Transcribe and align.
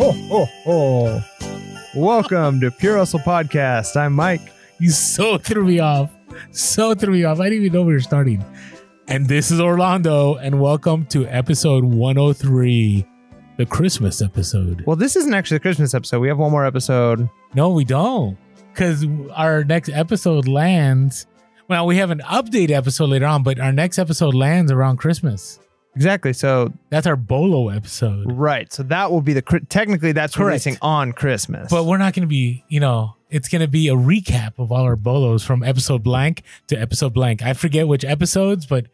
Ho, 0.00 0.12
ho, 0.12 0.44
ho. 0.64 1.20
Welcome 1.94 2.58
to 2.62 2.70
Pure 2.70 2.96
Hustle 2.96 3.20
Podcast. 3.20 3.96
I'm 3.98 4.14
Mike. 4.14 4.40
You 4.78 4.88
so 4.88 5.36
threw 5.36 5.66
me 5.66 5.78
off. 5.78 6.10
So 6.52 6.94
threw 6.94 7.12
me 7.12 7.24
off. 7.24 7.38
I 7.38 7.50
didn't 7.50 7.66
even 7.66 7.74
know 7.74 7.82
we 7.82 7.92
were 7.92 8.00
starting. 8.00 8.42
And 9.08 9.28
this 9.28 9.50
is 9.50 9.60
Orlando, 9.60 10.36
and 10.36 10.58
welcome 10.58 11.04
to 11.08 11.26
episode 11.26 11.84
103, 11.84 13.06
the 13.58 13.66
Christmas 13.66 14.22
episode. 14.22 14.82
Well, 14.86 14.96
this 14.96 15.16
isn't 15.16 15.34
actually 15.34 15.56
the 15.56 15.64
Christmas 15.64 15.92
episode. 15.92 16.20
We 16.20 16.28
have 16.28 16.38
one 16.38 16.50
more 16.50 16.64
episode. 16.64 17.28
No, 17.52 17.68
we 17.68 17.84
don't. 17.84 18.38
Because 18.72 19.04
our 19.34 19.64
next 19.64 19.90
episode 19.90 20.48
lands. 20.48 21.26
Well, 21.68 21.84
we 21.84 21.98
have 21.98 22.10
an 22.10 22.20
update 22.20 22.70
episode 22.70 23.10
later 23.10 23.26
on, 23.26 23.42
but 23.42 23.60
our 23.60 23.70
next 23.70 23.98
episode 23.98 24.32
lands 24.32 24.72
around 24.72 24.96
Christmas. 24.96 25.60
Exactly. 25.96 26.32
So, 26.32 26.72
That's 26.90 27.06
our 27.06 27.16
Bolo 27.16 27.68
episode. 27.68 28.30
right. 28.30 28.72
So 28.72 28.82
that 28.84 29.10
will 29.10 29.22
be 29.22 29.32
the, 29.32 29.42
technically 29.68 30.12
that's 30.12 30.34
Correct. 30.34 30.46
releasing 30.48 30.76
on 30.82 31.12
Christmas. 31.12 31.70
But 31.70 31.84
we're 31.84 31.98
not 31.98 32.14
going 32.14 32.22
to 32.22 32.28
be, 32.28 32.64
you 32.68 32.80
know, 32.80 33.16
it's 33.28 33.48
going 33.48 33.60
to 33.62 33.68
be 33.68 33.88
a 33.88 33.94
recap 33.94 34.58
of 34.58 34.72
all 34.72 34.82
our 34.84 34.96
bolos 34.96 35.44
from 35.44 35.62
episode 35.62 36.02
blank 36.02 36.42
to 36.68 36.76
episode 36.76 37.12
blank. 37.14 37.42
I 37.42 37.52
forget 37.54 37.86
which 37.88 38.04
episodes, 38.04 38.66
but 38.66 38.86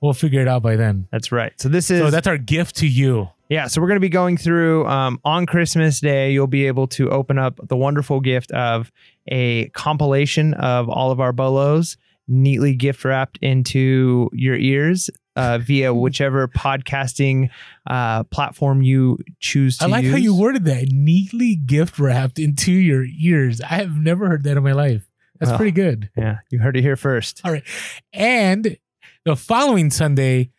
we'll 0.00 0.12
figure 0.12 0.40
it 0.40 0.48
out 0.48 0.62
by 0.62 0.76
then. 0.76 1.06
that's 1.10 1.30
right. 1.32 1.52
So 1.60 1.68
this 1.68 1.90
is, 1.90 2.00
So 2.00 2.10
that's 2.10 2.26
our 2.26 2.38
gift 2.38 2.76
to 2.76 2.86
you. 2.88 3.28
yeah. 3.48 3.66
So 3.68 3.80
we're 3.80 3.88
going 3.88 3.96
to 3.96 4.00
be 4.00 4.08
going 4.08 4.36
through 4.36 4.86
um, 4.86 5.20
on 5.24 5.46
Christmas 5.46 6.00
Day. 6.00 6.32
You'll 6.32 6.46
be 6.46 6.66
able 6.66 6.86
to 6.88 7.10
open 7.10 7.38
up 7.38 7.58
the 7.68 7.76
wonderful 7.76 8.20
gift 8.20 8.50
of 8.52 8.90
a 9.28 9.68
compilation 9.70 10.54
of 10.54 10.88
all 10.88 11.10
of 11.10 11.20
our 11.20 11.32
bolos 11.32 11.96
neatly 12.26 12.74
gift 12.74 13.04
wrapped 13.04 13.38
into 13.42 14.30
your 14.32 14.56
ears 14.56 15.10
uh, 15.36 15.58
via 15.58 15.92
whichever 15.92 16.46
podcasting 16.48 17.50
uh, 17.86 18.22
platform 18.24 18.82
you 18.82 19.18
choose 19.40 19.78
to 19.78 19.84
I 19.84 19.88
like 19.88 20.04
how 20.06 20.16
you 20.16 20.34
worded 20.36 20.64
that 20.66 20.88
neatly 20.90 21.56
gift 21.56 21.98
wrapped 21.98 22.38
into 22.38 22.72
your 22.72 23.04
ears. 23.20 23.60
I 23.60 23.74
have 23.76 23.96
never 23.96 24.28
heard 24.28 24.44
that 24.44 24.56
in 24.56 24.62
my 24.62 24.72
life. 24.72 25.08
That's 25.40 25.50
Well. 25.50 25.58
pretty 25.58 25.72
good. 25.72 26.10
Yeah, 26.16 26.38
you 26.50 26.60
heard 26.60 26.76
it 26.76 26.82
here 26.82 26.96
first. 26.96 27.40
All 27.44 27.50
right. 27.52 27.64
And 28.12 28.76
the 29.24 29.34
following 29.36 29.90
Sunday, 29.90 30.50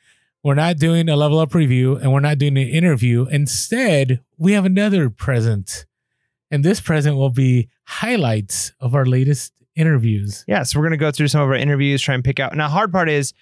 we're 0.43 0.53
not 0.55 0.77
doing 0.77 1.07
a 1.09 1.15
level 1.15 1.39
up 1.39 1.55
review 1.55 1.95
and 1.95 2.11
we're 2.11 2.19
not 2.19 2.37
doing 2.37 2.57
an 2.57 2.67
interview. 2.67 3.25
Instead, 3.31 4.19
we 4.37 4.51
have 4.53 4.65
another 4.65 5.09
present. 5.09 5.85
And 6.51 6.63
this 6.63 6.79
present 6.81 7.15
will 7.15 7.29
be 7.31 7.69
highlights 7.85 8.73
of 8.79 8.93
our 8.93 9.05
latest 9.05 9.53
interviews. 9.75 10.43
Yeah, 10.47 10.63
so 10.63 10.79
we're 10.79 10.85
gonna 10.85 10.97
go 10.97 11.11
through 11.11 11.29
some 11.29 11.41
of 11.41 11.47
our 11.49 11.55
interviews, 11.55 12.01
try 12.01 12.13
and 12.15 12.23
pick 12.23 12.39
out. 12.39 12.55
Now, 12.55 12.67
hard 12.69 12.91
part 12.91 13.09
is 13.09 13.33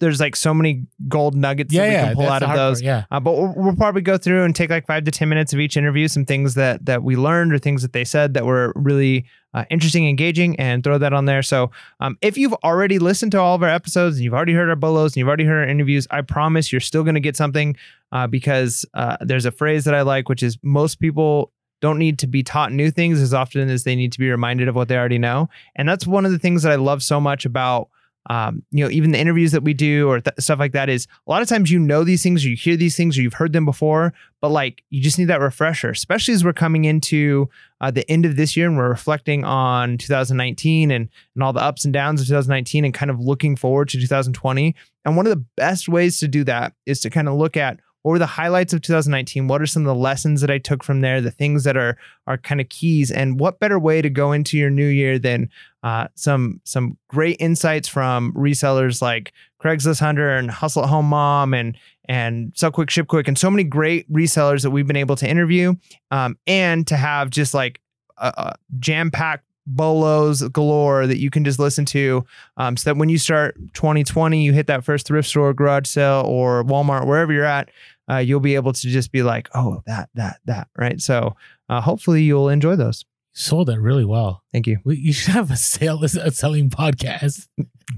there's 0.00 0.18
like 0.18 0.34
so 0.34 0.52
many 0.52 0.86
gold 1.08 1.34
nuggets 1.34 1.72
Yeah, 1.72 1.82
that 1.82 1.88
we 1.88 1.94
yeah. 1.94 2.06
can 2.06 2.16
pull 2.16 2.28
out 2.28 2.42
of 2.42 2.56
those. 2.56 2.78
part, 2.78 2.84
Yeah. 2.84 3.04
Uh, 3.10 3.20
but 3.20 3.32
we'll, 3.32 3.54
we'll 3.56 3.76
probably 3.76 4.02
go 4.02 4.18
through 4.18 4.42
and 4.42 4.54
take 4.54 4.68
like 4.70 4.86
five 4.86 5.04
to 5.04 5.10
ten 5.10 5.28
minutes 5.28 5.52
of 5.52 5.60
each 5.60 5.76
interview, 5.76 6.08
some 6.08 6.24
things 6.24 6.54
that 6.54 6.84
that 6.86 7.02
we 7.02 7.16
learned 7.16 7.52
or 7.52 7.58
things 7.58 7.82
that 7.82 7.92
they 7.92 8.04
said 8.04 8.34
that 8.34 8.44
were 8.44 8.72
really 8.74 9.26
uh, 9.54 9.64
interesting, 9.70 10.08
engaging, 10.08 10.58
and 10.58 10.82
throw 10.82 10.98
that 10.98 11.12
on 11.12 11.24
there. 11.24 11.42
So, 11.42 11.70
um, 12.00 12.18
if 12.20 12.36
you've 12.36 12.54
already 12.64 12.98
listened 12.98 13.32
to 13.32 13.40
all 13.40 13.54
of 13.54 13.62
our 13.62 13.68
episodes 13.68 14.16
and 14.16 14.24
you've 14.24 14.34
already 14.34 14.54
heard 14.54 14.68
our 14.68 14.76
bolos 14.76 15.12
and 15.12 15.16
you've 15.18 15.28
already 15.28 15.44
heard 15.44 15.58
our 15.64 15.68
interviews, 15.68 16.06
I 16.10 16.22
promise 16.22 16.72
you're 16.72 16.80
still 16.80 17.02
going 17.02 17.14
to 17.14 17.20
get 17.20 17.36
something 17.36 17.76
uh, 18.12 18.26
because 18.26 18.84
uh, 18.94 19.16
there's 19.20 19.46
a 19.46 19.50
phrase 19.52 19.84
that 19.84 19.94
I 19.94 20.02
like, 20.02 20.28
which 20.28 20.42
is 20.42 20.58
most 20.62 21.00
people 21.00 21.52
don't 21.80 21.98
need 21.98 22.18
to 22.18 22.26
be 22.26 22.42
taught 22.42 22.72
new 22.72 22.90
things 22.90 23.20
as 23.20 23.32
often 23.32 23.70
as 23.70 23.84
they 23.84 23.96
need 23.96 24.12
to 24.12 24.18
be 24.18 24.30
reminded 24.30 24.68
of 24.68 24.74
what 24.74 24.88
they 24.88 24.96
already 24.96 25.18
know. 25.18 25.48
And 25.76 25.88
that's 25.88 26.06
one 26.06 26.26
of 26.26 26.32
the 26.32 26.38
things 26.38 26.62
that 26.62 26.72
I 26.72 26.76
love 26.76 27.02
so 27.02 27.20
much 27.20 27.46
about 27.46 27.88
um, 28.28 28.62
you 28.70 28.84
know, 28.84 28.90
even 28.90 29.12
the 29.12 29.18
interviews 29.18 29.52
that 29.52 29.62
we 29.62 29.72
do 29.72 30.08
or 30.08 30.20
th- 30.20 30.34
stuff 30.38 30.58
like 30.58 30.72
that 30.72 30.88
is 30.88 31.06
a 31.26 31.30
lot 31.30 31.40
of 31.40 31.48
times 31.48 31.70
you 31.70 31.78
know 31.78 32.04
these 32.04 32.22
things 32.22 32.44
or 32.44 32.50
you 32.50 32.56
hear 32.56 32.76
these 32.76 32.96
things 32.96 33.16
or 33.16 33.22
you've 33.22 33.34
heard 33.34 33.52
them 33.52 33.64
before, 33.64 34.12
but 34.40 34.50
like 34.50 34.84
you 34.90 35.02
just 35.02 35.18
need 35.18 35.26
that 35.26 35.40
refresher, 35.40 35.90
especially 35.90 36.34
as 36.34 36.44
we're 36.44 36.52
coming 36.52 36.84
into 36.84 37.48
uh, 37.80 37.90
the 37.90 38.08
end 38.10 38.26
of 38.26 38.36
this 38.36 38.56
year 38.56 38.66
and 38.66 38.76
we're 38.76 38.90
reflecting 38.90 39.44
on 39.44 39.96
2019 39.96 40.90
and 40.90 41.08
and 41.34 41.42
all 41.42 41.52
the 41.52 41.62
ups 41.62 41.84
and 41.84 41.94
downs 41.94 42.20
of 42.20 42.26
2019 42.26 42.84
and 42.84 42.92
kind 42.92 43.10
of 43.10 43.20
looking 43.20 43.56
forward 43.56 43.88
to 43.88 43.98
2020. 43.98 44.74
And 45.04 45.16
one 45.16 45.26
of 45.26 45.30
the 45.30 45.44
best 45.56 45.88
ways 45.88 46.20
to 46.20 46.28
do 46.28 46.44
that 46.44 46.74
is 46.84 47.00
to 47.00 47.10
kind 47.10 47.28
of 47.28 47.34
look 47.34 47.56
at 47.56 47.80
what 48.02 48.12
were 48.12 48.18
the 48.18 48.26
highlights 48.26 48.72
of 48.72 48.80
2019? 48.80 49.46
What 49.46 49.60
are 49.60 49.66
some 49.66 49.82
of 49.82 49.86
the 49.86 50.00
lessons 50.00 50.40
that 50.40 50.50
I 50.50 50.58
took 50.58 50.82
from 50.82 51.00
there? 51.02 51.20
The 51.20 51.30
things 51.30 51.64
that 51.64 51.76
are 51.76 51.98
are 52.26 52.38
kind 52.38 52.60
of 52.60 52.68
keys, 52.68 53.10
and 53.10 53.38
what 53.38 53.60
better 53.60 53.78
way 53.78 54.00
to 54.00 54.08
go 54.08 54.32
into 54.32 54.56
your 54.56 54.70
new 54.70 54.86
year 54.86 55.18
than 55.18 55.50
uh, 55.82 56.08
some 56.14 56.60
some 56.64 56.96
great 57.08 57.36
insights 57.40 57.88
from 57.88 58.32
resellers 58.32 59.02
like 59.02 59.32
Craigslist 59.62 60.00
Hunter 60.00 60.30
and 60.30 60.50
Hustle 60.50 60.82
at 60.82 60.88
Home 60.88 61.06
Mom 61.06 61.52
and 61.52 61.76
and 62.06 62.52
Sell 62.56 62.70
Quick 62.72 62.90
Ship 62.90 63.06
Quick 63.06 63.28
and 63.28 63.36
so 63.36 63.50
many 63.50 63.64
great 63.64 64.10
resellers 64.10 64.62
that 64.62 64.70
we've 64.70 64.86
been 64.86 64.96
able 64.96 65.16
to 65.16 65.28
interview, 65.28 65.74
um, 66.10 66.38
and 66.46 66.86
to 66.86 66.96
have 66.96 67.28
just 67.28 67.52
like 67.52 67.80
a, 68.16 68.32
a 68.36 68.54
jam 68.78 69.10
packed 69.10 69.44
bolos 69.76 70.42
galore 70.48 71.06
that 71.06 71.18
you 71.18 71.30
can 71.30 71.44
just 71.44 71.58
listen 71.58 71.84
to 71.84 72.24
um, 72.56 72.76
so 72.76 72.90
that 72.90 72.98
when 72.98 73.08
you 73.08 73.18
start 73.18 73.56
2020 73.74 74.42
you 74.42 74.52
hit 74.52 74.66
that 74.66 74.84
first 74.84 75.06
thrift 75.06 75.28
store 75.28 75.52
garage 75.54 75.86
sale 75.86 76.24
or 76.26 76.64
walmart 76.64 77.06
wherever 77.06 77.32
you're 77.32 77.44
at 77.44 77.70
uh, 78.10 78.16
you'll 78.16 78.40
be 78.40 78.54
able 78.54 78.72
to 78.72 78.88
just 78.88 79.12
be 79.12 79.22
like 79.22 79.48
oh 79.54 79.82
that 79.86 80.08
that 80.14 80.40
that 80.44 80.68
right 80.76 81.00
so 81.00 81.34
uh, 81.68 81.80
hopefully 81.80 82.22
you'll 82.22 82.48
enjoy 82.48 82.76
those 82.76 83.04
Sold 83.32 83.68
that 83.68 83.80
really 83.80 84.04
well. 84.04 84.42
thank 84.52 84.66
you 84.66 84.78
We, 84.84 84.96
you 84.96 85.12
should 85.12 85.32
have 85.34 85.50
a 85.50 85.56
sales 85.56 86.16
a 86.16 86.32
selling 86.32 86.68
podcast. 86.68 87.46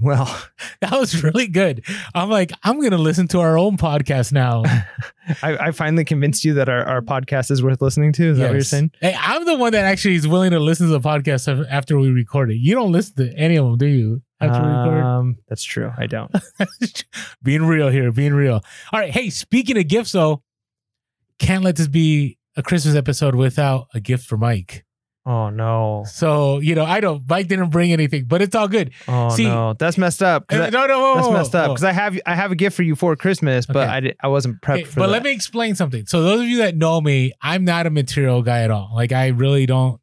Well 0.01 0.25
That 0.81 0.99
was 0.99 1.23
really 1.23 1.47
good. 1.47 1.85
I'm 2.13 2.29
like, 2.29 2.51
I'm 2.63 2.81
gonna 2.81 2.97
listen 2.97 3.27
to 3.29 3.39
our 3.39 3.57
own 3.57 3.77
podcast 3.77 4.33
now. 4.33 4.63
I, 5.41 5.57
I 5.67 5.71
finally 5.71 6.03
convinced 6.03 6.43
you 6.43 6.55
that 6.55 6.67
our, 6.67 6.83
our 6.83 7.01
podcast 7.01 7.51
is 7.51 7.63
worth 7.63 7.81
listening 7.81 8.11
to 8.13 8.31
is 8.31 8.37
that 8.37 8.47
what 8.47 8.53
you're 8.53 8.61
saying 8.61 8.91
Hey, 8.99 9.15
I'm 9.17 9.45
the 9.45 9.55
one 9.55 9.71
that 9.71 9.85
actually 9.85 10.15
is 10.15 10.27
willing 10.27 10.51
to 10.51 10.59
listen 10.59 10.87
to 10.87 10.91
the 10.91 10.99
podcast 10.99 11.65
after 11.69 11.97
we 11.97 12.09
record 12.09 12.51
it. 12.51 12.57
You 12.57 12.75
don't 12.75 12.91
listen 12.91 13.15
to 13.15 13.33
any 13.37 13.55
of 13.55 13.65
them, 13.65 13.77
do 13.77 13.85
you? 13.85 14.21
After 14.41 14.61
we 14.61 14.67
record? 14.67 15.03
um, 15.05 15.37
that's 15.47 15.63
true 15.63 15.89
i 15.97 16.05
don't 16.05 16.29
being 17.43 17.63
real 17.63 17.87
here, 17.89 18.11
being 18.11 18.33
real. 18.33 18.61
All 18.91 18.99
right. 18.99 19.11
Hey, 19.11 19.29
speaking 19.29 19.77
of 19.77 19.87
gifts, 19.87 20.11
though, 20.11 20.43
can't 21.39 21.63
let 21.63 21.77
this 21.77 21.87
be 21.87 22.37
a 22.57 22.63
Christmas 22.63 22.95
episode 22.95 23.35
without 23.35 23.87
a 23.93 23.99
gift 23.99 24.25
for 24.25 24.37
Mike. 24.37 24.83
Oh 25.25 25.49
no 25.49 26.03
So, 26.07 26.59
you 26.59 26.75
know, 26.75 26.83
I 26.83 26.99
don't, 26.99 27.23
Mike 27.29 27.47
didn't 27.47 27.69
bring 27.69 27.93
anything, 27.93 28.25
but 28.25 28.41
it's 28.41 28.55
all 28.55 28.67
good. 28.67 28.91
oh 29.07 29.29
See- 29.29 29.45
no 29.45 29.73
that's 29.73 29.97
messed 29.97 30.21
up 30.21 30.45
Uh, 30.51 30.63
I- 30.63 30.69
no, 30.69 30.85
no, 30.85 30.99
whoa, 30.99 31.15
that's 31.15 31.27
whoa, 31.27 31.33
messed 31.33 31.55
up 31.55 31.69
because 31.71 31.83
i 31.83 31.91
have 31.93 32.19
i 32.25 32.35
have 32.35 32.51
a 32.51 32.55
gift 32.55 32.75
for 32.75 32.83
you 32.83 32.95
for 32.95 33.15
christmas 33.15 33.65
but 33.65 33.77
Okay. 33.77 33.89
i 33.91 33.99
did, 34.01 34.15
i 34.21 34.27
wasn't 34.27 34.61
prepped 34.61 34.73
Okay, 34.79 34.83
for 34.83 34.99
but 35.01 35.05
that. 35.07 35.11
let 35.13 35.23
me 35.23 35.31
explain 35.31 35.75
something. 35.75 36.05
So 36.07 36.21
those 36.23 36.41
of 36.41 36.47
you 36.47 36.57
that 36.57 36.75
know 36.75 36.99
me, 36.99 37.31
I'm 37.41 37.63
not 37.63 37.85
a 37.87 37.89
material 37.89 38.41
guy 38.41 38.63
at 38.63 38.71
all. 38.71 38.91
Like 38.93 39.11
I 39.11 39.27
really 39.27 39.65
don't 39.65 39.99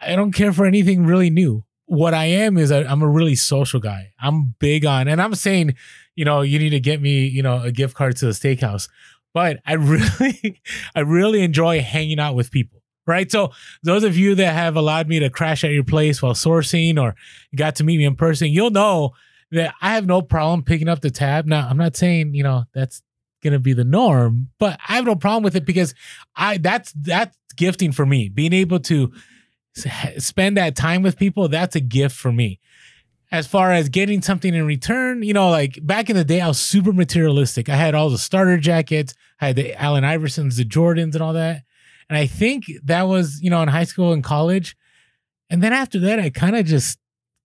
I 0.00 0.16
don't 0.16 0.32
care 0.32 0.52
for 0.52 0.64
anything 0.64 1.04
really 1.06 1.28
new. 1.30 1.64
What 1.86 2.14
I 2.14 2.26
am 2.26 2.56
is 2.56 2.70
I, 2.70 2.84
I'm 2.84 3.02
a 3.02 3.08
really 3.08 3.34
social 3.34 3.80
guy. 3.80 4.12
I'm 4.20 4.54
big 4.60 4.86
on 4.86 5.08
and 5.08 5.20
I'm 5.20 5.34
saying, 5.34 5.74
you 6.14 6.24
know, 6.24 6.40
you 6.42 6.58
need 6.60 6.70
to 6.70 6.80
get 6.80 7.02
me, 7.02 7.26
you 7.26 7.42
know, 7.42 7.62
a 7.62 7.72
gift 7.72 7.94
card 7.96 8.16
to 8.18 8.26
the 8.26 8.30
steakhouse. 8.32 8.88
But 9.34 9.58
I 9.66 9.72
really 9.92 10.60
I 10.94 11.00
really 11.00 11.42
enjoy 11.42 11.80
hanging 11.80 12.20
out 12.20 12.34
with 12.36 12.50
people. 12.50 12.79
Right. 13.10 13.30
So 13.30 13.50
those 13.82 14.04
of 14.04 14.16
you 14.16 14.36
that 14.36 14.52
have 14.52 14.76
allowed 14.76 15.08
me 15.08 15.18
to 15.18 15.30
crash 15.30 15.64
at 15.64 15.72
your 15.72 15.82
place 15.82 16.22
while 16.22 16.34
sourcing 16.34 16.96
or 16.96 17.16
got 17.56 17.74
to 17.76 17.84
meet 17.84 17.98
me 17.98 18.04
in 18.04 18.14
person, 18.14 18.48
you'll 18.48 18.70
know 18.70 19.14
that 19.50 19.74
I 19.82 19.94
have 19.94 20.06
no 20.06 20.22
problem 20.22 20.62
picking 20.62 20.88
up 20.88 21.00
the 21.00 21.10
tab. 21.10 21.44
Now, 21.44 21.66
I'm 21.68 21.76
not 21.76 21.96
saying, 21.96 22.34
you 22.34 22.44
know, 22.44 22.66
that's 22.72 23.02
gonna 23.42 23.58
be 23.58 23.72
the 23.72 23.82
norm, 23.82 24.50
but 24.60 24.78
I 24.88 24.94
have 24.94 25.06
no 25.06 25.16
problem 25.16 25.42
with 25.42 25.56
it 25.56 25.64
because 25.64 25.92
I 26.36 26.58
that's 26.58 26.92
that's 26.92 27.36
gifting 27.56 27.90
for 27.90 28.06
me. 28.06 28.28
Being 28.28 28.52
able 28.52 28.78
to 28.80 29.12
spend 29.74 30.56
that 30.56 30.76
time 30.76 31.02
with 31.02 31.18
people, 31.18 31.48
that's 31.48 31.74
a 31.74 31.80
gift 31.80 32.14
for 32.14 32.30
me. 32.30 32.60
As 33.32 33.48
far 33.48 33.72
as 33.72 33.88
getting 33.88 34.22
something 34.22 34.54
in 34.54 34.66
return, 34.66 35.24
you 35.24 35.32
know, 35.32 35.50
like 35.50 35.78
back 35.82 36.10
in 36.10 36.16
the 36.16 36.24
day, 36.24 36.40
I 36.40 36.46
was 36.46 36.60
super 36.60 36.92
materialistic. 36.92 37.68
I 37.68 37.76
had 37.76 37.96
all 37.96 38.08
the 38.08 38.18
starter 38.18 38.58
jackets, 38.58 39.14
I 39.40 39.48
had 39.48 39.56
the 39.56 39.74
Allen 39.74 40.04
Iversons, 40.04 40.56
the 40.56 40.64
Jordans, 40.64 41.14
and 41.14 41.22
all 41.22 41.32
that. 41.32 41.62
And 42.10 42.18
I 42.18 42.26
think 42.26 42.64
that 42.84 43.04
was, 43.04 43.40
you 43.40 43.48
know, 43.48 43.62
in 43.62 43.68
high 43.68 43.84
school 43.84 44.12
and 44.12 44.22
college. 44.22 44.76
And 45.48 45.62
then 45.62 45.72
after 45.72 45.98
that, 46.00 46.18
I 46.20 46.28
kind 46.28 46.56
of 46.56 46.66
just 46.66 46.98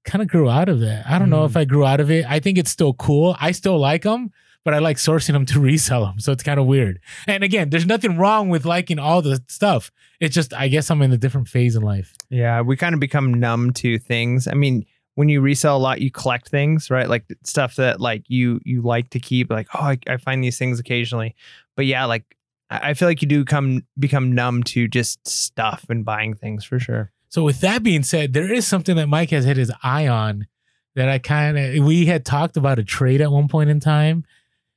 kind 0.04 0.22
of 0.22 0.28
grew 0.28 0.50
out 0.50 0.68
of 0.70 0.80
that. 0.82 1.08
I 1.08 1.18
don't 1.18 1.30
know 1.30 1.44
Mm. 1.44 1.50
if 1.50 1.56
I 1.58 1.64
grew 1.66 1.86
out 1.86 2.00
of 2.02 2.12
it. 2.12 2.26
I 2.28 2.40
think 2.40 2.58
it's 2.58 2.72
still 2.72 2.94
cool. 2.94 3.38
I 3.40 3.52
still 3.54 3.80
like 3.80 4.04
them, 4.04 4.32
but 4.64 4.74
I 4.74 4.80
like 4.80 4.98
sourcing 4.98 5.34
them 5.34 5.46
to 5.48 5.60
resell 5.72 6.06
them. 6.06 6.20
So 6.20 6.32
it's 6.32 6.44
kind 6.44 6.60
of 6.60 6.66
weird. 6.66 7.00
And 7.28 7.44
again, 7.44 7.70
there's 7.70 7.86
nothing 7.86 8.18
wrong 8.18 8.50
with 8.50 8.66
liking 8.66 9.00
all 9.00 9.22
the 9.22 9.42
stuff. 9.48 9.92
It's 10.20 10.36
just, 10.36 10.54
I 10.54 10.68
guess 10.68 10.90
I'm 10.92 11.02
in 11.02 11.12
a 11.14 11.18
different 11.18 11.48
phase 11.48 11.76
in 11.76 11.82
life. 11.84 12.14
Yeah, 12.30 12.62
we 12.62 12.76
kind 12.76 12.94
of 12.94 13.00
become 13.00 13.34
numb 13.34 13.72
to 13.74 13.98
things. 14.00 14.48
I 14.48 14.54
mean, 14.56 14.86
when 15.16 15.30
you 15.30 15.42
resell 15.42 15.78
a 15.78 15.80
lot, 15.80 16.02
you 16.02 16.12
collect 16.12 16.50
things, 16.50 16.90
right? 16.92 17.08
Like 17.08 17.24
stuff 17.44 17.76
that 17.78 18.02
like 18.02 18.24
you 18.28 18.60
you 18.66 18.82
like 18.82 19.12
to 19.12 19.20
keep. 19.20 19.50
Like, 19.50 19.68
oh, 19.74 19.80
I, 19.80 19.98
I 20.08 20.18
find 20.18 20.44
these 20.44 20.58
things 20.58 20.78
occasionally. 20.80 21.36
But 21.78 21.86
yeah, 21.86 22.04
like 22.06 22.36
I 22.70 22.94
feel 22.96 23.08
like 23.08 23.22
you 23.22 23.28
do 23.28 23.46
come 23.46 23.86
become 23.98 24.34
numb 24.34 24.64
to 24.64 24.88
just 24.88 25.28
stuff 25.28 25.86
and 25.90 26.04
buying 26.04 26.34
things 26.34 26.66
for 26.66 26.80
sure. 26.80 27.12
So 27.30 27.44
with 27.44 27.62
that 27.62 27.84
being 27.84 28.02
said, 28.04 28.34
there 28.34 28.52
is 28.52 28.66
something 28.66 28.96
that 28.96 29.08
Mike 29.08 29.30
has 29.32 29.46
hit 29.46 29.58
his 29.58 29.72
eye 29.84 30.08
on 30.08 30.48
that 30.96 31.10
I 31.10 31.20
kind 31.20 31.58
of 31.58 31.86
we 31.86 32.06
had 32.06 32.26
talked 32.26 32.58
about 32.58 32.80
a 32.80 32.84
trade 32.84 33.22
at 33.22 33.32
one 33.32 33.48
point 33.48 33.70
in 33.70 33.80
time. 33.80 34.24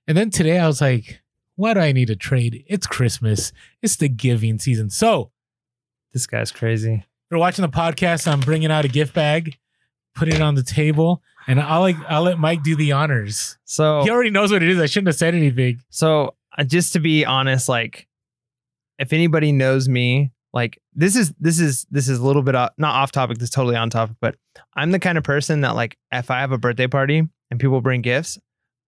And 0.07 0.17
then 0.17 0.31
today 0.31 0.59
I 0.59 0.67
was 0.67 0.81
like, 0.81 1.21
Why 1.57 1.75
do 1.75 1.81
I 1.81 1.93
need 1.93 2.11
a 2.11 2.17
trade? 2.17 2.65
It's 2.67 2.87
Christmas. 2.87 3.53
It's 3.83 3.97
the 3.97 4.09
giving 4.09 4.59
season. 4.59 4.91
So 4.91 5.31
This 6.13 6.27
guy's 6.27 6.51
crazy. 6.53 6.95
if 6.95 7.05
you're 7.31 7.41
watching 7.41 7.63
the 7.63 7.69
podcast, 7.69 8.31
I'm 8.31 8.41
bringing 8.41 8.71
out 8.71 8.85
a 8.85 8.89
gift 8.89 9.15
bag, 9.15 9.57
putting 10.15 10.35
it 10.35 10.43
on 10.43 10.57
the 10.57 10.63
table, 10.63 11.23
and 11.47 11.61
I'll 11.61 11.81
like 11.81 11.97
I'll 12.09 12.23
let 12.23 12.39
Mike 12.39 12.63
do 12.65 12.75
the 12.77 12.93
honors. 12.93 13.57
So 13.65 14.03
He 14.03 14.11
already 14.11 14.31
knows 14.31 14.51
what 14.51 14.63
it 14.63 14.69
is. 14.69 14.79
I 14.81 14.87
shouldn't 14.87 15.09
have 15.09 15.17
said 15.17 15.35
anything. 15.35 15.81
So 15.91 16.35
just 16.67 16.93
to 16.95 17.01
be 17.01 17.25
honest, 17.25 17.69
like 17.69 18.07
if 18.99 19.13
anybody 19.13 19.53
knows 19.53 19.89
me, 19.89 20.33
like 20.53 20.81
this 20.95 21.15
is 21.17 21.33
this 21.39 21.61
is 21.61 21.87
this 21.91 22.09
is 22.09 22.19
a 22.19 22.25
little 22.25 22.43
bit 22.43 22.55
off, 22.55 22.71
not 22.79 22.95
off 22.95 23.13
topic. 23.13 23.39
This 23.39 23.45
is 23.45 23.51
totally 23.55 23.77
on 23.77 23.91
topic, 23.91 24.17
but 24.21 24.37
I'm 24.75 24.91
the 24.91 24.99
kind 24.99 25.19
of 25.19 25.25
person 25.25 25.61
that 25.63 25.75
like 25.77 25.97
if 26.13 26.31
I 26.31 26.41
have 26.41 26.53
a 26.53 26.59
birthday 26.59 26.87
party 26.87 27.23
and 27.51 27.61
people 27.61 27.81
bring 27.81 28.03
gifts, 28.03 28.39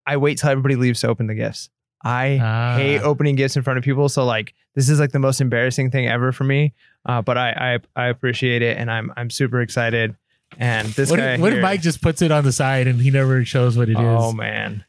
I 0.07 0.17
wait 0.19 0.39
till 0.39 0.51
everybody 0.51 0.77
leaves 0.77 1.01
to 1.01 1.09
open 1.09 1.27
the 1.27 1.35
gifts. 1.35 1.71
I 2.05 2.39
Ah. 2.41 2.77
hate 2.77 3.01
opening 3.01 3.35
gifts 3.37 3.57
in 3.57 3.63
front 3.63 3.79
of 3.79 3.85
people. 3.85 4.09
So 4.09 4.25
like 4.25 4.55
this 4.75 4.89
is 4.89 5.01
like 5.01 5.13
the 5.13 5.19
most 5.19 5.41
embarrassing 5.41 5.91
thing 5.91 6.07
ever 6.07 6.31
for 6.31 6.45
me. 6.45 6.75
Uh, 7.05 7.23
but 7.23 7.37
I, 7.39 7.79
I 7.97 8.05
I 8.05 8.07
appreciate 8.09 8.63
it 8.63 8.77
and 8.77 8.91
I'm 8.91 9.13
I'm 9.17 9.31
super 9.31 9.61
excited. 9.61 10.15
And 10.59 10.87
this 10.89 11.11
What, 11.11 11.17
guy 11.19 11.35
if, 11.35 11.41
what 11.41 11.53
if 11.53 11.61
Mike 11.63 11.81
just 11.81 12.01
puts 12.01 12.23
it 12.23 12.31
on 12.31 12.45
the 12.45 12.53
side 12.53 12.87
and 12.87 13.01
he 13.01 13.11
never 13.11 13.45
shows 13.45 13.77
what 13.77 13.89
it 13.89 13.93
is? 13.93 13.97
oh 13.99 14.33
man, 14.33 14.85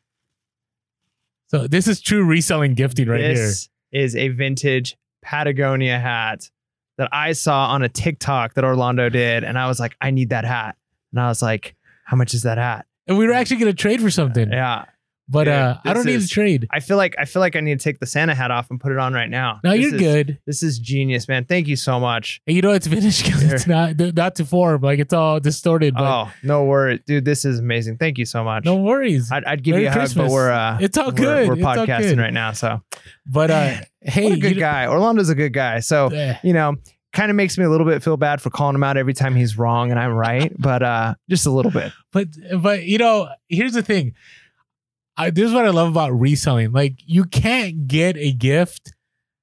So 1.50 1.68
this 1.68 1.88
is 1.88 2.02
true 2.02 2.24
reselling 2.24 2.74
gifting 2.74 3.08
right 3.08 3.22
here. 3.22 3.34
this 3.34 3.70
is 3.92 4.16
a 4.16 4.30
vintage 4.30 4.98
Patagonia 5.24 6.00
hat 6.00 6.50
that 6.98 7.10
I 7.12 7.34
saw 7.34 7.68
on 7.68 7.84
a 7.84 7.90
TikTok 7.90 8.56
that 8.56 8.64
Orlando 8.64 9.10
did, 9.10 9.44
and 9.44 9.58
I 9.58 9.68
was 9.68 9.80
like, 9.80 9.96
I 10.02 10.12
need 10.12 10.30
that 10.30 10.46
hat. 10.46 10.76
And 11.12 11.22
I 11.22 11.28
was 11.28 11.42
like, 11.42 11.76
How 12.06 12.18
much 12.18 12.34
is 12.34 12.44
that 12.44 12.58
hat? 12.58 12.86
And 13.08 13.18
we 13.18 13.26
were 13.26 13.34
actually 13.34 13.58
going 13.58 13.72
to 13.72 13.82
trade 13.82 14.02
for 14.02 14.10
something. 14.10 14.52
Yeah, 14.52 14.86
but 15.30 15.44
dude, 15.46 15.54
uh, 15.54 15.78
I 15.84 15.94
don't 15.94 16.06
need 16.06 16.22
to 16.22 16.28
trade. 16.28 16.68
I 16.72 16.80
feel 16.80 16.96
like 16.98 17.16
I 17.20 17.26
feel 17.26 17.40
like 17.42 17.56
I 17.56 17.60
need 17.60 17.80
to 17.80 17.84
take 17.84 18.00
the 18.00 18.06
Santa 18.06 18.34
hat 18.34 18.50
off 18.52 18.70
and 18.72 18.80
put 18.80 18.92
it 18.92 18.98
on 18.98 19.14
right 19.14 19.30
now. 19.30 19.60
No, 19.64 19.72
This 19.72 19.82
you're 19.82 19.96
is- 19.96 20.02
good. 20.02 20.40
This 20.46 20.64
is 20.64 20.80
genius, 20.80 21.28
man. 21.28 21.46
Thank 21.46 21.68
you 21.68 21.76
so 21.76 22.00
much. 22.00 22.42
And 22.48 22.56
you 22.56 22.62
know 22.62 22.72
it's 22.78 22.88
vintage 22.88 23.24
because 23.24 23.44
it's 23.44 23.68
not 23.68 23.98
not 24.16 24.36
to 24.36 24.46
form. 24.46 24.82
Like 24.82 25.00
it's 25.00 25.14
all 25.14 25.40
distorted. 25.40 25.94
But 25.96 26.04
Oh, 26.28 26.32
no 26.44 26.64
worry, 26.66 27.02
dude. 27.06 27.26
This 27.26 27.44
is 27.46 27.60
amazing. 27.60 27.98
Thank 27.98 28.18
you 28.18 28.26
so 28.26 28.44
much. 28.44 28.64
no 28.66 28.76
worries. 28.78 29.32
I'd, 29.32 29.44
I'd 29.46 29.64
give 29.64 29.74
Merry 29.74 29.84
you 29.84 29.90
a 29.90 29.92
hug, 29.92 30.00
Christmas. 30.02 30.28
but 30.28 30.32
we're 30.34 30.52
uh, 30.52 30.78
It's 30.80 30.98
all 30.98 31.12
we're- 31.12 31.18
good. 31.18 31.50
We're, 31.50 31.56
podcasting 31.56 32.00
good. 32.12 32.18
right 32.20 32.34
now, 32.34 32.54
so 32.54 32.82
but 33.26 33.52
uh, 33.52 33.74
hey, 34.02 34.38
good 34.40 34.56
you- 34.56 34.60
guy. 34.60 34.86
Orlando's 34.88 35.30
a 35.30 35.36
good 35.36 35.54
guy. 35.54 35.80
So 35.82 36.08
eh, 36.08 36.38
you 36.44 36.54
know, 36.54 36.76
kind 37.14 37.30
of 37.32 37.36
makes 37.36 37.58
me 37.58 37.66
a 37.66 37.70
little 37.70 37.86
bit 37.86 38.04
feel 38.04 38.16
bad 38.18 38.42
for 38.42 38.50
calling 38.50 38.76
him 38.76 38.84
out 38.84 38.96
every 38.96 39.14
time 39.14 39.36
he's 39.36 39.58
wrong 39.58 39.92
and 39.92 40.00
I'm 40.00 40.14
right, 40.14 40.54
but 40.58 40.84
uh 40.84 41.16
just 41.30 41.46
a 41.46 41.52
little 41.52 41.72
bit. 41.72 41.92
but 42.14 42.28
but 42.62 42.84
you 42.84 42.98
know, 42.98 43.28
here's 43.50 43.74
the 43.74 43.82
thing. 43.82 44.14
I, 45.18 45.30
this 45.32 45.46
is 45.48 45.54
what 45.54 45.66
I 45.66 45.70
love 45.72 45.90
about 45.90 46.12
reselling. 46.18 46.72
Like 46.72 46.96
you 47.06 47.24
can't 47.26 47.88
get 47.88 48.18
a 48.18 48.32
gift 48.32 48.94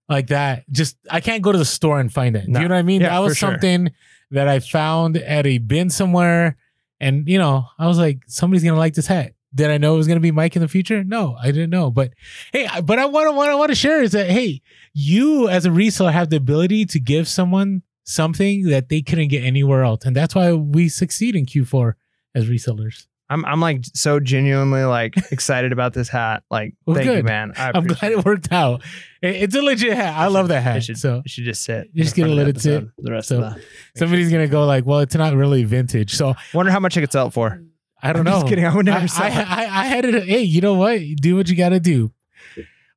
like 0.08 0.28
that. 0.28 0.64
Just 0.70 0.96
I 1.10 1.20
can't 1.20 1.42
go 1.42 1.50
to 1.52 1.58
the 1.58 1.64
store 1.64 1.98
and 2.00 2.12
find 2.12 2.36
it. 2.36 2.46
Do 2.46 2.52
No. 2.52 2.60
you 2.60 2.68
know 2.68 2.74
what 2.74 2.78
I 2.78 2.82
mean? 2.82 3.00
Yeah, 3.00 3.10
that 3.10 3.18
was 3.18 3.36
sure. 3.36 3.50
something 3.50 3.90
that 4.30 4.48
I 4.48 4.60
found 4.60 5.16
at 5.16 5.46
a 5.46 5.58
bin 5.58 5.90
somewhere, 5.90 6.56
and 7.00 7.28
you 7.28 7.38
know, 7.38 7.66
I 7.78 7.86
was 7.86 7.98
like, 7.98 8.20
somebody's 8.26 8.62
gonna 8.64 8.78
like 8.78 8.94
this 8.94 9.06
hat. 9.06 9.32
Did 9.54 9.70
I 9.70 9.78
know 9.78 9.94
it 9.94 9.98
was 9.98 10.08
gonna 10.08 10.20
be 10.20 10.30
Mike 10.32 10.56
in 10.56 10.62
the 10.62 10.68
future? 10.68 11.04
No, 11.04 11.36
I 11.40 11.46
didn't 11.46 11.70
know. 11.70 11.90
But 11.90 12.12
hey, 12.52 12.68
but 12.84 12.98
I 12.98 13.04
want 13.06 13.28
to 13.28 13.32
what 13.32 13.48
I 13.48 13.54
want 13.54 13.70
to 13.70 13.74
share 13.76 14.02
is 14.02 14.12
that 14.12 14.28
hey, 14.30 14.62
you 14.92 15.48
as 15.48 15.66
a 15.66 15.70
reseller 15.70 16.12
have 16.12 16.30
the 16.30 16.36
ability 16.36 16.84
to 16.86 17.00
give 17.00 17.28
someone 17.28 17.82
something 18.04 18.64
that 18.68 18.88
they 18.90 19.00
couldn't 19.02 19.28
get 19.28 19.42
anywhere 19.44 19.82
else, 19.84 20.04
and 20.04 20.14
that's 20.14 20.34
why 20.34 20.52
we 20.52 20.88
succeed 20.88 21.34
in 21.36 21.46
Q4 21.46 21.94
as 22.34 22.48
resellers. 22.48 23.06
I'm 23.30 23.44
I'm 23.44 23.60
like 23.60 23.84
so 23.94 24.20
genuinely 24.20 24.84
like 24.84 25.14
excited 25.32 25.72
about 25.72 25.94
this 25.94 26.08
hat. 26.08 26.42
Like 26.50 26.74
Well, 26.86 26.96
thank 26.96 27.10
you, 27.10 27.22
man. 27.22 27.52
I 27.56 27.72
I'm 27.74 27.86
glad 27.86 28.12
it 28.12 28.24
worked 28.24 28.52
out. 28.52 28.82
It- 29.22 29.36
It's 29.44 29.54
a 29.54 29.62
legit 29.62 29.94
hat. 29.94 30.14
I 30.14 30.26
love 30.26 30.48
that 30.48 30.58
It 30.58 30.62
hat. 30.62 30.84
should, 30.84 30.98
So 30.98 31.22
it 31.24 31.30
should 31.30 31.44
just 31.44 31.64
sit. 31.64 31.88
You 31.92 32.04
Just 32.04 32.16
gonna 32.16 32.32
let 32.32 32.48
it 32.48 32.54
the 32.56 32.60
sit. 32.60 32.84
The 32.98 33.10
rest 33.12 33.28
So, 33.28 33.42
of 33.42 33.54
the 33.54 33.62
somebody's 33.96 34.30
gonna 34.30 34.46
go 34.48 34.66
like, 34.66 34.84
"Well, 34.84 35.00
it's 35.00 35.14
not 35.14 35.34
really 35.34 35.64
vintage." 35.64 36.14
So 36.14 36.34
wonder 36.52 36.70
how 36.70 36.80
much 36.80 36.96
I 36.98 37.00
could 37.00 37.12
sell 37.12 37.28
it 37.28 37.32
for. 37.32 37.62
I 38.02 38.12
don't 38.12 38.20
I'm 38.26 38.32
know. 38.32 38.40
Just 38.40 38.48
kidding. 38.48 38.66
I 38.66 38.74
would 38.74 38.84
never 38.84 39.04
I, 39.04 39.06
sell 39.06 39.24
I, 39.24 39.28
it. 39.28 39.50
I, 39.50 39.62
I 39.62 39.84
had 39.86 40.04
it. 40.04 40.24
Hey, 40.24 40.42
you 40.42 40.60
know 40.60 40.74
what? 40.74 41.00
Do 41.16 41.36
what 41.36 41.48
you 41.48 41.56
got 41.56 41.70
to 41.70 41.80
do. 41.80 42.12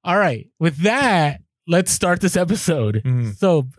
All 0.03 0.18
right. 0.18 0.47
With 0.59 0.77
that, 0.83 1.41
let's 1.68 1.91
start 1.91 2.19
this 2.19 2.35
episode. 2.35 3.01
Mhm. 3.06 3.35
So, 3.38 3.69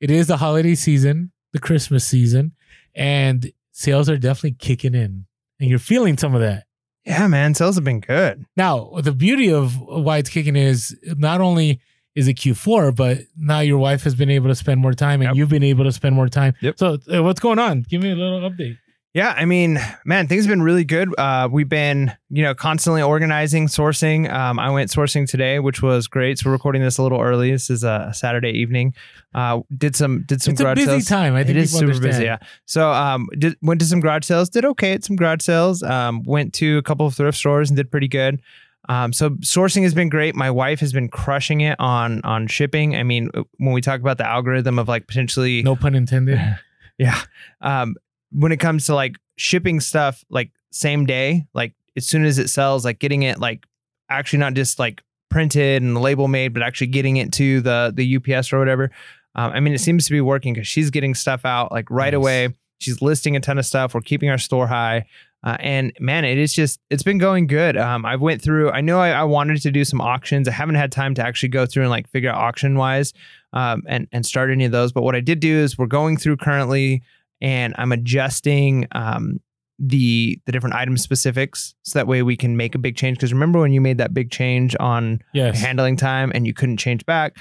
it 0.00 0.10
is 0.10 0.26
the 0.26 0.36
holiday 0.38 0.74
season, 0.74 1.30
the 1.52 1.58
Christmas 1.60 2.04
season, 2.04 2.52
and 2.94 3.52
sales 3.72 4.08
are 4.10 4.16
definitely 4.18 4.56
kicking 4.58 4.94
in, 4.94 5.26
and 5.60 5.68
you're 5.70 5.78
feeling 5.78 6.16
some 6.16 6.34
of 6.34 6.40
that. 6.40 6.64
Yeah, 7.04 7.26
man. 7.26 7.54
Sales 7.54 7.76
have 7.76 7.84
been 7.84 8.00
good. 8.00 8.44
Now, 8.56 8.90
the 9.02 9.12
beauty 9.12 9.50
of 9.52 9.80
why 9.80 10.18
it's 10.18 10.28
kicking 10.30 10.56
is 10.56 10.96
not 11.04 11.40
only 11.40 11.80
is 12.14 12.26
it 12.28 12.34
Q4, 12.34 12.94
but 12.96 13.18
now 13.36 13.60
your 13.60 13.78
wife 13.78 14.02
has 14.02 14.14
been 14.14 14.28
able 14.30 14.48
to 14.48 14.54
spend 14.54 14.80
more 14.80 14.92
time 14.92 15.20
and 15.20 15.28
Yep. 15.28 15.36
you've 15.36 15.48
been 15.48 15.62
able 15.62 15.84
to 15.84 15.92
spend 15.92 16.14
more 16.16 16.28
time. 16.28 16.54
Yep. 16.60 16.78
So, 16.78 16.98
uh, 17.14 17.22
what's 17.22 17.40
going 17.40 17.58
on? 17.58 17.82
Give 17.88 18.02
me 18.02 18.10
a 18.10 18.14
little 18.16 18.40
update. 18.50 18.76
Yeah, 19.14 19.34
I 19.36 19.46
mean, 19.46 19.80
man, 20.04 20.28
things 20.28 20.44
have 20.44 20.50
been 20.50 20.62
really 20.62 20.84
good. 20.84 21.12
Uh, 21.18 21.48
we've 21.50 21.68
been, 21.68 22.12
you 22.28 22.42
know, 22.42 22.54
constantly 22.54 23.00
organizing, 23.00 23.66
sourcing. 23.66 24.30
Um, 24.30 24.58
I 24.58 24.70
went 24.70 24.90
sourcing 24.90 25.26
today, 25.26 25.58
which 25.60 25.80
was 25.82 26.08
great. 26.08 26.38
So 26.38 26.48
we're 26.48 26.52
recording 26.52 26.82
this 26.82 26.98
a 26.98 27.02
little 27.02 27.20
early. 27.20 27.50
This 27.50 27.70
is 27.70 27.84
a 27.84 28.12
Saturday 28.14 28.50
evening. 28.50 28.94
Uh, 29.34 29.60
did 29.76 29.96
some 29.96 30.24
did 30.24 30.42
some 30.42 30.52
it's 30.52 30.60
a 30.60 30.64
garage 30.64 30.76
busy 30.76 30.86
sales. 30.86 31.04
time. 31.06 31.34
I 31.34 31.42
think 31.42 31.56
it 31.56 31.62
is 31.62 31.72
super 31.72 31.98
busy. 31.98 32.24
Yeah. 32.24 32.38
So 32.66 32.92
um, 32.92 33.28
did, 33.38 33.56
went 33.62 33.80
to 33.80 33.86
some 33.86 34.00
garage 34.00 34.24
sales. 34.24 34.50
Did 34.50 34.66
okay 34.66 34.92
at 34.92 35.04
some 35.04 35.16
garage 35.16 35.42
sales. 35.42 35.82
Um, 35.82 36.22
went 36.24 36.52
to 36.54 36.76
a 36.76 36.82
couple 36.82 37.06
of 37.06 37.14
thrift 37.14 37.38
stores 37.38 37.70
and 37.70 37.76
did 37.78 37.90
pretty 37.90 38.08
good. 38.08 38.42
Um, 38.90 39.12
so 39.12 39.30
sourcing 39.30 39.82
has 39.82 39.94
been 39.94 40.10
great. 40.10 40.34
My 40.34 40.50
wife 40.50 40.80
has 40.80 40.92
been 40.92 41.08
crushing 41.08 41.62
it 41.62 41.76
on 41.80 42.20
on 42.24 42.46
shipping. 42.46 42.94
I 42.94 43.04
mean, 43.04 43.30
when 43.56 43.72
we 43.72 43.80
talk 43.80 44.00
about 44.00 44.18
the 44.18 44.28
algorithm 44.28 44.78
of 44.78 44.86
like 44.86 45.06
potentially 45.06 45.62
No 45.62 45.76
pun 45.76 45.94
intended. 45.94 46.38
yeah. 46.98 47.20
Um, 47.62 47.96
when 48.32 48.52
it 48.52 48.58
comes 48.58 48.86
to 48.86 48.94
like 48.94 49.16
shipping 49.36 49.80
stuff 49.80 50.24
like 50.30 50.50
same 50.70 51.06
day, 51.06 51.46
like 51.54 51.72
as 51.96 52.06
soon 52.06 52.24
as 52.24 52.38
it 52.38 52.48
sells, 52.48 52.84
like 52.84 52.98
getting 52.98 53.22
it 53.22 53.38
like 53.38 53.66
actually 54.10 54.38
not 54.38 54.54
just 54.54 54.78
like 54.78 55.02
printed 55.30 55.82
and 55.82 55.94
the 55.94 56.00
label 56.00 56.28
made, 56.28 56.54
but 56.54 56.62
actually 56.62 56.86
getting 56.88 57.16
it 57.16 57.32
to 57.34 57.60
the 57.60 57.92
the 57.94 58.16
UPS 58.16 58.52
or 58.52 58.58
whatever. 58.58 58.90
Um, 59.34 59.52
I 59.52 59.60
mean, 59.60 59.72
it 59.74 59.80
seems 59.80 60.06
to 60.06 60.12
be 60.12 60.20
working 60.20 60.54
because 60.54 60.66
she's 60.66 60.90
getting 60.90 61.14
stuff 61.14 61.44
out 61.44 61.70
like 61.70 61.90
right 61.90 62.12
Nice. 62.12 62.16
away. 62.18 62.48
She's 62.80 63.02
listing 63.02 63.36
a 63.36 63.40
ton 63.40 63.58
of 63.58 63.66
stuff. 63.66 63.94
We're 63.94 64.00
keeping 64.00 64.30
our 64.30 64.38
store 64.38 64.66
high. 64.66 65.06
Uh, 65.44 65.56
and 65.60 65.92
man, 66.00 66.24
it 66.24 66.36
is 66.38 66.52
just 66.52 66.80
it's 66.90 67.02
been 67.04 67.18
going 67.18 67.46
good. 67.46 67.76
Um, 67.76 68.04
I 68.04 68.16
went 68.16 68.42
through. 68.42 68.70
I 68.70 68.80
know 68.80 68.98
I, 68.98 69.10
I 69.10 69.22
wanted 69.24 69.62
to 69.62 69.70
do 69.70 69.84
some 69.84 70.00
auctions. 70.00 70.48
I 70.48 70.52
haven't 70.52 70.74
had 70.74 70.90
time 70.90 71.14
to 71.14 71.22
actually 71.24 71.50
go 71.50 71.64
through 71.66 71.84
and 71.84 71.90
like 71.90 72.08
figure 72.08 72.30
out 72.30 72.36
auction 72.36 72.76
wise, 72.76 73.12
um, 73.52 73.84
and 73.86 74.08
and 74.10 74.26
start 74.26 74.50
any 74.50 74.64
of 74.64 74.72
those. 74.72 74.90
But 74.92 75.02
what 75.02 75.14
I 75.14 75.20
did 75.20 75.38
do 75.38 75.56
is 75.56 75.78
we're 75.78 75.86
going 75.86 76.16
through 76.16 76.38
currently, 76.38 77.02
and 77.40 77.74
I'm 77.78 77.92
adjusting 77.92 78.86
um, 78.92 79.40
the 79.78 80.40
the 80.46 80.52
different 80.52 80.74
item 80.74 80.96
specifics 80.96 81.74
so 81.82 81.98
that 81.98 82.06
way 82.06 82.22
we 82.22 82.36
can 82.36 82.56
make 82.56 82.74
a 82.74 82.78
big 82.78 82.96
change. 82.96 83.16
Because 83.18 83.32
remember 83.32 83.60
when 83.60 83.72
you 83.72 83.80
made 83.80 83.98
that 83.98 84.12
big 84.12 84.30
change 84.30 84.74
on 84.80 85.20
Yes. 85.32 85.60
handling 85.60 85.96
time 85.96 86.32
and 86.34 86.46
you 86.46 86.52
couldn't 86.54 86.78
change 86.78 87.06
back. 87.06 87.36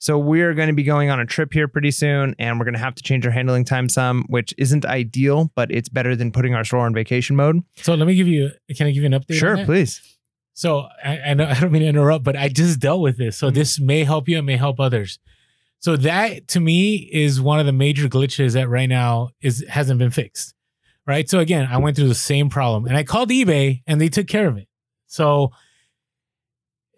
So 0.00 0.16
we're 0.16 0.54
going 0.54 0.68
to 0.68 0.74
be 0.74 0.84
going 0.84 1.10
on 1.10 1.18
a 1.18 1.26
trip 1.26 1.52
here 1.52 1.66
pretty 1.66 1.90
soon, 1.90 2.36
and 2.38 2.56
we're 2.60 2.64
going 2.66 2.74
to 2.74 2.78
have 2.80 2.94
to 2.94 3.02
change 3.02 3.26
our 3.26 3.32
handling 3.32 3.64
time 3.64 3.88
some, 3.88 4.26
which 4.28 4.54
isn't 4.56 4.84
ideal, 4.86 5.50
but 5.56 5.72
it's 5.72 5.88
better 5.88 6.14
than 6.14 6.30
putting 6.30 6.54
our 6.54 6.62
store 6.62 6.86
on 6.86 6.94
vacation 6.94 7.34
mode. 7.34 7.62
So 7.78 7.94
let 7.94 8.06
me 8.06 8.14
give 8.14 8.28
you. 8.28 8.50
Can 8.76 8.86
I 8.86 8.92
give 8.92 9.02
you 9.02 9.06
an 9.12 9.20
update? 9.20 9.34
Sure, 9.40 9.64
please. 9.64 10.00
So 10.54 10.86
I, 11.04 11.18
I 11.30 11.34
know 11.34 11.46
I 11.48 11.58
don't 11.58 11.72
mean 11.72 11.82
to 11.82 11.88
interrupt, 11.88 12.22
but 12.24 12.36
I 12.36 12.48
just 12.48 12.78
dealt 12.78 13.00
with 13.00 13.16
this. 13.18 13.36
So 13.38 13.50
Mhm. 13.50 13.54
this 13.54 13.80
may 13.80 14.04
help 14.04 14.28
you. 14.28 14.38
It 14.38 14.42
may 14.42 14.56
help 14.56 14.78
others. 14.78 15.18
So 15.80 15.96
that 15.96 16.48
to 16.48 16.60
me 16.60 16.96
is 16.96 17.40
one 17.40 17.60
of 17.60 17.66
the 17.66 17.72
major 17.72 18.08
glitches 18.08 18.54
that 18.54 18.68
right 18.68 18.88
now 18.88 19.30
is 19.40 19.64
hasn't 19.68 19.98
been 19.98 20.10
fixed. 20.10 20.54
Right. 21.06 21.28
So 21.28 21.38
again, 21.38 21.66
I 21.70 21.78
went 21.78 21.96
through 21.96 22.08
the 22.08 22.14
same 22.14 22.50
problem 22.50 22.84
and 22.86 22.96
I 22.96 23.02
called 23.02 23.30
eBay 23.30 23.82
and 23.86 24.00
they 24.00 24.08
took 24.08 24.26
care 24.26 24.46
of 24.46 24.58
it. 24.58 24.68
So 25.06 25.52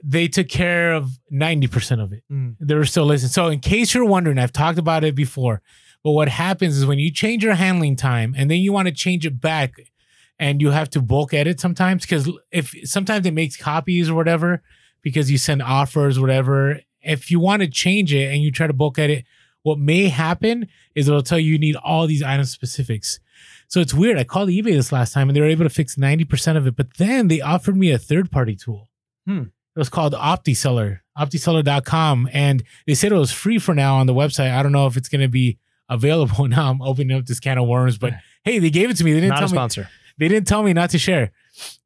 they 0.03 0.27
took 0.27 0.49
care 0.49 0.95
of 0.95 1.11
90% 1.33 2.03
of 2.03 2.13
it. 2.13 2.25
Mm. 2.33 2.57
They 2.59 2.75
were 2.75 2.87
still 2.87 3.05
listening. 3.05 3.31
So 3.31 3.49
in 3.49 3.61
case 3.61 3.95
you're 3.95 4.05
wondering, 4.05 4.39
I've 4.39 4.53
talked 4.53 4.79
about 4.79 5.05
it 5.05 5.15
before. 5.15 5.63
But 6.03 6.13
what 6.13 6.29
happens 6.29 6.77
is 6.77 6.87
when 6.87 6.99
you 6.99 7.13
change 7.13 7.45
your 7.45 7.55
handling 7.55 7.95
time 7.95 8.35
and 8.37 8.51
then 8.51 8.59
you 8.59 8.73
want 8.73 8.89
to 8.89 8.95
change 8.95 9.27
it 9.27 9.41
back 9.41 9.75
and 10.39 10.61
you 10.61 10.71
have 10.71 10.89
to 10.91 11.03
bulk 11.03 11.35
edit 11.35 11.61
sometimes 11.61 12.03
because 12.03 12.29
if 12.51 12.75
sometimes 12.85 13.27
it 13.27 13.35
makes 13.35 13.57
copies 13.57 14.09
or 14.09 14.15
whatever 14.15 14.63
because 15.03 15.31
you 15.31 15.39
send 15.39 15.63
offers 15.63 16.19
whatever 16.19 16.81
if 17.02 17.30
you 17.30 17.40
want 17.40 17.62
to 17.62 17.69
change 17.69 18.12
it 18.12 18.33
and 18.33 18.42
you 18.42 18.50
try 18.50 18.66
to 18.66 18.73
bulk 18.73 18.99
edit 18.99 19.25
what 19.62 19.78
may 19.78 20.09
happen 20.09 20.69
is 20.95 21.09
it'll 21.09 21.23
tell 21.23 21.38
you 21.38 21.52
you 21.52 21.59
need 21.59 21.76
all 21.76 22.07
these 22.07 22.23
item 22.23 22.45
specifics. 22.45 23.21
So 23.69 23.80
it's 23.80 23.95
weird 23.95 24.19
i 24.19 24.25
called 24.25 24.49
ebay 24.49 24.73
this 24.73 24.92
last 24.92 25.12
time 25.12 25.28
and 25.28 25.37
they 25.37 25.40
were 25.40 25.47
able 25.47 25.64
to 25.64 25.71
fix 25.71 25.97
90% 25.97 26.57
of 26.57 26.66
it 26.66 26.76
but 26.76 26.97
then 26.97 27.28
they 27.28 27.40
offered 27.40 27.76
me 27.76 27.90
a 27.90 27.99
third 27.99 28.30
party 28.30 28.57
tool. 28.57 28.88
Hmm. 29.26 29.42
it 29.76 29.78
was 29.78 29.88
called 29.88 30.14
optiseller 30.14 31.00
optiseller.com 31.19 32.28
and 32.33 32.62
they 32.87 32.95
said 32.95 33.12
it 33.12 33.16
was 33.16 33.33
free 33.33 33.59
for 33.59 33.75
now 33.75 33.97
on 33.97 34.07
the 34.07 34.14
website. 34.14 34.50
I 34.52 34.62
don't 34.62 34.73
know 34.73 34.87
if 34.87 34.97
it's 34.97 35.09
going 35.09 35.21
to 35.21 35.28
be 35.28 35.59
available 35.88 36.49
now. 36.49 36.71
I'm 36.71 36.83
opening 36.83 37.16
up 37.16 37.26
this 37.26 37.40
can 37.40 37.59
of 37.59 37.69
worms 37.69 37.99
but 37.99 38.14
hey 38.45 38.59
they 38.59 38.71
gave 38.71 38.90
it 38.90 38.97
to 38.97 39.04
me. 39.04 39.12
They 39.12 39.21
didn't 39.21 39.30
Not 39.30 39.45
a 39.45 39.54
tell 39.54 39.69
me 39.69 39.87
they 40.19 40.28
didn't 40.28 40.47
tell 40.49 40.62
me 40.62 40.73
not 40.73 40.90
to 40.90 40.99
share. 40.99 41.33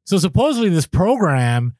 So 0.05 0.17
supposedly 0.17 0.69
this 0.69 0.87
program 0.87 1.75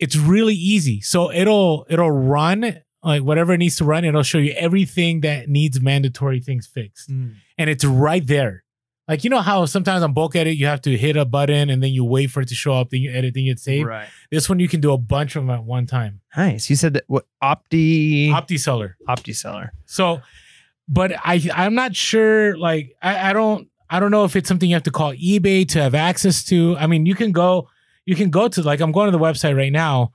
it's 0.00 0.16
really 0.16 0.54
easy. 0.54 1.00
So 1.02 1.30
it'll 1.30 1.86
it'll 1.88 2.10
run 2.10 2.80
like 3.04 3.22
whatever 3.22 3.52
it 3.52 3.58
needs 3.58 3.76
to 3.76 3.84
run. 3.84 4.04
It'll 4.04 4.22
show 4.22 4.38
you 4.38 4.52
everything 4.52 5.20
that 5.20 5.48
needs 5.48 5.80
mandatory 5.80 6.40
things 6.40 6.66
fixed, 6.66 7.10
mm. 7.10 7.34
and 7.56 7.70
it's 7.70 7.84
right 7.84 8.26
there. 8.26 8.64
Like 9.06 9.24
you 9.24 9.30
know 9.30 9.40
how 9.40 9.64
sometimes 9.66 10.02
on 10.02 10.12
bulk 10.12 10.36
edit 10.36 10.56
you 10.56 10.66
have 10.66 10.80
to 10.82 10.96
hit 10.96 11.16
a 11.16 11.24
button 11.24 11.68
and 11.68 11.82
then 11.82 11.90
you 11.90 12.04
wait 12.04 12.30
for 12.30 12.42
it 12.42 12.48
to 12.48 12.54
show 12.54 12.74
up, 12.74 12.90
then 12.90 13.00
you 13.00 13.10
edit, 13.10 13.34
then 13.34 13.42
you 13.42 13.56
save. 13.56 13.84
Right. 13.86 14.08
This 14.30 14.48
one 14.48 14.60
you 14.60 14.68
can 14.68 14.80
do 14.80 14.92
a 14.92 14.98
bunch 14.98 15.34
of 15.34 15.42
them 15.42 15.50
at 15.50 15.64
one 15.64 15.86
time. 15.86 16.20
Nice. 16.36 16.70
You 16.70 16.76
said 16.76 16.94
that 16.94 17.04
what 17.08 17.26
Opti 17.42 18.30
OptiSeller. 18.30 18.94
OptiSeller. 19.08 19.70
So, 19.84 20.22
but 20.88 21.12
I 21.24 21.42
I'm 21.52 21.74
not 21.74 21.96
sure. 21.96 22.56
Like 22.56 22.94
I, 23.02 23.30
I 23.30 23.32
don't 23.32 23.68
I 23.90 23.98
don't 23.98 24.12
know 24.12 24.24
if 24.24 24.36
it's 24.36 24.48
something 24.48 24.70
you 24.70 24.76
have 24.76 24.84
to 24.84 24.92
call 24.92 25.12
eBay 25.14 25.68
to 25.70 25.82
have 25.82 25.96
access 25.96 26.44
to. 26.44 26.76
I 26.78 26.86
mean, 26.86 27.04
you 27.04 27.16
can 27.16 27.32
go 27.32 27.68
you 28.10 28.16
can 28.16 28.30
go 28.30 28.48
to 28.48 28.60
like 28.62 28.80
I'm 28.80 28.90
going 28.92 29.06
to 29.10 29.16
the 29.16 29.22
website 29.24 29.56
right 29.56 29.70
now, 29.72 30.12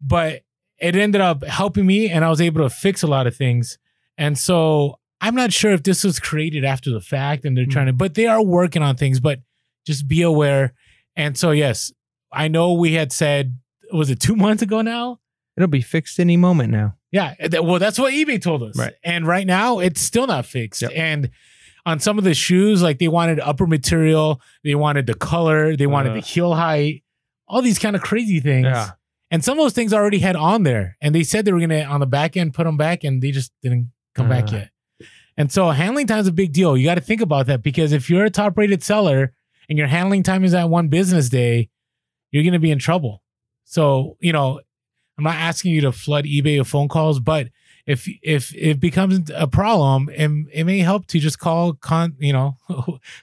but 0.00 0.42
it 0.78 0.96
ended 0.96 1.20
up 1.20 1.44
helping 1.44 1.86
me 1.86 2.08
and 2.08 2.24
I 2.24 2.30
was 2.30 2.40
able 2.40 2.62
to 2.62 2.70
fix 2.70 3.02
a 3.02 3.06
lot 3.06 3.26
of 3.26 3.36
things. 3.36 3.78
And 4.18 4.38
so 4.38 4.98
I'm 5.20 5.34
not 5.34 5.52
sure 5.52 5.72
if 5.72 5.82
this 5.82 6.04
was 6.04 6.18
created 6.18 6.64
after 6.64 6.90
the 6.90 7.00
fact 7.00 7.44
and 7.44 7.56
they're 7.56 7.64
Hmm. 7.64 7.70
trying 7.70 7.86
to, 7.86 7.92
but 7.92 8.14
they 8.14 8.26
are 8.26 8.42
working 8.42 8.82
on 8.82 8.96
things. 8.96 9.20
But 9.20 9.40
just 9.86 10.08
be 10.08 10.22
aware. 10.22 10.72
And 11.16 11.36
so 11.36 11.50
yes, 11.50 11.92
I 12.32 12.48
know 12.48 12.72
we 12.72 12.94
had 12.94 13.12
said 13.12 13.58
was 13.92 14.08
it 14.10 14.20
two 14.20 14.36
months 14.46 14.62
ago 14.62 14.80
now? 14.82 15.20
It'll 15.56 15.68
be 15.68 15.80
fixed 15.82 16.18
any 16.18 16.36
moment 16.36 16.70
now. 16.72 16.96
Yeah. 17.12 17.34
Well, 17.62 17.78
that's 17.78 17.98
what 17.98 18.12
eBay 18.12 18.40
told 18.42 18.62
us. 18.62 18.76
Right. 18.76 18.94
And 19.02 19.26
right 19.26 19.46
now, 19.46 19.78
it's 19.78 20.00
still 20.02 20.26
not 20.26 20.44
fixed. 20.44 20.82
Yep. 20.82 20.92
And 20.94 21.30
on 21.86 22.00
some 22.00 22.18
of 22.18 22.24
the 22.24 22.34
shoes, 22.34 22.82
like 22.82 22.98
they 22.98 23.08
wanted 23.08 23.40
upper 23.40 23.66
material, 23.66 24.40
they 24.64 24.74
wanted 24.74 25.06
the 25.06 25.14
color, 25.14 25.74
they 25.76 25.86
wanted 25.86 26.10
Uh. 26.10 26.14
the 26.16 26.20
heel 26.20 26.54
height, 26.54 27.02
all 27.48 27.62
these 27.62 27.78
kind 27.78 27.96
of 27.96 28.02
crazy 28.02 28.40
things. 28.40 28.66
Yeah. 28.66 28.90
And 29.30 29.42
some 29.44 29.58
of 29.58 29.64
those 29.64 29.72
things 29.72 29.92
already 29.94 30.18
had 30.18 30.36
on 30.36 30.64
there. 30.64 30.96
And 31.00 31.14
they 31.14 31.22
said 31.22 31.44
they 31.44 31.52
were 31.52 31.60
to, 31.66 31.82
on 31.84 32.00
the 32.00 32.06
back 32.06 32.36
end, 32.36 32.52
put 32.54 32.64
them 32.64 32.76
back, 32.76 33.02
and 33.04 33.22
they 33.22 33.30
just 33.30 33.52
didn't 33.62 33.90
come 34.14 34.28
back 34.28 34.52
Uh. 34.52 34.56
yet. 34.56 34.70
And 35.38 35.50
so 35.52 35.70
handling 35.70 36.06
time 36.06 36.18
is 36.20 36.26
a 36.26 36.32
big 36.32 36.52
deal. 36.52 36.76
You 36.76 36.84
got 36.84 36.94
to 36.96 37.00
think 37.00 37.20
about 37.20 37.46
that 37.46 37.62
because 37.62 37.92
if 37.92 38.08
you're 38.10 38.24
a 38.24 38.30
top 38.30 38.56
rated 38.58 38.82
seller 38.82 39.32
and 39.68 39.78
your 39.78 39.86
handling 39.86 40.22
time 40.22 40.44
is 40.44 40.54
at 40.54 40.68
one 40.68 40.88
business 40.88 41.28
day, 41.28 41.68
you're 42.32 42.42
to 42.52 42.58
be 42.58 42.70
in 42.70 42.78
trouble. 42.78 43.22
So, 43.64 44.16
you 44.20 44.32
know, 44.32 44.60
I'm 45.18 45.24
not 45.24 45.34
asking 45.36 45.72
you 45.72 45.80
to 45.82 45.92
flood 45.92 46.24
eBay 46.24 46.58
with 46.58 46.68
phone 46.68 46.88
calls, 46.88 47.20
but 47.20 47.48
if 47.86 48.08
if 48.22 48.54
it 48.54 48.80
becomes 48.80 49.30
a 49.34 49.46
problem, 49.46 50.08
it, 50.10 50.30
it 50.52 50.64
may 50.64 50.80
help 50.80 51.06
to 51.06 51.20
just 51.20 51.38
call 51.38 51.74
con, 51.74 52.16
you 52.18 52.32
know, 52.32 52.56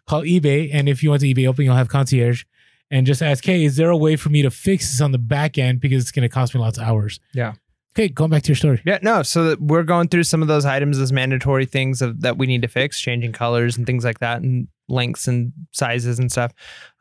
call 0.07 0.21
eBay. 0.21 0.69
And 0.73 0.87
if 0.87 1.03
you 1.03 1.09
want 1.09 1.21
to 1.21 1.27
eBay 1.27 1.47
open, 1.47 1.65
you'll 1.65 1.75
have 1.75 1.89
concierge 1.89 2.45
and 2.89 3.05
just 3.05 3.21
ask, 3.21 3.43
hey, 3.43 3.65
is 3.65 3.75
there 3.75 3.89
a 3.89 3.97
way 3.97 4.15
for 4.15 4.29
me 4.29 4.41
to 4.41 4.51
fix 4.51 4.91
this 4.91 5.01
on 5.01 5.11
the 5.11 5.17
back 5.17 5.57
end 5.57 5.81
because 5.81 6.01
it's 6.01 6.11
going 6.11 6.23
to 6.23 6.29
cost 6.29 6.55
me 6.55 6.61
lots 6.61 6.77
of 6.77 6.85
hours? 6.85 7.19
Yeah. 7.33 7.53
Okay, 7.95 8.07
going 8.07 8.31
back 8.31 8.41
to 8.43 8.49
your 8.49 8.55
story. 8.55 8.81
Yeah, 8.85 8.97
no. 9.03 9.21
So 9.21 9.43
that 9.49 9.61
we're 9.61 9.83
going 9.83 10.07
through 10.07 10.23
some 10.23 10.41
of 10.41 10.47
those 10.47 10.65
items 10.65 10.97
as 10.97 11.11
mandatory 11.11 11.65
things 11.65 12.01
of, 12.01 12.21
that 12.21 12.37
we 12.37 12.47
need 12.47 12.63
to 12.63 12.67
fix, 12.67 12.99
changing 12.99 13.33
colors 13.33 13.77
and 13.77 13.85
things 13.85 14.03
like 14.03 14.19
that, 14.19 14.41
and 14.41 14.67
lengths 14.87 15.27
and 15.27 15.53
sizes 15.71 16.17
and 16.17 16.31
stuff. 16.31 16.53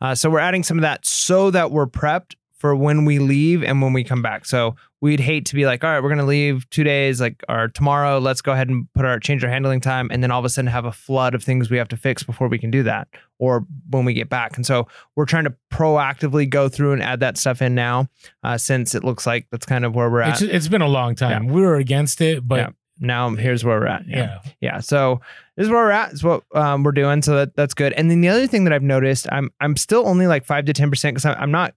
Uh, 0.03 0.15
so 0.15 0.29
we're 0.29 0.39
adding 0.39 0.63
some 0.63 0.77
of 0.77 0.83
that 0.83 1.07
so 1.07 1.51
that 1.51 1.71
we're 1.71 1.87
prepped 1.87 2.35
for 2.63 2.77
when 2.77 3.05
we 3.05 3.19
leave 3.19 3.65
and 3.65 3.83
when 3.83 3.93
we 3.93 4.05
come 4.05 4.23
back. 4.23 4.45
So 4.47 4.77
we'd 5.01 5.19
hate 5.19 5.47
to 5.47 5.57
be 5.57 5.67
like, 5.67 5.83
all 5.83 5.91
right, 5.91 6.01
we're 6.01 6.09
gonna 6.11 6.25
leave 6.25 6.71
two 6.71 6.85
days, 6.85 7.21
like 7.21 7.43
or 7.49 7.67
tomorrow. 7.67 8.21
Let's 8.21 8.41
go 8.41 8.53
ahead 8.53 8.69
and 8.69 8.87
put 8.95 9.05
our 9.05 9.19
change 9.19 9.43
our 9.43 9.51
handling 9.51 9.81
time, 9.81 10.09
and 10.13 10.23
then 10.23 10.31
all 10.31 10.39
of 10.39 10.45
a 10.45 10.49
sudden 10.49 10.69
have 10.69 10.85
a 10.85 10.93
flood 10.93 11.35
of 11.35 11.43
things 11.43 11.71
we 11.71 11.77
have 11.77 11.89
to 11.89 11.97
fix 11.97 12.23
before 12.23 12.47
we 12.47 12.59
can 12.59 12.71
do 12.71 12.85
that, 12.85 13.09
or 13.41 13.67
when 13.91 14.05
we 14.05 14.15
get 14.15 14.29
back. 14.29 14.57
And 14.57 14.65
so 14.65 14.87
we're 15.17 15.27
trying 15.27 15.45
to 15.45 15.55
proactively 15.73 16.49
go 16.49 16.69
through 16.69 16.93
and 16.93 17.03
add 17.03 17.19
that 17.21 17.37
stuff 17.37 17.61
in 17.61 17.75
now, 17.75 18.09
uh, 18.45 18.57
since 18.57 18.95
it 18.95 19.03
looks 19.03 19.27
like 19.27 19.49
that's 19.51 19.67
kind 19.67 19.85
of 19.85 19.95
where 19.97 20.09
we're 20.09 20.21
at. 20.21 20.41
It's, 20.41 20.43
it's 20.55 20.69
been 20.69 20.83
a 20.83 20.89
long 20.89 21.17
time. 21.17 21.49
We 21.49 21.63
were 21.63 21.77
against 21.77 22.21
it, 22.21 22.47
but 22.47 22.57
Yeah. 22.61 22.69
now 23.01 23.31
here's 23.35 23.65
where 23.65 23.81
we're 23.81 23.87
at. 23.89 24.07
yeah. 24.07 24.39
yeah 24.61 24.79
so 24.79 25.21
this 25.57 25.65
is 25.65 25.71
where 25.71 25.83
we're 25.85 25.91
at 25.91 26.13
is 26.13 26.23
what 26.23 26.45
um, 26.55 26.85
we're 26.85 26.93
doing 26.93 27.21
so 27.23 27.35
that 27.35 27.57
that's 27.57 27.75
good 27.75 27.93
and 27.95 28.09
then 28.11 28.21
the 28.21 28.29
other 28.29 28.47
thing 28.47 28.65
that 28.65 28.73
i've 28.73 28.83
noticed 28.83 29.27
i'm 29.33 29.51
i'm 29.61 29.77
still 29.77 30.07
only 30.07 30.27
like 30.27 30.45
5 30.45 30.67
to 30.67 30.73
10 30.73 30.91
percent 30.91 31.15
because 31.17 31.37
i'm 31.39 31.51
not 31.51 31.75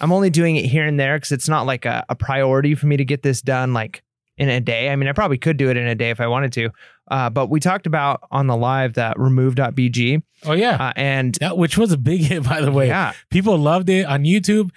i'm 0.00 0.12
only 0.12 0.30
doing 0.30 0.56
it 0.56 0.64
here 0.64 0.84
and 0.86 0.98
there 0.98 1.16
because 1.16 1.32
it's 1.32 1.48
not 1.48 1.66
like 1.66 1.84
a, 1.84 2.04
a 2.08 2.14
priority 2.14 2.74
for 2.74 2.86
me 2.86 2.96
to 2.96 3.04
get 3.04 3.22
this 3.22 3.42
done 3.42 3.72
like 3.72 4.02
in 4.38 4.48
a 4.48 4.60
day 4.60 4.88
i 4.90 4.96
mean 4.96 5.08
i 5.08 5.12
probably 5.12 5.38
could 5.38 5.56
do 5.56 5.68
it 5.70 5.76
in 5.76 5.86
a 5.86 5.94
day 5.94 6.10
if 6.10 6.20
i 6.20 6.26
wanted 6.26 6.52
to 6.52 6.70
uh, 7.10 7.28
but 7.28 7.50
we 7.50 7.60
talked 7.60 7.86
about 7.86 8.22
on 8.30 8.46
the 8.46 8.56
live 8.56 8.94
that 8.94 9.18
remove.bg 9.18 10.22
Oh 10.44 10.52
yeah. 10.54 10.76
uh, 10.88 10.92
and 10.96 11.34
that 11.40 11.58
which 11.58 11.76
was 11.76 11.92
a 11.92 11.98
big 11.98 12.20
hit, 12.30 12.42
by 12.44 12.60
the 12.62 12.72
way. 12.72 12.86
yeah 12.88 13.12
People 13.30 13.58
loved 13.58 13.88
it 13.90 14.06
on 14.06 14.24
YouTube. 14.24 14.70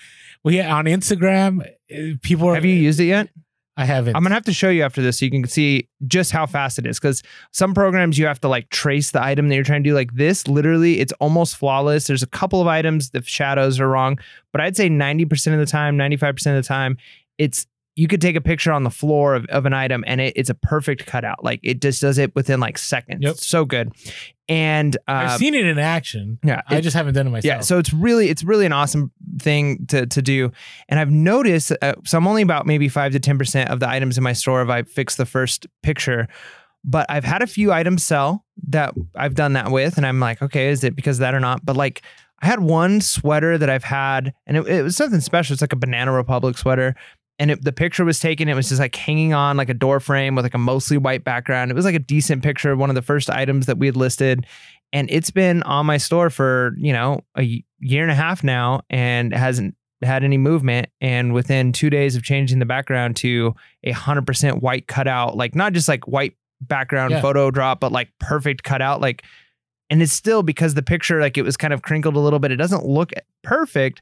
We 0.44 0.60
on 0.62 0.86
Instagram. 0.86 1.62
uh, 1.62 2.18
People 2.22 2.50
are, 2.50 2.56
have 2.56 2.66
you 2.66 2.76
used 2.76 3.00
it 3.00 3.06
yet 3.06 3.30
I 3.78 3.86
haven't. 3.86 4.16
I'm 4.16 4.24
gonna 4.24 4.36
have 4.36 4.46
to 4.46 4.54
show 4.54 4.70
you 4.70 4.84
after 4.84 5.02
this 5.02 5.20
so 5.20 5.26
you 5.26 5.32
can 5.32 5.46
see 5.48 5.90
just 6.08 6.32
how 6.32 6.46
fast 6.46 6.80
it 6.80 6.86
is. 6.86 6.98
Because 6.98 7.22
some 7.52 7.74
programs 7.74 8.18
you 8.18 8.26
have 8.26 8.40
to 8.42 8.48
like 8.48 8.70
trace 8.70 9.12
the 9.12 9.22
item 9.22 9.50
that 9.50 9.56
you're 9.56 9.66
trying 9.66 9.84
to 9.84 9.90
do. 9.90 9.94
Like 9.94 10.14
this, 10.14 10.48
literally, 10.48 11.00
it's 11.00 11.12
almost 11.14 11.58
flawless. 11.58 12.08
There's 12.08 12.24
a 12.24 12.28
couple 12.28 12.62
of 12.62 12.68
items 12.68 13.10
the 13.10 13.22
shadows 13.22 13.80
are 13.80 13.90
wrong, 13.90 14.18
but 14.52 14.62
I'd 14.62 14.78
say 14.78 14.90
90% 14.90 15.54
of 15.54 15.60
the 15.60 15.66
time, 15.66 15.98
95% 15.98 16.32
of 16.32 16.64
the 16.64 16.68
time, 16.68 16.98
it's 17.38 17.68
you 17.96 18.08
could 18.08 18.22
take 18.22 18.36
a 18.36 18.42
picture 18.42 18.74
on 18.74 18.84
the 18.84 18.90
floor 18.90 19.36
of, 19.36 19.46
of 19.46 19.66
an 19.66 19.74
item 19.74 20.04
and 20.06 20.20
it, 20.20 20.34
it's 20.36 20.50
a 20.50 20.54
perfect 20.54 21.06
cutout. 21.06 21.44
Like 21.44 21.62
it 21.64 21.82
just 21.82 22.02
does 22.02 22.18
it 22.18 22.36
within 22.36 22.60
like 22.60 22.78
seconds. 22.78 23.20
Yep. 23.22 23.38
So 23.38 23.64
good. 23.64 23.94
And 24.48 24.96
uh, 25.08 25.30
I've 25.30 25.40
seen 25.40 25.56
it 25.56 25.66
in 25.66 25.80
action. 25.80 26.38
yeah, 26.44 26.62
I 26.68 26.82
just 26.82 26.96
haven't 26.96 27.16
done 27.16 27.28
it 27.28 27.32
myself. 27.32 27.46
yeah, 27.46 27.62
so 27.62 27.80
it's 27.80 27.92
really 27.92 28.30
it's 28.30 28.44
really 28.44 28.66
an 28.68 28.74
awesome 28.74 29.12
thing 29.40 29.88
to 29.88 30.06
to 30.06 30.22
do, 30.22 30.52
and 30.88 31.00
I've 31.00 31.10
noticed. 31.10 31.72
Uh, 31.82 31.96
so 32.04 32.16
I'm 32.16 32.28
only 32.28 32.44
about 32.44 32.68
maybe 32.68 32.88
five 32.88 33.12
to 33.14 33.20
ten 33.20 33.40
percent 33.40 33.72
of 33.72 33.80
the 33.80 33.90
items 33.90 34.20
in 34.20 34.24
my 34.24 34.34
store 34.34 34.62
if 34.62 34.70
I 34.70 34.84
fix 34.84 35.16
the 35.16 35.26
first 35.26 35.66
picture, 35.82 36.28
but 36.84 37.08
I've 37.10 37.24
had 37.24 37.42
a 37.42 37.48
few 37.48 37.72
items 37.72 38.04
sell 38.06 38.46
that 38.68 38.94
I've 39.16 39.34
done 39.34 39.54
that 39.54 39.72
with, 39.72 39.98
and 39.98 40.06
I'm 40.06 40.20
like, 40.20 40.44
okay, 40.44 40.70
is 40.70 40.84
it 40.84 40.96
because 40.96 41.18
of 41.18 41.22
that 41.22 41.34
or 41.34 41.40
not? 41.40 41.66
But 41.66 41.76
like, 41.76 42.04
I 42.40 42.46
had 42.46 42.60
one 42.60 43.02
sweater 43.02 43.58
that 43.58 43.70
I've 43.72 43.84
had, 43.84 44.32
and 44.46 44.58
it, 44.58 44.68
it 44.68 44.84
was 44.84 44.96
something 44.96 45.22
special. 45.22 45.54
It's 45.54 45.62
like 45.62 45.74
a 45.74 45.78
Banana 45.78 46.12
Republic 46.12 46.56
sweater. 46.56 46.96
And 47.38 47.52
it, 47.52 47.64
the 47.64 47.74
picture 47.74 48.06
was 48.06 48.20
taken. 48.20 48.48
It 48.48 48.54
was 48.56 48.70
just 48.70 48.80
like 48.80 48.96
hanging 48.96 49.34
on 49.34 49.58
like 49.58 49.70
a 49.70 49.74
door 49.74 50.00
frame 50.00 50.36
with 50.36 50.46
like 50.46 50.54
a 50.54 50.58
mostly 50.60 50.98
white 50.98 51.24
background. 51.26 51.70
It 51.70 51.74
was 51.74 51.84
like 51.86 51.96
a 51.96 52.00
decent 52.00 52.44
picture 52.44 52.72
of 52.72 52.80
one 52.80 52.90
of 52.90 52.96
the 52.96 53.02
first 53.02 53.30
items 53.30 53.66
that 53.66 53.78
we 53.78 53.88
had 53.88 53.96
listed 53.98 54.46
and 54.94 55.10
it's 55.12 55.32
been 55.32 55.62
on 55.64 55.86
my 55.86 55.98
store 55.98 56.30
for 56.30 56.74
you 56.78 56.94
know 56.94 57.22
a 57.38 57.64
year 57.80 58.04
and 58.04 58.12
a 58.12 58.16
half 58.16 58.44
now 58.44 58.82
and 58.90 59.34
hasn't 59.34 59.76
had 60.04 60.24
any 60.24 60.38
movement 60.38 60.88
and 61.02 61.34
within 61.34 61.72
two 61.74 61.90
days 61.90 62.16
of 62.16 62.22
changing 62.24 62.60
the 62.60 62.66
background 62.66 63.16
to 63.16 63.54
a 63.84 63.92
hundred 63.92 64.28
percent 64.28 64.62
white 64.62 64.88
cutout 64.88 65.36
like 65.36 65.56
not 65.56 65.74
just 65.74 65.88
like 65.88 66.08
white 66.08 66.36
background 66.62 67.12
Yeah. 67.12 67.22
photo 67.22 67.50
drop 67.52 67.80
but 67.80 67.92
like 67.92 68.10
perfect 68.20 68.64
cutout 68.64 69.02
like 69.02 69.24
and 69.90 70.02
it's 70.02 70.14
still 70.14 70.44
because 70.44 70.76
the 70.76 70.84
picture 70.84 71.20
like 71.20 71.38
it 71.38 71.42
was 71.44 71.58
kind 71.58 71.74
of 71.74 71.82
crinkled 71.82 72.16
a 72.16 72.20
little 72.20 72.40
bit 72.40 72.52
it 72.52 72.58
doesn't 72.58 72.86
look 72.86 73.12
perfect 73.44 74.02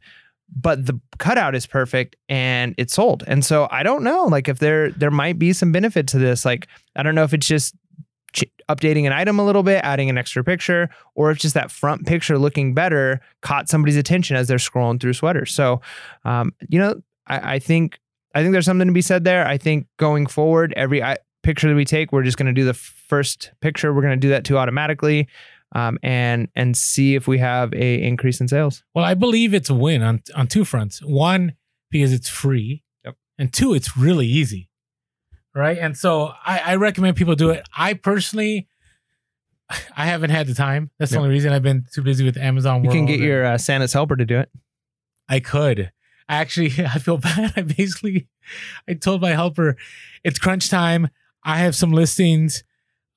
but 0.56 0.86
the 0.86 1.00
cutout 1.18 1.56
is 1.56 1.66
perfect 1.66 2.16
and 2.30 2.76
it's 2.78 2.94
sold 2.94 3.24
and 3.28 3.44
so 3.44 3.68
i 3.72 3.82
don't 3.84 4.04
know 4.04 4.26
like 4.26 4.48
if 4.48 4.60
there 4.60 4.92
there 4.92 5.12
might 5.12 5.40
be 5.40 5.54
some 5.54 5.72
benefit 5.72 6.08
to 6.08 6.18
this 6.18 6.46
like 6.46 6.68
i 6.96 7.04
don't 7.04 7.16
know 7.16 7.24
if 7.24 7.34
it's 7.34 7.48
just 7.48 7.76
ch- 8.34 8.52
updating 8.68 9.06
an 9.06 9.14
item 9.14 9.40
a 9.40 9.46
little 9.46 9.64
bit, 9.64 9.82
adding 9.84 10.10
an 10.10 10.18
extra 10.18 10.44
picture, 10.44 10.90
or 11.16 11.32
if 11.32 11.38
just 11.38 11.54
that 11.54 11.72
front 11.72 12.06
picture 12.06 12.38
looking 12.38 12.74
better 12.74 13.22
caught 13.42 13.70
somebody's 13.70 13.96
attention 13.96 14.36
as 14.36 14.48
they're 14.48 14.58
scrolling 14.58 15.00
through 15.00 15.14
sweaters. 15.14 15.54
So, 15.54 15.82
um, 16.26 16.54
you 16.68 16.80
know, 16.80 17.02
I, 17.28 17.56
I 17.56 17.60
think 17.60 18.00
I 18.36 18.42
think 18.42 18.52
there's 18.52 18.66
something 18.66 18.88
to 18.88 18.94
be 18.94 19.02
said 19.02 19.24
there. 19.24 19.48
I 19.48 19.58
think 19.58 19.88
going 19.98 20.26
forward, 20.26 20.74
every 20.76 21.02
I, 21.02 21.18
picture 21.44 21.70
that 21.70 21.76
we 21.76 21.86
take, 21.86 22.12
we're 22.12 22.24
just 22.24 22.38
going 22.38 22.48
to 22.48 22.54
do 22.54 22.66
the 22.66 22.74
first 22.74 23.52
picture. 23.62 23.94
We're 23.94 24.02
going 24.02 24.20
to 24.20 24.28
do 24.28 24.30
that 24.30 24.44
too 24.44 24.58
automatically, 24.58 25.28
um, 25.74 25.98
and 26.02 26.48
and 26.56 26.78
see 26.78 27.16
if 27.16 27.28
we 27.28 27.40
have 27.40 27.74
a 27.74 28.02
increase 28.02 28.40
in 28.40 28.48
sales. 28.48 28.84
Well, 28.94 29.04
I 29.04 29.14
believe 29.14 29.54
it's 29.54 29.70
a 29.70 29.74
win 29.74 30.02
on 30.02 30.22
on 30.36 30.48
two 30.48 30.66
fronts. 30.66 31.00
One, 31.04 31.54
because 31.90 32.14
it's 32.14 32.30
free. 32.30 32.84
Yep. 33.04 33.16
And 33.38 33.54
two, 33.54 33.74
it's 33.74 33.98
really 33.98 34.28
easy. 34.28 34.70
Right. 35.56 35.78
And 35.78 35.96
so 35.96 36.34
I, 36.46 36.60
I 36.66 36.76
recommend 36.76 37.16
people 37.16 37.36
do 37.36 37.52
it. 37.52 37.68
I 37.78 37.94
personally 37.94 38.68
I 39.98 40.06
haven't 40.06 40.30
had 40.30 40.48
the 40.48 40.54
time. 40.54 40.92
That's 41.00 41.12
the 41.12 41.18
only 41.18 41.30
reason 41.30 41.52
I've 41.52 41.64
been 41.64 41.86
too 41.94 42.02
busy 42.02 42.24
with 42.24 42.38
Amazon 42.38 42.84
You 42.84 42.90
can 42.90 43.06
get 43.06 43.20
your 43.20 43.46
uh, 43.46 43.58
Santa's 43.58 43.94
helper 43.94 44.16
to 44.16 44.26
do 44.26 44.40
it. 44.40 44.50
I 45.30 45.40
could. 45.40 45.92
I 46.30 46.36
actually, 46.36 46.74
I 46.86 47.00
feel 47.00 47.18
bad. 47.20 47.54
I 47.56 47.62
basically 47.62 48.28
I 48.88 48.94
told 48.94 49.22
my 49.22 49.32
helper 49.32 49.78
it's 50.24 50.40
crunch 50.40 50.70
time. 50.70 51.10
I 51.44 51.58
have 51.60 51.76
some 51.76 51.92
listings. 51.92 52.64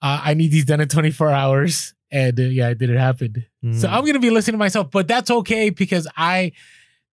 Uh, 0.03 0.21
I 0.25 0.35
need 0.35 0.51
these 0.51 0.65
done 0.65 0.81
in 0.81 0.89
24 0.89 1.31
hours. 1.31 1.95
And 2.11 2.39
uh, 2.39 2.43
yeah, 2.45 2.69
it 2.69 2.79
didn't 2.79 2.97
happen. 2.99 3.35
So 3.73 3.89
Mm. 3.89 3.93
I'm 3.93 4.07
gonna 4.07 4.21
be 4.21 4.31
listening 4.31 4.55
to 4.55 4.59
myself, 4.59 4.91
but 4.91 5.09
that's 5.09 5.31
okay 5.31 5.71
because 5.71 6.07
I 6.17 6.53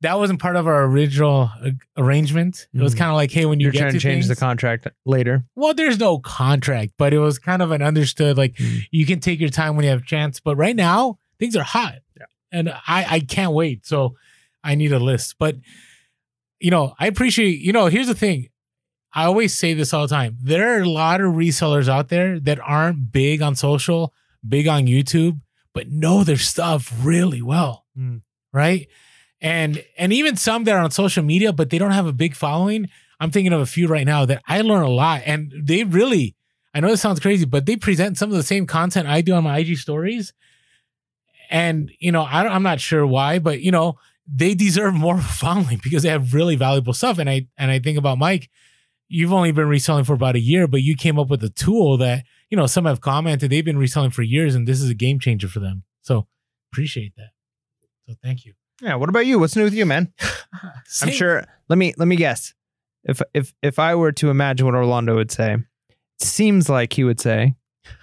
that 0.02 0.18
wasn't 0.20 0.42
part 0.42 0.56
of 0.58 0.68
our 0.68 0.84
original 0.84 1.50
uh, 1.66 1.70
arrangement. 1.98 2.68
It 2.74 2.82
was 2.82 2.94
Mm. 2.94 2.98
kind 2.98 3.10
of 3.10 3.16
like, 3.16 3.32
hey, 3.32 3.46
when 3.46 3.60
you 3.60 3.66
you're 3.66 3.72
get 3.72 3.80
trying 3.80 3.94
to 3.94 4.00
change 4.00 4.28
the 4.28 4.36
contract 4.36 4.88
later. 5.06 5.46
well, 5.56 5.74
there's 5.74 5.98
no 5.98 6.20
contract, 6.20 6.92
but 6.98 7.14
it 7.14 7.20
was 7.20 7.40
kind 7.40 7.62
of 7.62 7.72
an 7.72 7.82
understood 7.82 8.38
like 8.38 8.56
Mm. 8.56 8.82
you 8.92 9.06
can 9.06 9.20
take 9.20 9.40
your 9.40 9.50
time 9.50 9.76
when 9.76 9.84
you 9.86 9.90
have 9.92 10.02
a 10.02 10.06
chance. 10.06 10.40
But 10.40 10.58
right 10.58 10.76
now, 10.76 11.18
things 11.40 11.56
are 11.56 11.64
hot, 11.64 11.96
Yeah. 12.20 12.26
and 12.52 12.70
I 12.70 13.06
I 13.16 13.20
can't 13.22 13.54
wait. 13.54 13.86
So 13.86 14.16
I 14.64 14.76
need 14.76 14.92
a 14.94 15.00
list. 15.00 15.36
But 15.40 15.56
you 16.60 16.70
know, 16.72 16.94
I 17.00 17.08
appreciate, 17.08 17.60
you 17.60 17.74
know, 17.74 17.88
here's 17.88 18.08
the 18.08 18.14
thing. 18.16 18.50
I 19.14 19.26
always 19.26 19.54
say 19.54 19.74
this 19.74 19.94
all 19.94 20.04
the 20.08 20.16
time. 20.16 20.38
There 20.42 20.78
are 20.78 20.82
a 20.82 20.90
lot 20.90 21.20
of 21.22 21.34
resellers 21.34 21.88
out 21.90 22.10
there 22.10 22.40
that 22.40 22.60
aren't 22.60 23.12
big 23.12 23.42
on 23.42 23.56
social, 23.56 24.14
big 24.48 24.68
on 24.68 24.86
YouTube, 24.86 25.40
but 25.74 25.90
know 25.90 26.24
their 26.24 26.38
stuff 26.38 26.94
really 27.02 27.42
well. 27.42 27.86
Mm. 27.98 28.22
Right. 28.52 28.88
And 29.42 29.84
and 29.98 30.14
even 30.14 30.38
some 30.38 30.64
that 30.64 30.76
are 30.76 30.84
on 30.84 30.92
social 30.92 31.24
media, 31.24 31.52
but 31.52 31.70
they 31.70 31.78
don't 31.78 31.92
have 31.92 32.08
a 32.08 32.14
big 32.14 32.36
following. 32.36 32.88
I'm 33.20 33.32
thinking 33.32 33.54
of 33.54 33.62
a 33.62 33.66
few 33.66 33.88
right 33.88 34.06
now 34.06 34.26
that 34.26 34.42
I 34.48 34.62
learn 34.62 34.84
a 34.84 34.90
lot. 34.90 35.22
And 35.26 35.54
they 35.62 35.84
really, 35.84 36.36
I 36.74 36.80
know 36.80 36.90
this 36.90 37.02
sounds 37.02 37.20
crazy, 37.20 37.46
but 37.46 37.66
they 37.66 37.76
present 37.76 38.18
some 38.18 38.30
of 38.30 38.38
the 38.38 38.44
same 38.44 38.66
content 38.68 39.08
I 39.08 39.22
do 39.22 39.34
on 39.34 39.44
my 39.44 39.58
IG 39.60 39.78
stories. 39.78 40.34
And, 41.50 41.92
you 42.00 42.12
know, 42.12 42.22
I 42.22 42.48
I'm 42.48 42.64
not 42.64 42.80
sure 42.80 43.06
why, 43.06 43.40
but 43.40 43.62
you 43.62 43.72
know, 43.72 43.98
they 44.28 44.56
deserve 44.56 44.94
more 44.94 45.20
following 45.22 45.80
because 45.84 46.04
they 46.04 46.10
have 46.10 46.34
really 46.34 46.56
valuable 46.56 46.94
stuff. 46.94 47.18
And 47.18 47.30
I 47.30 47.48
and 47.58 47.70
I 47.72 47.80
think 47.80 47.98
about 47.98 48.18
Mike, 48.18 48.50
you've 49.08 49.34
only 49.34 49.52
been 49.52 49.68
reselling 49.68 50.06
for 50.06 50.14
about 50.14 50.36
a 50.36 50.40
year, 50.40 50.68
but 50.68 50.82
you 50.82 50.96
came 50.96 51.20
up 51.20 51.30
with 51.30 51.44
a 51.44 51.50
tool 51.50 51.98
that, 51.98 52.24
you 52.54 52.58
know, 52.58 52.68
some 52.68 52.86
have 52.86 53.02
commented 53.02 53.50
they've 53.50 53.66
been 53.66 53.80
reselling 53.80 54.12
for 54.12 54.22
years 54.22 54.54
and 54.54 54.68
this 54.68 54.80
is 54.80 54.88
a 54.88 54.94
game 54.94 55.18
changer 55.18 55.48
for 55.48 55.60
them. 55.60 55.82
So 56.04 56.28
appreciate 56.72 57.16
that. 57.18 57.32
So 58.08 58.14
thank 58.22 58.46
you. 58.46 58.54
Yeah. 58.80 58.94
What 58.94 59.10
about 59.10 59.26
you? 59.26 59.40
What's 59.40 59.56
new 59.56 59.64
with 59.64 59.74
you, 59.74 59.88
man? 59.88 60.14
I'm 61.02 61.10
sure. 61.10 61.46
Let 61.68 61.80
me 61.80 61.96
let 61.98 62.08
me 62.08 62.16
guess. 62.16 62.54
If 63.06 63.24
if 63.34 63.56
if 63.64 63.80
I 63.80 63.96
were 63.96 64.12
to 64.12 64.30
imagine 64.30 64.68
what 64.68 64.76
Orlando 64.76 65.16
would 65.16 65.32
say, 65.32 65.54
it 65.56 65.98
seems 66.22 66.70
like 66.70 66.94
he 66.94 67.04
would 67.04 67.20
say, 67.20 67.56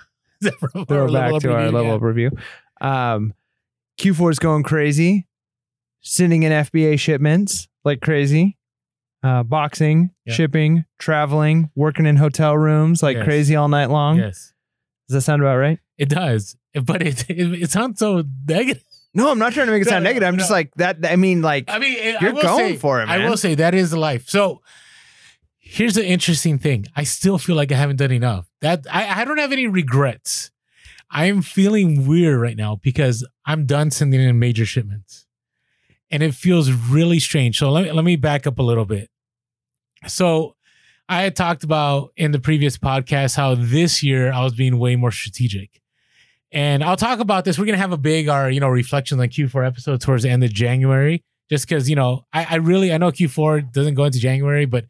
throw 0.43 0.51
our 0.89 1.07
it 1.07 1.13
level 1.13 1.39
back 1.39 1.43
to 1.43 1.53
our 1.53 1.71
level 1.71 1.85
yeah. 1.85 1.95
up 1.95 2.03
review. 2.03 2.33
Um, 2.81 3.35
Q4 4.01 4.33
is 4.33 4.39
going 4.41 4.65
crazy, 4.65 5.29
sending 6.01 6.43
in 6.43 6.51
FBA 6.51 6.99
shipments 6.99 7.69
like 7.85 8.01
crazy, 8.01 8.59
uh, 9.23 9.43
boxing, 9.43 10.11
Yeah. 10.25 10.35
shipping, 10.35 10.85
traveling, 10.99 11.71
working 11.75 12.07
in 12.07 12.17
hotel 12.17 12.57
rooms 12.57 13.03
like 13.03 13.17
Yes. 13.17 13.25
crazy 13.25 13.57
all 13.57 13.69
night 13.69 13.91
long. 13.91 14.19
Yes, 14.19 14.53
Does 15.09 15.15
that 15.15 15.21
sound 15.23 15.43
about 15.43 15.57
right? 15.57 15.79
it 15.99 16.09
does. 16.09 16.57
But 16.85 17.03
it, 17.03 17.29
it, 17.29 17.63
it 17.65 17.71
sounds 17.71 17.99
so 17.99 18.23
negative. 18.47 18.85
No, 19.13 19.29
I'm 19.29 19.41
not 19.41 19.53
trying 19.53 19.67
to 19.67 19.73
make 19.73 19.83
it 19.83 19.89
sound 19.89 20.05
no, 20.05 20.11
negative. 20.11 20.29
I'm 20.29 20.37
no. 20.37 20.39
just 20.39 20.53
like 20.53 20.73
that. 20.77 20.99
I 21.05 21.17
mean, 21.17 21.43
like 21.43 21.65
I 21.67 21.81
mean, 21.81 21.99
I 21.99 22.19
you're 22.21 22.33
will 22.33 22.43
going 22.43 22.75
say, 22.75 22.77
for 22.77 23.03
it, 23.03 23.07
man. 23.07 23.21
I 23.21 23.29
will 23.29 23.37
say 23.37 23.57
that 23.57 23.75
is 23.75 23.93
life. 23.93 24.29
So 24.29 24.63
here's 25.59 25.95
the 25.95 26.07
interesting 26.07 26.59
thing. 26.59 26.87
I 26.95 27.03
still 27.03 27.37
feel 27.39 27.57
like 27.57 27.73
I 27.73 27.75
haven't 27.75 27.97
done 27.97 28.13
enough. 28.13 28.49
That 28.61 28.87
I, 28.91 29.21
I 29.21 29.25
don't 29.25 29.39
have 29.39 29.51
any 29.51 29.67
regrets. 29.67 30.53
I'm 31.11 31.43
feeling 31.43 32.07
weird 32.07 32.41
right 32.41 32.57
now 32.57 32.77
because 32.83 33.27
I'm 33.45 33.67
done 33.67 33.91
sending 33.91 34.21
in 34.21 34.39
major 34.39 34.65
shipments. 34.65 35.27
And 36.11 36.23
it 36.23 36.35
feels 36.35 36.71
really 36.73 37.21
strange. 37.21 37.59
So 37.59 37.71
let 37.71 37.85
me 37.85 37.93
let 37.93 38.05
me 38.05 38.17
back 38.17 38.47
up 38.47 38.59
a 38.59 38.63
little 38.63 38.85
bit. 38.85 39.09
So 40.07 40.57
I 41.09 41.23
had 41.23 41.37
talked 41.37 41.63
about 41.63 42.13
in 42.17 42.33
the 42.33 42.41
previous 42.41 42.77
podcast 42.79 43.37
how 43.37 43.55
this 43.55 44.03
year 44.03 44.33
I 44.33 44.43
was 44.43 44.55
being 44.55 44.79
way 44.79 44.97
more 44.97 45.13
strategic. 45.13 45.81
And 46.53 46.83
I'll 46.83 46.97
talk 46.97 47.21
about 47.21 47.45
this. 47.45 47.59
We're 47.59 47.67
gonna 47.67 47.79
have 47.79 47.93
a 47.93 47.99
big 47.99 48.29
our, 48.29 48.51
you 48.51 48.59
know, 48.59 48.69
reflections 48.69 49.21
on 49.21 49.29
Q4 49.29 49.67
episode 49.67 50.01
towards 50.01 50.25
the 50.25 50.31
end 50.31 50.43
of 50.43 50.53
January 50.53 51.23
just 51.51 51.69
because 51.69 51.91
you 51.91 51.97
know 51.97 52.25
I, 52.33 52.47
I 52.51 52.55
really 52.57 52.93
I 52.93 52.99
know 52.99 53.11
Q4 53.11 53.73
doesn't 53.73 53.95
go 53.95 54.05
into 54.05 54.21
January, 54.21 54.65
but 54.65 54.87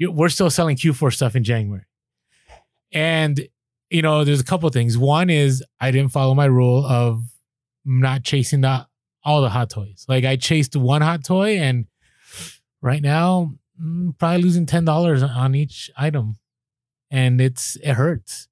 we're 0.00 0.30
still 0.30 0.50
selling 0.50 0.76
Q4 0.76 1.12
stuff 1.12 1.36
in 1.36 1.44
January, 1.44 1.84
and 2.92 3.46
you 3.90 4.02
know 4.02 4.24
there's 4.24 4.40
a 4.40 4.44
couple 4.44 4.68
things. 4.70 4.98
One 4.98 5.30
is 5.30 5.62
I 5.78 5.90
didn't 5.90 6.12
follow 6.12 6.34
my 6.34 6.46
rule 6.46 6.84
of 6.84 7.22
not 7.84 8.24
chasing 8.24 8.62
the 8.62 8.86
all 9.26 9.42
the 9.42 9.50
hot 9.50 9.68
toys. 9.68 10.06
Like 10.08 10.24
I 10.24 10.36
chased 10.36 10.76
one 10.76 11.02
hot 11.02 11.24
toy, 11.24 11.58
and 11.58 11.86
right 12.80 13.02
now 13.02 13.52
mm, 13.82 14.16
probably 14.16 14.42
losing 14.42 14.64
ten 14.64 14.84
dollars 14.86 15.22
on 15.22 15.54
each 15.54 15.90
item, 15.98 16.38
and 17.10 17.40
it's 17.40 17.76
it 17.76 17.94
hurts. 17.94 18.48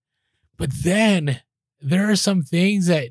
But 0.58 0.70
then 0.82 1.40
there 1.80 2.10
are 2.10 2.16
some 2.16 2.42
things 2.42 2.86
that 2.88 3.10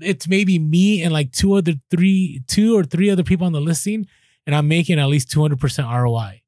it's 0.00 0.26
maybe 0.26 0.58
me 0.58 1.02
and 1.02 1.12
like 1.12 1.32
two 1.32 1.52
other 1.54 1.74
three 1.90 2.42
two 2.46 2.76
or 2.76 2.82
three 2.82 3.10
other 3.10 3.22
people 3.22 3.46
on 3.46 3.52
the 3.52 3.60
listing 3.60 4.06
and 4.46 4.54
i'm 4.56 4.66
making 4.66 4.98
at 4.98 5.06
least 5.06 5.28
200% 5.28 6.02
roi 6.02 6.40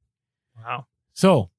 wow. 0.65 0.87
so 1.12 1.51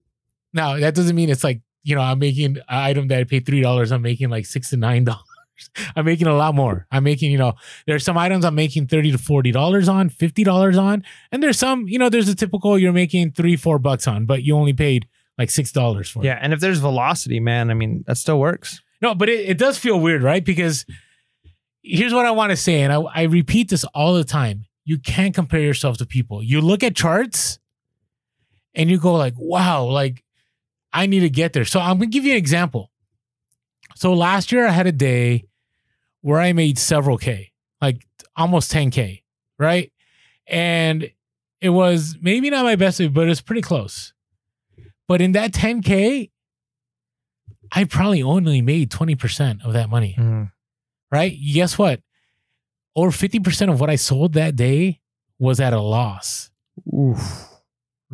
now 0.52 0.78
that 0.78 0.96
doesn't 0.96 1.16
mean 1.16 1.30
it's 1.30 1.44
like 1.44 1.62
you 1.84 1.96
know 1.96 2.02
i'm 2.02 2.20
making 2.20 2.58
an 2.58 2.64
item 2.68 3.08
that 3.08 3.20
i 3.20 3.24
paid 3.24 3.46
three 3.46 3.62
dollars 3.62 3.92
i'm 3.92 4.02
making 4.02 4.30
like 4.30 4.46
six 4.46 4.72
to 4.72 4.78
nine 4.78 5.04
dollars 5.04 5.25
i'm 5.96 6.06
making 6.06 6.28
a 6.28 6.36
lot 6.36 6.54
more 6.56 6.86
i'm 6.92 7.04
making 7.04 7.32
you 7.32 7.38
know 7.38 7.54
there's 7.88 8.04
some 8.04 8.18
items 8.18 8.44
i'm 8.46 8.56
making 8.56 8.88
30 8.88 9.12
to 9.12 9.18
40 9.18 9.52
dollars 9.52 9.88
on 9.90 10.10
50 10.10 10.44
dollars 10.44 10.78
on 10.78 11.04
and 11.32 11.42
there's 11.42 11.58
some 11.58 11.88
you 11.88 11.98
know 12.00 12.10
there's 12.10 12.28
a 12.30 12.36
typical 12.36 12.78
you're 12.78 12.94
making 12.94 13.32
three 13.32 13.56
four 13.56 13.80
bucks 13.80 14.08
on 14.08 14.26
but 14.26 14.44
you 14.44 14.56
only 14.56 14.74
paid 14.74 15.08
like 15.38 15.50
six 15.50 15.72
dollars 15.72 16.10
for 16.10 16.24
it 16.24 16.28
Yeah, 16.28 16.40
and 16.42 16.54
if 16.54 16.60
there's 16.62 16.80
velocity, 16.80 17.40
man, 17.42 17.70
I 17.70 17.74
mean 17.74 18.04
that 18.08 18.18
still 18.18 18.40
works. 18.40 18.82
no, 19.02 19.14
but 19.14 19.28
it, 19.28 19.50
it 19.50 19.58
does 19.58 19.78
feel 19.78 20.00
weird, 20.00 20.24
right? 20.24 20.44
Because 20.46 20.86
here's 21.84 22.14
what 22.14 22.26
I 22.26 22.32
want 22.32 22.52
to 22.52 22.56
say, 22.56 22.82
and 22.82 22.94
I, 22.94 23.02
I 23.02 23.24
repeat 23.24 23.70
this 23.70 23.84
all 23.94 24.14
the 24.14 24.24
time. 24.24 24.66
You 24.86 24.98
can't 24.98 25.36
compare 25.36 25.60
yourself 25.60 25.98
to 25.98 26.06
people. 26.06 26.42
You 26.42 26.62
look 26.62 26.84
at 26.84 26.96
charts 26.96 27.60
and 28.74 28.90
you 28.90 28.98
go 28.98 29.14
like, 29.16 29.34
wow, 29.38 29.84
like 29.84 30.24
I 30.94 31.06
need 31.06 31.20
to 31.22 31.30
get 31.30 31.52
there. 31.54 31.66
So 31.66 31.82
I'm 31.82 31.98
gonna 31.98 32.08
give 32.08 32.24
you 32.24 32.32
an 32.32 32.38
example. 32.38 32.92
So 33.96 34.14
last 34.14 34.52
year 34.52 34.68
I 34.68 34.72
had 34.72 34.88
a 34.88 34.92
day 34.92 35.46
where 36.22 36.40
I 36.40 36.54
made 36.54 36.78
several 36.78 37.18
K, 37.18 37.52
like 37.82 38.06
almost 38.36 38.72
10K, 38.72 39.24
right? 39.58 39.92
And 40.48 41.10
it 41.62 41.70
was 41.70 42.18
maybe 42.22 42.50
not 42.50 42.66
my 42.66 42.76
best, 42.76 43.00
but 43.14 43.26
it 43.26 43.30
was 43.30 43.42
pretty 43.42 43.62
close. 43.62 44.14
But 45.08 45.22
in 45.22 45.32
that 45.32 45.52
10K, 45.52 46.30
I 47.72 47.84
probably 47.86 48.22
only 48.22 48.62
made 48.62 48.92
20% 48.92 49.66
of 49.66 49.74
that 49.74 49.90
money, 49.90 50.16
mm-hmm. 50.18 50.44
right? 51.12 51.38
Guess 51.54 51.78
what? 51.78 52.02
Over 52.96 53.12
50% 53.12 53.72
of 53.72 53.80
what 53.80 53.90
I 53.90 53.96
sold 53.96 54.34
that 54.34 54.56
day 54.56 55.02
was 55.40 55.60
at 55.60 55.74
a 55.74 55.82
loss, 55.82 56.50
Oof. 56.94 57.48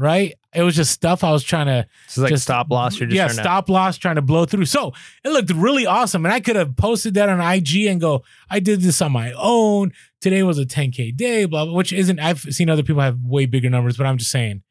Right? 0.02 0.34
It 0.54 0.64
was 0.64 0.76
just 0.76 0.92
stuff 0.92 1.24
I 1.24 1.32
was 1.32 1.44
trying 1.44 1.68
to 1.68 1.86
is 2.10 2.18
like 2.18 2.32
Just- 2.32 2.44
stop 2.44 2.70
loss. 2.72 3.00
You're 3.00 3.08
just 3.08 3.16
yeah, 3.16 3.26
trying 3.28 3.38
to- 3.38 3.44
stop 3.44 3.70
loss 3.70 3.98
trying 3.98 4.16
to 4.16 4.22
blow 4.22 4.46
through. 4.46 4.66
So 4.66 4.94
it 5.24 5.30
looked 5.30 5.52
really 5.52 5.86
awesome. 5.86 6.26
And 6.26 6.34
I 6.34 6.40
could 6.40 6.56
have 6.56 6.76
posted 6.76 7.14
that 7.14 7.30
on 7.30 7.40
IG 7.40 7.86
and 7.86 8.02
go, 8.02 8.24
I 8.50 8.60
did 8.60 8.82
this 8.82 9.02
on 9.02 9.12
my 9.12 9.32
own. 9.38 9.94
Today 10.20 10.44
was 10.44 10.58
a 10.58 10.66
10K 10.66 11.16
day, 11.16 11.46
blah, 11.46 11.66
blah, 11.66 11.74
which 11.74 11.94
isn't, 11.94 12.20
I've 12.20 12.40
seen 12.42 12.70
other 12.70 12.84
people 12.84 13.02
have 13.02 13.20
way 13.24 13.46
bigger 13.46 13.70
numbers, 13.70 13.96
but 13.96 14.06
I'm 14.06 14.18
just 14.18 14.32
saying. 14.32 14.64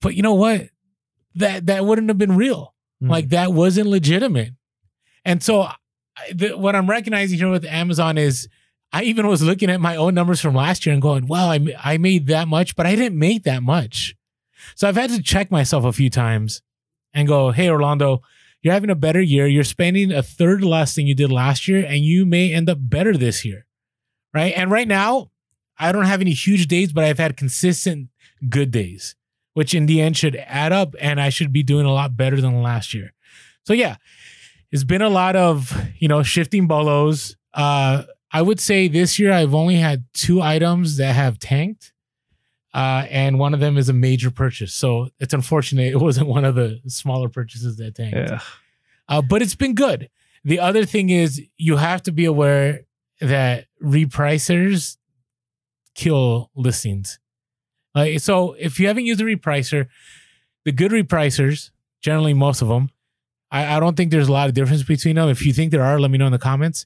But 0.00 0.14
you 0.14 0.22
know 0.22 0.34
what? 0.34 0.68
That 1.34 1.66
that 1.66 1.84
wouldn't 1.84 2.08
have 2.08 2.18
been 2.18 2.36
real. 2.36 2.74
Mm. 3.02 3.10
Like 3.10 3.28
that 3.28 3.52
wasn't 3.52 3.88
legitimate. 3.88 4.54
And 5.24 5.42
so 5.42 5.62
I, 5.62 5.74
the, 6.34 6.56
what 6.56 6.74
I'm 6.74 6.88
recognizing 6.88 7.38
here 7.38 7.50
with 7.50 7.64
Amazon 7.66 8.16
is 8.16 8.48
I 8.96 9.02
even 9.02 9.26
was 9.26 9.42
looking 9.42 9.68
at 9.68 9.78
my 9.78 9.94
own 9.94 10.14
numbers 10.14 10.40
from 10.40 10.54
last 10.54 10.86
year 10.86 10.94
and 10.94 11.02
going, 11.02 11.26
wow, 11.26 11.50
I, 11.50 11.60
I 11.84 11.98
made 11.98 12.28
that 12.28 12.48
much, 12.48 12.74
but 12.74 12.86
I 12.86 12.96
didn't 12.96 13.18
make 13.18 13.42
that 13.42 13.62
much. 13.62 14.16
So 14.74 14.88
I've 14.88 14.96
had 14.96 15.10
to 15.10 15.22
check 15.22 15.50
myself 15.50 15.84
a 15.84 15.92
few 15.92 16.08
times 16.08 16.62
and 17.12 17.28
go, 17.28 17.50
hey, 17.50 17.68
Orlando, 17.68 18.22
you're 18.62 18.72
having 18.72 18.88
a 18.88 18.94
better 18.94 19.20
year. 19.20 19.46
You're 19.46 19.64
spending 19.64 20.12
a 20.12 20.22
third 20.22 20.64
less 20.64 20.94
than 20.94 21.06
you 21.06 21.14
did 21.14 21.30
last 21.30 21.68
year, 21.68 21.84
and 21.84 21.98
you 21.98 22.24
may 22.24 22.54
end 22.54 22.70
up 22.70 22.78
better 22.80 23.14
this 23.14 23.44
year. 23.44 23.66
Right. 24.32 24.54
And 24.56 24.70
right 24.70 24.88
now, 24.88 25.30
I 25.78 25.92
don't 25.92 26.06
have 26.06 26.22
any 26.22 26.32
huge 26.32 26.66
days, 26.66 26.90
but 26.90 27.04
I've 27.04 27.18
had 27.18 27.36
consistent 27.36 28.08
good 28.48 28.70
days, 28.70 29.14
which 29.52 29.74
in 29.74 29.84
the 29.84 30.00
end 30.00 30.16
should 30.16 30.36
add 30.36 30.72
up, 30.72 30.94
and 30.98 31.20
I 31.20 31.28
should 31.28 31.52
be 31.52 31.62
doing 31.62 31.84
a 31.84 31.92
lot 31.92 32.16
better 32.16 32.40
than 32.40 32.62
last 32.62 32.94
year. 32.94 33.12
So 33.66 33.74
yeah, 33.74 33.96
it's 34.72 34.84
been 34.84 35.02
a 35.02 35.10
lot 35.10 35.36
of, 35.36 35.78
you 35.98 36.08
know, 36.08 36.22
shifting 36.22 36.66
bolos. 36.66 37.36
Uh, 37.52 38.04
I 38.36 38.42
would 38.42 38.60
say 38.60 38.86
this 38.86 39.18
year 39.18 39.32
I've 39.32 39.54
only 39.54 39.76
had 39.76 40.04
two 40.12 40.42
items 40.42 40.98
that 40.98 41.14
have 41.14 41.38
tanked 41.38 41.94
uh, 42.74 43.06
and 43.08 43.38
one 43.38 43.54
of 43.54 43.60
them 43.60 43.78
is 43.78 43.88
a 43.88 43.94
major 43.94 44.30
purchase. 44.30 44.74
So 44.74 45.08
it's 45.18 45.32
unfortunate 45.32 45.94
it 45.94 45.96
wasn't 46.08 46.26
one 46.26 46.44
of 46.44 46.54
the 46.54 46.78
smaller 46.86 47.30
purchases 47.30 47.78
that 47.78 47.94
tanked. 47.94 48.14
Yeah. 48.14 48.40
Uh, 49.08 49.22
but 49.22 49.40
it's 49.40 49.54
been 49.54 49.74
good. 49.74 50.10
The 50.44 50.60
other 50.60 50.84
thing 50.84 51.08
is 51.08 51.40
you 51.56 51.78
have 51.78 52.02
to 52.02 52.12
be 52.12 52.26
aware 52.26 52.82
that 53.22 53.68
repricers 53.82 54.98
kill 55.94 56.50
listings. 56.54 57.18
Like 57.94 58.20
so, 58.20 58.52
if 58.58 58.78
you 58.78 58.86
haven't 58.88 59.06
used 59.06 59.22
a 59.22 59.24
repricer, 59.24 59.88
the 60.66 60.72
good 60.72 60.92
repricers, 60.92 61.70
generally 62.02 62.34
most 62.34 62.60
of 62.60 62.68
them, 62.68 62.90
I, 63.50 63.76
I 63.76 63.80
don't 63.80 63.96
think 63.96 64.10
there's 64.10 64.28
a 64.28 64.32
lot 64.32 64.50
of 64.50 64.54
difference 64.54 64.82
between 64.82 65.16
them. 65.16 65.30
If 65.30 65.46
you 65.46 65.54
think 65.54 65.70
there 65.70 65.82
are, 65.82 65.98
let 65.98 66.10
me 66.10 66.18
know 66.18 66.26
in 66.26 66.32
the 66.32 66.38
comments. 66.38 66.84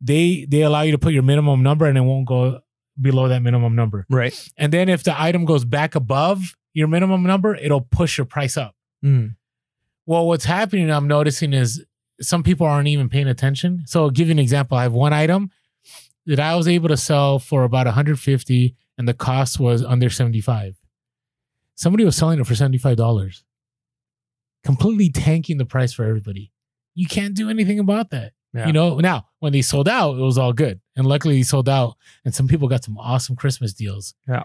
They 0.00 0.46
they 0.48 0.62
allow 0.62 0.82
you 0.82 0.92
to 0.92 0.98
put 0.98 1.12
your 1.12 1.22
minimum 1.22 1.62
number 1.62 1.86
and 1.86 1.98
it 1.98 2.02
won't 2.02 2.26
go 2.26 2.60
below 3.00 3.28
that 3.28 3.42
minimum 3.42 3.74
number. 3.76 4.06
Right. 4.10 4.34
And 4.56 4.72
then 4.72 4.88
if 4.88 5.02
the 5.04 5.20
item 5.20 5.44
goes 5.44 5.64
back 5.64 5.94
above 5.94 6.56
your 6.74 6.88
minimum 6.88 7.22
number, 7.22 7.54
it'll 7.54 7.80
push 7.80 8.18
your 8.18 8.24
price 8.24 8.56
up. 8.56 8.74
Mm. 9.04 9.36
Well, 10.06 10.26
what's 10.26 10.44
happening, 10.44 10.90
I'm 10.90 11.06
noticing 11.06 11.52
is 11.52 11.84
some 12.20 12.42
people 12.42 12.66
aren't 12.66 12.88
even 12.88 13.08
paying 13.08 13.28
attention. 13.28 13.84
So 13.86 14.02
I'll 14.02 14.10
give 14.10 14.28
you 14.28 14.32
an 14.32 14.38
example. 14.38 14.76
I 14.76 14.82
have 14.82 14.92
one 14.92 15.12
item 15.12 15.50
that 16.26 16.40
I 16.40 16.56
was 16.56 16.66
able 16.68 16.88
to 16.88 16.96
sell 16.96 17.38
for 17.38 17.64
about 17.64 17.86
150 17.86 18.76
and 18.98 19.08
the 19.08 19.14
cost 19.14 19.60
was 19.60 19.84
under 19.84 20.10
75. 20.10 20.76
somebody 21.78 22.04
was 22.04 22.16
selling 22.16 22.40
it 22.40 22.46
for 22.46 22.54
$75, 22.54 23.42
completely 24.64 25.10
tanking 25.10 25.58
the 25.58 25.64
price 25.64 25.92
for 25.92 26.04
everybody. 26.04 26.52
You 26.94 27.06
can't 27.06 27.34
do 27.34 27.48
anything 27.48 27.78
about 27.78 28.10
that. 28.10 28.32
Yeah. 28.54 28.66
You 28.66 28.72
know, 28.72 28.98
now 28.98 29.26
when 29.40 29.52
they 29.52 29.62
sold 29.62 29.88
out, 29.88 30.16
it 30.16 30.22
was 30.22 30.38
all 30.38 30.52
good. 30.52 30.80
And 30.96 31.06
luckily 31.06 31.36
they 31.36 31.42
sold 31.42 31.68
out 31.68 31.96
and 32.24 32.34
some 32.34 32.48
people 32.48 32.66
got 32.68 32.82
some 32.84 32.96
awesome 32.98 33.36
Christmas 33.36 33.72
deals. 33.74 34.14
Yeah. 34.26 34.44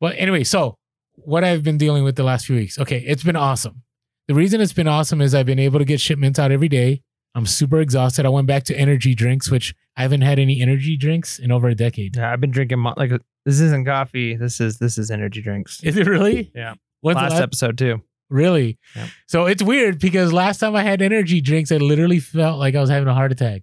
But 0.00 0.14
anyway, 0.18 0.44
so 0.44 0.76
what 1.14 1.42
I've 1.44 1.62
been 1.64 1.78
dealing 1.78 2.04
with 2.04 2.16
the 2.16 2.22
last 2.22 2.46
few 2.46 2.56
weeks. 2.56 2.78
Okay, 2.78 2.98
it's 3.06 3.22
been 3.24 3.36
awesome. 3.36 3.82
The 4.28 4.34
reason 4.34 4.60
it's 4.60 4.72
been 4.74 4.86
awesome 4.88 5.20
is 5.20 5.34
I've 5.34 5.46
been 5.46 5.58
able 5.58 5.78
to 5.78 5.84
get 5.84 6.00
shipments 6.00 6.38
out 6.38 6.52
every 6.52 6.68
day. 6.68 7.02
I'm 7.34 7.46
super 7.46 7.80
exhausted. 7.80 8.26
I 8.26 8.28
went 8.28 8.46
back 8.46 8.64
to 8.64 8.76
energy 8.78 9.14
drinks, 9.14 9.50
which 9.50 9.74
I 9.96 10.02
haven't 10.02 10.20
had 10.20 10.38
any 10.38 10.60
energy 10.60 10.96
drinks 10.96 11.38
in 11.38 11.50
over 11.50 11.68
a 11.68 11.74
decade. 11.74 12.16
Yeah, 12.16 12.32
I've 12.32 12.40
been 12.40 12.50
drinking 12.50 12.78
mo- 12.80 12.94
like 12.96 13.10
this 13.44 13.60
isn't 13.60 13.86
coffee. 13.86 14.36
This 14.36 14.60
is 14.60 14.78
this 14.78 14.98
is 14.98 15.10
energy 15.10 15.40
drinks. 15.40 15.82
Is 15.82 15.96
it 15.96 16.06
really? 16.06 16.50
Yeah. 16.54 16.74
What's 17.00 17.16
Last 17.16 17.32
last- 17.32 17.42
episode 17.42 17.78
too. 17.78 18.02
Really? 18.30 18.78
Yep. 18.94 19.08
So 19.26 19.46
it's 19.46 19.62
weird 19.62 19.98
because 19.98 20.32
last 20.32 20.58
time 20.58 20.76
I 20.76 20.82
had 20.82 21.00
energy 21.02 21.40
drinks, 21.40 21.72
I 21.72 21.76
literally 21.78 22.20
felt 22.20 22.58
like 22.58 22.74
I 22.74 22.80
was 22.80 22.90
having 22.90 23.08
a 23.08 23.14
heart 23.14 23.32
attack. 23.32 23.62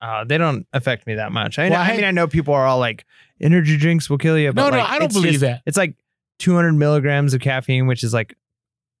Uh, 0.00 0.24
they 0.24 0.36
don't 0.36 0.66
affect 0.72 1.06
me 1.06 1.14
that 1.14 1.32
much. 1.32 1.58
I, 1.58 1.70
Well, 1.70 1.80
I, 1.80 1.90
I- 1.92 1.96
mean, 1.96 2.04
I 2.04 2.10
know 2.10 2.26
people 2.26 2.54
are 2.54 2.66
all 2.66 2.78
like, 2.78 3.04
energy 3.40 3.76
drinks 3.76 4.10
will 4.10 4.18
kill 4.18 4.38
you. 4.38 4.52
But 4.52 4.62
No, 4.62 4.70
no, 4.70 4.78
like, 4.82 4.90
I 4.90 4.98
don't 4.98 5.12
believe 5.12 5.32
just- 5.34 5.40
that. 5.42 5.62
It's 5.66 5.76
like 5.76 5.94
200 6.40 6.72
milligrams 6.72 7.34
of 7.34 7.40
caffeine, 7.40 7.86
which 7.86 8.02
is 8.02 8.12
like 8.12 8.36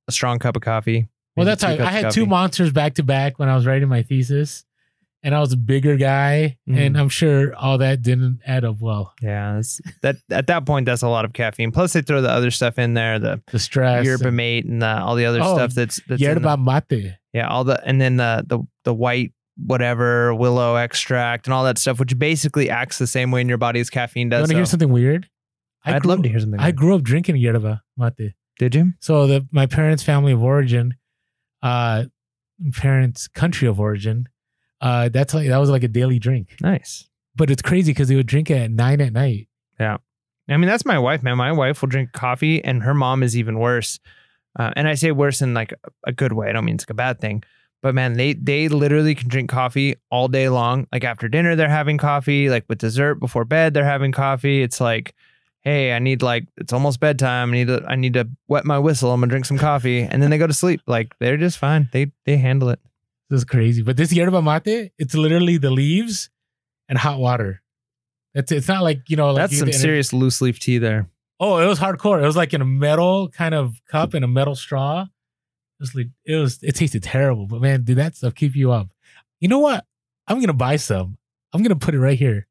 a 0.08 0.12
strong 0.12 0.38
cup 0.38 0.56
of 0.56 0.62
coffee. 0.62 1.08
Well, 1.36 1.46
that's 1.46 1.62
how 1.62 1.70
I 1.70 1.90
had 1.90 2.10
two 2.10 2.26
monsters 2.26 2.72
back 2.72 2.94
to 2.94 3.02
back 3.02 3.38
when 3.38 3.48
I 3.48 3.54
was 3.56 3.66
writing 3.66 3.88
my 3.88 4.02
thesis, 4.02 4.64
and 5.22 5.34
I 5.34 5.40
was 5.40 5.52
a 5.52 5.56
bigger 5.56 5.96
guy, 5.96 6.58
Mhm. 6.68 6.76
and 6.78 6.98
I'm 6.98 7.08
sure 7.08 7.54
all 7.54 7.78
that 7.78 8.02
didn't 8.02 8.40
add 8.46 8.64
up 8.64 8.76
well. 8.80 9.14
Yeah, 9.22 9.60
that 10.02 10.16
at 10.30 10.46
that 10.48 10.66
point, 10.66 10.86
that's 10.86 11.02
a 11.02 11.08
lot 11.08 11.24
of 11.24 11.32
caffeine. 11.32 11.70
Plus, 11.72 11.92
they 11.92 12.02
throw 12.02 12.20
the 12.20 12.30
other 12.30 12.50
stuff 12.50 12.78
in 12.78 12.94
there, 12.94 13.18
the 13.18 13.40
The 13.50 13.58
stress. 13.58 14.04
yerba 14.04 14.30
mate 14.32 14.64
and 14.64 14.82
the, 14.82 14.86
all 15.00 15.14
the 15.14 15.26
other 15.26 15.40
Oh, 15.42 15.54
stuff 15.56 15.74
that's 15.74 16.00
that's 16.08 16.20
Yerba 16.20 16.56
mate. 16.56 17.14
yeah, 17.32 17.48
all 17.48 17.64
the 17.64 17.80
and 17.86 18.00
then 18.00 18.16
the 18.16 18.44
the 18.46 18.58
the 18.84 18.94
white 18.94 19.32
whatever 19.56 20.34
willow 20.34 20.76
extract 20.76 21.46
and 21.46 21.52
all 21.54 21.62
that 21.64 21.76
stuff, 21.78 22.00
which 22.00 22.18
basically 22.18 22.70
acts 22.70 22.96
the 22.98 23.06
same 23.06 23.30
way 23.30 23.40
in 23.42 23.48
your 23.48 23.58
body 23.58 23.80
as 23.80 23.90
caffeine 23.90 24.28
does. 24.30 24.38
You 24.38 24.42
want 24.42 24.48
to 24.50 24.54
hear 24.56 24.64
something 24.64 24.90
weird? 24.90 25.28
I 25.84 25.94
I'd 25.96 26.02
grew- 26.02 26.08
love 26.12 26.22
to 26.22 26.28
hear 26.30 26.40
something. 26.40 26.58
I 26.58 26.70
grew 26.72 26.94
up 26.94 27.02
drinking 27.02 27.36
yerba 27.36 27.82
mate. 27.96 28.32
Did 28.58 28.74
you? 28.74 28.92
So 29.00 29.26
the 29.26 29.46
my 29.52 29.66
parents' 29.66 30.02
family 30.02 30.32
of 30.32 30.42
origin, 30.42 30.94
uh, 31.62 32.04
parents' 32.72 33.28
country 33.28 33.66
of 33.68 33.78
origin, 33.80 34.28
uh, 34.82 35.08
that's 35.08 35.32
like 35.32 35.48
that 35.48 35.58
was 35.58 35.70
like 35.70 35.84
a 35.84 35.88
daily 35.88 36.18
drink. 36.18 36.56
Nice. 36.60 37.08
But 37.34 37.50
it's 37.50 37.62
crazy 37.62 37.92
because 37.92 38.08
they 38.08 38.16
would 38.16 38.26
drink 38.26 38.50
it 38.50 38.58
at 38.58 38.70
nine 38.70 39.00
at 39.00 39.12
night. 39.12 39.48
Yeah. 39.80 39.98
I 40.48 40.56
mean, 40.56 40.68
that's 40.68 40.84
my 40.84 40.98
wife, 40.98 41.22
man. 41.22 41.38
My 41.38 41.52
wife 41.52 41.80
will 41.80 41.88
drink 41.88 42.12
coffee, 42.12 42.62
and 42.62 42.82
her 42.82 42.92
mom 42.92 43.22
is 43.22 43.36
even 43.36 43.58
worse. 43.58 44.00
Uh, 44.58 44.70
and 44.76 44.86
I 44.86 44.94
say 44.94 45.12
worse 45.12 45.40
in 45.40 45.54
like 45.54 45.72
a 46.06 46.12
good 46.12 46.32
way. 46.32 46.50
I 46.50 46.52
don't 46.52 46.64
mean 46.64 46.74
it's 46.74 46.82
like 46.82 46.90
a 46.90 46.94
bad 46.94 47.20
thing. 47.20 47.42
But 47.80 47.94
man, 47.94 48.14
they 48.14 48.34
they 48.34 48.68
literally 48.68 49.14
can 49.14 49.28
drink 49.28 49.50
coffee 49.50 49.96
all 50.10 50.28
day 50.28 50.48
long. 50.48 50.86
Like 50.92 51.04
after 51.04 51.28
dinner, 51.28 51.56
they're 51.56 51.68
having 51.68 51.96
coffee. 51.96 52.50
Like 52.50 52.64
with 52.68 52.78
dessert 52.78 53.16
before 53.16 53.44
bed, 53.44 53.72
they're 53.72 53.84
having 53.84 54.12
coffee. 54.12 54.62
It's 54.62 54.80
like, 54.80 55.14
hey, 55.62 55.92
I 55.92 55.98
need 56.00 56.22
like 56.22 56.46
it's 56.56 56.72
almost 56.72 57.00
bedtime. 57.00 57.50
I 57.50 57.52
need 57.52 57.68
to 57.68 57.84
I 57.86 57.96
need 57.96 58.14
to 58.14 58.28
wet 58.46 58.64
my 58.64 58.78
whistle. 58.78 59.12
I'm 59.12 59.20
gonna 59.20 59.30
drink 59.30 59.46
some 59.46 59.58
coffee, 59.58 60.02
and 60.02 60.22
then 60.22 60.30
they 60.30 60.38
go 60.38 60.46
to 60.46 60.52
sleep. 60.52 60.80
Like 60.86 61.14
they're 61.18 61.36
just 61.36 61.58
fine. 61.58 61.88
They 61.92 62.12
they 62.24 62.36
handle 62.36 62.68
it. 62.68 62.80
This 63.32 63.38
is 63.38 63.44
crazy. 63.46 63.80
But 63.80 63.96
this 63.96 64.12
yerba 64.12 64.42
mate, 64.42 64.92
it's 64.98 65.14
literally 65.14 65.56
the 65.56 65.70
leaves 65.70 66.28
and 66.86 66.98
hot 66.98 67.18
water. 67.18 67.62
It's 68.34 68.52
it's 68.52 68.68
not 68.68 68.82
like 68.82 69.08
you 69.08 69.16
know 69.16 69.28
like 69.28 69.48
That's 69.48 69.58
some 69.58 69.72
serious 69.72 70.12
loose 70.12 70.42
leaf 70.42 70.58
tea 70.58 70.76
there. 70.76 71.08
Oh, 71.40 71.56
it 71.56 71.66
was 71.66 71.78
hardcore. 71.78 72.22
It 72.22 72.26
was 72.26 72.36
like 72.36 72.52
in 72.52 72.60
a 72.60 72.66
metal 72.66 73.30
kind 73.30 73.54
of 73.54 73.80
cup 73.88 74.12
and 74.12 74.22
a 74.22 74.28
metal 74.28 74.54
straw. 74.54 75.04
It 75.04 75.08
was 75.80 75.94
like 75.94 76.08
it 76.26 76.36
was. 76.36 76.58
It 76.62 76.74
tasted 76.74 77.04
terrible, 77.04 77.46
but 77.46 77.62
man, 77.62 77.84
did 77.84 77.96
that 77.96 78.16
stuff 78.16 78.34
keep 78.34 78.54
you 78.54 78.70
up? 78.70 78.88
You 79.40 79.48
know 79.48 79.60
what? 79.60 79.86
I'm 80.28 80.38
gonna 80.38 80.52
buy 80.52 80.76
some. 80.76 81.16
I'm 81.54 81.62
gonna 81.62 81.74
put 81.74 81.94
it 81.94 82.00
right 82.00 82.18
here. 82.18 82.46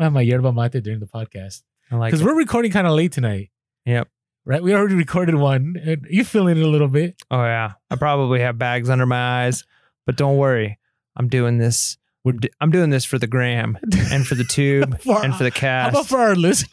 I 0.00 0.02
have 0.02 0.12
my 0.12 0.22
yerba 0.22 0.52
mate 0.52 0.82
during 0.82 0.98
the 0.98 1.06
podcast 1.06 1.62
I 1.88 1.94
like 1.94 2.10
because 2.10 2.24
we're 2.24 2.34
recording 2.34 2.72
kind 2.72 2.88
of 2.88 2.94
late 2.94 3.12
tonight. 3.12 3.50
Yep. 3.86 4.08
Right. 4.44 4.60
We 4.60 4.74
already 4.74 4.96
recorded 4.96 5.36
one. 5.36 5.76
And 5.80 6.04
you 6.10 6.24
feeling 6.24 6.58
it 6.58 6.64
a 6.64 6.68
little 6.68 6.88
bit? 6.88 7.22
Oh 7.30 7.44
yeah, 7.44 7.74
I 7.92 7.94
probably 7.94 8.40
have 8.40 8.58
bags 8.58 8.90
under 8.90 9.06
my 9.06 9.44
eyes, 9.44 9.64
but 10.06 10.16
don't 10.16 10.36
worry, 10.36 10.78
I'm 11.16 11.28
doing 11.28 11.58
this. 11.58 11.96
I'm 12.60 12.70
doing 12.70 12.90
this 12.90 13.04
for 13.06 13.18
the 13.18 13.26
gram 13.26 13.78
and 14.10 14.26
for 14.26 14.34
the 14.34 14.44
tube 14.50 15.00
For- 15.00 15.24
and 15.24 15.34
for 15.34 15.42
the 15.44 15.50
cast. 15.50 15.94
How 15.94 16.00
about 16.00 16.08
for 16.08 16.18
our 16.18 16.34
listeners? 16.34 16.68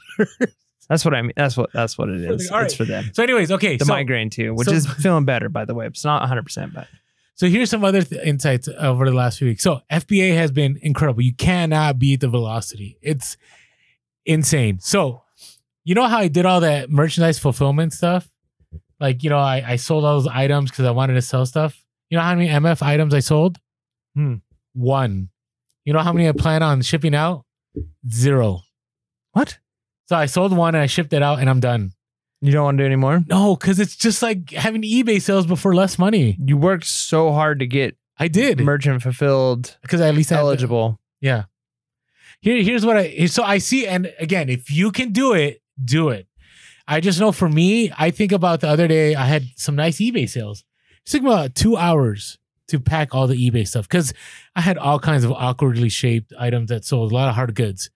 that's 0.90 1.06
what 1.06 1.14
I 1.14 1.22
mean. 1.22 1.32
That's 1.38 1.56
what 1.56 1.72
that's 1.74 1.98
what 1.98 2.10
it 2.10 2.22
is. 2.22 2.52
All 2.52 2.60
it's 2.60 2.74
right. 2.74 2.78
for 2.78 2.84
them. 2.86 3.12
So, 3.14 3.24
anyways, 3.24 3.52
okay. 3.54 3.78
The 3.78 3.86
so, 3.86 3.94
migraine 3.94 4.30
too, 4.30 4.54
which 4.54 4.68
so- 4.68 4.74
is 4.74 4.86
feeling 5.02 5.24
better 5.26 5.48
by 5.50 5.64
the 5.66 5.74
way. 5.74 5.86
It's 5.88 6.04
not 6.04 6.22
100, 6.22 6.44
percent 6.44 6.74
but 6.74 6.88
So 7.36 7.48
here's 7.48 7.70
some 7.70 7.84
other 7.86 8.02
th- 8.02 8.22
insights 8.26 8.68
over 8.78 9.06
the 9.10 9.16
last 9.16 9.38
few 9.40 9.48
weeks. 9.48 9.64
So 9.64 9.80
FBA 9.92 10.36
has 10.36 10.52
been 10.52 10.78
incredible. 10.82 11.22
You 11.22 11.34
cannot 11.34 11.98
beat 11.98 12.20
the 12.20 12.28
velocity. 12.28 12.98
It's 13.02 13.38
insane. 14.26 14.80
So 14.80 15.24
you 15.86 15.96
know 15.96 16.08
how 16.08 16.18
I 16.18 16.28
did 16.28 16.46
all 16.46 16.60
that 16.60 16.90
merchandise 16.90 17.40
fulfillment 17.40 17.94
stuff? 17.94 18.30
Like, 19.00 19.24
you 19.24 19.30
know, 19.30 19.38
I, 19.38 19.64
I 19.66 19.76
sold 19.78 20.04
all 20.04 20.16
those 20.20 20.28
items 20.28 20.72
because 20.72 20.84
I 20.86 20.92
wanted 20.92 21.14
to 21.14 21.22
sell 21.22 21.46
stuff. 21.46 21.82
You 22.10 22.18
know 22.18 22.24
how 22.24 22.36
many 22.36 22.50
MF 22.50 22.82
items 22.82 23.14
I 23.14 23.20
sold? 23.20 23.58
Hmm. 24.16 24.36
One. 24.74 25.30
You 25.86 25.94
know 25.94 26.00
how 26.00 26.14
many 26.14 26.28
I 26.28 26.32
plan 26.32 26.64
on 26.64 26.82
shipping 26.82 27.16
out? 27.16 27.46
Zero. 28.10 28.62
what? 29.34 29.58
So 30.06 30.16
I 30.16 30.26
sold 30.26 30.56
one 30.56 30.74
and 30.74 30.82
I 30.82 30.86
shipped 30.88 31.12
it 31.14 31.22
out 31.22 31.40
and 31.40 31.50
I'm 31.50 31.60
done. 31.60 31.92
You 32.42 32.52
don't 32.52 32.64
want 32.64 32.78
to 32.78 32.84
do 32.84 32.86
anymore? 32.86 33.24
No, 33.28 33.56
because 33.56 33.80
it's 33.80 33.96
just 33.96 34.22
like 34.22 34.52
having 34.52 34.84
eBay 34.84 35.22
sales 35.22 35.46
before 35.46 35.76
less 35.76 36.00
money. 36.00 36.38
You 36.44 36.56
worked 36.56 36.86
so 36.86 37.32
hard 37.34 37.60
to 37.60 37.68
get 37.68 37.98
I 38.18 38.28
did. 38.28 38.60
merchant 38.60 39.02
fulfilled 39.02 39.78
Because 39.82 40.02
at 40.02 40.16
least 40.16 40.32
eligible. 40.32 41.00
Yeah. 41.20 41.46
Here, 42.40 42.62
here's 42.62 42.86
what 42.86 42.98
I 42.98 43.26
so 43.26 43.44
I 43.44 43.58
see, 43.58 43.88
and 43.88 44.14
again, 44.20 44.50
if 44.50 44.70
you 44.70 44.92
can 44.92 45.12
do 45.12 45.34
it, 45.34 45.62
do 45.84 46.10
it. 46.10 46.28
I 46.88 47.00
just 47.02 47.20
know 47.20 47.32
for 47.32 47.50
me, 47.50 47.92
I 47.98 48.12
think 48.12 48.32
about 48.32 48.62
the 48.62 48.70
other 48.70 48.88
day, 48.88 49.16
I 49.16 49.26
had 49.26 49.44
some 49.56 49.76
nice 49.76 49.98
eBay 49.98 50.30
sales. 50.30 50.64
It 51.08 51.12
took 51.12 51.22
about 51.22 51.40
uh, 51.40 51.50
two 51.56 51.78
hours 51.78 52.38
to 52.68 52.82
pack 52.82 53.16
all 53.16 53.28
the 53.28 53.50
eBay 53.50 53.66
stuff 53.66 53.88
because 53.88 54.14
I 54.58 54.62
had 54.62 54.78
all 54.78 55.00
kinds 55.00 55.24
of 55.24 55.32
awkwardly 55.32 55.88
shaped 55.88 56.34
items 56.38 56.68
that 56.68 56.84
sold 56.84 57.14
a 57.14 57.16
lot 57.16 57.30
of 57.30 57.36
hard 57.36 57.56
goods. 57.56 57.90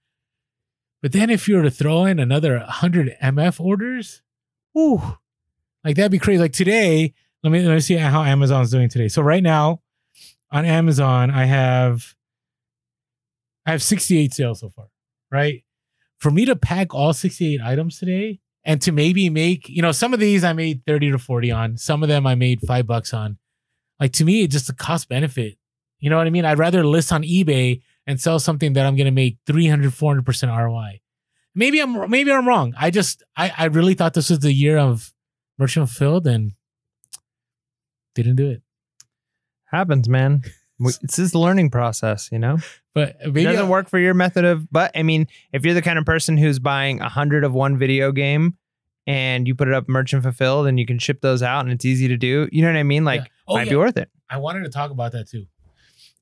But 1.02 1.12
then 1.12 1.30
if 1.30 1.46
you 1.48 1.58
were 1.58 1.64
to 1.64 1.72
throw 1.72 2.06
in 2.06 2.20
another 2.20 2.58
100 2.60 3.18
MF 3.22 3.60
orders, 3.60 4.22
ooh, 4.78 5.18
like 5.84 5.98
that'd 5.98 6.12
be 6.12 6.20
crazy. 6.20 6.40
Like 6.40 6.54
today, 6.54 7.14
let 7.44 7.52
me 7.52 7.62
let 7.62 7.74
me 7.74 7.80
see 7.82 7.96
how 7.96 8.24
Amazon's 8.24 8.72
doing 8.72 8.88
today. 8.88 9.10
So 9.10 9.22
right 9.22 9.44
now 9.44 9.82
on 10.50 10.64
Amazon, 10.64 11.32
I 11.32 11.46
have 11.46 12.16
I 13.66 13.72
have 13.72 13.84
68 13.84 14.34
sales 14.34 14.62
so 14.62 14.70
far, 14.70 14.88
right? 15.30 15.64
For 16.18 16.32
me 16.32 16.46
to 16.46 16.56
pack 16.56 16.94
all 16.94 17.12
68 17.12 17.60
items 17.62 18.00
today 18.00 18.40
and 18.64 18.82
to 18.82 18.92
maybe 18.92 19.30
make, 19.30 19.68
you 19.68 19.82
know, 19.82 19.92
some 19.92 20.14
of 20.14 20.20
these 20.20 20.44
I 20.44 20.54
made 20.54 20.82
30 20.86 21.12
to 21.12 21.18
40 21.18 21.52
on, 21.52 21.78
some 21.78 22.04
of 22.04 22.10
them 22.10 22.28
I 22.28 22.36
made 22.36 22.62
five 22.62 22.88
bucks 22.88 23.14
on. 23.14 23.38
Like 24.00 24.14
to 24.14 24.26
me, 24.26 24.44
it's 24.44 24.54
just 24.54 24.70
a 24.70 24.74
cost 24.74 25.10
benefit. 25.10 25.58
You 26.00 26.10
know 26.10 26.18
what 26.18 26.28
I 26.28 26.32
mean? 26.32 26.46
I'd 26.46 26.58
rather 26.58 26.86
list 26.86 27.12
on 27.12 27.24
eBay 27.24 27.82
and 28.08 28.20
sell 28.20 28.40
something 28.40 28.74
that 28.74 28.86
I'm 28.86 28.96
going 28.96 29.06
to 29.06 29.12
make 29.12 29.38
300, 29.46 29.92
400% 29.92 30.58
ROI. 30.58 31.02
Maybe 31.54 31.80
I'm, 31.80 32.10
maybe 32.10 32.32
I'm 32.32 32.48
wrong. 32.48 32.74
I 32.80 32.90
just, 32.92 33.24
I, 33.36 33.54
I 33.58 33.66
really 33.66 33.94
thought 33.94 34.14
this 34.14 34.30
was 34.30 34.40
the 34.40 34.54
year 34.54 34.78
of 34.78 35.14
merchant 35.58 35.90
fulfilled 35.90 36.26
and 36.26 36.54
didn't 38.16 38.38
do 38.38 38.50
it. 38.50 38.62
Happens, 39.66 40.10
man. 40.10 40.42
It's 41.02 41.16
this 41.16 41.34
learning 41.36 41.70
process, 41.72 42.30
you 42.32 42.40
know. 42.40 42.58
But 42.94 43.10
It 43.22 43.28
maybe 43.28 43.44
doesn't 43.44 43.66
I- 43.66 43.70
work 43.70 43.90
for 43.90 44.00
your 44.00 44.14
method 44.14 44.44
of, 44.46 44.70
but 44.72 44.92
I 44.96 45.04
mean, 45.04 45.28
if 45.54 45.64
you're 45.66 45.74
the 45.74 45.82
kind 45.82 45.98
of 46.00 46.06
person 46.06 46.38
who's 46.38 46.60
buying 46.60 47.00
a 47.02 47.10
hundred 47.10 47.44
of 47.44 47.54
one 47.54 47.78
video 47.78 48.12
game 48.12 48.58
and 49.08 49.48
you 49.48 49.56
put 49.56 49.68
it 49.68 49.74
up 49.74 49.88
merchant 49.90 50.24
fulfilled 50.24 50.68
and 50.68 50.80
you 50.80 50.86
can 50.86 51.00
ship 51.00 51.22
those 51.22 51.42
out 51.42 51.62
and 51.62 51.72
it's 51.72 51.86
easy 51.86 52.08
to 52.10 52.18
do, 52.18 52.50
you 52.52 52.62
know 52.62 52.68
what 52.70 52.78
I 52.78 52.84
mean? 52.84 53.04
Like, 53.06 53.22
Yeah. 53.22 53.28
Oh, 53.48 53.56
might 53.56 53.64
yeah. 53.68 53.72
be 53.72 53.76
worth 53.78 53.98
it. 53.98 54.10
I 54.30 54.38
wanted 54.38 54.64
to 54.64 54.70
talk 54.70 54.92
about 54.92 55.12
that 55.14 55.30
too. 55.30 55.46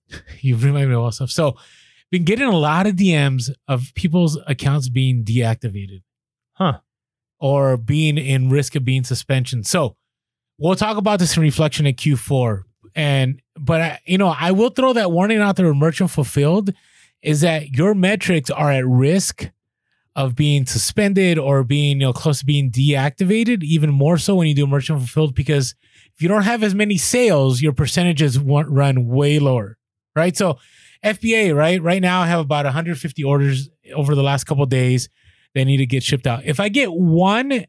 you 0.41 0.55
remind 0.57 0.89
me 0.89 0.95
of 0.95 1.01
all 1.01 1.11
stuff. 1.11 1.29
So, 1.31 1.55
been 2.11 2.23
getting 2.23 2.47
a 2.47 2.57
lot 2.57 2.87
of 2.87 2.95
DMs 2.95 3.51
of 3.67 3.91
people's 3.93 4.37
accounts 4.47 4.89
being 4.89 5.23
deactivated, 5.23 6.01
Huh. 6.53 6.79
or 7.39 7.77
being 7.77 8.17
in 8.17 8.49
risk 8.49 8.75
of 8.75 8.83
being 8.83 9.03
suspension. 9.03 9.63
So, 9.63 9.95
we'll 10.57 10.75
talk 10.75 10.97
about 10.97 11.19
this 11.19 11.37
in 11.37 11.43
reflection 11.43 11.85
at 11.85 11.97
Q4. 11.97 12.63
And 12.95 13.41
but 13.59 13.81
I, 13.81 13.99
you 14.05 14.17
know, 14.17 14.33
I 14.37 14.51
will 14.51 14.69
throw 14.69 14.93
that 14.93 15.11
warning 15.11 15.39
out 15.39 15.55
there. 15.55 15.73
Merchant 15.73 16.11
fulfilled 16.11 16.71
is 17.21 17.41
that 17.41 17.75
your 17.75 17.93
metrics 17.93 18.49
are 18.49 18.71
at 18.71 18.87
risk 18.87 19.49
of 20.15 20.35
being 20.35 20.65
suspended 20.65 21.37
or 21.37 21.63
being 21.63 21.99
you 22.01 22.07
know 22.07 22.13
close 22.13 22.39
to 22.39 22.45
being 22.45 22.71
deactivated. 22.71 23.63
Even 23.63 23.89
more 23.89 24.17
so 24.17 24.35
when 24.35 24.47
you 24.47 24.55
do 24.55 24.67
merchant 24.67 24.99
fulfilled 24.99 25.35
because 25.35 25.75
if 26.15 26.21
you 26.21 26.27
don't 26.27 26.43
have 26.43 26.63
as 26.63 26.75
many 26.75 26.97
sales, 26.97 27.61
your 27.61 27.73
percentages 27.73 28.39
won't 28.39 28.69
run 28.69 29.07
way 29.07 29.39
lower, 29.39 29.77
right? 30.15 30.35
So 30.35 30.57
FBA, 31.03 31.55
right? 31.55 31.81
Right 31.81 32.01
now 32.01 32.21
I 32.21 32.27
have 32.27 32.39
about 32.39 32.65
150 32.65 33.23
orders 33.23 33.69
over 33.93 34.15
the 34.15 34.23
last 34.23 34.43
couple 34.43 34.65
days 34.65 35.09
that 35.55 35.65
need 35.65 35.77
to 35.77 35.85
get 35.85 36.03
shipped 36.03 36.27
out. 36.27 36.43
If 36.45 36.59
I 36.59 36.69
get 36.69 36.91
one 36.91 37.65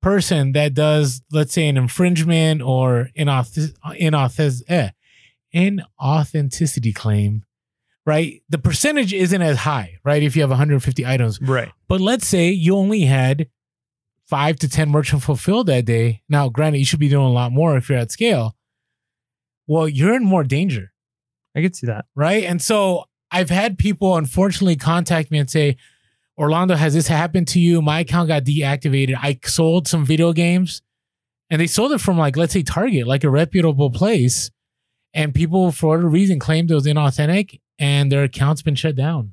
person 0.00 0.52
that 0.52 0.74
does, 0.74 1.22
let's 1.32 1.52
say, 1.52 1.66
an 1.68 1.76
infringement 1.76 2.62
or 2.62 3.10
inauth- 3.18 3.74
inauth- 4.00 4.62
eh, 4.68 4.90
inauthenticity 5.54 6.94
claim, 6.94 7.44
right? 8.06 8.42
The 8.48 8.58
percentage 8.58 9.12
isn't 9.12 9.42
as 9.42 9.58
high, 9.58 9.98
right? 10.04 10.22
If 10.22 10.36
you 10.36 10.42
have 10.42 10.50
150 10.50 11.06
items. 11.06 11.40
Right. 11.40 11.70
But 11.88 12.00
let's 12.00 12.26
say 12.26 12.50
you 12.50 12.76
only 12.76 13.02
had 13.02 13.48
five 14.26 14.56
to 14.58 14.68
10 14.68 14.90
merchant 14.90 15.22
fulfilled 15.22 15.66
that 15.68 15.84
day. 15.86 16.22
Now, 16.28 16.48
granted, 16.48 16.78
you 16.78 16.84
should 16.84 17.00
be 17.00 17.08
doing 17.08 17.24
a 17.26 17.30
lot 17.32 17.50
more 17.52 17.76
if 17.76 17.88
you're 17.88 17.98
at 17.98 18.12
scale. 18.12 18.54
Well, 19.66 19.88
you're 19.88 20.14
in 20.14 20.24
more 20.24 20.44
danger, 20.44 20.92
I 21.54 21.62
could 21.62 21.76
see 21.76 21.86
that. 21.86 22.06
right? 22.14 22.44
And 22.44 22.60
so 22.62 23.04
I've 23.30 23.50
had 23.50 23.76
people 23.78 24.16
unfortunately 24.16 24.76
contact 24.76 25.30
me 25.30 25.38
and 25.38 25.50
say, 25.50 25.76
Orlando, 26.38 26.74
has 26.76 26.94
this 26.94 27.08
happened 27.08 27.48
to 27.48 27.60
you? 27.60 27.82
My 27.82 28.00
account 28.00 28.28
got 28.28 28.44
deactivated. 28.44 29.16
I 29.20 29.38
sold 29.44 29.88
some 29.88 30.06
video 30.06 30.32
games 30.32 30.82
and 31.50 31.60
they 31.60 31.66
sold 31.66 31.92
it 31.92 32.00
from 32.00 32.16
like, 32.16 32.36
let's 32.36 32.52
say 32.52 32.62
Target, 32.62 33.06
like 33.06 33.24
a 33.24 33.30
reputable 33.30 33.90
place. 33.90 34.50
And 35.14 35.34
people, 35.34 35.72
for 35.72 35.88
whatever 35.88 36.08
reason, 36.08 36.38
claimed 36.38 36.70
it 36.70 36.74
was 36.74 36.86
inauthentic 36.86 37.60
and 37.78 38.12
their 38.12 38.24
account's 38.24 38.62
been 38.62 38.74
shut 38.74 38.94
down. 38.96 39.32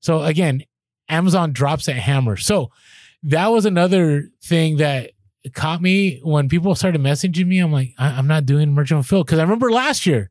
So 0.00 0.22
again, 0.22 0.62
Amazon 1.08 1.52
drops 1.52 1.86
that 1.86 1.94
hammer. 1.96 2.36
So 2.36 2.70
that 3.24 3.48
was 3.48 3.66
another 3.66 4.28
thing 4.42 4.78
that 4.78 5.12
caught 5.54 5.82
me 5.82 6.20
when 6.22 6.48
people 6.48 6.74
started 6.74 7.00
messaging 7.00 7.46
me. 7.46 7.58
I'm 7.58 7.72
like, 7.72 7.94
I- 7.98 8.12
I'm 8.12 8.26
not 8.26 8.46
doing 8.46 8.72
merchant 8.72 9.04
fulfill 9.04 9.24
because 9.24 9.38
I 9.38 9.42
remember 9.42 9.70
last 9.70 10.06
year, 10.06 10.30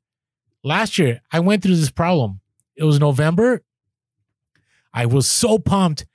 last 0.64 0.98
year 0.98 1.22
I 1.32 1.40
went 1.40 1.64
through 1.64 1.76
this 1.76 1.92
problem. 1.92 2.40
It 2.76 2.84
was 2.84 3.00
November. 3.00 3.62
I 4.94 5.06
was 5.06 5.28
so 5.30 5.60
pumped. 5.60 6.06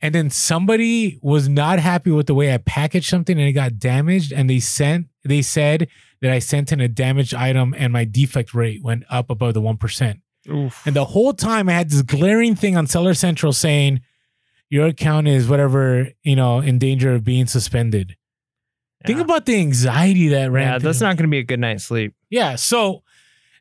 And 0.00 0.14
then 0.14 0.30
somebody 0.30 1.18
was 1.22 1.48
not 1.48 1.80
happy 1.80 2.10
with 2.12 2.26
the 2.26 2.34
way 2.34 2.54
I 2.54 2.58
packaged 2.58 3.08
something 3.08 3.36
and 3.38 3.48
it 3.48 3.52
got 3.52 3.78
damaged. 3.78 4.32
And 4.32 4.48
they 4.48 4.60
sent, 4.60 5.06
they 5.28 5.42
said 5.42 5.88
that 6.20 6.30
I 6.30 6.38
sent 6.40 6.72
in 6.72 6.80
a 6.80 6.88
damaged 6.88 7.34
item 7.34 7.74
and 7.76 7.92
my 7.92 8.04
defect 8.04 8.54
rate 8.54 8.82
went 8.82 9.04
up 9.08 9.30
above 9.30 9.54
the 9.54 9.60
1%. 9.60 10.20
Oof. 10.50 10.86
And 10.86 10.96
the 10.96 11.04
whole 11.04 11.32
time 11.32 11.68
I 11.68 11.72
had 11.72 11.90
this 11.90 12.02
glaring 12.02 12.54
thing 12.54 12.76
on 12.76 12.86
Seller 12.86 13.14
Central 13.14 13.52
saying, 13.52 14.00
your 14.70 14.86
account 14.86 15.28
is 15.28 15.48
whatever, 15.48 16.08
you 16.22 16.36
know, 16.36 16.60
in 16.60 16.78
danger 16.78 17.14
of 17.14 17.24
being 17.24 17.46
suspended. 17.46 18.16
Think 19.06 19.20
about 19.20 19.46
the 19.46 19.56
anxiety 19.56 20.28
that 20.28 20.50
ran. 20.50 20.66
Yeah, 20.66 20.78
that's 20.78 20.98
through. 20.98 21.08
not 21.08 21.16
going 21.16 21.28
to 21.28 21.30
be 21.30 21.38
a 21.38 21.44
good 21.44 21.60
night's 21.60 21.84
sleep. 21.84 22.14
Yeah. 22.30 22.56
So 22.56 23.02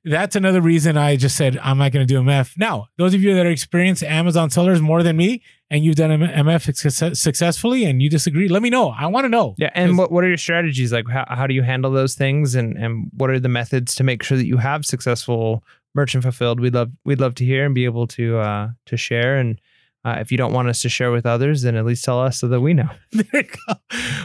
that's 0.03 0.36
another 0.36 0.62
reason 0.62 0.97
I 0.97 1.15
just 1.15 1.38
said 1.38 1.58
I'm 1.60 1.77
not 1.77 1.91
going 1.91 2.06
to 2.06 2.12
do 2.12 2.19
a 2.19 2.23
MF. 2.23 2.58
Now, 2.58 2.88
those 2.97 3.13
of 3.13 3.21
you 3.21 3.36
that 3.36 3.45
are 3.45 3.51
experienced 3.51 4.03
Amazon 4.03 4.49
sellers 4.49 4.82
more 4.82 5.03
than 5.03 5.15
me 5.15 5.43
and 5.69 5.84
you've 5.84 5.95
done 5.95 6.12
MF 6.12 7.15
successfully 7.17 7.86
and 7.86 8.01
you 8.01 8.10
disagree, 8.10 8.47
let 8.47 8.62
me 8.62 8.69
know. 8.69 8.89
I 8.89 9.08
want 9.08 9.25
to 9.25 9.30
know. 9.30 9.56
Yeah, 9.58 9.69
And 9.73 9.97
what, 9.97 10.12
what 10.12 10.23
are 10.23 10.27
your 10.27 10.38
strategies? 10.38 10.93
Like, 10.93 11.10
how, 11.10 11.25
how 11.27 11.47
do 11.47 11.53
you 11.53 11.62
handle 11.62 11.91
those 11.91 12.15
things, 12.15 12.56
and 12.56 12.77
and 12.77 13.10
what 13.15 13.30
are 13.30 13.39
the 13.39 13.49
methods 13.49 13.95
to 13.95 14.03
make 14.03 14.23
sure 14.23 14.38
that 14.38 14.45
you 14.45 14.58
have 14.58 14.86
successful 14.86 15.63
merchant 15.93 16.23
fulfilled? 16.23 16.60
We'd 16.60 16.73
love 16.73 16.91
we'd 17.03 17.19
love 17.19 17.36
to 17.36 17.45
hear 17.45 17.65
and 17.65 17.75
be 17.75 17.86
able 17.86 18.08
to 18.08 18.38
uh, 18.38 18.69
to 18.86 18.97
share. 18.97 19.38
And 19.38 19.60
uh, 20.06 20.17
if 20.19 20.32
you 20.32 20.38
don't 20.38 20.53
want 20.53 20.69
us 20.69 20.82
to 20.84 20.89
share 20.89 21.12
with 21.12 21.25
others, 21.25 21.63
then 21.63 21.75
at 21.75 21.86
least 21.86 22.06
tell 22.06 22.21
us 22.21 22.39
so 22.39 22.47
that 22.47 22.62
we 22.62 22.73
know. 22.73 22.89
there 23.12 23.25
you 23.34 23.43
go. 23.43 23.73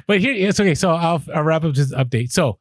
But 0.06 0.20
here, 0.20 0.32
it's 0.32 0.60
okay. 0.60 0.76
So 0.76 0.90
I'll, 0.92 1.20
I'll 1.34 1.42
wrap 1.42 1.64
up 1.64 1.74
this 1.74 1.92
update. 1.92 2.30
So 2.30 2.58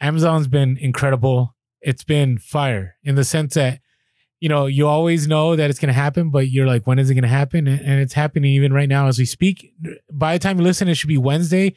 Amazon's 0.00 0.48
been 0.48 0.76
incredible. 0.78 1.54
It's 1.80 2.02
been 2.02 2.38
fire 2.38 2.96
in 3.04 3.14
the 3.14 3.24
sense 3.24 3.54
that, 3.54 3.80
you 4.42 4.48
know, 4.48 4.66
you 4.66 4.88
always 4.88 5.28
know 5.28 5.54
that 5.54 5.70
it's 5.70 5.78
going 5.78 5.86
to 5.86 5.92
happen, 5.94 6.30
but 6.30 6.50
you're 6.50 6.66
like, 6.66 6.84
when 6.84 6.98
is 6.98 7.08
it 7.08 7.14
going 7.14 7.22
to 7.22 7.28
happen? 7.28 7.68
And 7.68 8.00
it's 8.00 8.12
happening 8.12 8.50
even 8.50 8.72
right 8.72 8.88
now 8.88 9.06
as 9.06 9.16
we 9.16 9.24
speak. 9.24 9.72
By 10.10 10.32
the 10.32 10.40
time 10.40 10.58
you 10.58 10.64
listen, 10.64 10.88
it 10.88 10.96
should 10.96 11.06
be 11.06 11.16
Wednesday. 11.16 11.76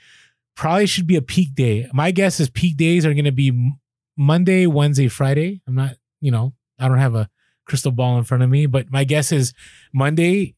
Probably 0.56 0.88
should 0.88 1.06
be 1.06 1.15
a 1.15 1.21
peak 1.21 1.54
day. 1.54 1.88
My 1.93 2.10
guess 2.10 2.39
is 2.39 2.49
peak 2.49 2.75
days 2.75 3.06
are 3.06 3.13
going 3.13 3.25
to 3.25 3.32
be 3.32 3.71
Monday, 4.17 4.65
Wednesday, 4.65 5.08
Friday. 5.10 5.62
I'm 5.67 5.75
not, 5.75 5.91
you 6.21 6.32
know, 6.32 6.54
I 6.80 6.88
don't 6.88 6.97
have 6.97 7.13
a 7.13 7.30
crystal 7.67 7.91
ball 7.91 8.17
in 8.17 8.23
front 8.23 8.41
of 8.41 8.49
me, 8.49 8.65
but 8.65 8.89
my 8.89 9.04
guess 9.04 9.32
is 9.32 9.54
Monday, 9.93 10.56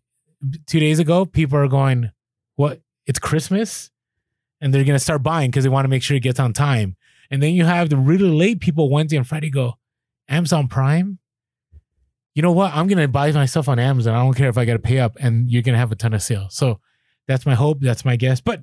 two 0.65 0.79
days 0.79 0.99
ago, 0.99 1.25
people 1.25 1.59
are 1.59 1.67
going, 1.67 2.11
what? 2.55 2.79
It's 3.05 3.19
Christmas? 3.19 3.91
And 4.61 4.73
they're 4.73 4.85
going 4.85 4.95
to 4.95 5.03
start 5.03 5.23
buying 5.23 5.51
because 5.51 5.65
they 5.65 5.69
want 5.69 5.83
to 5.83 5.89
make 5.89 6.03
sure 6.03 6.15
it 6.15 6.23
gets 6.23 6.39
on 6.39 6.53
time. 6.53 6.95
And 7.29 7.43
then 7.43 7.53
you 7.53 7.65
have 7.65 7.89
the 7.89 7.97
really 7.97 8.29
late 8.29 8.61
people 8.61 8.89
Wednesday 8.89 9.17
and 9.17 9.27
Friday 9.27 9.49
go, 9.49 9.73
Amazon 10.29 10.69
Prime? 10.69 11.19
You 12.37 12.43
know 12.43 12.51
what? 12.51 12.71
I'm 12.75 12.85
going 12.85 12.99
to 12.99 13.07
buy 13.07 13.31
myself 13.31 13.67
on 13.67 13.79
Amazon. 13.79 14.13
I 14.13 14.19
don't 14.19 14.35
care 14.35 14.47
if 14.47 14.59
I 14.59 14.65
got 14.65 14.73
to 14.73 14.79
pay 14.79 14.99
up 14.99 15.17
and 15.19 15.49
you're 15.49 15.63
going 15.63 15.73
to 15.73 15.79
have 15.79 15.91
a 15.91 15.95
ton 15.95 16.13
of 16.13 16.21
sales. 16.21 16.55
So 16.55 16.79
that's 17.27 17.47
my 17.47 17.55
hope. 17.55 17.79
That's 17.81 18.05
my 18.05 18.15
guess. 18.15 18.41
But 18.41 18.61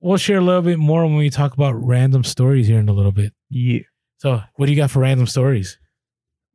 we'll 0.00 0.16
share 0.16 0.38
a 0.38 0.40
little 0.40 0.62
bit 0.62 0.80
more 0.80 1.04
when 1.04 1.14
we 1.14 1.30
talk 1.30 1.54
about 1.54 1.80
random 1.80 2.24
stories 2.24 2.66
here 2.66 2.80
in 2.80 2.88
a 2.88 2.92
little 2.92 3.12
bit. 3.12 3.32
Yeah. 3.50 3.82
So, 4.18 4.42
what 4.56 4.66
do 4.66 4.72
you 4.72 4.76
got 4.76 4.90
for 4.90 4.98
random 4.98 5.28
stories? 5.28 5.78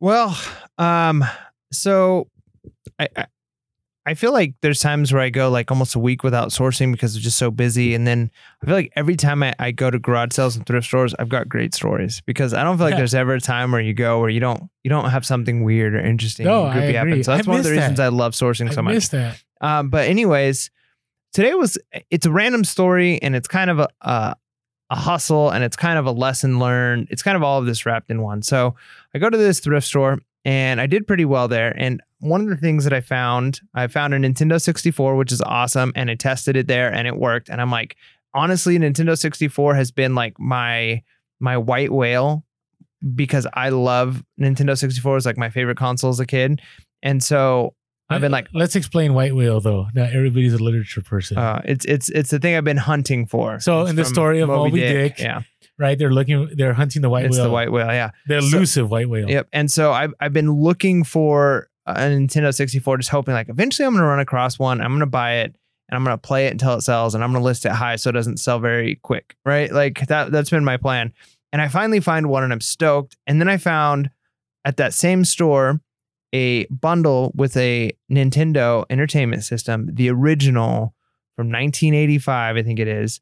Well, 0.01 0.37
um, 0.77 1.23
so 1.71 2.27
I, 2.99 3.07
I 3.15 3.27
I 4.09 4.15
feel 4.15 4.33
like 4.33 4.55
there's 4.61 4.79
times 4.79 5.13
where 5.13 5.21
I 5.21 5.29
go 5.29 5.51
like 5.51 5.69
almost 5.69 5.93
a 5.93 5.99
week 5.99 6.23
without 6.23 6.49
sourcing 6.49 6.91
because 6.91 7.15
I'm 7.15 7.21
just 7.21 7.37
so 7.37 7.51
busy, 7.51 7.93
and 7.93 8.07
then 8.07 8.31
I 8.63 8.65
feel 8.65 8.73
like 8.73 8.91
every 8.95 9.15
time 9.15 9.43
I, 9.43 9.53
I 9.59 9.69
go 9.69 9.91
to 9.91 9.99
garage 9.99 10.31
sales 10.31 10.55
and 10.55 10.65
thrift 10.65 10.87
stores, 10.87 11.13
I've 11.19 11.29
got 11.29 11.47
great 11.47 11.75
stories 11.75 12.19
because 12.25 12.55
I 12.55 12.63
don't 12.63 12.75
feel 12.77 12.87
like 12.87 12.97
there's 12.97 13.13
ever 13.13 13.35
a 13.35 13.39
time 13.39 13.71
where 13.71 13.81
you 13.81 13.93
go 13.93 14.19
where 14.19 14.31
you 14.31 14.39
don't 14.39 14.63
you 14.83 14.89
don't 14.89 15.11
have 15.11 15.27
something 15.27 15.63
weird 15.63 15.93
or 15.93 15.99
interesting 15.99 16.47
No, 16.47 16.63
I 16.63 16.79
agree. 16.79 17.21
So 17.21 17.35
that's 17.35 17.47
I 17.47 17.51
one 17.51 17.59
of 17.59 17.65
the 17.65 17.71
reasons 17.71 17.97
that. 17.97 18.05
I 18.05 18.07
love 18.07 18.33
sourcing 18.33 18.73
so 18.73 18.79
I 18.79 18.81
much. 18.81 18.95
missed 18.95 19.11
that. 19.11 19.43
Um, 19.61 19.91
but 19.91 20.07
anyways, 20.07 20.71
today 21.31 21.53
was 21.53 21.77
it's 22.09 22.25
a 22.25 22.31
random 22.31 22.63
story 22.63 23.21
and 23.21 23.35
it's 23.35 23.47
kind 23.47 23.69
of 23.69 23.77
a, 23.77 23.89
a 24.01 24.35
a 24.89 24.95
hustle 24.95 25.51
and 25.51 25.63
it's 25.63 25.75
kind 25.75 25.99
of 25.99 26.07
a 26.07 26.11
lesson 26.11 26.57
learned. 26.57 27.09
It's 27.11 27.21
kind 27.21 27.37
of 27.37 27.43
all 27.43 27.59
of 27.59 27.67
this 27.67 27.85
wrapped 27.85 28.09
in 28.09 28.23
one. 28.23 28.41
So 28.41 28.73
I 29.13 29.19
go 29.19 29.29
to 29.29 29.37
this 29.37 29.59
thrift 29.59 29.85
store 29.85 30.17
and 30.45 30.81
I 30.81 30.87
did 30.87 31.05
pretty 31.05 31.25
well 31.25 31.47
there. 31.47 31.75
And 31.77 32.01
one 32.19 32.41
of 32.41 32.47
the 32.49 32.57
things 32.57 32.83
that 32.83 32.93
I 32.93 33.01
found, 33.01 33.61
I 33.73 33.87
found 33.87 34.13
a 34.13 34.17
Nintendo 34.17 34.61
64, 34.61 35.15
which 35.15 35.31
is 35.31 35.41
awesome, 35.41 35.91
and 35.95 36.09
I 36.11 36.15
tested 36.15 36.55
it 36.57 36.67
there 36.67 36.93
and 36.93 37.07
it 37.07 37.15
worked. 37.15 37.49
And 37.49 37.61
I'm 37.61 37.71
like, 37.71 37.95
honestly, 38.33 38.77
Nintendo 38.77 39.17
64 39.17 39.75
has 39.75 39.91
been 39.91 40.15
like 40.15 40.39
my 40.39 41.01
my 41.39 41.57
white 41.57 41.91
whale 41.91 42.43
because 43.15 43.47
I 43.53 43.69
love 43.69 44.23
Nintendo 44.39 44.77
64 44.77 45.17
is 45.17 45.25
like 45.25 45.37
my 45.37 45.49
favorite 45.49 45.77
console 45.77 46.09
as 46.09 46.19
a 46.19 46.25
kid. 46.25 46.61
And 47.01 47.23
so 47.23 47.75
I've 48.09 48.21
been 48.21 48.31
like 48.31 48.47
let's 48.53 48.75
explain 48.75 49.13
White 49.13 49.35
Whale 49.35 49.61
though. 49.61 49.87
Not 49.93 50.11
everybody's 50.11 50.53
a 50.53 50.57
literature 50.57 51.01
person. 51.01 51.37
Uh, 51.37 51.61
it's 51.63 51.85
it's 51.85 52.09
it's 52.09 52.31
the 52.31 52.39
thing 52.39 52.55
I've 52.55 52.63
been 52.63 52.75
hunting 52.75 53.25
for. 53.27 53.59
So 53.59 53.81
It's 53.81 53.91
in 53.91 53.95
the 53.95 54.03
story 54.05 54.39
of 54.41 54.49
Moby 54.49 54.79
Dick, 54.79 55.19
yeah, 55.19 55.43
right? 55.77 55.97
They're 55.97 56.11
looking, 56.11 56.49
they're 56.55 56.73
hunting 56.73 57.03
the 57.03 57.09
white 57.09 57.25
it's 57.25 57.37
whale. 57.37 57.45
the 57.45 57.51
white 57.51 57.71
whale. 57.71 57.85
Yeah, 57.87 58.09
the 58.27 58.41
So- 58.41 58.57
elusive 58.57 58.89
white 58.89 59.09
whale. 59.09 59.29
yep. 59.29 59.47
And 59.53 59.69
so 59.71 59.91
I've 59.91 60.13
I've 60.19 60.33
been 60.33 60.51
looking 60.51 61.03
for 61.03 61.69
a 61.97 62.01
Nintendo 62.01 62.53
64, 62.53 62.97
just 62.97 63.09
hoping 63.09 63.33
like 63.33 63.49
eventually 63.49 63.85
I'm 63.85 63.93
gonna 63.93 64.05
run 64.05 64.19
across 64.19 64.59
one. 64.59 64.81
I'm 64.81 64.93
gonna 64.93 65.05
buy 65.05 65.37
it 65.37 65.55
and 65.87 65.95
I'm 65.95 66.03
gonna 66.03 66.17
play 66.17 66.47
it 66.47 66.51
until 66.51 66.75
it 66.75 66.81
sells, 66.81 67.15
and 67.15 67.23
I'm 67.23 67.31
gonna 67.31 67.43
list 67.43 67.65
it 67.65 67.71
high 67.71 67.95
so 67.95 68.09
it 68.09 68.13
doesn't 68.13 68.37
sell 68.37 68.59
very 68.59 68.95
quick. 68.95 69.35
Right? 69.45 69.71
Like 69.71 70.07
that 70.07 70.31
that's 70.31 70.49
been 70.49 70.63
my 70.63 70.77
plan. 70.77 71.13
And 71.51 71.61
I 71.61 71.67
finally 71.67 71.99
find 71.99 72.29
one, 72.29 72.43
and 72.43 72.53
I'm 72.53 72.61
stoked. 72.61 73.17
And 73.25 73.41
then 73.41 73.49
I 73.49 73.57
found 73.57 74.11
at 74.65 74.77
that 74.77 74.93
same 74.93 75.25
store 75.25 75.81
a 76.33 76.65
bundle 76.65 77.31
with 77.33 77.57
a 77.57 77.91
Nintendo 78.11 78.85
Entertainment 78.89 79.43
System, 79.43 79.89
the 79.91 80.09
original 80.11 80.93
from 81.35 81.47
1985, 81.47 82.57
I 82.57 82.63
think 82.63 82.79
it 82.79 82.87
is. 82.87 83.21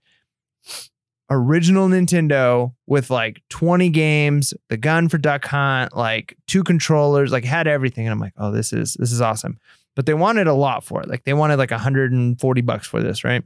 Original 1.29 1.87
Nintendo 1.89 2.73
with 2.85 3.09
like 3.09 3.41
20 3.49 3.89
games, 3.89 4.53
the 4.69 4.77
gun 4.77 5.09
for 5.09 5.17
Duck 5.17 5.45
Hunt, 5.45 5.95
like 5.95 6.37
two 6.47 6.63
controllers, 6.63 7.31
like 7.31 7.43
had 7.43 7.67
everything. 7.67 8.05
And 8.07 8.13
I'm 8.13 8.19
like, 8.19 8.33
oh, 8.37 8.51
this 8.51 8.71
is 8.71 8.95
this 8.99 9.11
is 9.11 9.19
awesome. 9.21 9.59
But 9.95 10.05
they 10.05 10.13
wanted 10.13 10.47
a 10.47 10.53
lot 10.53 10.83
for 10.83 11.01
it. 11.01 11.09
Like 11.09 11.23
they 11.25 11.33
wanted 11.33 11.57
like 11.57 11.71
140 11.71 12.61
bucks 12.61 12.87
for 12.87 13.01
this, 13.01 13.23
right? 13.23 13.43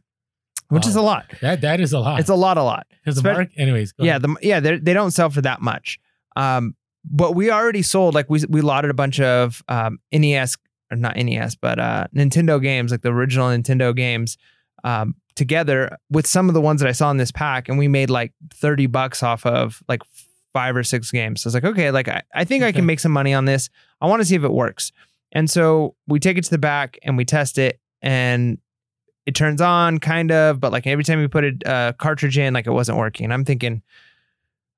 Which 0.70 0.86
is 0.88 0.96
a 0.96 1.02
lot. 1.02 1.26
That 1.42 1.62
that 1.62 1.80
is 1.82 1.92
a 1.92 2.00
lot. 2.00 2.20
It's 2.20 2.30
a 2.30 2.36
lot, 2.36 2.58
a 2.58 2.64
lot. 2.64 2.88
Because 3.04 3.22
the 3.22 3.34
mark, 3.34 3.50
anyways. 3.58 3.92
go 3.94 4.04
Yeah, 4.06 4.12
ahead. 4.18 4.22
the 4.22 4.36
yeah, 4.42 4.60
they 4.60 4.78
they 4.78 4.94
don't 4.94 5.12
sell 5.12 5.30
for 5.30 5.42
that 5.42 5.60
much. 5.62 6.00
Um, 6.36 6.76
but 7.04 7.36
we 7.36 7.50
already 7.52 7.82
sold 7.82 8.14
like 8.16 8.30
we 8.30 8.44
we 8.48 8.62
lotted 8.62 8.92
a 8.92 8.94
bunch 8.94 9.20
of 9.20 9.64
um 9.68 10.00
NES 10.14 10.56
or 10.92 10.98
not 10.98 11.18
NES, 11.18 11.56
but 11.56 11.80
uh 11.80 12.08
Nintendo 12.16 12.62
games, 12.62 12.92
like 12.92 13.02
the 13.02 13.12
original 13.12 13.48
Nintendo 13.50 13.94
games, 13.96 14.38
um, 14.84 15.16
together 15.42 15.98
with 16.12 16.28
some 16.28 16.50
of 16.50 16.54
the 16.54 16.62
ones 16.62 16.82
that 16.82 16.88
I 16.88 16.92
saw 16.92 17.10
in 17.10 17.18
this 17.18 17.32
pack, 17.32 17.68
and 17.68 17.80
we 17.80 17.88
made 17.88 18.12
like 18.12 18.32
30 18.54 18.86
bucks 18.86 19.24
off 19.24 19.44
of 19.44 19.82
like 19.90 20.02
five 20.54 20.76
or 20.76 20.84
six 20.84 21.10
games. 21.10 21.42
So 21.42 21.48
I 21.48 21.50
was 21.50 21.54
like, 21.56 21.64
okay, 21.64 21.90
like 21.90 22.08
I, 22.08 22.22
I 22.36 22.44
think 22.44 22.64
I 22.64 22.72
can 22.72 22.86
make 22.86 23.00
some 23.00 23.12
money 23.12 23.34
on 23.34 23.46
this. 23.46 23.68
I 24.02 24.08
want 24.08 24.22
to 24.22 24.26
see 24.26 24.36
if 24.36 24.44
it 24.44 24.52
works. 24.52 24.92
And 25.32 25.50
so 25.50 25.96
we 26.08 26.20
take 26.20 26.38
it 26.38 26.44
to 26.44 26.52
the 26.52 26.60
back 26.60 27.00
and 27.02 27.18
we 27.18 27.26
test 27.26 27.58
it 27.58 27.80
and 28.04 28.60
it 29.26 29.34
turns 29.34 29.62
on 29.62 29.98
kind 29.98 30.32
of, 30.32 30.60
but 30.60 30.72
like 30.72 30.86
every 30.86 31.04
time 31.04 31.20
we 31.20 31.28
put 31.28 31.44
a 31.44 31.70
uh, 31.70 31.92
cartridge 31.94 32.38
in, 32.38 32.54
like 32.54 32.68
it 32.68 32.72
wasn't 32.72 33.00
working. 33.00 33.32
I'm 33.32 33.46
thinking, 33.46 33.82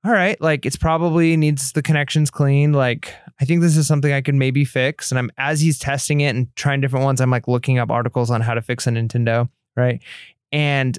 all 0.06 0.14
right, 0.14 0.40
like 0.40 0.66
it's 0.66 0.78
probably 0.78 1.36
needs 1.36 1.74
the 1.74 1.82
connections 1.82 2.32
cleaned. 2.32 2.74
Like 2.74 3.14
I 3.42 3.46
think 3.46 3.60
this 3.60 3.76
is 3.76 3.86
something 3.86 4.14
I 4.14 4.22
could 4.22 4.36
maybe 4.36 4.64
fix. 4.64 5.12
And 5.12 5.20
I'm 5.20 5.30
as 5.38 5.60
he's 5.60 5.78
testing 5.78 6.22
it 6.22 6.36
and 6.36 6.56
trying 6.56 6.80
different 6.80 7.04
ones, 7.04 7.20
I'm 7.20 7.32
like 7.32 7.50
looking 7.50 7.80
up 7.80 7.92
articles 7.92 8.32
on 8.32 8.40
how 8.40 8.54
to 8.54 8.62
fix 8.62 8.88
a 8.88 8.92
Nintendo, 8.92 9.50
right? 9.76 10.02
And 10.54 10.98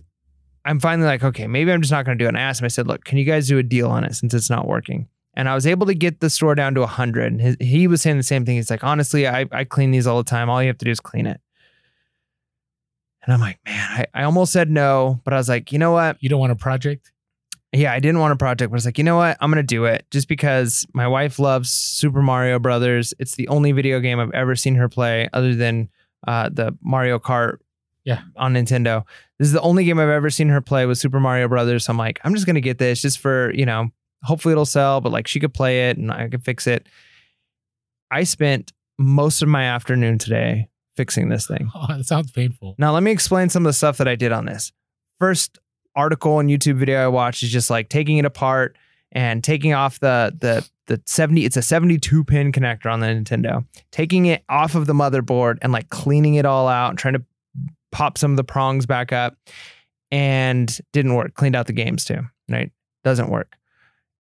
I'm 0.67 0.81
finally 0.81 1.07
like, 1.07 1.25
okay, 1.25 1.47
maybe 1.47 1.73
I'm 1.73 1.81
just 1.81 1.93
not 1.93 2.05
going 2.05 2.19
to 2.19 2.23
do 2.23 2.27
it. 2.27 2.31
And 2.31 2.39
I 2.39 2.43
asked 2.43 2.61
him, 2.61 2.67
I 2.67 2.69
said, 2.69 2.87
look, 2.87 3.05
can 3.05 3.17
you 3.17 3.25
guys 3.25 3.49
do 3.49 3.57
a 3.57 3.63
deal 3.63 3.89
on 3.89 4.05
it 4.05 4.15
since 4.15 4.35
it's 4.35 4.51
not 4.51 4.67
working? 4.67 5.09
And 5.35 5.49
I 5.49 5.55
was 5.55 5.67
able 5.67 5.87
to 5.87 5.95
get 5.95 6.21
the 6.21 6.29
store 6.29 6.55
down 6.55 6.75
to 6.75 6.81
100. 6.81 7.33
And 7.33 7.41
his, 7.41 7.57
he 7.61 7.87
was 7.87 8.03
saying 8.03 8.17
the 8.17 8.23
same 8.23 8.45
thing. 8.45 8.57
He's 8.57 8.71
like, 8.71 8.85
honestly, 8.85 9.27
I, 9.27 9.47
I 9.53 9.65
clean 9.65 9.91
these 9.91 10.07
all 10.07 10.19
the 10.19 10.29
time. 10.29 10.51
All 10.51 10.61
you 10.63 10.69
have 10.69 10.79
to 10.79 10.85
do 10.85 10.91
is 10.91 11.01
clean 11.01 11.27
it. 11.27 11.41
And 13.25 13.33
I'm 13.33 13.41
like, 13.41 13.59
man, 13.65 14.07
I, 14.15 14.21
I 14.21 14.25
almost 14.25 14.53
said 14.53 14.71
no, 14.71 15.21
but 15.25 15.33
I 15.33 15.37
was 15.37 15.49
like, 15.49 15.73
you 15.73 15.79
know 15.79 15.93
what? 15.93 16.17
You 16.21 16.29
don't 16.29 16.41
want 16.41 16.53
a 16.53 16.57
project? 16.57 17.11
Yeah, 17.73 17.93
I 17.93 17.99
didn't 17.99 18.21
want 18.21 18.33
a 18.33 18.37
project, 18.37 18.71
but 18.71 18.77
I 18.77 18.79
was 18.79 18.85
like, 18.85 18.99
you 18.99 19.05
know 19.05 19.17
what? 19.17 19.37
I'm 19.41 19.51
gonna 19.51 19.65
do 19.65 19.85
it 19.85 20.07
just 20.11 20.29
because 20.29 20.87
my 20.95 21.09
wife 21.09 21.41
loves 21.41 21.71
Super 21.71 22.23
Mario 22.23 22.61
Brothers. 22.61 23.15
It's 23.19 23.35
the 23.35 23.49
only 23.49 23.73
video 23.73 23.99
game 23.99 24.21
I've 24.21 24.31
ever 24.31 24.55
seen 24.55 24.77
her 24.77 24.89
play, 24.89 25.29
other 25.33 25.57
than 25.57 25.89
uh, 26.29 26.51
the 26.53 26.77
Mario 26.83 27.19
Kart. 27.19 27.59
Yeah. 28.05 28.23
On 28.37 28.55
Nintendo, 28.55 29.05
this 29.39 29.47
is 29.47 29.53
the 29.53 29.61
only 29.63 29.85
game 29.85 29.99
I've 29.99 30.09
ever 30.09 30.31
seen 30.31 30.49
her 30.49 30.61
play 30.61 30.87
with 30.87 30.99
Super 30.99 31.21
Mario 31.21 31.49
Brothers. 31.49 31.85
So 31.87 31.91
I'm 31.93 31.97
like, 31.97 32.21
I'm 32.25 32.35
just 32.35 32.47
gonna 32.47 32.61
get 32.61 32.79
this 32.79 33.01
just 33.03 33.19
for 33.19 33.53
you 33.55 33.67
know, 33.67 33.91
hopefully 34.23 34.53
it'll 34.53 34.67
sell, 34.67 35.01
but 35.01 35.13
like 35.13 35.27
she 35.27 35.41
could 35.41 35.55
play 35.55 35.89
it 35.89 35.97
and 35.97 36.11
I 36.11 36.29
could 36.29 36.45
fix 36.45 36.67
it. 36.67 36.87
I 38.11 38.25
spent 38.25 38.73
most 38.99 39.43
of 39.43 39.49
my 39.49 39.65
afternoon 39.65 40.19
today 40.19 40.69
fixing 40.97 41.29
this 41.29 41.47
thing. 41.47 41.71
Oh, 41.75 41.87
that 41.97 42.05
sounds 42.05 42.31
painful. 42.31 42.75
Now, 42.79 42.93
let 42.93 43.03
me 43.03 43.11
explain 43.11 43.49
some 43.49 43.65
of 43.65 43.71
the 43.71 43.75
stuff 43.75 43.99
that 43.99 44.09
I 44.09 44.15
did 44.15 44.33
on 44.33 44.47
this. 44.47 44.73
First 45.19 45.59
article 45.97 46.41
and 46.41 46.49
YouTube 46.49 46.77
video 46.77 47.03
I 47.03 47.09
watched 47.09 47.43
is 47.43 47.51
just 47.51 47.71
like 47.71 47.89
taking 47.89 48.19
it 48.19 48.25
apart 48.25 48.77
and 49.13 49.45
taking 49.45 49.73
off 49.73 50.01
the 50.01 50.37
the 50.41 50.69
the 50.87 51.01
70 51.07 51.45
it's 51.45 51.57
a 51.57 51.63
72 51.63 52.25
pin 52.25 52.53
connector 52.53 52.93
on 52.93 53.01
the 53.01 53.07
Nintendo. 53.07 53.65
Taking 53.91 54.27
it 54.27 54.45
off 54.49 54.75
of 54.75 54.87
the 54.87 54.93
motherboard 54.93 55.59
and 55.63 55.73
like 55.73 55.89
cleaning 55.89 56.35
it 56.35 56.45
all 56.45 56.69
out 56.69 56.91
and 56.91 56.99
trying 56.99 57.15
to 57.15 57.23
pop 57.95 58.19
some 58.19 58.33
of 58.33 58.37
the 58.37 58.45
prongs 58.45 58.87
back 58.87 59.13
up 59.13 59.37
and 60.11 60.81
didn't 60.93 61.15
work. 61.15 61.35
Cleaned 61.35 61.55
out 61.55 61.69
the 61.69 61.73
games 61.73 62.05
too, 62.05 62.21
right? 62.51 62.73
Doesn't 63.05 63.31
work. 63.31 63.57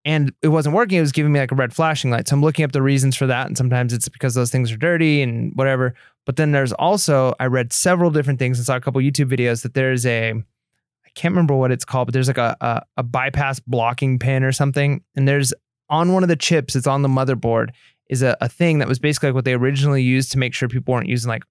And 0.05 0.31
it 0.43 0.49
wasn't 0.49 0.75
working. 0.75 0.99
It 0.99 1.01
was 1.01 1.12
giving 1.12 1.31
me 1.31 1.39
like 1.39 1.51
a 1.51 1.55
red 1.55 1.73
flashing 1.73 2.12
light. 2.12 2.27
So 2.27 2.36
I'm 2.36 2.41
looking 2.41 2.63
up 2.63 2.71
the 2.71 2.83
reasons 2.83 3.15
for 3.15 3.25
that. 3.25 3.47
And 3.47 3.57
sometimes 3.57 3.91
it's 3.91 4.09
because 4.09 4.36
those 4.36 4.51
things 4.51 4.71
are 4.71 4.77
dirty 4.77 5.23
and 5.23 5.51
whatever. 5.55 5.95
But 6.25 6.36
then 6.36 6.51
there's 6.51 6.71
also, 6.73 7.33
I 7.39 7.47
read 7.47 7.73
several 7.73 8.12
different 8.12 8.38
things 8.38 8.59
and 8.59 8.65
saw 8.65 8.75
a 8.75 8.81
couple 8.81 9.01
YouTube 9.01 9.31
videos 9.31 9.63
that 9.63 9.73
there's 9.73 10.05
a, 10.05 10.33
I 10.33 11.09
can't 11.15 11.31
remember 11.31 11.55
what 11.55 11.71
it's 11.71 11.86
called, 11.86 12.07
but 12.07 12.13
there's 12.13 12.27
like 12.27 12.38
a, 12.38 12.55
a, 12.62 12.81
a 12.97 13.03
bypass 13.03 13.59
blocking 13.59 14.19
pin 14.19 14.43
or 14.43 14.51
something. 14.51 15.01
And 15.15 15.27
there's 15.27 15.51
on 15.89 16.13
one 16.13 16.21
of 16.21 16.29
the 16.29 16.36
chips, 16.36 16.75
it's 16.75 16.86
on 16.86 17.01
the 17.01 17.09
motherboard, 17.09 17.69
is 18.09 18.21
a, 18.21 18.38
a 18.39 18.49
thing 18.49 18.77
that 18.79 18.88
was 18.88 18.99
basically 18.99 19.29
like 19.29 19.36
what 19.36 19.45
they 19.45 19.53
originally 19.53 20.03
used 20.03 20.31
to 20.33 20.38
make 20.38 20.53
sure 20.53 20.67
people 20.67 20.93
weren't 20.93 21.09
using 21.09 21.29
like 21.29 21.43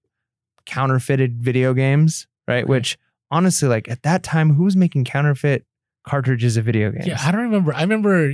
counterfeited 0.65 1.41
video 1.41 1.73
games, 1.73 2.27
right? 2.47 2.67
Which 2.67 2.97
honestly, 3.31 3.67
like 3.67 3.89
at 3.89 4.03
that 4.03 4.23
time, 4.23 4.53
who 4.55 4.63
was 4.63 4.75
making 4.75 5.05
counterfeit 5.05 5.65
cartridges 6.05 6.57
of 6.57 6.65
video 6.65 6.91
games? 6.91 7.07
Yeah, 7.07 7.19
I 7.21 7.31
don't 7.31 7.41
remember. 7.41 7.73
I 7.73 7.81
remember 7.81 8.33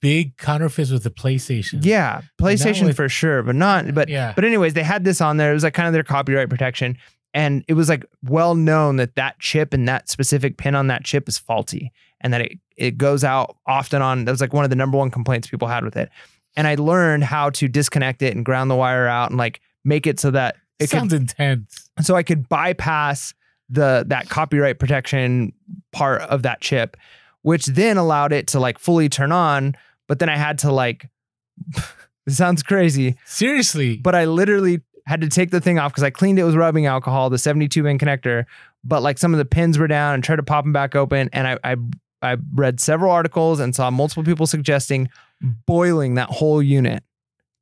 big 0.00 0.36
counterfeits 0.36 0.90
with 0.90 1.02
the 1.02 1.10
PlayStation. 1.10 1.80
Yeah, 1.84 2.22
PlayStation 2.40 2.86
with- 2.86 2.96
for 2.96 3.08
sure, 3.08 3.42
but 3.42 3.54
not. 3.54 3.92
But 3.94 4.08
yeah. 4.08 4.32
but 4.34 4.44
anyways, 4.44 4.74
they 4.74 4.82
had 4.82 5.04
this 5.04 5.20
on 5.20 5.36
there. 5.36 5.50
It 5.50 5.54
was 5.54 5.64
like 5.64 5.74
kind 5.74 5.86
of 5.86 5.92
their 5.92 6.04
copyright 6.04 6.48
protection, 6.48 6.96
and 7.34 7.64
it 7.68 7.74
was 7.74 7.88
like 7.88 8.04
well 8.24 8.54
known 8.54 8.96
that 8.96 9.16
that 9.16 9.38
chip 9.38 9.74
and 9.74 9.88
that 9.88 10.08
specific 10.08 10.56
pin 10.58 10.74
on 10.74 10.86
that 10.88 11.04
chip 11.04 11.28
is 11.28 11.38
faulty, 11.38 11.92
and 12.20 12.32
that 12.32 12.40
it 12.40 12.58
it 12.76 12.98
goes 12.98 13.24
out 13.24 13.56
often 13.66 14.02
on. 14.02 14.24
That 14.24 14.30
was 14.32 14.40
like 14.40 14.52
one 14.52 14.64
of 14.64 14.70
the 14.70 14.76
number 14.76 14.96
one 14.96 15.10
complaints 15.10 15.48
people 15.48 15.68
had 15.68 15.84
with 15.84 15.96
it. 15.96 16.10
And 16.56 16.66
I 16.66 16.74
learned 16.76 17.24
how 17.24 17.50
to 17.50 17.68
disconnect 17.68 18.22
it 18.22 18.34
and 18.34 18.44
ground 18.44 18.70
the 18.70 18.74
wire 18.74 19.06
out 19.06 19.30
and 19.30 19.38
like 19.38 19.60
make 19.84 20.06
it 20.06 20.18
so 20.18 20.30
that 20.32 20.56
it 20.78 20.90
could 20.90 20.98
sounds 20.98 21.12
intense. 21.12 21.90
so 22.00 22.16
I 22.16 22.22
could 22.22 22.48
bypass 22.48 23.34
the 23.68 24.04
that 24.08 24.28
copyright 24.28 24.78
protection 24.78 25.52
part 25.92 26.22
of 26.22 26.42
that 26.42 26.60
chip, 26.60 26.96
which 27.42 27.66
then 27.66 27.96
allowed 27.96 28.32
it 28.32 28.46
to 28.48 28.60
like 28.60 28.78
fully 28.78 29.08
turn 29.08 29.32
on. 29.32 29.74
But 30.06 30.18
then 30.20 30.28
I 30.28 30.36
had 30.36 30.58
to 30.60 30.72
like, 30.72 31.08
it 31.76 32.32
sounds 32.32 32.62
crazy, 32.62 33.16
Seriously. 33.26 33.96
but 33.98 34.14
I 34.14 34.24
literally 34.24 34.80
had 35.06 35.20
to 35.22 35.28
take 35.28 35.50
the 35.50 35.60
thing 35.60 35.78
off 35.78 35.92
because 35.92 36.02
I 36.04 36.10
cleaned 36.10 36.38
it 36.38 36.44
with 36.44 36.54
rubbing 36.54 36.86
alcohol, 36.86 37.30
the 37.30 37.38
72 37.38 37.82
pin 37.82 37.98
connector. 37.98 38.44
But 38.84 39.02
like 39.02 39.18
some 39.18 39.34
of 39.34 39.38
the 39.38 39.44
pins 39.44 39.78
were 39.78 39.88
down 39.88 40.14
and 40.14 40.24
tried 40.24 40.36
to 40.36 40.42
pop 40.42 40.64
them 40.64 40.72
back 40.72 40.94
open. 40.94 41.28
And 41.32 41.46
I, 41.46 41.58
I 41.64 41.76
I 42.20 42.36
read 42.54 42.80
several 42.80 43.12
articles 43.12 43.60
and 43.60 43.74
saw 43.74 43.90
multiple 43.90 44.24
people 44.24 44.46
suggesting 44.46 45.08
boiling 45.66 46.14
that 46.14 46.28
whole 46.30 46.62
unit, 46.62 47.02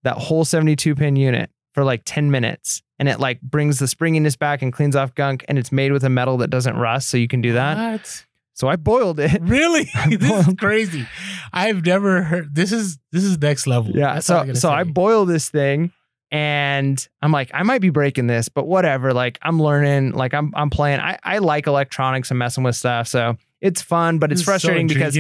that 0.02 0.16
whole 0.16 0.44
72 0.44 0.94
pin 0.94 1.16
unit 1.16 1.50
for 1.74 1.84
like 1.84 2.02
10 2.04 2.30
minutes. 2.30 2.82
And 2.98 3.08
it 3.08 3.20
like 3.20 3.40
brings 3.42 3.78
the 3.78 3.86
springiness 3.86 4.36
back 4.36 4.62
and 4.62 4.72
cleans 4.72 4.96
off 4.96 5.14
gunk. 5.14 5.44
And 5.48 5.58
it's 5.58 5.70
made 5.70 5.92
with 5.92 6.04
a 6.04 6.08
metal 6.08 6.38
that 6.38 6.48
doesn't 6.48 6.76
rust. 6.76 7.08
So 7.08 7.16
you 7.16 7.28
can 7.28 7.40
do 7.42 7.52
that. 7.52 7.92
What? 7.92 8.26
So 8.54 8.68
I 8.68 8.76
boiled 8.76 9.20
it. 9.20 9.40
Really? 9.42 9.90
This 10.08 10.48
is 10.48 10.54
crazy. 10.54 11.06
I've 11.52 11.84
never 11.84 12.22
heard 12.22 12.54
this 12.54 12.72
is 12.72 12.98
this 13.12 13.22
is 13.22 13.38
next 13.38 13.66
level. 13.66 13.92
Yeah. 13.94 14.14
That's 14.14 14.26
So 14.26 14.38
I 14.38 14.52
so 14.54 14.70
I 14.70 14.84
boil 14.84 15.26
this 15.26 15.50
thing 15.50 15.92
and 16.32 17.06
I'm 17.22 17.32
like, 17.32 17.50
I 17.54 17.62
might 17.62 17.80
be 17.80 17.90
breaking 17.90 18.26
this, 18.26 18.48
but 18.48 18.66
whatever. 18.66 19.12
Like 19.12 19.38
I'm 19.42 19.60
learning, 19.60 20.12
like 20.12 20.34
I'm 20.34 20.52
I'm 20.56 20.70
playing. 20.70 21.00
I, 21.00 21.18
I 21.22 21.38
like 21.38 21.66
electronics 21.66 22.30
and 22.30 22.38
messing 22.38 22.64
with 22.64 22.76
stuff. 22.76 23.08
So 23.08 23.36
it's 23.60 23.82
fun, 23.82 24.18
but 24.18 24.32
it's 24.32 24.40
This 24.40 24.40
is 24.40 24.46
so 24.46 24.52
frustrating 24.52 24.86
because. 24.86 25.18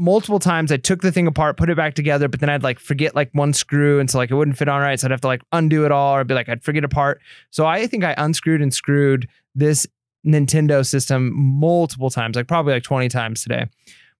Multiple 0.00 0.38
times 0.38 0.72
I 0.72 0.78
took 0.78 1.02
the 1.02 1.12
thing 1.12 1.26
apart, 1.26 1.56
put 1.56 1.68
it 1.70 1.76
back 1.76 1.94
together, 1.94 2.26
but 2.26 2.40
then 2.40 2.48
I'd 2.48 2.62
like 2.62 2.80
forget 2.80 3.14
like 3.14 3.30
one 3.32 3.52
screw 3.52 4.00
and 4.00 4.10
so 4.10 4.18
like 4.18 4.30
it 4.30 4.34
wouldn't 4.34 4.56
fit 4.56 4.68
on 4.68 4.80
right. 4.80 4.98
So 4.98 5.06
I'd 5.06 5.10
have 5.10 5.20
to 5.20 5.26
like 5.26 5.42
undo 5.52 5.84
it 5.84 5.92
all 5.92 6.16
or 6.16 6.24
be 6.24 6.34
like 6.34 6.48
I'd 6.48 6.64
forget 6.64 6.82
a 6.82 6.88
part. 6.88 7.20
So 7.50 7.66
I 7.66 7.86
think 7.86 8.02
I 8.02 8.14
unscrewed 8.16 8.62
and 8.62 8.72
screwed 8.72 9.28
this 9.54 9.86
Nintendo 10.26 10.84
system 10.84 11.32
multiple 11.34 12.10
times, 12.10 12.36
like 12.36 12.48
probably 12.48 12.72
like 12.72 12.82
20 12.82 13.08
times 13.08 13.42
today. 13.42 13.66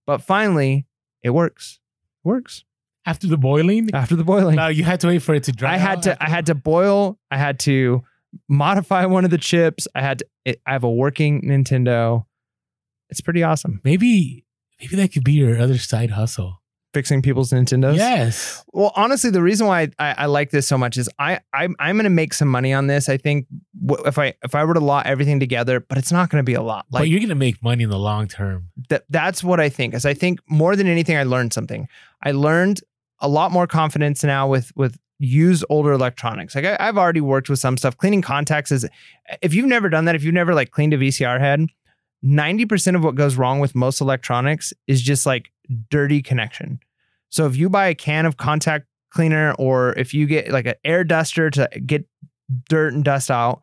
But 0.06 0.22
finally, 0.22 0.86
it 1.22 1.30
works. 1.30 1.78
works. 2.24 2.64
after 3.06 3.26
the 3.26 3.38
boiling. 3.38 3.88
After 3.94 4.16
the 4.16 4.24
boiling. 4.24 4.56
No, 4.56 4.68
you 4.68 4.84
had 4.84 5.00
to 5.00 5.06
wait 5.06 5.22
for 5.22 5.34
it 5.34 5.44
to 5.44 5.52
dry. 5.52 5.74
I 5.74 5.76
had 5.78 6.02
to 6.02 6.22
I 6.22 6.28
had 6.28 6.46
to 6.46 6.54
boil, 6.54 7.18
I 7.30 7.38
had 7.38 7.58
to 7.60 8.02
modify 8.48 9.06
one 9.06 9.24
of 9.24 9.30
the 9.30 9.38
chips. 9.38 9.88
I 9.94 10.02
had 10.02 10.18
to 10.18 10.26
it, 10.44 10.60
I 10.66 10.72
have 10.72 10.84
a 10.84 10.90
working 10.90 11.42
Nintendo. 11.42 12.26
It's 13.08 13.20
pretty 13.20 13.42
awesome. 13.42 13.80
maybe 13.82 14.44
maybe 14.80 14.96
that 14.96 15.12
could 15.12 15.24
be 15.24 15.32
your 15.32 15.58
other 15.60 15.78
side 15.78 16.10
hustle. 16.10 16.56
Fixing 16.92 17.22
people's 17.22 17.52
Nintendos. 17.52 17.96
Yes. 17.96 18.64
Well, 18.72 18.90
honestly, 18.96 19.30
the 19.30 19.42
reason 19.42 19.68
why 19.68 19.90
I, 20.00 20.14
I 20.18 20.26
like 20.26 20.50
this 20.50 20.66
so 20.66 20.76
much 20.76 20.96
is 20.96 21.08
I 21.20 21.38
I'm, 21.54 21.76
I'm 21.78 21.94
going 21.94 22.02
to 22.02 22.10
make 22.10 22.34
some 22.34 22.48
money 22.48 22.72
on 22.72 22.88
this. 22.88 23.08
I 23.08 23.16
think 23.16 23.46
if 24.04 24.18
I 24.18 24.34
if 24.42 24.56
I 24.56 24.64
were 24.64 24.74
to 24.74 24.80
lot 24.80 25.06
everything 25.06 25.38
together, 25.38 25.78
but 25.78 25.98
it's 25.98 26.10
not 26.10 26.30
going 26.30 26.42
to 26.42 26.44
be 26.44 26.54
a 26.54 26.62
lot. 26.62 26.86
but 26.90 27.08
you're 27.08 27.20
gonna 27.20 27.36
make 27.36 27.62
money 27.62 27.84
in 27.84 27.90
the 27.90 27.98
long 27.98 28.26
term. 28.26 28.70
that 28.88 29.04
that's 29.08 29.44
what 29.44 29.60
I 29.60 29.68
think. 29.68 29.94
Is 29.94 30.04
I 30.04 30.14
think 30.14 30.40
more 30.48 30.74
than 30.74 30.88
anything, 30.88 31.16
I 31.16 31.22
learned 31.22 31.52
something. 31.52 31.86
I 32.24 32.32
learned 32.32 32.80
a 33.20 33.28
lot 33.28 33.52
more 33.52 33.68
confidence 33.68 34.24
now 34.24 34.48
with 34.48 34.72
with 34.74 34.98
used 35.20 35.64
older 35.70 35.92
electronics. 35.92 36.56
Like 36.56 36.64
I, 36.64 36.76
I've 36.80 36.98
already 36.98 37.20
worked 37.20 37.48
with 37.48 37.60
some 37.60 37.76
stuff. 37.76 37.96
Cleaning 37.98 38.22
contacts 38.22 38.72
is 38.72 38.88
if 39.42 39.54
you've 39.54 39.66
never 39.66 39.88
done 39.88 40.06
that, 40.06 40.16
if 40.16 40.24
you've 40.24 40.34
never 40.34 40.54
like 40.54 40.72
cleaned 40.72 40.94
a 40.94 40.98
VCR 40.98 41.38
head, 41.38 41.68
ninety 42.22 42.66
percent 42.66 42.96
of 42.96 43.04
what 43.04 43.14
goes 43.14 43.36
wrong 43.36 43.60
with 43.60 43.74
most 43.74 44.00
electronics 44.00 44.72
is 44.86 45.00
just 45.02 45.26
like 45.26 45.50
dirty 45.88 46.22
connection. 46.22 46.80
So 47.28 47.46
if 47.46 47.56
you 47.56 47.68
buy 47.68 47.86
a 47.86 47.94
can 47.94 48.26
of 48.26 48.36
contact 48.36 48.86
cleaner, 49.10 49.54
or 49.58 49.92
if 49.98 50.14
you 50.14 50.26
get 50.26 50.50
like 50.50 50.66
an 50.66 50.74
air 50.84 51.04
duster 51.04 51.50
to 51.50 51.68
get 51.86 52.04
dirt 52.68 52.92
and 52.92 53.04
dust 53.04 53.30
out, 53.30 53.62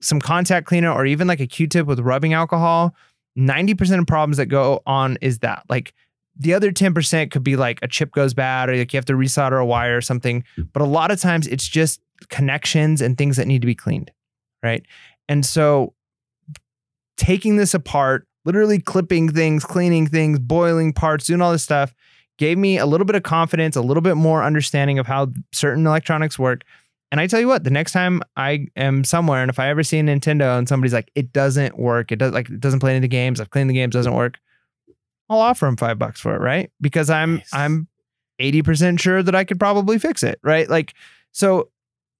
some 0.00 0.20
contact 0.20 0.66
cleaner, 0.66 0.90
or 0.92 1.06
even 1.06 1.26
like 1.26 1.40
a 1.40 1.46
Q-tip 1.46 1.86
with 1.86 2.00
rubbing 2.00 2.32
alcohol, 2.32 2.94
90% 3.38 3.98
of 3.98 4.06
problems 4.06 4.36
that 4.36 4.46
go 4.46 4.82
on 4.86 5.18
is 5.20 5.40
that. 5.40 5.64
Like 5.68 5.94
the 6.36 6.54
other 6.54 6.72
10% 6.72 7.30
could 7.30 7.44
be 7.44 7.56
like 7.56 7.78
a 7.82 7.88
chip 7.88 8.12
goes 8.12 8.34
bad 8.34 8.68
or 8.68 8.76
like 8.76 8.92
you 8.92 8.96
have 8.96 9.04
to 9.06 9.14
resolder 9.14 9.60
a 9.60 9.64
wire 9.64 9.96
or 9.96 10.00
something. 10.00 10.44
Hmm. 10.56 10.62
But 10.72 10.82
a 10.82 10.86
lot 10.86 11.10
of 11.10 11.20
times 11.20 11.46
it's 11.46 11.66
just 11.68 12.00
connections 12.28 13.00
and 13.00 13.16
things 13.16 13.36
that 13.36 13.46
need 13.46 13.60
to 13.62 13.66
be 13.66 13.74
cleaned. 13.74 14.10
Right. 14.62 14.84
And 15.28 15.44
so 15.44 15.94
taking 17.16 17.56
this 17.56 17.74
apart, 17.74 18.26
literally 18.44 18.78
clipping 18.78 19.30
things, 19.30 19.64
cleaning 19.64 20.06
things, 20.06 20.38
boiling 20.38 20.92
parts, 20.92 21.26
doing 21.26 21.40
all 21.40 21.52
this 21.52 21.62
stuff 21.62 21.94
gave 22.38 22.58
me 22.58 22.78
a 22.78 22.86
little 22.86 23.04
bit 23.04 23.14
of 23.14 23.22
confidence, 23.22 23.76
a 23.76 23.80
little 23.82 24.00
bit 24.00 24.16
more 24.16 24.42
understanding 24.42 24.98
of 24.98 25.06
how 25.06 25.28
certain 25.52 25.86
electronics 25.86 26.38
work. 26.38 26.62
And 27.10 27.20
I 27.20 27.26
tell 27.26 27.38
you 27.38 27.46
what, 27.46 27.62
the 27.62 27.70
next 27.70 27.92
time 27.92 28.22
I 28.36 28.66
am 28.74 29.04
somewhere 29.04 29.42
and 29.42 29.50
if 29.50 29.58
I 29.58 29.68
ever 29.68 29.82
see 29.82 29.98
a 29.98 30.02
Nintendo 30.02 30.58
and 30.58 30.68
somebody's 30.68 30.94
like, 30.94 31.10
it 31.14 31.32
doesn't 31.32 31.78
work, 31.78 32.10
it 32.10 32.16
does 32.16 32.32
like 32.32 32.48
it 32.48 32.58
doesn't 32.58 32.80
play 32.80 32.92
any 32.92 32.98
of 32.98 33.02
the 33.02 33.08
games, 33.08 33.40
I've 33.40 33.50
cleaned 33.50 33.68
the 33.68 33.74
games, 33.74 33.92
doesn't 33.92 34.14
work, 34.14 34.38
I'll 35.28 35.40
offer 35.40 35.66
them 35.66 35.76
five 35.76 35.98
bucks 35.98 36.20
for 36.20 36.34
it, 36.34 36.40
right? 36.40 36.70
Because 36.80 37.10
I'm 37.10 37.36
Nice. 37.36 37.50
I'm 37.52 37.86
80% 38.40 38.98
sure 38.98 39.22
that 39.22 39.34
I 39.34 39.44
could 39.44 39.60
probably 39.60 39.98
fix 39.98 40.22
it, 40.22 40.40
right? 40.42 40.68
Like, 40.68 40.94
so 41.32 41.68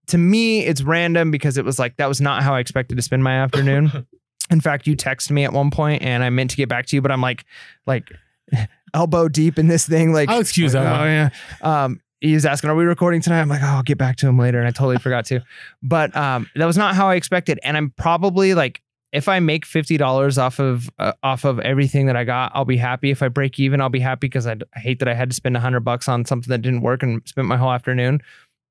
to 0.09 0.19
me, 0.19 0.65
it's 0.65 0.83
random 0.83 1.31
because 1.31 1.57
it 1.57 1.65
was 1.65 1.79
like 1.79 1.97
that 1.97 2.07
was 2.07 2.21
not 2.21 2.43
how 2.43 2.55
I 2.55 2.61
expected 2.61 2.97
to 2.97 3.03
spend 3.03 3.25
my 3.25 3.35
afternoon. 3.43 4.07
In 4.53 4.61
fact, 4.61 4.87
you 4.87 4.97
texted 4.97 5.33
me 5.33 5.45
at 5.45 5.53
one 5.53 5.71
point 5.71 6.03
and 6.03 6.23
I 6.23 6.31
meant 6.31 6.51
to 6.51 6.57
get 6.57 6.69
back 6.69 6.87
to 6.87 6.97
you, 6.97 7.03
but 7.03 7.11
I'm 7.11 7.21
like, 7.21 7.45
like 7.87 8.13
elbow 8.95 9.29
deep 9.29 9.59
in 9.59 9.67
this 9.67 9.87
thing. 9.87 10.13
Like, 10.13 10.29
I'll 10.29 10.41
excuse 10.41 10.75
like, 10.75 10.85
that 10.85 11.01
Oh 11.01 11.05
yeah. 11.05 11.31
Um, 11.63 12.01
he 12.21 12.35
was 12.35 12.47
asking, 12.47 12.71
"Are 12.71 12.77
we 12.77 12.85
recording 12.85 13.21
tonight?" 13.21 13.41
I'm 13.41 13.49
like, 13.49 13.63
"Oh, 13.63 13.67
I'll 13.67 13.83
get 13.83 13.99
back 13.99 14.17
to 14.19 14.29
him 14.29 14.39
later," 14.39 14.61
and 14.61 14.69
I 14.69 14.71
totally 14.71 14.99
forgot 14.99 15.25
to. 15.27 15.41
But 15.83 16.17
um, 16.17 16.49
that 16.55 16.67
was 16.67 16.77
not 16.77 16.95
how 16.95 17.09
I 17.09 17.17
expected, 17.17 17.59
and 17.65 17.77
I'm 17.77 17.91
probably 17.91 18.55
like 18.55 18.81
if 19.13 19.29
I 19.29 19.41
make 19.41 19.67
fifty 19.67 19.97
dollars 19.97 20.39
off 20.39 20.61
of 20.61 20.89
uh, 20.99 21.13
off 21.23 21.45
of 21.45 21.59
everything 21.61 22.07
that 22.07 22.17
I 22.17 22.23
got, 22.23 22.53
I'll 22.55 22.65
be 22.65 22.77
happy. 22.77 23.11
If 23.11 23.23
I 23.23 23.29
break 23.29 23.59
even, 23.59 23.81
I'll 23.81 23.89
be 23.89 24.01
happy 24.01 24.29
because 24.29 24.47
I, 24.47 24.57
I 24.75 24.79
hate 24.79 25.01
that 25.01 25.09
I 25.09 25.15
had 25.15 25.31
to 25.31 25.35
spend 25.35 25.57
a 25.57 25.61
hundred 25.61 25.81
bucks 25.81 26.09
on 26.09 26.25
something 26.25 26.49
that 26.49 26.63
didn't 26.63 26.83
work 26.83 27.03
and 27.03 27.21
spent 27.27 27.49
my 27.49 27.57
whole 27.57 27.73
afternoon. 27.73 28.23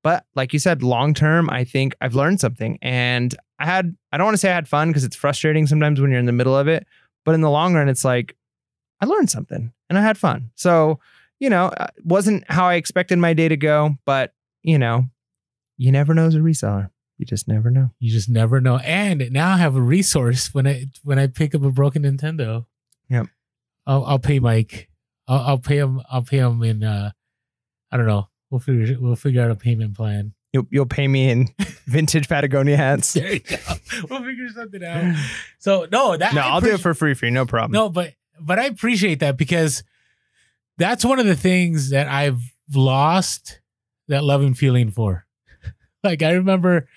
But 0.02 0.24
like 0.34 0.52
you 0.52 0.58
said, 0.58 0.82
long 0.82 1.14
term, 1.14 1.48
I 1.50 1.64
think 1.64 1.94
I've 2.00 2.14
learned 2.14 2.40
something, 2.40 2.78
and 2.82 3.34
I 3.58 3.66
had 3.66 3.96
I 4.10 4.18
don't 4.18 4.26
want 4.26 4.34
to 4.34 4.38
say 4.38 4.50
I 4.50 4.54
had 4.54 4.68
fun 4.68 4.88
because 4.88 5.04
it's 5.04 5.16
frustrating 5.16 5.66
sometimes 5.66 6.00
when 6.00 6.10
you're 6.10 6.20
in 6.20 6.26
the 6.26 6.32
middle 6.32 6.56
of 6.56 6.68
it. 6.68 6.86
But 7.24 7.34
in 7.34 7.40
the 7.40 7.50
long 7.50 7.74
run, 7.74 7.88
it's 7.88 8.04
like 8.04 8.36
I 9.00 9.06
learned 9.06 9.30
something 9.30 9.72
and 9.88 9.98
I 9.98 10.02
had 10.02 10.18
fun. 10.18 10.50
So 10.56 10.98
you 11.38 11.50
know, 11.50 11.66
uh, 11.66 11.88
wasn't 12.04 12.44
how 12.48 12.66
I 12.66 12.74
expected 12.74 13.18
my 13.18 13.34
day 13.34 13.48
to 13.48 13.56
go, 13.56 13.96
but 14.04 14.32
you 14.62 14.78
know, 14.78 15.06
you 15.76 15.90
never 15.90 16.14
know 16.14 16.26
as 16.26 16.34
a 16.34 16.38
reseller. 16.38 16.90
You 17.18 17.26
just 17.26 17.46
never 17.46 17.70
know. 17.70 17.90
You 18.00 18.10
just 18.10 18.28
never 18.28 18.60
know. 18.60 18.78
And 18.78 19.30
now 19.30 19.54
I 19.54 19.58
have 19.58 19.76
a 19.76 19.80
resource 19.80 20.52
when 20.52 20.66
I 20.66 20.86
when 21.04 21.18
I 21.18 21.28
pick 21.28 21.54
up 21.54 21.62
a 21.62 21.70
broken 21.70 22.02
Nintendo. 22.02 22.66
Yep. 23.08 23.26
I'll 23.86 24.04
I'll 24.04 24.18
pay 24.18 24.40
Mike. 24.40 24.88
I'll, 25.28 25.40
I'll 25.40 25.58
pay 25.58 25.78
him. 25.78 26.00
I'll 26.10 26.22
pay 26.22 26.38
him 26.38 26.62
in. 26.62 26.82
uh 26.82 27.12
I 27.90 27.96
don't 27.96 28.06
know. 28.06 28.28
We'll 28.52 28.60
figure 28.60 28.98
we'll 29.00 29.16
figure 29.16 29.42
out 29.42 29.50
a 29.50 29.54
payment 29.54 29.96
plan. 29.96 30.34
You'll 30.52 30.66
you'll 30.70 30.84
pay 30.84 31.08
me 31.08 31.30
in 31.30 31.48
vintage 31.86 32.28
Patagonia 32.28 32.76
hats. 32.76 33.14
There 33.14 33.32
you 33.32 33.40
go. 33.40 33.56
we'll 34.10 34.22
figure 34.22 34.48
something 34.50 34.84
out. 34.84 35.16
So 35.58 35.86
no, 35.90 36.16
that 36.16 36.34
No, 36.34 36.40
I 36.40 36.48
I'll 36.48 36.60
do 36.60 36.74
it 36.74 36.80
for 36.80 36.92
free 36.92 37.14
for 37.14 37.24
you. 37.24 37.30
No 37.30 37.46
problem. 37.46 37.72
no, 37.72 37.88
but 37.88 38.14
but 38.40 38.58
I 38.58 38.64
appreciate 38.64 39.20
that 39.20 39.38
because 39.38 39.84
that's 40.76 41.04
one 41.04 41.18
of 41.18 41.24
the 41.24 41.36
things 41.36 41.90
that 41.90 42.08
I've 42.08 42.42
lost 42.74 43.60
that 44.08 44.24
love 44.24 44.42
and 44.42 44.58
feeling 44.58 44.90
for. 44.90 45.24
like 46.04 46.22
I 46.22 46.32
remember 46.32 46.88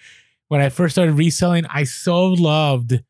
when 0.50 0.60
I 0.60 0.70
first 0.70 0.96
started 0.96 1.14
reselling, 1.14 1.66
I 1.68 1.86
so 1.86 2.26
loved 2.26 3.02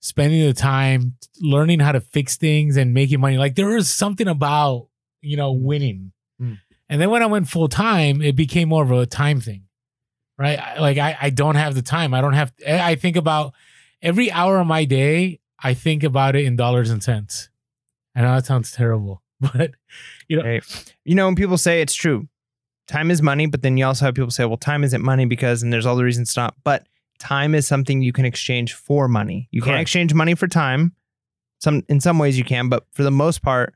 spending 0.00 0.46
the 0.46 0.52
time 0.52 1.16
learning 1.40 1.80
how 1.80 1.92
to 1.92 2.00
fix 2.00 2.36
things 2.36 2.76
and 2.76 2.94
making 2.94 3.18
money. 3.18 3.38
Like 3.38 3.56
there 3.56 3.68
was 3.68 3.92
something 3.92 4.28
about, 4.28 4.88
you 5.20 5.36
know, 5.36 5.52
winning. 5.52 6.12
And 6.88 7.00
then 7.00 7.10
when 7.10 7.22
I 7.22 7.26
went 7.26 7.48
full 7.48 7.68
time, 7.68 8.22
it 8.22 8.34
became 8.36 8.68
more 8.68 8.82
of 8.82 8.90
a 8.90 9.06
time 9.06 9.40
thing. 9.40 9.64
Right? 10.38 10.58
I- 10.58 10.78
Like 10.80 10.98
I, 10.98 11.16
I 11.20 11.30
don't 11.30 11.56
have 11.56 11.74
the 11.74 11.82
time. 11.82 12.14
I 12.14 12.20
don't 12.20 12.32
have 12.34 12.52
eh, 12.64 12.80
I 12.82 12.94
think 12.94 13.16
about 13.16 13.54
every 14.02 14.30
hour 14.30 14.58
of 14.60 14.66
my 14.66 14.84
day, 14.84 15.40
I 15.62 15.74
think 15.74 16.02
about 16.04 16.36
it 16.36 16.44
in 16.44 16.56
dollars 16.56 16.90
and 16.90 17.02
cents. 17.02 17.50
I 18.14 18.22
know 18.22 18.34
that 18.34 18.46
sounds 18.46 18.72
terrible, 18.72 19.22
but 19.40 19.72
you 20.28 20.36
know, 20.36 20.42
Hey, 20.44 20.60
you 21.04 21.14
know, 21.14 21.26
when 21.26 21.34
people 21.36 21.58
say 21.58 21.80
it's 21.82 21.94
true, 21.94 22.28
time 22.86 23.10
is 23.10 23.20
money, 23.22 23.46
but 23.46 23.62
then 23.62 23.76
you 23.76 23.84
also 23.84 24.04
have 24.06 24.14
people 24.14 24.30
say, 24.30 24.44
well, 24.44 24.56
time 24.56 24.82
isn't 24.84 25.02
money 25.02 25.24
because, 25.26 25.62
and 25.62 25.72
there's 25.72 25.86
all 25.86 25.96
the 25.96 26.04
reasons 26.04 26.32
to 26.34 26.40
not, 26.40 26.54
but 26.64 26.86
time 27.18 27.54
is 27.54 27.66
something 27.66 28.00
you 28.02 28.12
can 28.12 28.24
exchange 28.24 28.72
for 28.74 29.08
money. 29.08 29.48
You 29.50 29.60
can't 29.62 29.80
exchange 29.80 30.14
money 30.14 30.34
for 30.36 30.46
time. 30.48 30.94
Some, 31.60 31.82
in 31.88 31.98
some 32.00 32.18
ways 32.20 32.38
you 32.38 32.44
can, 32.44 32.68
but 32.68 32.86
for 32.92 33.02
the 33.02 33.10
most 33.10 33.42
part, 33.42 33.74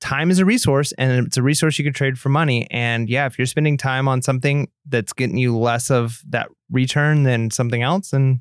time 0.00 0.30
is 0.30 0.38
a 0.38 0.44
resource 0.44 0.92
and 0.92 1.26
it's 1.26 1.36
a 1.36 1.42
resource 1.42 1.78
you 1.78 1.84
can 1.84 1.92
trade 1.92 2.18
for 2.18 2.28
money. 2.28 2.66
And 2.70 3.08
yeah, 3.08 3.26
if 3.26 3.38
you're 3.38 3.46
spending 3.46 3.76
time 3.76 4.08
on 4.08 4.22
something 4.22 4.68
that's 4.86 5.12
getting 5.12 5.36
you 5.36 5.56
less 5.56 5.90
of 5.90 6.22
that 6.28 6.48
return 6.70 7.22
than 7.22 7.50
something 7.50 7.82
else, 7.82 8.12
and 8.12 8.40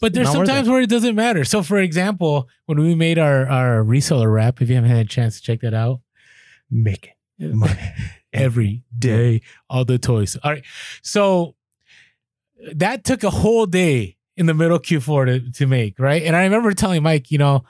But 0.00 0.14
there's 0.14 0.30
sometimes 0.30 0.68
where 0.68 0.80
it 0.80 0.90
doesn't 0.90 1.14
matter. 1.14 1.44
So, 1.44 1.62
for 1.62 1.78
example, 1.78 2.48
when 2.66 2.80
we 2.80 2.94
made 2.94 3.18
our 3.18 3.46
our 3.48 3.84
reseller 3.84 4.32
rap, 4.32 4.62
if 4.62 4.68
you 4.68 4.76
haven't 4.76 4.90
had 4.90 5.06
a 5.06 5.08
chance 5.08 5.36
to 5.36 5.42
check 5.42 5.60
that 5.60 5.74
out, 5.74 6.00
make 6.70 7.10
it 7.38 7.54
money. 7.54 7.78
every 8.32 8.82
day, 8.98 9.42
all 9.68 9.84
the 9.84 9.98
toys. 9.98 10.36
All 10.42 10.52
right, 10.52 10.64
so 11.02 11.54
that 12.74 13.04
took 13.04 13.24
a 13.24 13.30
whole 13.30 13.66
day 13.66 14.16
in 14.36 14.46
the 14.46 14.54
middle 14.54 14.78
Q4 14.78 15.26
to 15.26 15.52
to 15.52 15.66
make, 15.66 15.98
right? 15.98 16.22
And 16.22 16.36
I 16.36 16.44
remember 16.44 16.72
telling 16.72 17.02
Mike, 17.02 17.30
you 17.30 17.38
know, 17.38 17.64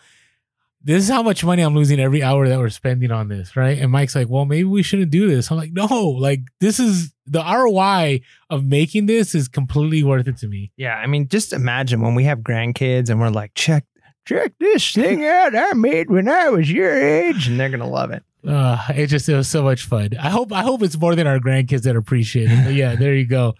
this 0.84 1.04
is 1.04 1.08
how 1.08 1.22
much 1.22 1.44
money 1.44 1.62
I'm 1.62 1.74
losing 1.74 2.00
every 2.00 2.22
hour 2.22 2.48
that 2.48 2.58
we're 2.58 2.68
spending 2.68 3.12
on 3.12 3.28
this, 3.28 3.56
right? 3.56 3.78
And 3.78 3.90
Mike's 3.90 4.14
like, 4.14 4.28
well, 4.28 4.44
maybe 4.44 4.64
we 4.64 4.82
shouldn't 4.82 5.10
do 5.10 5.28
this. 5.28 5.50
I'm 5.50 5.56
like, 5.56 5.72
no, 5.72 5.86
like 5.86 6.40
this 6.60 6.80
is 6.80 7.12
the 7.26 7.40
ROI 7.42 8.20
of 8.50 8.64
making 8.64 9.06
this 9.06 9.34
is 9.34 9.48
completely 9.48 10.02
worth 10.02 10.26
it 10.26 10.38
to 10.38 10.48
me. 10.48 10.72
Yeah, 10.76 10.96
I 10.96 11.06
mean, 11.06 11.28
just 11.28 11.52
imagine 11.52 12.00
when 12.00 12.14
we 12.14 12.24
have 12.24 12.40
grandkids 12.40 13.10
and 13.10 13.20
we're 13.20 13.30
like, 13.30 13.54
check, 13.54 13.84
check 14.24 14.52
this 14.58 14.92
thing 14.92 15.24
out 15.26 15.54
I 15.54 15.72
made 15.74 16.10
when 16.10 16.28
I 16.28 16.48
was 16.48 16.70
your 16.70 16.92
age, 16.92 17.46
and 17.48 17.58
they're 17.58 17.70
gonna 17.70 17.88
love 17.88 18.10
it. 18.10 18.24
Uh, 18.46 18.84
it 18.94 19.06
just 19.06 19.28
it 19.28 19.36
was 19.36 19.48
so 19.48 19.62
much 19.62 19.84
fun. 19.84 20.10
I 20.20 20.30
hope 20.30 20.52
I 20.52 20.62
hope 20.62 20.82
it's 20.82 20.98
more 20.98 21.14
than 21.14 21.28
our 21.28 21.38
grandkids 21.38 21.82
that 21.82 21.94
appreciate 21.94 22.50
it. 22.50 22.64
But 22.64 22.74
yeah, 22.74 22.96
there 22.96 23.14
you 23.14 23.26
go. 23.26 23.54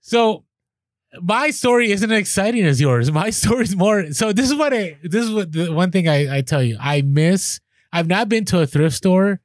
So 0.00 0.44
my 1.22 1.50
story 1.50 1.90
isn't 1.90 2.10
as 2.10 2.18
exciting 2.18 2.64
as 2.64 2.80
yours. 2.80 3.10
My 3.10 3.30
story's 3.42 3.74
more. 3.76 4.12
So 4.12 4.32
this 4.32 4.46
is 4.50 4.54
what 4.54 4.72
I. 4.72 4.96
This 5.02 5.24
is 5.24 5.30
what 5.32 5.52
the 5.52 5.72
one 5.72 5.90
thing 5.90 6.08
I, 6.08 6.38
I 6.38 6.40
tell 6.42 6.62
you. 6.62 6.76
I 6.80 7.02
miss. 7.02 7.60
I've 7.92 8.08
not 8.08 8.28
been 8.28 8.44
to 8.46 8.60
a 8.60 8.66
thrift 8.66 8.96
store 8.96 9.40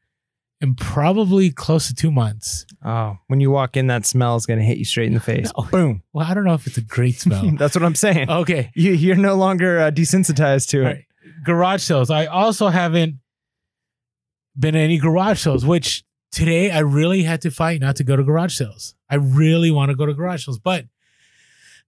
in 0.60 0.76
probably 0.76 1.50
close 1.52 1.88
to 1.88 1.96
two 1.96 2.12
months. 2.12 2.66
Oh, 2.84 3.18
when 3.28 3.40
you 3.40 3.50
walk 3.52 3.78
in, 3.78 3.88
that 3.88 4.06
smell 4.06 4.36
is 4.36 4.46
gonna 4.46 4.64
hit 4.64 4.78
you 4.78 4.86
straight 4.86 5.08
in 5.08 5.14
the 5.14 5.20
face. 5.32 5.52
No. 5.58 5.64
Boom. 5.72 6.04
Well, 6.14 6.26
I 6.28 6.34
don't 6.34 6.44
know 6.44 6.54
if 6.54 6.68
it's 6.68 6.78
a 6.78 6.82
great 6.82 7.16
smell. 7.20 7.50
That's 7.58 7.76
what 7.76 7.84
I'm 7.84 7.96
saying. 7.96 8.30
okay, 8.30 8.72
You, 8.76 8.92
you're 8.92 9.16
no 9.16 9.36
longer 9.36 9.80
uh, 9.80 9.92
desensitized 9.92 10.70
to 10.70 10.82
it. 10.82 10.86
right. 10.86 11.06
garage 11.44 11.82
sales. 11.84 12.10
I 12.10 12.26
also 12.26 12.68
haven't 12.68 13.16
been 14.58 14.74
to 14.74 14.80
any 14.80 14.98
garage 14.98 15.40
sales, 15.42 15.66
which 15.66 16.04
today 16.32 16.72
I 16.72 16.80
really 16.80 17.24
had 17.24 17.42
to 17.42 17.52
fight 17.52 17.82
not 17.82 17.96
to 17.98 18.04
go 18.04 18.16
to 18.16 18.24
garage 18.24 18.56
sales. 18.56 18.96
I 19.10 19.16
really 19.16 19.72
want 19.72 19.90
to 19.90 19.96
go 19.96 20.06
to 20.06 20.14
garage 20.14 20.46
sales. 20.46 20.60
But 20.60 20.86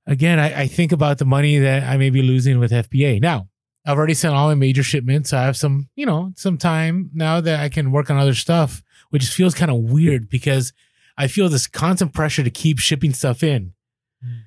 again, 0.05 0.39
I, 0.39 0.61
I 0.61 0.67
think 0.67 0.91
about 0.91 1.17
the 1.17 1.25
money 1.25 1.59
that 1.59 1.83
I 1.83 1.97
may 1.97 2.09
be 2.09 2.21
losing 2.21 2.59
with 2.59 2.71
FBA. 2.71 3.21
Now, 3.21 3.47
I've 3.85 3.97
already 3.97 4.13
sent 4.13 4.33
all 4.33 4.47
my 4.47 4.55
major 4.55 4.83
shipments. 4.83 5.31
So 5.31 5.37
I 5.37 5.43
have 5.43 5.57
some, 5.57 5.89
you 5.95 6.05
know, 6.05 6.31
some 6.35 6.57
time 6.57 7.09
now 7.13 7.41
that 7.41 7.59
I 7.59 7.69
can 7.69 7.91
work 7.91 8.09
on 8.09 8.17
other 8.17 8.33
stuff, 8.33 8.81
which 9.09 9.25
feels 9.25 9.53
kind 9.53 9.71
of 9.71 9.77
weird 9.77 10.29
because 10.29 10.73
I 11.17 11.27
feel 11.27 11.49
this 11.49 11.67
constant 11.67 12.13
pressure 12.13 12.43
to 12.43 12.49
keep 12.49 12.79
shipping 12.79 13.13
stuff 13.13 13.43
in. 13.43 13.73
Hmm. 14.21 14.39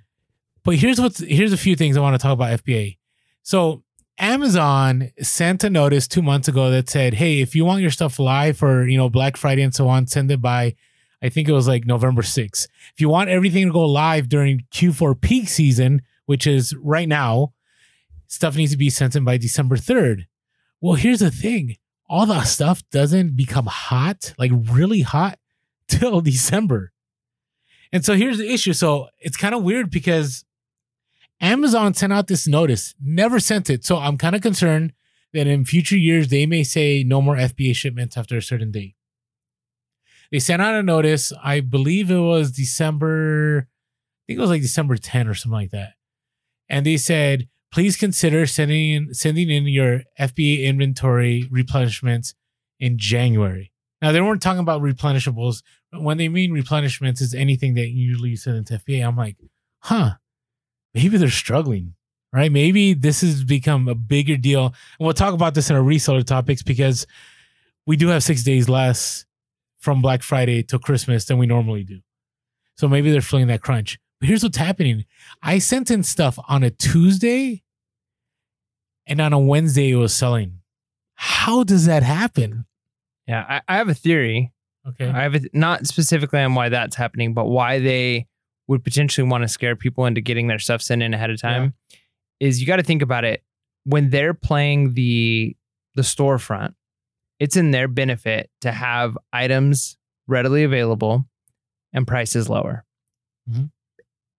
But 0.64 0.76
here's 0.76 1.00
what's 1.00 1.20
here's 1.20 1.52
a 1.52 1.58
few 1.58 1.76
things 1.76 1.96
I 1.96 2.00
want 2.00 2.14
to 2.14 2.22
talk 2.22 2.32
about 2.32 2.64
FBA. 2.64 2.98
So 3.42 3.84
Amazon 4.18 5.12
sent 5.20 5.62
a 5.62 5.70
notice 5.70 6.08
two 6.08 6.22
months 6.22 6.48
ago 6.48 6.70
that 6.70 6.90
said, 6.90 7.14
"Hey, 7.14 7.40
if 7.40 7.54
you 7.54 7.64
want 7.64 7.82
your 7.82 7.90
stuff 7.90 8.18
live 8.18 8.56
for 8.56 8.86
you 8.86 8.96
know 8.96 9.08
Black 9.08 9.36
Friday 9.36 9.62
and 9.62 9.74
so 9.74 9.88
on, 9.88 10.06
send 10.06 10.30
it 10.30 10.40
by, 10.40 10.74
I 11.22 11.28
think 11.28 11.48
it 11.48 11.52
was 11.52 11.66
like 11.66 11.86
November 11.86 12.22
6th. 12.22 12.68
If 12.92 13.00
you 13.00 13.08
want 13.08 13.30
everything 13.30 13.66
to 13.66 13.72
go 13.72 13.84
live 13.84 14.28
during 14.28 14.66
Q4 14.72 15.20
peak 15.20 15.48
season, 15.48 16.02
which 16.26 16.46
is 16.46 16.74
right 16.82 17.08
now, 17.08 17.52
stuff 18.26 18.56
needs 18.56 18.72
to 18.72 18.78
be 18.78 18.90
sent 18.90 19.16
in 19.16 19.24
by 19.24 19.36
December 19.38 19.76
3rd. 19.76 20.26
Well, 20.80 20.94
here's 20.94 21.20
the 21.20 21.30
thing: 21.30 21.76
all 22.08 22.26
that 22.26 22.46
stuff 22.46 22.82
doesn't 22.90 23.36
become 23.36 23.66
hot, 23.66 24.34
like 24.38 24.52
really 24.54 25.00
hot, 25.00 25.38
till 25.88 26.20
December. 26.20 26.92
And 27.92 28.04
so 28.04 28.14
here's 28.14 28.38
the 28.38 28.52
issue. 28.52 28.72
So 28.72 29.08
it's 29.20 29.36
kind 29.36 29.54
of 29.54 29.62
weird 29.62 29.90
because 29.90 30.44
Amazon 31.40 31.94
sent 31.94 32.12
out 32.12 32.26
this 32.26 32.46
notice, 32.46 32.94
never 33.00 33.40
sent 33.40 33.70
it. 33.70 33.84
So 33.84 33.96
I'm 33.98 34.18
kind 34.18 34.34
of 34.34 34.42
concerned 34.42 34.92
that 35.32 35.46
in 35.46 35.64
future 35.64 35.96
years 35.96 36.28
they 36.28 36.46
may 36.46 36.62
say 36.62 37.04
no 37.06 37.22
more 37.22 37.36
FBA 37.36 37.74
shipments 37.76 38.16
after 38.16 38.36
a 38.36 38.42
certain 38.42 38.70
date. 38.70 38.95
They 40.30 40.38
sent 40.38 40.62
out 40.62 40.74
a 40.74 40.82
notice, 40.82 41.32
I 41.42 41.60
believe 41.60 42.10
it 42.10 42.18
was 42.18 42.52
December, 42.52 43.68
I 43.68 44.22
think 44.26 44.38
it 44.38 44.40
was 44.40 44.50
like 44.50 44.62
December 44.62 44.96
10 44.96 45.28
or 45.28 45.34
something 45.34 45.52
like 45.52 45.70
that. 45.70 45.92
And 46.68 46.84
they 46.84 46.96
said, 46.96 47.48
please 47.72 47.96
consider 47.96 48.46
sending 48.46 48.90
in, 48.90 49.14
sending 49.14 49.50
in 49.50 49.66
your 49.66 50.02
FBA 50.18 50.64
inventory 50.64 51.48
replenishments 51.52 52.34
in 52.80 52.98
January. 52.98 53.70
Now 54.02 54.12
they 54.12 54.20
weren't 54.20 54.42
talking 54.42 54.60
about 54.60 54.82
replenishables. 54.82 55.62
When 55.92 56.18
they 56.18 56.28
mean 56.28 56.52
replenishments, 56.52 57.20
is 57.20 57.34
anything 57.34 57.74
that 57.74 57.88
you 57.88 58.08
usually 58.08 58.36
send 58.36 58.56
into 58.56 58.78
FBA. 58.78 59.06
I'm 59.06 59.16
like, 59.16 59.36
huh, 59.80 60.12
maybe 60.94 61.16
they're 61.18 61.28
struggling, 61.28 61.94
right? 62.32 62.50
Maybe 62.50 62.94
this 62.94 63.20
has 63.20 63.44
become 63.44 63.88
a 63.88 63.94
bigger 63.94 64.36
deal. 64.36 64.66
And 64.98 65.04
we'll 65.06 65.12
talk 65.12 65.34
about 65.34 65.54
this 65.54 65.70
in 65.70 65.76
our 65.76 65.82
reseller 65.82 66.24
topics 66.24 66.62
because 66.62 67.06
we 67.86 67.96
do 67.96 68.08
have 68.08 68.24
six 68.24 68.42
days 68.42 68.68
less 68.68 69.25
from 69.86 70.02
Black 70.02 70.24
Friday 70.24 70.64
till 70.64 70.80
Christmas 70.80 71.26
than 71.26 71.38
we 71.38 71.46
normally 71.46 71.84
do. 71.84 72.00
So 72.76 72.88
maybe 72.88 73.12
they're 73.12 73.20
feeling 73.20 73.46
that 73.46 73.62
crunch. 73.62 74.00
But 74.18 74.28
here's 74.28 74.42
what's 74.42 74.56
happening. 74.56 75.04
I 75.44 75.60
sent 75.60 75.92
in 75.92 76.02
stuff 76.02 76.40
on 76.48 76.64
a 76.64 76.70
Tuesday 76.70 77.62
and 79.06 79.20
on 79.20 79.32
a 79.32 79.38
Wednesday 79.38 79.90
it 79.90 79.94
was 79.94 80.12
selling. 80.12 80.58
How 81.14 81.62
does 81.62 81.86
that 81.86 82.02
happen? 82.02 82.66
Yeah, 83.28 83.44
I, 83.48 83.60
I 83.68 83.76
have 83.76 83.88
a 83.88 83.94
theory. 83.94 84.52
Okay. 84.88 85.08
I 85.08 85.22
have 85.22 85.36
a, 85.36 85.40
not 85.52 85.86
specifically 85.86 86.40
on 86.40 86.56
why 86.56 86.68
that's 86.68 86.96
happening, 86.96 87.32
but 87.32 87.44
why 87.44 87.78
they 87.78 88.26
would 88.66 88.82
potentially 88.82 89.28
want 89.28 89.42
to 89.42 89.48
scare 89.48 89.76
people 89.76 90.04
into 90.06 90.20
getting 90.20 90.48
their 90.48 90.58
stuff 90.58 90.82
sent 90.82 91.00
in 91.00 91.14
ahead 91.14 91.30
of 91.30 91.40
time. 91.40 91.74
Is 92.40 92.60
you 92.60 92.66
got 92.66 92.76
to 92.76 92.82
think 92.82 93.02
about 93.02 93.24
it 93.24 93.44
when 93.84 94.10
they're 94.10 94.34
playing 94.34 94.94
the 94.94 95.56
the 95.94 96.02
storefront. 96.02 96.74
It's 97.38 97.56
in 97.56 97.70
their 97.70 97.88
benefit 97.88 98.50
to 98.62 98.72
have 98.72 99.16
items 99.32 99.96
readily 100.26 100.64
available 100.64 101.24
and 101.92 102.06
prices 102.06 102.48
lower. 102.48 102.84
Mhm. 103.50 103.70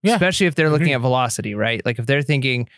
Yeah, 0.03 0.13
Especially 0.15 0.47
if 0.47 0.55
they're 0.55 0.69
looking 0.69 0.93
at 0.93 1.01
velocity, 1.01 1.55
right? 1.55 1.83
Like 1.85 1.99
if 1.99 2.05
they're 2.05 2.21
thinking, 2.21 2.69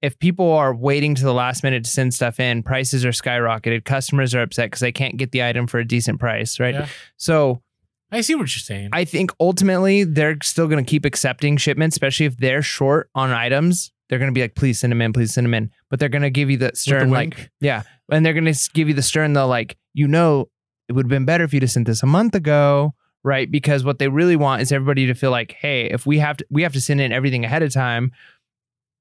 if 0.00 0.18
people 0.18 0.50
are 0.52 0.74
waiting 0.74 1.14
to 1.14 1.22
the 1.22 1.32
last 1.34 1.62
minute 1.62 1.84
to 1.84 1.90
send 1.90 2.12
stuff 2.14 2.40
in, 2.40 2.62
prices 2.62 3.04
are 3.04 3.10
skyrocketed. 3.10 3.84
Customers 3.84 4.34
are 4.34 4.42
upset 4.42 4.66
because 4.66 4.80
they 4.80 4.90
can't 4.92 5.16
get 5.16 5.32
the 5.32 5.44
item 5.44 5.66
for 5.66 5.78
a 5.78 5.84
decent 5.86 6.18
price, 6.18 6.58
right? 6.58 6.74
Yeah. 6.74 6.88
So 7.16 7.62
I 8.10 8.20
see 8.20 8.34
what 8.34 8.42
you're 8.42 8.60
saying. 8.60 8.90
I 8.92 9.04
think 9.04 9.32
ultimately 9.40 10.04
they're 10.04 10.36
still 10.42 10.66
going 10.66 10.84
to 10.84 10.88
keep 10.88 11.04
accepting 11.04 11.56
shipments, 11.56 11.94
especially 11.96 12.26
if 12.26 12.36
they're 12.36 12.62
short 12.62 13.10
on 13.14 13.30
items. 13.30 13.92
They're 14.08 14.18
going 14.18 14.30
to 14.30 14.34
be 14.34 14.42
like, 14.42 14.54
please 14.54 14.80
send 14.80 14.90
them 14.90 15.00
in, 15.00 15.12
please 15.12 15.32
send 15.32 15.46
them 15.46 15.54
in. 15.54 15.70
But 15.88 15.98
they're 16.00 16.10
going 16.10 16.22
to 16.22 16.30
give 16.30 16.50
you 16.50 16.56
the 16.58 16.66
With 16.66 16.74
the 16.74 16.80
stern, 16.80 17.10
like, 17.10 17.50
yeah. 17.60 17.82
And 18.12 18.24
they're 18.24 18.34
going 18.34 18.52
to 18.52 18.70
give 18.74 18.88
you 18.88 18.94
the 18.94 19.02
stern, 19.02 19.32
though, 19.32 19.46
like, 19.46 19.76
you 19.94 20.06
know, 20.06 20.48
it 20.88 20.92
would 20.92 21.06
have 21.06 21.10
been 21.10 21.24
better 21.24 21.44
if 21.44 21.54
you'd 21.54 21.62
have 21.62 21.70
sent 21.70 21.86
this 21.86 22.02
a 22.02 22.06
month 22.06 22.34
ago, 22.34 22.94
right? 23.24 23.50
Because 23.50 23.84
what 23.84 23.98
they 23.98 24.08
really 24.08 24.36
want 24.36 24.62
is 24.62 24.70
everybody 24.70 25.06
to 25.06 25.14
feel 25.14 25.30
like, 25.30 25.52
hey, 25.52 25.86
if 25.86 26.06
we 26.06 26.18
have 26.18 26.36
to, 26.36 26.46
we 26.50 26.62
have 26.62 26.72
to 26.74 26.80
send 26.80 27.00
in 27.00 27.12
everything 27.12 27.44
ahead 27.44 27.62
of 27.62 27.72
time, 27.72 28.12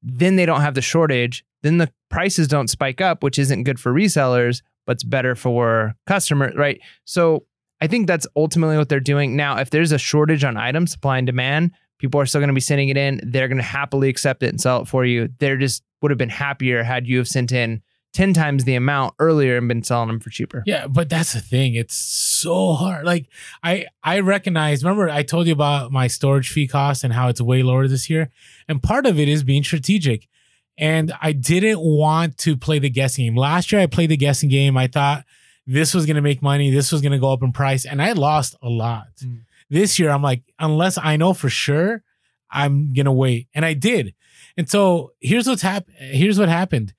then 0.01 0.36
they 0.36 0.45
don't 0.45 0.62
have 0.62 0.76
the 0.76 0.82
shortage. 0.82 1.43
Then 1.62 1.78
the 1.78 1.91
prices 2.09 2.47
don't 2.47 2.70
spike 2.70 3.01
up, 3.01 3.24
which 3.24 3.38
isn't 3.38 3.64
good 3.64 3.80
for 3.80 3.93
resellers, 3.93 4.62
but 4.86 4.93
it's 4.93 5.03
better 5.03 5.36
for 5.36 5.95
customers, 6.07 6.55
right? 6.55 6.80
So 7.05 7.45
I 7.82 7.88
think 7.88 8.07
that's 8.07 8.28
ultimately 8.36 8.78
what 8.78 8.89
they're 8.89 8.99
doing. 8.99 9.36
Now, 9.36 9.57
if 9.57 9.70
there's 9.70 9.91
a 9.91 9.97
shortage 9.97 10.43
on 10.43 10.57
items, 10.57 10.91
supply 10.91 11.18
and 11.18 11.28
demand, 11.28 11.72
people 11.99 12.20
are 12.22 12.26
still 12.26 12.41
going 12.41 12.47
to 12.47 12.53
be 12.53 12.62
sending 12.62 12.89
it 12.89 12.97
in. 12.97 13.20
They're 13.24 13.47
going 13.47 13.57
to 13.57 13.64
happily 13.64 14.09
accept 14.09 14.41
it 14.43 14.49
and 14.49 14.62
sell 14.62 14.82
it 14.82 14.88
for 14.88 15.05
you. 15.05 15.30
They're 15.39 15.57
just 15.57 15.84
would 16.01 16.12
have 16.12 16.18
been 16.18 16.30
happier 16.30 16.82
had 16.84 17.07
you 17.07 17.18
have 17.18 17.28
sent 17.28 17.51
in 17.51 17.82
10 18.14 18.34
times 18.34 18.66
the 18.66 18.76
amount 18.76 19.16
earlier 19.20 19.57
and 19.57 19.68
been 19.68 19.84
selling 19.84 20.07
them 20.07 20.20
for 20.20 20.30
cheaper. 20.30 20.64
Yeah, 20.66 20.88
but 20.88 21.09
that's 21.09 21.34
the 21.34 21.39
thing. 21.39 21.76
It's 21.76 21.95
so 21.95 22.74
hard. 22.74 23.05
Like 23.05 23.28
I 23.64 23.86
I 24.03 24.20
recognize, 24.20 24.84
remember 24.84 25.09
I 25.09 25.24
told 25.24 25.47
you 25.47 25.53
about 25.53 25.91
my 25.91 26.07
storage 26.07 26.49
fee 26.49 26.68
cost 26.68 27.03
and 27.03 27.14
how 27.14 27.30
it's 27.30 27.41
way 27.41 27.64
lower 27.64 27.88
this 27.88 28.09
year. 28.09 28.30
And 28.68 28.84
part 28.84 29.05
of 29.05 29.20
it 29.20 29.30
is 29.30 29.43
being 29.43 29.64
strategic. 29.64 30.28
And 30.78 31.14
I 31.22 31.32
didn't 31.32 31.80
want 31.80 32.38
to 32.39 32.57
play 32.57 32.80
the 32.80 32.89
guessing 32.89 33.26
game. 33.26 33.36
Last 33.36 33.72
year 33.72 33.82
I 33.82 33.86
played 33.86 34.09
the 34.09 34.18
guessing 34.18 34.49
game. 34.49 34.76
I 34.76 34.88
thought 34.88 35.24
this 35.66 35.93
was 35.93 36.05
gonna 36.05 36.22
make 36.22 36.41
money, 36.41 36.70
this 36.70 36.91
was 36.91 37.01
gonna 37.01 37.20
go 37.20 37.32
up 37.32 37.43
in 37.43 37.53
price, 37.53 37.86
and 37.86 38.01
I 38.01 38.12
lost 38.12 38.55
a 38.62 38.70
lot. 38.70 39.07
Mm. 39.24 39.41
This 39.70 39.99
year 39.99 40.09
I'm 40.09 40.22
like, 40.22 40.43
unless 40.59 40.97
I 40.97 41.16
know 41.16 41.34
for 41.34 41.49
sure, 41.49 42.03
I'm 42.49 42.93
gonna 42.93 43.14
wait. 43.14 43.47
And 43.53 43.64
I 43.64 43.74
did. 43.74 44.16
And 44.57 44.70
so 44.70 45.14
here's 45.22 45.47
what's 45.47 45.62
happened. 45.62 45.95
Here's 45.97 46.38
what 46.38 46.49
happened. 46.49 46.93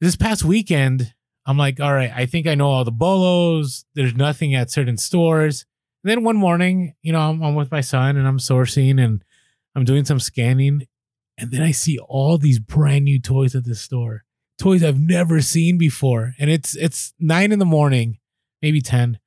This 0.00 0.16
past 0.16 0.44
weekend, 0.44 1.14
I'm 1.46 1.58
like, 1.58 1.80
all 1.80 1.92
right, 1.92 2.12
I 2.14 2.26
think 2.26 2.46
I 2.46 2.54
know 2.54 2.68
all 2.68 2.84
the 2.84 2.90
bolos. 2.92 3.84
There's 3.94 4.14
nothing 4.14 4.54
at 4.54 4.70
certain 4.70 4.96
stores. 4.96 5.66
And 6.02 6.10
then 6.10 6.24
one 6.24 6.36
morning, 6.36 6.94
you 7.02 7.12
know, 7.12 7.20
I'm, 7.20 7.42
I'm 7.42 7.54
with 7.54 7.70
my 7.70 7.80
son 7.80 8.16
and 8.16 8.26
I'm 8.26 8.38
sourcing 8.38 9.02
and 9.02 9.24
I'm 9.74 9.84
doing 9.84 10.04
some 10.04 10.20
scanning. 10.20 10.86
And 11.38 11.50
then 11.50 11.62
I 11.62 11.72
see 11.72 11.98
all 11.98 12.38
these 12.38 12.58
brand 12.58 13.04
new 13.04 13.20
toys 13.20 13.54
at 13.54 13.64
the 13.64 13.74
store, 13.74 14.24
toys 14.58 14.84
I've 14.84 15.00
never 15.00 15.40
seen 15.40 15.78
before. 15.78 16.34
And 16.38 16.48
it's 16.50 16.76
it's 16.76 17.12
nine 17.18 17.52
in 17.52 17.58
the 17.58 17.64
morning, 17.64 18.18
maybe 18.62 18.80
10. 18.80 19.18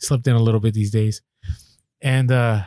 Slept 0.00 0.26
in 0.28 0.36
a 0.36 0.42
little 0.42 0.60
bit 0.60 0.74
these 0.74 0.92
days. 0.92 1.22
And 2.00 2.30
uh 2.30 2.62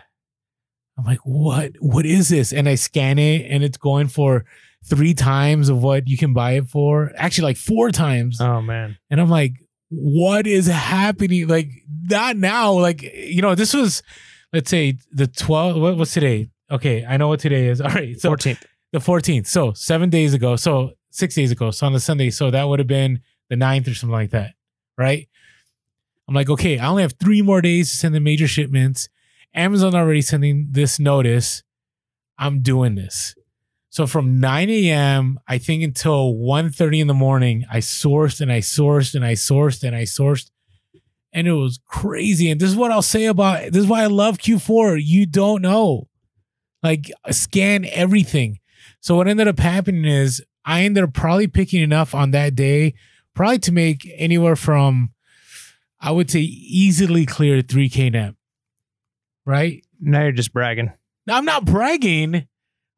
I'm 0.97 1.05
like, 1.05 1.19
what? 1.23 1.71
What 1.79 2.05
is 2.05 2.29
this? 2.29 2.51
And 2.51 2.67
I 2.67 2.75
scan 2.75 3.17
it 3.17 3.49
and 3.49 3.63
it's 3.63 3.77
going 3.77 4.07
for 4.07 4.45
three 4.85 5.13
times 5.13 5.69
of 5.69 5.81
what 5.83 6.07
you 6.07 6.17
can 6.17 6.33
buy 6.33 6.53
it 6.53 6.67
for. 6.67 7.11
Actually, 7.15 7.45
like 7.45 7.57
four 7.57 7.91
times. 7.91 8.41
Oh 8.41 8.61
man. 8.61 8.97
And 9.09 9.21
I'm 9.21 9.29
like, 9.29 9.53
what 9.89 10.47
is 10.47 10.67
happening? 10.67 11.47
Like, 11.47 11.69
not 12.09 12.37
now. 12.37 12.71
Like, 12.73 13.03
you 13.03 13.41
know, 13.41 13.55
this 13.55 13.73
was, 13.73 14.01
let's 14.53 14.69
say, 14.69 14.97
the 15.11 15.27
12th. 15.27 15.79
What, 15.79 15.97
what's 15.97 16.13
today? 16.13 16.49
Okay, 16.71 17.05
I 17.05 17.17
know 17.17 17.27
what 17.27 17.41
today 17.41 17.67
is. 17.67 17.81
All 17.81 17.89
right. 17.89 18.19
So 18.19 18.31
14th. 18.31 18.63
the 18.93 18.99
14th. 18.99 19.47
So 19.47 19.73
seven 19.73 20.09
days 20.09 20.33
ago. 20.33 20.55
So 20.55 20.91
six 21.11 21.35
days 21.35 21.51
ago. 21.51 21.71
So 21.71 21.85
on 21.85 21.93
the 21.93 21.99
Sunday. 21.99 22.29
So 22.29 22.49
that 22.51 22.67
would 22.67 22.79
have 22.79 22.87
been 22.87 23.21
the 23.49 23.55
9th 23.55 23.91
or 23.91 23.93
something 23.93 24.13
like 24.13 24.31
that. 24.31 24.53
Right. 24.97 25.27
I'm 26.27 26.35
like, 26.35 26.49
okay, 26.49 26.79
I 26.79 26.87
only 26.87 27.01
have 27.01 27.13
three 27.19 27.41
more 27.41 27.61
days 27.61 27.89
to 27.89 27.97
send 27.97 28.15
the 28.15 28.21
major 28.21 28.47
shipments. 28.47 29.09
Amazon 29.53 29.93
already 29.93 30.21
sending 30.21 30.69
this 30.71 30.97
notice. 30.99 31.63
I'm 32.37 32.61
doing 32.61 32.95
this. 32.95 33.35
So 33.91 34.07
from 34.07 34.39
9 34.39 34.69
a.m., 34.69 35.37
I 35.49 35.57
think 35.57 35.83
until 35.83 36.33
1.30 36.33 37.01
in 37.01 37.07
the 37.07 37.13
morning, 37.13 37.65
I 37.69 37.79
sourced 37.79 38.39
and 38.39 38.49
I 38.49 38.59
sourced 38.59 39.13
and 39.13 39.25
I 39.25 39.33
sourced 39.33 39.83
and 39.83 39.93
I 39.93 40.03
sourced. 40.03 40.49
And 41.33 41.45
it 41.45 41.51
was 41.51 41.79
crazy. 41.85 42.49
And 42.49 42.59
this 42.59 42.69
is 42.69 42.75
what 42.75 42.91
I'll 42.91 43.01
say 43.01 43.25
about 43.25 43.71
this 43.71 43.83
is 43.83 43.87
why 43.87 44.03
I 44.03 44.07
love 44.07 44.37
Q4. 44.37 45.01
You 45.03 45.25
don't 45.25 45.61
know. 45.61 46.07
Like 46.81 47.11
scan 47.31 47.85
everything. 47.85 48.59
So 49.01 49.17
what 49.17 49.27
ended 49.27 49.49
up 49.49 49.59
happening 49.59 50.05
is 50.05 50.41
I 50.65 50.83
ended 50.83 51.03
up 51.03 51.13
probably 51.13 51.47
picking 51.47 51.81
enough 51.81 52.15
on 52.15 52.31
that 52.31 52.55
day, 52.55 52.93
probably 53.35 53.59
to 53.59 53.71
make 53.73 54.09
anywhere 54.17 54.55
from 54.55 55.11
I 56.01 56.11
would 56.11 56.31
say 56.31 56.39
easily 56.39 57.25
clear 57.25 57.61
3K 57.61 58.13
net. 58.13 58.35
Right? 59.45 59.85
Now 59.99 60.23
you're 60.23 60.31
just 60.31 60.53
bragging. 60.53 60.91
Now, 61.27 61.37
I'm 61.37 61.45
not 61.45 61.65
bragging. 61.65 62.47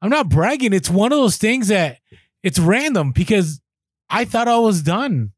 I'm 0.04 0.10
not 0.10 0.28
bragging. 0.28 0.74
It's 0.74 0.90
one 0.90 1.14
of 1.14 1.18
those 1.18 1.38
things 1.38 1.70
that 1.70 2.00
it's 2.44 2.60
random 2.60 3.14
because 3.14 3.62
I 4.10 4.26
thought 4.26 4.50
I 4.50 4.58
was 4.58 4.82
done. 4.82 5.32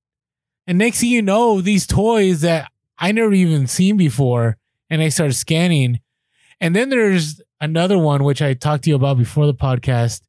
And 0.66 0.80
next 0.80 1.02
thing 1.02 1.12
you 1.12 1.22
know, 1.22 1.62
these 1.62 1.86
toys 1.86 2.42
that 2.42 2.72
I 2.98 3.12
never 3.12 3.32
even 3.32 3.68
seen 3.68 3.96
before, 3.96 4.58
and 4.90 5.04
I 5.04 5.10
started 5.10 5.36
scanning. 5.36 6.00
And 6.60 6.76
then 6.76 6.90
there's 6.90 7.40
another 7.62 8.00
one 8.00 8.24
which 8.24 8.42
I 8.42 8.56
talked 8.56 8.86
to 8.86 8.90
you 8.90 8.96
about 8.96 9.20
before 9.20 9.46
the 9.46 9.54
podcast 9.54 10.22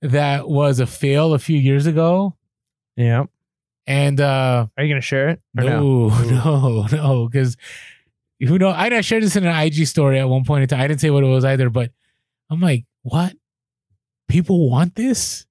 that 0.00 0.48
was 0.48 0.80
a 0.80 0.86
fail 0.86 1.32
a 1.32 1.38
few 1.38 1.56
years 1.56 1.86
ago. 1.86 2.36
Yeah. 2.96 3.26
And 3.86 4.20
uh 4.20 4.66
Are 4.76 4.84
you 4.84 4.92
going 4.92 5.00
to 5.00 5.06
share 5.06 5.28
it? 5.28 5.40
Or 5.56 5.62
no, 5.62 6.08
no, 6.08 6.86
no, 6.92 7.28
because 7.28 7.56
who 8.40 8.58
know? 8.58 8.70
I, 8.70 8.86
I 8.86 9.00
shared 9.02 9.22
this 9.22 9.36
in 9.36 9.46
an 9.46 9.56
IG 9.56 9.86
story 9.86 10.18
at 10.18 10.28
one 10.28 10.42
point 10.42 10.62
in 10.62 10.68
time. 10.68 10.80
I 10.80 10.88
didn't 10.88 11.00
say 11.00 11.10
what 11.10 11.22
it 11.22 11.28
was 11.28 11.44
either, 11.44 11.70
but 11.70 11.92
I'm 12.50 12.60
like, 12.60 12.86
what? 13.02 13.34
People 14.28 14.68
want 14.70 14.94
this? 14.94 15.46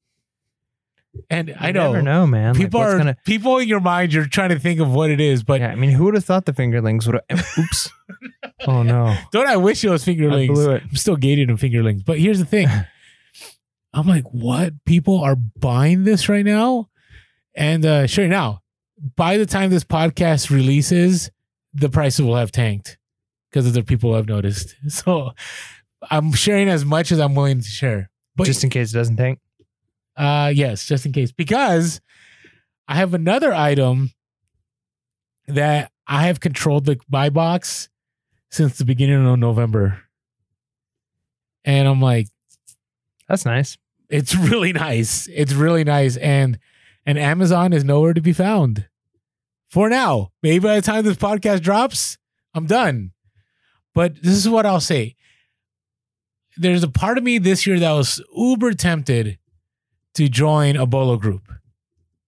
And 1.30 1.54
I 1.60 1.68
You 1.68 1.74
know, 1.74 1.92
never 1.92 2.02
know, 2.02 2.26
man. 2.26 2.56
People 2.56 2.80
what's 2.80 2.94
are 2.94 2.98
gonna- 2.98 3.18
people 3.26 3.58
in 3.58 3.68
your 3.68 3.82
mind. 3.82 4.14
You're 4.14 4.28
trying 4.28 4.50
to 4.50 4.60
think 4.60 4.80
of 4.80 4.92
what 4.94 5.10
it 5.10 5.20
is, 5.20 5.44
but 5.44 5.60
yeah, 5.60 5.68
I 5.72 5.76
mean, 5.76 5.92
who 5.92 6.06
would 6.06 6.14
have 6.14 6.24
thought 6.24 6.46
the 6.46 6.54
fingerlings 6.54 7.06
would 7.06 7.20
have? 7.30 7.46
Oops. 7.60 7.90
oh 8.68 8.82
no. 8.84 9.16
don't 9.32 9.48
I 9.48 9.58
wish 9.58 9.84
it 9.84 9.90
was 9.90 10.06
fingerlings? 10.06 10.52
I 10.52 10.54
blew 10.54 10.72
it. 10.72 10.84
I'm 10.90 10.96
still 10.96 11.18
gated 11.18 11.50
in 11.50 11.58
fingerlings. 11.58 12.04
But 12.06 12.18
here's 12.20 12.40
the 12.40 12.46
thing. 12.46 12.68
I'm 13.94 14.08
like, 14.08 14.24
what? 14.32 14.74
People 14.86 15.20
are 15.20 15.36
buying 15.36 16.06
this 16.06 16.30
right 16.30 16.46
now? 16.46 16.90
And 17.56 17.86
uh 17.86 18.08
sure 18.08 18.28
now, 18.30 18.62
by 19.18 19.38
the 19.38 19.46
time 19.46 19.70
this 19.70 19.84
podcast 19.84 20.50
releases, 20.50 21.30
the 21.74 21.90
prices 21.90 22.22
will 22.26 22.38
have 22.38 22.54
tanked 22.54 22.98
because 23.50 23.68
other 23.68 23.84
people 23.84 24.12
who 24.12 24.16
have 24.16 24.28
noticed. 24.30 24.76
So 24.88 25.32
I'm 26.10 26.32
sharing 26.32 26.70
as 26.70 26.86
much 26.86 27.12
as 27.12 27.20
I'm 27.20 27.36
willing 27.36 27.60
to 27.60 27.68
share. 27.68 28.10
But 28.36 28.46
Just 28.46 28.64
in 28.64 28.70
case 28.70 28.92
it 28.92 28.98
doesn't 28.98 29.18
tank. 29.18 29.40
uh 30.16 30.52
yes, 30.56 30.86
just 30.86 31.06
in 31.06 31.12
case. 31.12 31.32
Because 31.32 32.00
I 32.88 32.96
have 32.96 33.14
another 33.14 33.54
item 33.54 34.12
that 35.48 35.92
I 36.08 36.28
have 36.28 36.40
controlled 36.40 36.86
the 36.86 37.00
buy 37.10 37.30
box 37.30 37.90
since 38.50 38.78
the 38.78 38.86
beginning 38.86 39.26
of 39.26 39.40
November. 39.40 40.00
And 41.66 41.88
I'm 41.88 42.02
like, 42.02 42.28
That's 43.28 43.46
nice. 43.46 43.78
it's 44.10 44.36
really 44.50 44.74
nice. 44.74 45.28
It's 45.28 45.54
really 45.54 45.84
nice. 45.84 46.18
And 46.18 46.58
and 47.06 47.18
Amazon 47.18 47.74
is 47.74 47.84
nowhere 47.84 48.14
to 48.14 48.22
be 48.22 48.34
found. 48.34 48.88
For 49.70 49.90
now. 49.90 50.32
Maybe 50.44 50.60
by 50.60 50.76
the 50.76 50.82
time 50.82 51.04
this 51.06 51.18
podcast 51.18 51.62
drops, 51.62 52.18
I'm 52.54 52.66
done. 52.66 53.12
But 53.96 54.22
this 54.22 54.34
is 54.36 54.48
what 54.50 54.66
I'll 54.66 54.82
say. 54.82 55.16
There's 56.58 56.84
a 56.84 56.88
part 56.90 57.18
of 57.18 57.24
me 57.24 57.38
this 57.38 57.66
year 57.66 57.80
that 57.80 57.92
was 57.92 58.22
uber 58.36 58.74
tempted 58.74 59.38
to 60.16 60.28
join 60.30 60.76
a 60.76 60.86
bolo 60.86 61.18
group. 61.18 61.52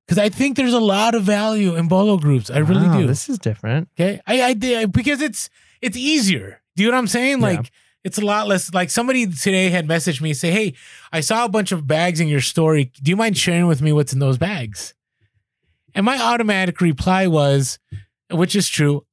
Because 0.05 0.17
I 0.17 0.29
think 0.29 0.57
there's 0.57 0.73
a 0.73 0.79
lot 0.79 1.15
of 1.15 1.23
value 1.23 1.75
in 1.75 1.87
bolo 1.87 2.17
groups. 2.17 2.49
I 2.49 2.59
really 2.59 2.87
Wow, 2.87 2.99
do. 2.99 3.07
This 3.07 3.29
is 3.29 3.39
different. 3.39 3.89
Okay. 3.99 4.19
I, 4.27 4.41
I 4.41 4.53
did 4.53 4.91
because 4.91 5.21
it's 5.21 5.49
it's 5.81 5.97
easier. 5.97 6.61
Do 6.75 6.83
you 6.83 6.89
know 6.89 6.95
what 6.95 6.99
I'm 7.01 7.07
saying? 7.07 7.39
Yeah. 7.41 7.47
Like 7.47 7.71
it's 8.03 8.17
a 8.17 8.25
lot 8.25 8.47
less 8.47 8.73
like 8.73 8.89
somebody 8.89 9.27
today 9.27 9.69
had 9.69 9.87
messaged 9.87 10.19
me 10.21 10.33
say, 10.33 10.51
Hey, 10.51 10.73
I 11.11 11.21
saw 11.21 11.45
a 11.45 11.49
bunch 11.49 11.71
of 11.71 11.87
bags 11.87 12.19
in 12.19 12.27
your 12.27 12.41
story. 12.41 12.91
Do 13.01 13.09
you 13.11 13.15
mind 13.15 13.37
sharing 13.37 13.67
with 13.67 13.81
me 13.81 13.93
what's 13.93 14.11
in 14.13 14.19
those 14.19 14.37
bags? 14.37 14.93
And 15.95 16.05
my 16.05 16.19
automatic 16.21 16.81
reply 16.81 17.27
was, 17.27 17.79
which 18.29 18.55
is 18.55 18.67
true, 18.67 19.05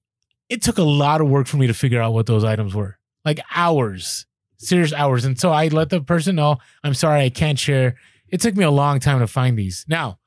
it 0.49 0.61
took 0.63 0.79
a 0.79 0.83
lot 0.83 1.21
of 1.21 1.29
work 1.29 1.47
for 1.47 1.57
me 1.57 1.67
to 1.69 1.75
figure 1.75 2.01
out 2.03 2.15
what 2.15 2.27
those 2.27 2.43
items 2.43 2.75
were. 2.75 2.99
Like 3.25 3.39
hours, 3.55 4.27
serious 4.61 4.93
hours. 4.93 5.25
And 5.25 5.39
so 5.39 5.51
I 5.51 5.69
let 5.69 5.91
the 5.91 6.01
person 6.01 6.37
know, 6.37 6.59
I'm 6.85 6.95
sorry, 6.95 7.23
I 7.23 7.31
can't 7.31 7.59
share. 7.59 7.97
It 8.29 8.41
took 8.41 8.57
me 8.57 8.65
a 8.65 8.71
long 8.71 9.01
time 9.01 9.19
to 9.19 9.27
find 9.27 9.59
these. 9.59 9.85
Now, 9.89 10.19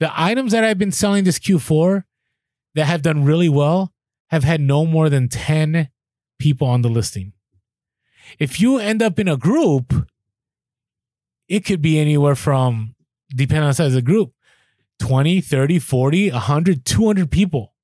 the 0.00 0.10
items 0.14 0.52
that 0.52 0.64
I've 0.64 0.78
been 0.78 0.92
selling 0.92 1.24
this 1.24 1.38
Q4 1.38 2.04
that 2.74 2.86
have 2.86 3.02
done 3.02 3.24
really 3.24 3.48
well 3.48 3.92
have 4.30 4.44
had 4.44 4.60
no 4.60 4.86
more 4.86 5.08
than 5.08 5.28
10 5.28 5.90
people 6.38 6.66
on 6.66 6.82
the 6.82 6.88
listing. 6.88 7.32
If 8.38 8.60
you 8.60 8.78
end 8.78 9.02
up 9.02 9.18
in 9.18 9.28
a 9.28 9.36
group, 9.36 10.08
it 11.48 11.64
could 11.64 11.82
be 11.82 11.98
anywhere 11.98 12.34
from 12.34 12.94
depending 13.28 13.64
on 13.64 13.70
the 13.70 13.74
size 13.74 13.88
of 13.88 13.92
the 13.92 14.02
group, 14.02 14.32
20, 15.00 15.40
30, 15.40 15.78
40, 15.78 16.30
100, 16.30 16.84
200 16.84 17.30
people 17.30 17.74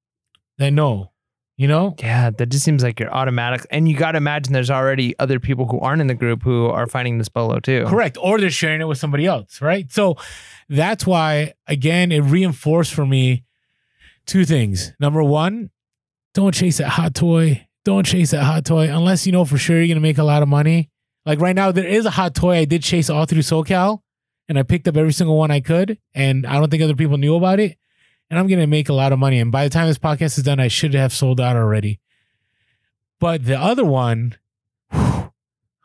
that 0.56 0.70
know, 0.70 1.12
you 1.58 1.66
know? 1.66 1.94
Yeah, 1.98 2.30
that 2.30 2.46
just 2.46 2.64
seems 2.64 2.84
like 2.84 3.00
you're 3.00 3.12
automatic. 3.12 3.66
And 3.70 3.88
you 3.88 3.96
got 3.96 4.12
to 4.12 4.18
imagine 4.18 4.52
there's 4.52 4.70
already 4.70 5.18
other 5.18 5.40
people 5.40 5.66
who 5.66 5.80
aren't 5.80 6.00
in 6.00 6.06
the 6.06 6.14
group 6.14 6.44
who 6.44 6.66
are 6.66 6.86
finding 6.86 7.18
this 7.18 7.28
bolo 7.28 7.58
too. 7.58 7.84
Correct. 7.88 8.16
Or 8.22 8.38
they're 8.38 8.48
sharing 8.48 8.80
it 8.80 8.84
with 8.84 8.98
somebody 8.98 9.26
else, 9.26 9.60
right? 9.60 9.90
So 9.90 10.16
that's 10.68 11.04
why, 11.04 11.54
again, 11.66 12.12
it 12.12 12.20
reinforced 12.20 12.94
for 12.94 13.04
me 13.04 13.44
two 14.24 14.44
things. 14.44 14.92
Number 15.00 15.22
one, 15.22 15.70
don't 16.32 16.54
chase 16.54 16.78
that 16.78 16.90
hot 16.90 17.14
toy. 17.14 17.66
Don't 17.84 18.06
chase 18.06 18.30
that 18.30 18.44
hot 18.44 18.64
toy 18.64 18.88
unless 18.88 19.26
you 19.26 19.32
know 19.32 19.44
for 19.44 19.58
sure 19.58 19.78
you're 19.78 19.88
going 19.88 19.96
to 19.96 20.00
make 20.00 20.18
a 20.18 20.24
lot 20.24 20.42
of 20.44 20.48
money. 20.48 20.90
Like 21.26 21.40
right 21.40 21.56
now, 21.56 21.72
there 21.72 21.86
is 21.86 22.06
a 22.06 22.10
hot 22.10 22.36
toy 22.36 22.58
I 22.58 22.64
did 22.66 22.84
chase 22.84 23.10
all 23.10 23.26
through 23.26 23.42
SoCal 23.42 24.00
and 24.48 24.58
I 24.58 24.62
picked 24.62 24.86
up 24.86 24.96
every 24.96 25.12
single 25.12 25.36
one 25.36 25.50
I 25.50 25.58
could. 25.58 25.98
And 26.14 26.46
I 26.46 26.54
don't 26.54 26.70
think 26.70 26.84
other 26.84 26.94
people 26.94 27.18
knew 27.18 27.34
about 27.34 27.58
it. 27.58 27.76
And 28.30 28.38
I'm 28.38 28.46
going 28.46 28.60
to 28.60 28.66
make 28.66 28.88
a 28.88 28.94
lot 28.94 29.12
of 29.12 29.18
money. 29.18 29.38
And 29.38 29.50
by 29.50 29.64
the 29.64 29.70
time 29.70 29.88
this 29.88 29.98
podcast 29.98 30.36
is 30.38 30.44
done, 30.44 30.60
I 30.60 30.68
should 30.68 30.94
have 30.94 31.12
sold 31.12 31.40
out 31.40 31.56
already. 31.56 32.00
But 33.20 33.44
the 33.44 33.58
other 33.58 33.84
one, 33.84 34.36
whew, 34.92 35.32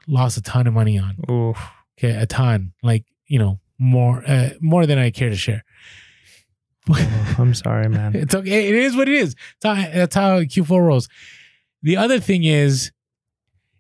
lost 0.08 0.38
a 0.38 0.42
ton 0.42 0.68
of 0.68 0.74
money 0.74 1.00
on. 1.00 1.18
Oof. 1.30 1.58
Okay, 1.98 2.16
a 2.16 2.26
ton, 2.26 2.74
like 2.82 3.06
you 3.28 3.40
know, 3.40 3.60
more 3.78 4.24
uh, 4.28 4.50
more 4.60 4.86
than 4.86 4.98
I 4.98 5.12
care 5.12 5.30
to 5.30 5.36
share. 5.36 5.64
Oh, 6.90 7.36
I'm 7.40 7.54
sorry, 7.54 7.88
man. 7.88 8.16
it's 8.16 8.36
okay. 8.36 8.68
It 8.68 8.76
is 8.76 8.96
what 8.96 9.08
it 9.08 9.16
is. 9.16 9.36
That's 9.62 9.80
how, 9.80 9.92
that's 9.94 10.16
how 10.16 10.40
Q4 10.42 10.86
rolls. 10.86 11.08
The 11.82 11.98
other 11.98 12.20
thing 12.20 12.44
is, 12.44 12.92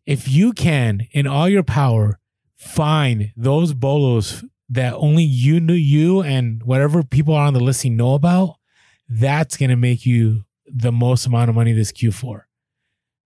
if 0.05 0.29
you 0.29 0.53
can, 0.53 1.07
in 1.11 1.27
all 1.27 1.49
your 1.49 1.63
power, 1.63 2.19
find 2.55 3.31
those 3.35 3.73
bolos 3.73 4.43
that 4.69 4.93
only 4.93 5.23
you 5.23 5.59
knew 5.59 5.73
you 5.73 6.21
and 6.21 6.63
whatever 6.63 7.03
people 7.03 7.33
are 7.33 7.47
on 7.47 7.53
the 7.53 7.59
listing 7.59 7.95
know 7.95 8.13
about, 8.13 8.55
that's 9.07 9.57
gonna 9.57 9.75
make 9.75 10.05
you 10.05 10.45
the 10.65 10.91
most 10.91 11.25
amount 11.25 11.49
of 11.49 11.55
money 11.55 11.73
this 11.73 11.91
Q4. 11.91 12.43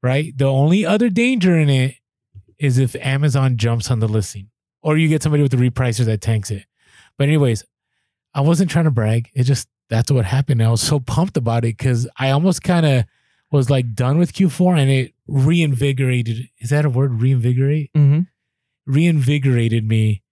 Right? 0.04 0.38
The 0.38 0.46
only 0.46 0.86
other 0.86 1.10
danger 1.10 1.58
in 1.58 1.70
it 1.70 1.96
is 2.60 2.78
if 2.78 2.96
Amazon 2.98 3.58
jumps 3.58 3.90
on 3.92 4.00
the 4.00 4.08
listing. 4.08 4.50
Or 4.82 4.98
you 4.98 5.08
get 5.08 5.24
somebody 5.24 5.44
with 5.44 5.52
the 5.52 5.58
repricer 5.58 6.06
that 6.06 6.22
tanks 6.22 6.50
it. 6.52 6.66
But 7.18 7.28
anyways, 7.28 7.64
I 8.34 8.42
wasn't 8.42 8.70
trying 8.70 8.86
to 8.86 8.92
brag. 8.92 9.30
It 9.34 9.44
just 9.44 9.68
that's 9.90 10.12
what 10.12 10.26
happened. 10.26 10.62
I 10.62 10.70
was 10.70 10.82
so 10.82 11.00
pumped 11.00 11.38
about 11.38 11.64
it 11.66 11.78
because 11.78 12.08
I 12.18 12.30
almost 12.32 12.62
kind 12.64 12.86
of 12.86 13.06
was 13.52 13.70
like 13.70 13.94
done 13.94 14.18
with 14.18 14.34
Q4 14.34 14.78
and 14.78 14.90
it 14.92 15.14
reinvigorated. 15.28 16.50
Is 16.60 16.70
that 16.70 16.86
a 16.86 16.90
word? 16.90 17.22
Reinvigorate? 17.22 17.90
hmm 17.96 18.22
Reinvigorated 18.86 19.86
me 19.86 20.24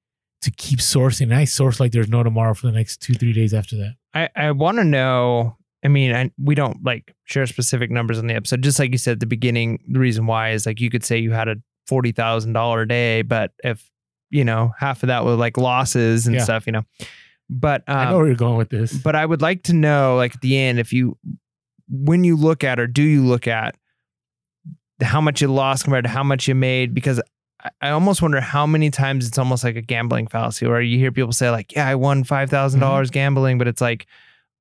to 0.46 0.52
keep 0.52 0.80
sourcing. 0.80 1.24
And 1.24 1.36
I 1.36 1.44
source 1.46 1.80
like 1.80 1.92
there's 1.92 2.08
no 2.08 2.24
tomorrow 2.24 2.54
for 2.54 2.66
the 2.68 2.74
next 2.74 3.02
two, 3.02 3.14
three 3.14 3.34
days 3.34 3.54
after 3.54 3.76
that. 3.78 3.96
I, 4.14 4.30
I 4.36 4.52
want 4.52 4.78
to 4.78 4.84
know. 4.84 5.58
I 5.84 5.88
mean, 5.88 6.16
I, 6.16 6.32
we 6.42 6.56
don't 6.56 6.84
like 6.84 7.14
share 7.26 7.46
specific 7.46 7.92
numbers 7.92 8.18
on 8.18 8.26
the 8.28 8.34
episode. 8.34 8.62
Just 8.64 8.80
like 8.80 8.92
you 8.92 8.98
said 8.98 9.14
at 9.14 9.20
the 9.20 9.26
beginning, 9.28 9.80
the 9.92 10.00
reason 10.00 10.26
why 10.26 10.52
is 10.52 10.66
like 10.66 10.80
you 10.80 10.90
could 10.90 11.04
say 11.04 11.18
you 11.20 11.32
had 11.32 11.48
a 11.48 11.58
forty 11.86 12.12
thousand 12.12 12.54
dollar 12.54 12.86
day, 12.86 13.22
but 13.22 13.52
if 13.64 13.88
you 14.32 14.44
know 14.44 14.74
half 14.80 15.04
of 15.04 15.08
that 15.08 15.24
was 15.26 15.38
like 15.38 15.58
losses 15.58 16.26
and 16.26 16.36
Yeah. 16.38 16.44
stuff, 16.44 16.66
you 16.66 16.72
know. 16.72 16.84
But 17.50 17.84
I 17.88 18.06
know 18.06 18.12
um, 18.12 18.18
where 18.18 18.28
you're 18.28 18.36
going 18.36 18.58
with 18.58 18.70
this. 18.70 18.92
but 18.94 19.16
I 19.16 19.24
would 19.26 19.42
like 19.44 19.64
to 19.64 19.74
know, 19.74 20.16
like 20.16 20.34
at 20.34 20.42
the 20.42 20.58
end, 20.58 20.80
if 20.80 20.92
you 20.92 21.18
when 21.90 22.24
you 22.24 22.36
look 22.36 22.64
at 22.64 22.80
or 22.80 22.88
do 22.88 23.04
you 23.04 23.24
look 23.24 23.48
at 23.48 23.76
how 25.02 25.22
much 25.22 25.42
you 25.42 25.48
lost 25.50 25.84
compared 25.84 26.06
to 26.06 26.10
how 26.10 26.24
much 26.24 26.48
you 26.48 26.56
made? 26.56 26.94
Because 26.94 27.22
I, 27.82 27.90
almost 27.90 28.22
wonder 28.22 28.42
how 28.42 28.66
many 28.66 28.90
times 28.92 29.28
it's 29.28 29.38
almost 29.38 29.64
like 29.64 29.76
a 29.76 29.82
gambling 29.82 30.28
fallacy, 30.28 30.68
where 30.68 30.82
you 30.82 30.98
hear 30.98 31.12
people 31.12 31.32
say 31.34 31.50
like, 31.50 31.74
"Yeah, 31.74 31.88
I 31.88 31.96
won 31.96 32.24
five 32.24 32.50
Mm-hmm. 32.50 32.80
dollars 32.80 33.10
gambling," 33.12 33.58
but 33.58 33.68
it's 33.68 33.82
like 33.82 34.06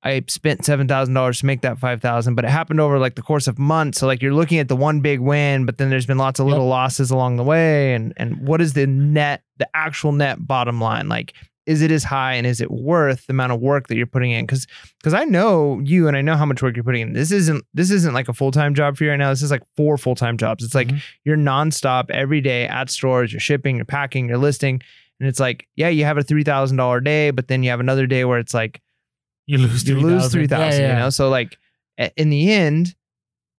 I 0.03 0.23
spent 0.27 0.65
seven 0.65 0.87
thousand 0.87 1.13
dollars 1.13 1.39
to 1.39 1.45
make 1.45 1.61
that 1.61 1.77
five 1.79 2.01
thousand, 2.01 2.35
but 2.35 2.45
it 2.45 2.51
happened 2.51 2.79
over 2.79 2.99
like 2.99 3.15
the 3.15 3.21
course 3.21 3.47
of 3.47 3.57
months. 3.57 3.99
So 3.99 4.07
like 4.07 4.21
you're 4.21 4.33
looking 4.33 4.59
at 4.59 4.67
the 4.67 4.75
one 4.75 4.99
big 5.01 5.19
win, 5.19 5.65
but 5.65 5.77
then 5.77 5.89
there's 5.89 6.05
been 6.05 6.17
lots 6.17 6.39
of 6.39 6.45
Yep. 6.47 6.51
little 6.51 6.67
losses 6.67 7.11
along 7.11 7.37
the 7.37 7.43
way, 7.43 7.93
and 7.93 8.13
and 8.17 8.47
what 8.47 8.61
is 8.61 8.73
the 8.73 8.87
net, 8.87 9.43
the 9.57 9.67
actual 9.73 10.11
net 10.11 10.45
bottom 10.45 10.79
line? 10.81 11.07
Like, 11.09 11.33
is 11.65 11.81
it 11.81 11.89
as 11.91 12.03
high 12.03 12.33
and 12.35 12.45
is 12.45 12.61
it 12.61 12.69
worth 12.69 13.25
the 13.27 13.33
amount 13.33 13.51
of 13.51 13.59
work 13.59 13.87
that 13.87 13.95
you're 13.95 14.05
putting 14.05 14.31
in? 14.31 14.45
Because 14.45 14.67
because 14.99 15.13
I 15.13 15.23
know 15.25 15.79
you 15.83 16.07
and 16.07 16.15
I 16.15 16.21
know 16.21 16.35
how 16.35 16.45
much 16.45 16.61
work 16.61 16.75
you're 16.75 16.83
putting 16.83 17.01
in. 17.01 17.13
This 17.13 17.31
isn't 17.31 17.65
this 17.73 17.89
isn't 17.91 18.13
like 18.13 18.29
a 18.29 18.33
full 18.33 18.51
time 18.51 18.75
job 18.75 18.97
for 18.97 19.03
you 19.03 19.09
right 19.09 19.17
now. 19.17 19.29
This 19.31 19.41
is 19.41 19.51
like 19.51 19.63
four 19.75 19.97
full 19.97 20.15
time 20.15 20.37
jobs. 20.37 20.63
It's 20.63 20.75
like 20.75 20.89
Mhm. 20.89 21.01
you're 21.23 21.37
nonstop 21.37 22.09
every 22.11 22.41
day 22.41 22.67
at 22.67 22.89
stores. 22.89 23.33
You're 23.33 23.39
shipping, 23.39 23.75
you're 23.77 23.85
packing, 23.85 24.27
you're 24.29 24.37
listing, 24.37 24.81
and 25.19 25.27
it's 25.27 25.39
like 25.39 25.67
yeah, 25.75 25.89
you 25.89 26.05
have 26.05 26.17
a 26.17 26.23
three 26.23 26.43
thousand 26.43 26.77
dollar 26.77 26.99
day, 27.01 27.31
but 27.31 27.47
then 27.47 27.63
you 27.63 27.69
have 27.71 27.79
another 27.79 28.05
day 28.07 28.25
where 28.25 28.39
it's 28.39 28.53
like 28.53 28.81
you 29.47 29.57
lose 29.57 29.87
you 29.87 29.99
lose 29.99 30.31
three 30.31 30.47
thousand. 30.47 30.81
Yeah, 30.81 30.87
yeah. 30.87 30.93
You 30.93 30.99
know, 31.03 31.09
so 31.09 31.29
like 31.29 31.57
in 32.17 32.29
the 32.29 32.51
end. 32.51 32.95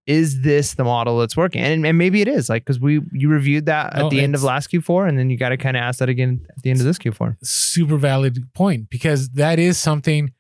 Is 0.07 0.42
this 0.42 0.74
the 0.74 0.84
model 0.84 1.18
that's 1.18 1.36
working? 1.36 1.62
And, 1.62 1.84
and 1.84 1.98
maybe 1.98 2.20
it 2.20 2.28
is, 2.28 2.48
like 2.48 2.64
because 2.64 2.78
we 2.78 3.00
you 3.12 3.28
reviewed 3.28 3.66
that 3.66 3.94
at 3.94 3.98
No, 4.02 4.09
the 4.11 4.20
end 4.20 4.34
of 4.34 4.42
last 4.42 4.70
Q4, 4.70 5.09
and 5.09 5.18
then 5.18 5.30
you 5.30 5.36
got 5.36 5.48
to 5.48 5.57
kind 5.57 5.76
of 5.76 5.80
ask 5.82 5.98
that 5.98 6.09
again 6.09 6.46
at 6.57 6.62
the 6.62 6.70
end 6.70 6.78
of 6.80 6.86
this 6.86 6.98
Q4. 6.98 7.36
super 7.42 7.96
valid 7.96 8.52
point 8.54 8.88
because 8.88 9.30
that 9.30 9.59
is 9.59 9.78
something 9.78 10.32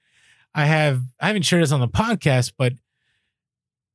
I 0.54 0.66
have. 0.66 1.02
I 1.20 1.26
haven't 1.26 1.42
shared 1.42 1.62
this 1.62 1.72
on 1.72 1.80
the 1.80 1.88
podcast, 1.88 2.52
but 2.56 2.74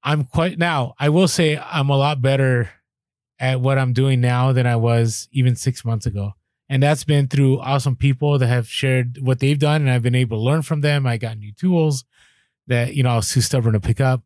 I'm 0.03 0.23
quite 0.25 0.57
now. 0.57 0.93
I 0.99 1.09
will 1.09 1.27
say 1.27 1.57
I'm 1.57 1.89
a 1.89 1.97
lot 1.97 2.21
better 2.21 2.69
at 3.39 3.61
what 3.61 3.77
I'm 3.77 3.93
doing 3.93 4.19
now 4.21 4.51
than 4.51 4.67
I 4.67 4.75
was 4.75 5.27
even 5.31 5.55
six 5.55 5.85
months 5.85 6.05
ago. 6.05 6.33
And 6.69 6.81
that's 6.81 7.03
been 7.03 7.27
through 7.27 7.59
awesome 7.59 7.95
people 7.95 8.37
that 8.37 8.47
have 8.47 8.67
shared 8.67 9.17
what 9.21 9.39
they've 9.39 9.59
done, 9.59 9.81
and 9.81 9.89
I've 9.89 10.03
been 10.03 10.15
able 10.15 10.37
to 10.37 10.41
learn 10.41 10.61
from 10.61 10.81
them. 10.81 11.05
I 11.05 11.17
got 11.17 11.37
new 11.37 11.51
tools 11.53 12.05
that 12.67 12.93
you 12.93 13.03
know 13.03 13.09
I 13.11 13.15
was 13.17 13.29
too 13.29 13.41
stubborn 13.41 13.73
to 13.73 13.79
pick 13.79 13.99
up, 13.99 14.23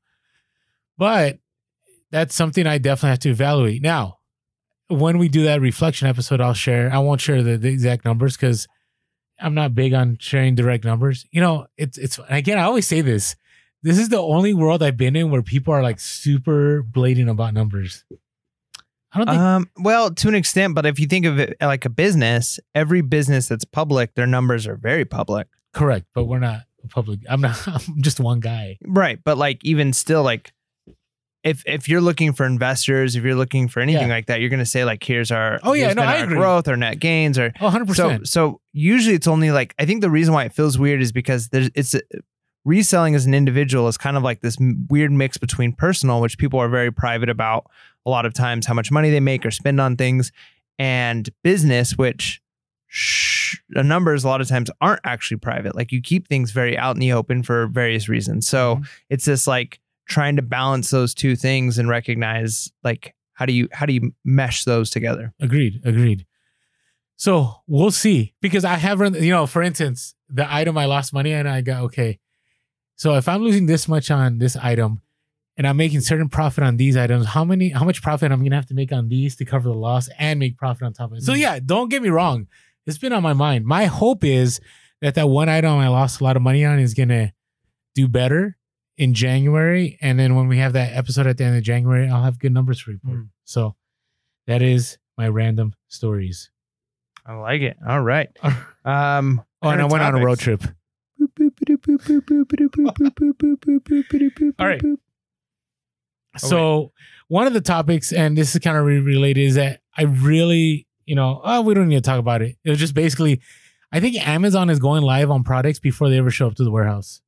but 0.98 1.40
that's 2.12 2.36
something 2.36 2.66
I 2.68 2.78
definitely 2.78 3.10
have 3.10 3.20
to 3.20 3.30
evaluate 3.30 3.82
now 3.82 4.20
when 4.88 5.18
we 5.18 5.28
do 5.28 5.44
that 5.44 5.62
reflection 5.62 6.08
episode, 6.08 6.42
I'll 6.42 6.54
share. 6.54 6.92
I 6.92 7.00
won't 7.00 7.22
share 7.22 7.42
the, 7.42 7.58
the 7.58 7.70
exact 7.70 8.06
numbers 8.06 8.36
because 8.36 8.68
I'm 9.40 9.54
not 9.54 9.74
big 9.74 9.94
on 9.94 10.18
sharing 10.20 10.56
direct 10.56 10.86
numbers. 10.86 11.26
You 11.32 11.42
know, 11.42 11.68
it's 11.78 11.98
it's 11.98 12.20
again. 12.30 12.58
I 12.58 12.64
always 12.64 12.88
say 12.88 13.02
this. 13.02 13.36
This 13.84 14.00
is 14.00 14.10
the 14.10 14.18
only 14.22 14.54
world 14.54 14.82
I've 14.82 14.98
been 14.98 15.16
in 15.16 15.30
where 15.30 15.44
people 15.44 15.74
are 15.74 15.84
like 15.84 16.00
super 16.00 16.82
blatant 16.82 17.30
about 17.30 17.54
numbers. 17.54 18.04
I 19.12 19.20
don't 19.20 19.28
think 19.28 19.40
Um, 19.40 19.70
well, 19.78 20.14
to 20.14 20.28
an 20.28 20.36
extent, 20.36 20.76
but 20.76 20.86
if 20.86 21.00
you 21.00 21.06
think 21.08 21.26
of 21.26 21.40
it 21.40 21.56
like 21.62 21.86
a 21.86 21.90
business, 21.90 22.60
every 22.74 23.02
business 23.02 23.48
that's 23.48 23.64
public, 23.64 24.16
their 24.16 24.28
numbers 24.28 24.68
are 24.68 24.76
very 24.76 25.06
public. 25.06 25.48
correct, 25.74 26.08
but 26.14 26.26
we're 26.26 26.40
not 26.40 26.62
public. 26.90 27.20
I'm 27.30 27.42
not. 27.42 27.68
I'm 27.68 28.02
just 28.02 28.20
one 28.20 28.40
guy. 28.40 28.78
Right. 28.86 29.20
But 29.24 29.38
like 29.38 29.64
even 29.64 29.94
still, 29.94 30.24
like 30.24 30.52
if 31.46 31.64
if 31.66 31.88
you're 31.88 32.02
looking 32.02 32.34
for 32.34 32.46
investors, 32.46 33.16
if 33.16 33.24
you're 33.24 33.36
looking 33.36 33.70
for 33.70 33.80
anything 33.80 34.08
Yeah. 34.10 34.14
like 34.16 34.26
that, 34.26 34.42
you're 34.42 34.50
gonna 34.50 34.66
say 34.66 34.84
like 34.84 35.02
here's 35.04 35.32
our 35.32 35.60
Oh, 35.64 35.72
yeah, 35.74 35.94
no, 35.94 36.02
I 36.02 36.16
agree. 36.16 36.36
growth 36.36 36.68
or 36.68 36.76
net 36.76 37.00
gains 37.00 37.38
or 37.40 37.54
Oh, 37.62 37.66
100 37.66 37.96
so 37.96 38.04
percent. 38.10 38.28
so 38.28 38.60
usually 38.74 39.16
it's 39.16 39.28
only 39.28 39.52
like 39.52 39.74
I 39.80 39.86
think 39.86 40.02
the 40.02 40.10
reason 40.10 40.34
why 40.34 40.44
it 40.44 40.52
feels 40.54 40.78
weird 40.78 41.02
is 41.02 41.12
because 41.14 41.48
there's 41.50 41.70
it's 41.76 41.96
reselling 42.66 43.14
as 43.16 43.26
an 43.28 43.34
individual 43.36 43.88
is 43.88 43.96
kind 43.98 44.18
of 44.18 44.24
like 44.24 44.42
this 44.42 44.58
weird 44.90 45.12
mix 45.12 45.38
between 45.38 45.72
personal, 45.72 46.20
which 46.20 46.38
people 46.38 46.60
are 46.60 46.68
very 46.68 46.92
private 46.92 47.30
about 47.30 47.70
a 48.06 48.10
lot 48.10 48.26
of 48.26 48.34
times, 48.34 48.66
how 48.66 48.74
much 48.74 48.92
money 48.92 49.12
they 49.12 49.20
make 49.20 49.46
or 49.46 49.52
spend 49.52 49.80
on 49.80 49.96
things, 49.96 50.32
and 50.80 51.30
business, 51.44 51.96
which 51.96 52.42
sh- 52.88 53.58
the 53.70 53.84
numbers 53.84 54.24
a 54.24 54.28
lot 54.28 54.42
of 54.42 54.48
times 54.48 54.70
aren't 54.82 55.02
actually 55.04 55.38
private. 55.38 55.76
Like 55.76 55.92
you 55.92 56.02
keep 56.02 56.28
things 56.28 56.52
very 56.52 56.76
out 56.78 56.96
in 56.96 57.00
the 57.00 57.12
open 57.14 57.44
for 57.44 57.68
various 57.68 58.10
reasons. 58.10 58.48
So 58.48 58.78
Mhm. 58.78 58.88
it's 59.12 59.26
this 59.26 59.46
like 59.48 59.80
trying 60.08 60.36
to 60.36 60.42
balance 60.42 60.90
those 60.90 61.14
two 61.14 61.36
things 61.36 61.78
and 61.78 61.90
recognize 61.90 62.72
like 62.84 63.16
how 63.34 63.46
do 63.46 63.54
you 63.54 63.68
how 63.72 63.86
do 63.86 63.94
you 63.94 64.14
mesh 64.24 64.64
those 64.64 64.90
together? 64.90 65.34
Agreed. 65.40 65.82
Agreed. 65.84 66.26
So 67.18 67.56
we'll 67.68 67.92
see 67.92 68.34
because 68.42 68.66
I 68.66 68.76
have 68.76 69.00
run. 69.00 69.14
You 69.14 69.32
know, 69.32 69.46
for 69.46 69.62
instance, 69.62 70.16
the 70.30 70.52
item 70.52 70.78
I 70.78 70.86
lost 70.86 71.14
money 71.14 71.34
on, 71.34 71.48
I 71.48 71.62
got 71.62 71.84
okay. 71.84 72.20
So 72.96 73.16
if 73.16 73.28
I'm 73.28 73.42
losing 73.42 73.66
this 73.66 73.88
much 73.88 74.10
on 74.10 74.38
this 74.38 74.56
item, 74.56 75.02
and 75.58 75.68
I'm 75.68 75.78
making 75.78 76.02
certain 76.02 76.30
profit 76.30 76.64
on 76.64 76.78
these 76.78 76.98
items, 76.98 77.28
how 77.28 77.46
many, 77.46 77.70
how 77.70 77.86
much 77.86 78.02
profit 78.02 78.32
I'm 78.32 78.44
gonna 78.44 78.56
have 78.56 78.66
to 78.68 78.74
make 78.74 78.92
on 78.92 79.08
these 79.08 79.36
to 79.38 79.46
cover 79.46 79.70
the 79.70 79.76
loss 79.76 80.10
and 80.20 80.40
make 80.40 80.58
profit 80.58 80.84
on 80.84 80.94
top 80.94 81.12
of 81.12 81.18
it? 81.18 81.24
So 81.24 81.34
yeah, 81.34 81.60
don't 81.64 81.90
get 81.90 82.02
me 82.02 82.10
wrong. 82.10 82.48
It's 82.86 82.98
been 82.98 83.14
on 83.14 83.24
my 83.24 83.34
mind. 83.34 83.66
My 83.66 83.86
hope 83.86 84.24
is 84.24 84.60
that 85.02 85.16
that 85.16 85.28
one 85.28 85.50
item 85.50 85.78
I 85.78 85.88
lost 85.88 86.22
a 86.22 86.24
lot 86.24 86.36
of 86.36 86.42
money 86.42 86.66
on 86.66 86.80
is 86.80 86.94
gonna 86.94 87.34
do 87.96 88.08
better 88.08 88.58
in 88.98 89.14
January, 89.14 89.98
and 90.02 90.20
then 90.20 90.36
when 90.36 90.48
we 90.48 90.58
have 90.58 90.74
that 90.74 90.96
episode 90.96 91.28
at 91.28 91.38
the 91.38 91.44
end 91.44 91.58
of 91.58 91.64
January, 91.64 92.10
I'll 92.10 92.24
have 92.24 92.40
good 92.40 92.54
numbers 92.54 92.84
to 92.84 92.92
report. 92.92 93.18
Mm. 93.18 93.30
So 93.44 93.76
that 94.48 94.62
is 94.62 94.98
my 95.18 95.28
random 95.28 95.74
stories. 95.88 96.50
I 97.26 97.34
like 97.34 97.62
it. 97.62 97.78
All 97.88 98.02
right. 98.02 98.30
Um 98.86 99.44
Oh, 99.64 99.70
and 99.70 99.82
I 99.82 99.86
went 99.86 100.04
on 100.04 100.14
a 100.14 100.24
road 100.24 100.38
trip. 100.38 100.64
All 104.60 104.68
right. 104.68 104.82
So 106.38 106.92
one 107.30 107.48
of 107.48 107.54
the 107.54 107.62
topics, 107.62 108.14
and 108.14 108.38
this 108.38 108.54
is 108.54 108.62
kind 108.62 108.78
of 108.78 108.86
related, 108.86 109.42
is 109.42 109.56
that 109.56 109.82
I 109.98 110.04
really, 110.04 110.86
you 111.06 111.16
know, 111.16 111.42
oh, 111.44 111.62
we 111.62 111.74
don't 111.74 111.88
need 111.88 111.96
to 111.96 112.02
talk 112.02 112.20
about 112.20 112.44
it. 112.44 112.58
It 112.64 112.70
was 112.70 112.78
just 112.78 112.94
basically, 112.94 113.42
I 113.92 114.00
think 114.00 114.16
Amazon 114.28 114.70
is 114.70 114.78
going 114.78 115.02
live 115.02 115.32
on 115.32 115.44
products 115.44 115.80
before 115.80 116.10
they 116.10 116.20
ever 116.20 116.30
show 116.30 116.48
up 116.48 116.56
to 116.56 116.64
the 116.64 116.72
warehouse. 116.72 117.22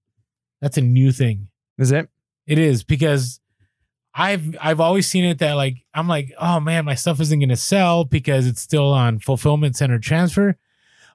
That's 0.62 0.78
a 0.78 0.82
new 0.82 1.12
thing. 1.12 1.48
Is 1.78 1.92
it? 1.92 2.10
It 2.46 2.58
is 2.58 2.84
because 2.84 3.40
I've 4.18 4.58
I've 4.60 4.80
always 4.80 5.08
seen 5.08 5.26
it 5.26 5.38
that 5.40 5.54
like 5.54 5.86
I'm 5.94 6.08
like, 6.08 6.34
oh 6.40 6.60
man, 6.60 6.86
my 6.86 6.96
stuff 6.96 7.20
isn't 7.22 7.40
gonna 7.40 7.56
sell 7.56 8.04
because 8.04 8.48
it's 8.48 8.62
still 8.62 8.92
on 8.92 9.20
fulfillment 9.20 9.76
center 9.76 10.00
transfer. 10.00 10.58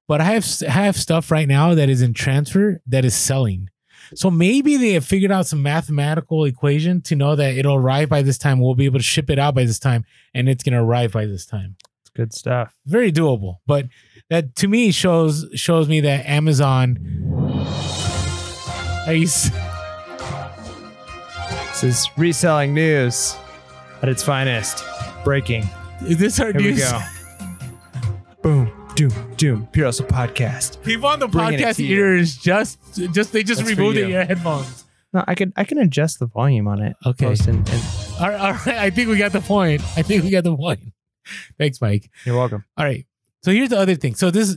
But 0.06 0.20
I 0.20 0.24
have 0.24 0.46
have 0.60 0.96
stuff 0.96 1.30
right 1.30 1.48
now 1.48 1.74
that 1.74 1.88
is 1.88 2.00
in 2.00 2.14
transfer 2.14 2.80
that 2.86 3.04
is 3.04 3.16
selling. 3.16 3.68
So 4.14 4.30
maybe 4.30 4.76
they 4.76 4.92
have 4.92 5.04
figured 5.04 5.32
out 5.32 5.46
some 5.46 5.62
mathematical 5.62 6.44
equation 6.44 7.00
to 7.02 7.16
know 7.16 7.34
that 7.34 7.56
it'll 7.56 7.76
arrive 7.76 8.08
by 8.08 8.22
this 8.22 8.38
time. 8.38 8.60
We'll 8.60 8.74
be 8.74 8.84
able 8.84 8.98
to 8.98 9.04
ship 9.04 9.30
it 9.30 9.38
out 9.38 9.54
by 9.54 9.64
this 9.64 9.78
time, 9.78 10.04
and 10.32 10.48
it's 10.48 10.62
gonna 10.62 10.84
arrive 10.84 11.12
by 11.12 11.26
this 11.26 11.44
time. 11.44 11.76
It's 12.02 12.10
good 12.10 12.32
stuff. 12.32 12.74
Very 12.86 13.10
doable. 13.10 13.56
But 13.66 13.86
that 14.30 14.54
to 14.56 14.68
me 14.68 14.92
shows 14.92 15.46
shows 15.54 15.88
me 15.88 16.00
that 16.02 16.26
Amazon. 16.26 16.98
Are 19.06 19.12
you 19.14 19.26
This 21.82 21.98
is 22.02 22.10
reselling 22.16 22.74
news 22.74 23.34
at 24.02 24.08
its 24.08 24.22
finest. 24.22 24.84
Breaking. 25.24 25.68
Is 26.02 26.16
this 26.16 26.38
our 26.38 26.52
Here 26.52 26.72
we 26.74 26.78
go. 26.78 27.00
Boom, 28.40 28.92
doom, 28.94 29.34
doom. 29.36 29.66
Pure 29.72 29.86
Hustle 29.86 30.06
Podcast. 30.06 30.80
People 30.84 31.08
on 31.08 31.18
the 31.18 31.26
Bringing 31.26 31.54
it 31.58 31.62
podcast 31.64 31.76
to 31.76 31.84
you. 31.84 31.96
ears 31.96 32.36
just 32.36 32.78
just 33.10 33.32
they 33.32 33.42
just 33.42 33.62
That's 33.62 33.72
for 33.72 33.76
removed 33.80 33.98
you. 33.98 34.04
it 34.04 34.10
your 34.10 34.24
headphones. 34.24 34.84
No, 35.12 35.24
I 35.26 35.34
can 35.34 35.52
I 35.56 35.64
can 35.64 35.78
adjust 35.78 36.20
the 36.20 36.26
volume 36.26 36.68
on 36.68 36.80
it. 36.80 36.94
Okay. 37.04 37.26
Post 37.26 37.48
and, 37.48 37.68
and 37.68 37.82
All 38.20 38.28
right, 38.28 38.40
all 38.40 38.52
right, 38.52 38.78
I 38.78 38.90
think 38.90 39.08
we 39.08 39.16
got 39.16 39.32
the 39.32 39.40
point. 39.40 39.82
I 39.96 40.02
think 40.02 40.22
we 40.22 40.30
got 40.30 40.44
the 40.44 40.56
point. 40.56 40.92
Thanks, 41.58 41.80
Mike. 41.80 42.08
you're 42.24 42.36
welcome. 42.36 42.64
All 42.76 42.84
right. 42.84 43.04
So 43.42 43.50
here's 43.50 43.70
the 43.70 43.78
other 43.78 43.96
thing. 43.96 44.14
So 44.14 44.30
this, 44.30 44.56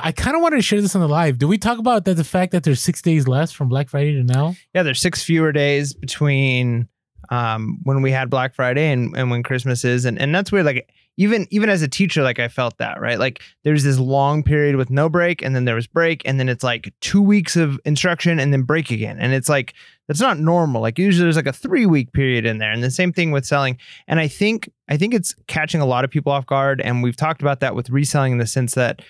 I 0.00 0.12
kind 0.12 0.36
of 0.36 0.42
wanted 0.42 0.56
to 0.56 0.62
share 0.62 0.80
this 0.80 0.94
on 0.94 1.00
the 1.00 1.08
live. 1.08 1.38
Do 1.38 1.48
we 1.48 1.58
talk 1.58 1.78
about 1.78 2.04
that? 2.04 2.14
The 2.14 2.24
fact 2.24 2.52
that 2.52 2.64
there's 2.64 2.80
six 2.80 3.02
days 3.02 3.28
less 3.28 3.52
from 3.52 3.68
Black 3.68 3.88
Friday 3.88 4.12
to 4.14 4.22
now. 4.22 4.54
Yeah, 4.74 4.82
there's 4.82 5.00
six 5.00 5.22
fewer 5.22 5.52
days 5.52 5.94
between 5.94 6.88
um, 7.30 7.78
when 7.82 8.02
we 8.02 8.10
had 8.10 8.30
Black 8.30 8.54
Friday 8.54 8.90
and, 8.90 9.16
and 9.16 9.30
when 9.30 9.42
Christmas 9.42 9.84
is, 9.84 10.04
and 10.04 10.18
and 10.18 10.34
that's 10.34 10.50
weird. 10.50 10.66
Like 10.66 10.88
even 11.18 11.48
even 11.50 11.68
as 11.68 11.82
a 11.82 11.88
teacher, 11.88 12.22
like 12.22 12.38
I 12.38 12.48
felt 12.48 12.78
that 12.78 13.00
right. 13.00 13.18
Like 13.18 13.42
there's 13.64 13.82
this 13.82 13.98
long 13.98 14.42
period 14.42 14.76
with 14.76 14.88
no 14.88 15.08
break, 15.08 15.42
and 15.42 15.54
then 15.54 15.64
there 15.64 15.74
was 15.74 15.86
break, 15.86 16.22
and 16.24 16.38
then 16.38 16.48
it's 16.48 16.62
like 16.62 16.92
two 17.00 17.20
weeks 17.20 17.56
of 17.56 17.78
instruction, 17.84 18.38
and 18.38 18.52
then 18.52 18.62
break 18.62 18.90
again, 18.90 19.18
and 19.18 19.34
it's 19.34 19.48
like 19.48 19.74
that's 20.06 20.20
not 20.20 20.38
normal. 20.38 20.80
Like 20.80 20.98
usually 20.98 21.24
there's 21.24 21.36
like 21.36 21.46
a 21.46 21.52
three 21.52 21.86
week 21.86 22.12
period 22.12 22.46
in 22.46 22.58
there, 22.58 22.70
and 22.70 22.82
the 22.82 22.90
same 22.90 23.12
thing 23.12 23.32
with 23.32 23.44
selling. 23.44 23.78
And 24.06 24.20
I 24.20 24.28
think 24.28 24.70
I 24.88 24.96
think 24.96 25.12
it's 25.12 25.34
catching 25.48 25.80
a 25.80 25.86
lot 25.86 26.04
of 26.04 26.10
people 26.10 26.32
off 26.32 26.46
guard, 26.46 26.80
and 26.80 27.02
we've 27.02 27.16
talked 27.16 27.42
about 27.42 27.60
that 27.60 27.74
with 27.74 27.90
reselling 27.90 28.32
in 28.32 28.38
the 28.38 28.46
sense 28.46 28.74
that 28.74 29.02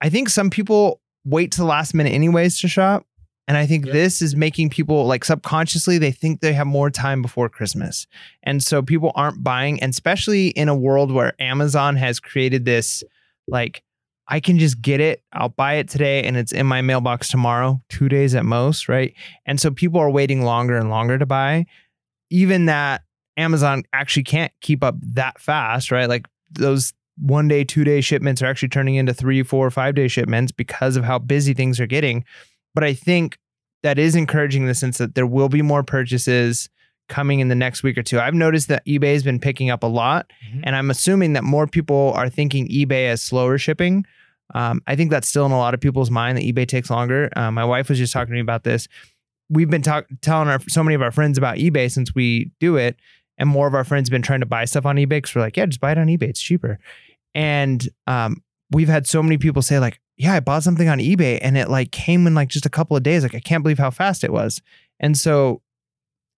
I 0.00 0.08
think 0.08 0.28
some 0.28 0.50
people 0.50 1.00
wait 1.24 1.52
to 1.52 1.58
the 1.58 1.64
last 1.66 1.94
minute 1.94 2.12
anyways 2.12 2.60
to 2.60 2.68
shop. 2.68 3.06
And 3.48 3.56
I 3.56 3.64
think 3.64 3.86
Yep. 3.86 3.92
this 3.92 4.22
is 4.22 4.34
making 4.34 4.70
people 4.70 5.06
like 5.06 5.24
subconsciously 5.24 5.98
they 5.98 6.10
think 6.10 6.40
they 6.40 6.52
have 6.52 6.66
more 6.66 6.90
time 6.90 7.22
before 7.22 7.48
Christmas. 7.48 8.06
And 8.42 8.62
so 8.62 8.82
people 8.82 9.12
aren't 9.14 9.44
buying, 9.44 9.80
and 9.80 9.90
especially 9.90 10.48
in 10.48 10.68
a 10.68 10.74
world 10.74 11.12
where 11.12 11.40
Amazon 11.40 11.94
has 11.96 12.18
created 12.18 12.64
this 12.64 13.04
like 13.46 13.82
I 14.28 14.40
can 14.40 14.58
just 14.58 14.82
get 14.82 15.00
it, 15.00 15.22
I'll 15.32 15.50
buy 15.50 15.74
it 15.74 15.88
today 15.88 16.24
and 16.24 16.36
it's 16.36 16.50
in 16.50 16.66
my 16.66 16.82
mailbox 16.82 17.28
tomorrow, 17.28 17.80
2 17.90 18.08
days 18.08 18.34
at 18.34 18.44
most, 18.44 18.88
right? 18.88 19.14
And 19.46 19.60
so 19.60 19.70
people 19.70 20.00
are 20.00 20.10
waiting 20.10 20.42
longer 20.42 20.76
and 20.76 20.90
longer 20.90 21.16
to 21.16 21.26
buy. 21.26 21.66
Even 22.30 22.66
that 22.66 23.02
Amazon 23.36 23.84
actually 23.92 24.24
can't 24.24 24.50
keep 24.60 24.82
up 24.82 24.96
that 25.00 25.40
fast, 25.40 25.92
right? 25.92 26.08
Like 26.08 26.26
those 26.50 26.92
one 27.18 27.48
day, 27.48 27.64
two 27.64 27.84
day 27.84 28.00
shipments 28.00 28.42
are 28.42 28.46
actually 28.46 28.68
turning 28.68 28.96
into 28.96 29.14
three, 29.14 29.42
four, 29.42 29.70
five 29.70 29.94
day 29.94 30.08
shipments 30.08 30.52
because 30.52 30.96
of 30.96 31.04
how 31.04 31.18
busy 31.18 31.54
things 31.54 31.80
are 31.80 31.86
getting. 31.86 32.24
But 32.74 32.84
I 32.84 32.92
think 32.94 33.38
that 33.82 33.98
is 33.98 34.14
encouraging 34.14 34.62
in 34.62 34.68
the 34.68 34.74
sense 34.74 34.98
that 34.98 35.14
there 35.14 35.26
will 35.26 35.48
be 35.48 35.62
more 35.62 35.82
purchases 35.82 36.68
coming 37.08 37.38
in 37.40 37.48
the 37.48 37.54
next 37.54 37.82
week 37.82 37.96
or 37.96 38.02
two. 38.02 38.18
I've 38.18 38.34
noticed 38.34 38.68
that 38.68 38.84
eBay 38.84 39.12
has 39.12 39.22
been 39.22 39.38
picking 39.38 39.70
up 39.70 39.82
a 39.84 39.86
lot, 39.86 40.30
Mhm. 40.52 40.60
and 40.64 40.74
I'm 40.76 40.90
assuming 40.90 41.34
that 41.34 41.44
more 41.44 41.66
people 41.68 42.12
are 42.16 42.28
thinking 42.28 42.68
eBay 42.68 43.06
as 43.08 43.22
slower 43.22 43.58
shipping. 43.58 44.04
Um, 44.54 44.82
I 44.86 44.96
think 44.96 45.10
that's 45.10 45.28
still 45.28 45.46
in 45.46 45.52
a 45.52 45.58
lot 45.58 45.72
of 45.74 45.80
people's 45.80 46.10
mind 46.10 46.36
that 46.36 46.42
eBay 46.44 46.66
takes 46.66 46.90
longer. 46.90 47.30
Uh, 47.36 47.50
my 47.52 47.64
wife 47.64 47.88
was 47.88 47.98
just 47.98 48.12
talking 48.12 48.32
to 48.32 48.34
me 48.34 48.40
about 48.40 48.64
this. 48.64 48.88
We've 49.48 49.70
been 49.70 49.82
talk- 49.82 50.06
telling 50.20 50.48
our 50.48 50.58
so 50.68 50.82
many 50.82 50.94
of 50.96 51.02
our 51.02 51.12
friends 51.12 51.38
about 51.38 51.58
eBay 51.58 51.88
since 51.90 52.12
we 52.14 52.50
do 52.58 52.76
it, 52.76 52.96
and 53.38 53.48
more 53.48 53.68
of 53.68 53.74
our 53.74 53.84
friends 53.84 54.08
have 54.08 54.12
been 54.12 54.22
trying 54.22 54.40
to 54.40 54.46
buy 54.46 54.64
stuff 54.64 54.84
on 54.84 54.96
eBay 54.96 55.08
because 55.10 55.34
we're 55.34 55.42
like, 55.42 55.56
yeah, 55.56 55.66
just 55.66 55.80
buy 55.80 55.92
it 55.92 55.98
on 55.98 56.08
eBay; 56.08 56.22
it's 56.24 56.40
cheaper. 56.40 56.78
And 57.36 57.86
um, 58.06 58.42
we've 58.70 58.88
had 58.88 59.06
so 59.06 59.22
many 59.22 59.36
people 59.36 59.60
say 59.60 59.78
like, 59.78 60.00
yeah, 60.16 60.32
I 60.32 60.40
bought 60.40 60.62
something 60.62 60.88
on 60.88 60.98
eBay 60.98 61.38
and 61.42 61.58
it 61.58 61.68
like 61.68 61.92
came 61.92 62.26
in 62.26 62.34
like 62.34 62.48
just 62.48 62.64
a 62.64 62.70
couple 62.70 62.96
of 62.96 63.02
days. 63.02 63.22
Like 63.22 63.34
I 63.34 63.40
can't 63.40 63.62
believe 63.62 63.78
how 63.78 63.90
fast 63.90 64.24
it 64.24 64.32
was. 64.32 64.62
And 64.98 65.16
so 65.16 65.60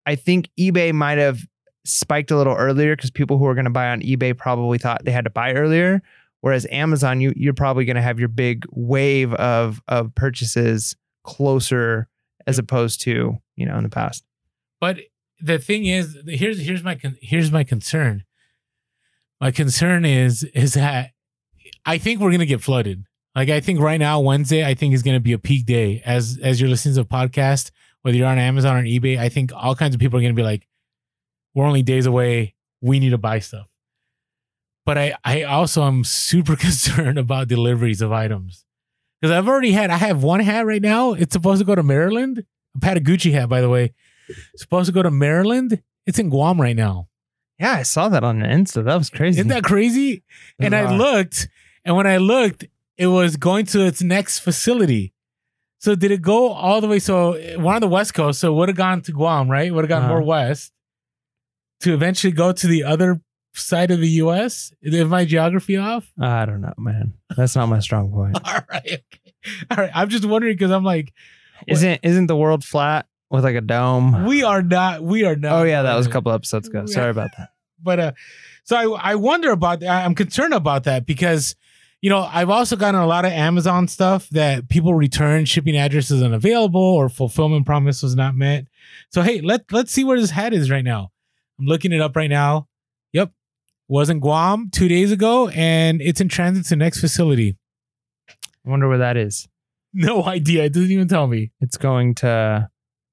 I 0.04 0.16
think 0.16 0.50
eBay 0.58 0.92
might 0.92 1.18
have 1.18 1.46
spiked 1.84 2.32
a 2.32 2.36
little 2.36 2.56
earlier 2.56 2.96
because 2.96 3.12
people 3.12 3.38
who 3.38 3.46
are 3.46 3.54
going 3.54 3.66
to 3.66 3.70
buy 3.70 3.90
on 3.90 4.00
eBay 4.00 4.36
probably 4.36 4.76
thought 4.76 5.04
they 5.04 5.12
had 5.12 5.24
to 5.24 5.30
buy 5.30 5.52
earlier. 5.52 6.02
Whereas 6.40 6.66
Amazon, 6.70 7.20
you 7.20 7.32
you're 7.36 7.54
probably 7.54 7.84
going 7.84 7.96
to 7.96 8.02
have 8.02 8.18
your 8.18 8.28
big 8.28 8.64
wave 8.70 9.32
of 9.34 9.80
of 9.86 10.14
purchases 10.16 10.96
closer 11.22 12.08
as 12.46 12.58
opposed 12.58 13.00
to 13.02 13.38
you 13.56 13.66
know 13.66 13.76
in 13.76 13.84
the 13.84 13.88
past. 13.88 14.24
But 14.80 14.98
the 15.40 15.58
thing 15.58 15.86
is, 15.86 16.16
here's 16.26 16.60
here's 16.60 16.82
my 16.82 16.96
con- 16.96 17.18
here's 17.20 17.52
my 17.52 17.64
concern. 17.64 18.24
My 19.40 19.50
concern 19.50 20.04
is 20.04 20.44
is 20.44 20.74
that 20.74 21.10
I 21.84 21.98
think 21.98 22.20
we're 22.20 22.30
gonna 22.32 22.46
get 22.46 22.62
flooded. 22.62 23.04
Like 23.34 23.48
I 23.50 23.60
think 23.60 23.80
right 23.80 23.98
now 24.00 24.20
Wednesday, 24.20 24.64
I 24.64 24.74
think 24.74 24.94
is 24.94 25.02
gonna 25.02 25.20
be 25.20 25.32
a 25.32 25.38
peak 25.38 25.66
day. 25.66 26.02
As 26.04 26.38
as 26.42 26.60
you're 26.60 26.70
listening 26.70 26.94
to 26.96 27.02
a 27.02 27.04
podcast, 27.04 27.70
whether 28.02 28.16
you're 28.16 28.26
on 28.26 28.38
Amazon 28.38 28.76
or 28.76 28.82
eBay, 28.82 29.18
I 29.18 29.28
think 29.28 29.52
all 29.54 29.74
kinds 29.74 29.94
of 29.94 30.00
people 30.00 30.18
are 30.18 30.22
gonna 30.22 30.34
be 30.34 30.42
like, 30.42 30.66
"We're 31.54 31.66
only 31.66 31.82
days 31.82 32.06
away. 32.06 32.54
We 32.80 32.98
need 32.98 33.10
to 33.10 33.18
buy 33.18 33.38
stuff." 33.38 33.66
But 34.84 34.98
I 34.98 35.14
I 35.24 35.42
also 35.42 35.82
am 35.84 36.04
super 36.04 36.56
concerned 36.66 37.18
about 37.18 37.48
deliveries 37.48 38.02
of 38.02 38.12
items 38.12 38.64
because 39.20 39.36
I've 39.36 39.48
already 39.48 39.72
had 39.72 39.90
I 39.90 39.96
have 39.96 40.22
one 40.22 40.40
hat 40.40 40.66
right 40.66 40.82
now. 40.82 41.12
It's 41.12 41.32
supposed 41.32 41.60
to 41.60 41.64
go 41.64 41.74
to 41.74 41.82
Maryland. 41.82 42.44
A 42.80 42.80
Gucci 42.80 43.32
hat 43.32 43.48
by 43.48 43.60
the 43.60 43.68
way 43.68 43.92
supposed 44.56 44.86
to 44.86 44.92
go 44.92 45.02
to 45.02 45.10
Maryland. 45.10 45.82
It's 46.06 46.18
in 46.18 46.28
Guam 46.30 46.60
right 46.60 46.76
now. 46.76 47.08
Yeah, 47.58 47.72
I 47.72 47.82
saw 47.82 48.08
that 48.08 48.22
on 48.24 48.38
Insta. 48.40 48.84
That 48.84 48.96
was 48.96 49.10
crazy. 49.10 49.40
Isn't 49.40 49.48
that 49.48 49.64
crazy? 49.64 50.22
And 50.60 50.74
I 50.74 50.94
looked, 50.96 51.48
and 51.84 51.96
when 51.96 52.06
I 52.06 52.18
looked, 52.18 52.64
it 52.96 53.08
was 53.08 53.36
going 53.36 53.66
to 53.66 53.84
its 53.84 54.02
next 54.02 54.38
facility. 54.40 55.12
So 55.80 55.94
did 55.94 56.10
it 56.10 56.22
go 56.22 56.50
all 56.52 56.80
the 56.80 56.88
way? 56.88 56.98
So 56.98 57.32
one 57.58 57.74
on 57.76 57.80
the 57.80 57.88
west 57.88 58.14
coast, 58.14 58.40
so 58.40 58.52
it 58.52 58.56
would 58.56 58.68
have 58.68 58.76
gone 58.76 59.00
to 59.02 59.12
Guam, 59.12 59.50
right? 59.50 59.72
Would 59.72 59.84
have 59.84 59.88
gone 59.88 60.02
Uh-huh. 60.02 60.08
more 60.14 60.22
west 60.22 60.72
to 61.80 61.94
eventually 61.94 62.32
go 62.32 62.52
to 62.52 62.66
the 62.66 62.82
other 62.84 63.20
side 63.54 63.90
of 63.90 64.00
the 64.00 64.08
U.S. 64.22 64.72
Is 64.82 65.06
my 65.06 65.24
geography 65.24 65.76
off? 65.76 66.12
I 66.20 66.44
don't 66.46 66.60
know, 66.60 66.74
man. 66.78 67.14
That's 67.36 67.54
not 67.56 67.66
my 67.66 67.78
strong 67.80 68.10
point. 68.10 68.36
All 68.44 68.60
right, 68.70 68.84
okay. 68.84 69.34
all 69.70 69.76
right. 69.78 69.90
I'm 69.94 70.08
just 70.08 70.24
wondering 70.24 70.54
because 70.54 70.70
I'm 70.72 70.84
like, 70.84 71.12
Isn't 71.66 72.00
isn't 72.04 72.26
the 72.26 72.36
world 72.36 72.64
flat 72.64 73.06
with 73.30 73.44
like 73.44 73.56
a 73.56 73.60
dome? 73.60 74.24
we 74.24 74.42
are 74.42 74.62
not, 74.62 75.02
we 75.02 75.24
are 75.24 75.36
not. 75.36 75.52
Oh 75.52 75.62
yeah, 75.64 75.82
that 75.82 75.94
was 75.94 76.06
a 76.06 76.10
couple 76.10 76.32
episodes 76.32 76.68
ago. 76.68 76.86
Sorry 76.86 77.10
about 77.10 77.30
that. 77.36 77.50
but 77.82 78.00
uh 78.00 78.12
so 78.64 78.76
I 78.94 79.12
I 79.12 79.14
wonder 79.14 79.50
about 79.50 79.80
that. 79.80 80.04
I'm 80.04 80.14
concerned 80.14 80.54
about 80.54 80.84
that 80.84 81.06
because 81.06 81.54
you 82.00 82.10
know, 82.10 82.20
I've 82.32 82.48
also 82.50 82.76
gotten 82.76 83.00
a 83.00 83.06
lot 83.08 83.24
of 83.24 83.32
Amazon 83.32 83.88
stuff 83.88 84.28
that 84.28 84.68
people 84.68 84.94
return 84.94 85.44
shipping 85.46 85.76
address 85.76 86.12
is 86.12 86.22
unavailable 86.22 86.80
or 86.80 87.08
fulfillment 87.08 87.66
promise 87.66 88.04
was 88.04 88.14
not 88.14 88.36
met. 88.36 88.66
So 89.10 89.22
hey, 89.22 89.40
let 89.40 89.72
let's 89.72 89.90
see 89.92 90.04
where 90.04 90.20
this 90.20 90.30
hat 90.30 90.52
is 90.52 90.70
right 90.70 90.84
now. 90.84 91.10
I'm 91.58 91.66
looking 91.66 91.92
it 91.92 92.00
up 92.00 92.14
right 92.14 92.30
now. 92.30 92.68
Yep. 93.12 93.32
Was 93.88 94.10
in 94.10 94.20
Guam 94.20 94.70
two 94.70 94.86
days 94.86 95.10
ago 95.10 95.48
and 95.48 96.00
it's 96.00 96.20
in 96.20 96.28
transit 96.28 96.66
to 96.66 96.76
next 96.76 97.00
facility. 97.00 97.56
I 98.28 98.70
wonder 98.70 98.88
where 98.88 98.98
that 98.98 99.16
is. 99.16 99.48
No 99.92 100.24
idea. 100.36 100.64
It 100.64 100.74
doesn't 100.74 100.90
even 100.92 101.08
tell 101.08 101.26
me. 101.26 101.50
It's 101.60 101.76
going 101.78 102.14
to 102.16 102.68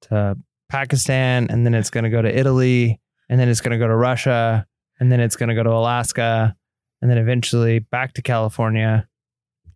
to 0.10 0.38
Pakistan, 0.70 1.48
and 1.50 1.66
then 1.66 1.74
it's 1.74 1.90
going 1.90 2.04
to 2.04 2.10
go 2.10 2.22
to 2.22 2.38
Italy, 2.40 3.00
and 3.30 3.40
then 3.40 3.50
it's 3.50 3.62
going 3.62 3.72
to 3.72 3.78
go 3.78 3.88
to 3.88 3.96
Russia, 3.96 4.66
and 5.00 5.12
then 5.12 5.20
it's 5.20 5.36
going 5.36 5.50
to 5.50 5.56
go 5.56 5.64
to 5.64 5.72
Alaska, 5.72 6.56
and 7.02 7.10
then 7.12 7.18
eventually 7.18 7.80
back 7.80 8.14
to 8.14 8.22
California, 8.22 9.08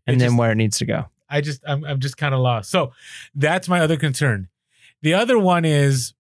and 0.08 0.16
It 0.16 0.20
then 0.20 0.30
just- 0.30 0.38
where 0.40 0.52
it 0.52 0.56
needs 0.56 0.78
to 0.80 0.86
go. 0.86 1.06
I 1.32 1.42
just 1.42 1.62
I'm 1.68 1.84
I'm 1.86 2.00
just 2.00 2.18
kind 2.18 2.34
of 2.34 2.40
lost. 2.40 2.72
So 2.72 2.92
that's 3.36 3.70
my 3.70 3.82
other 3.82 3.98
concern. 3.98 4.48
The 5.04 5.14
other 5.14 5.38
one 5.38 5.64
is 5.64 6.14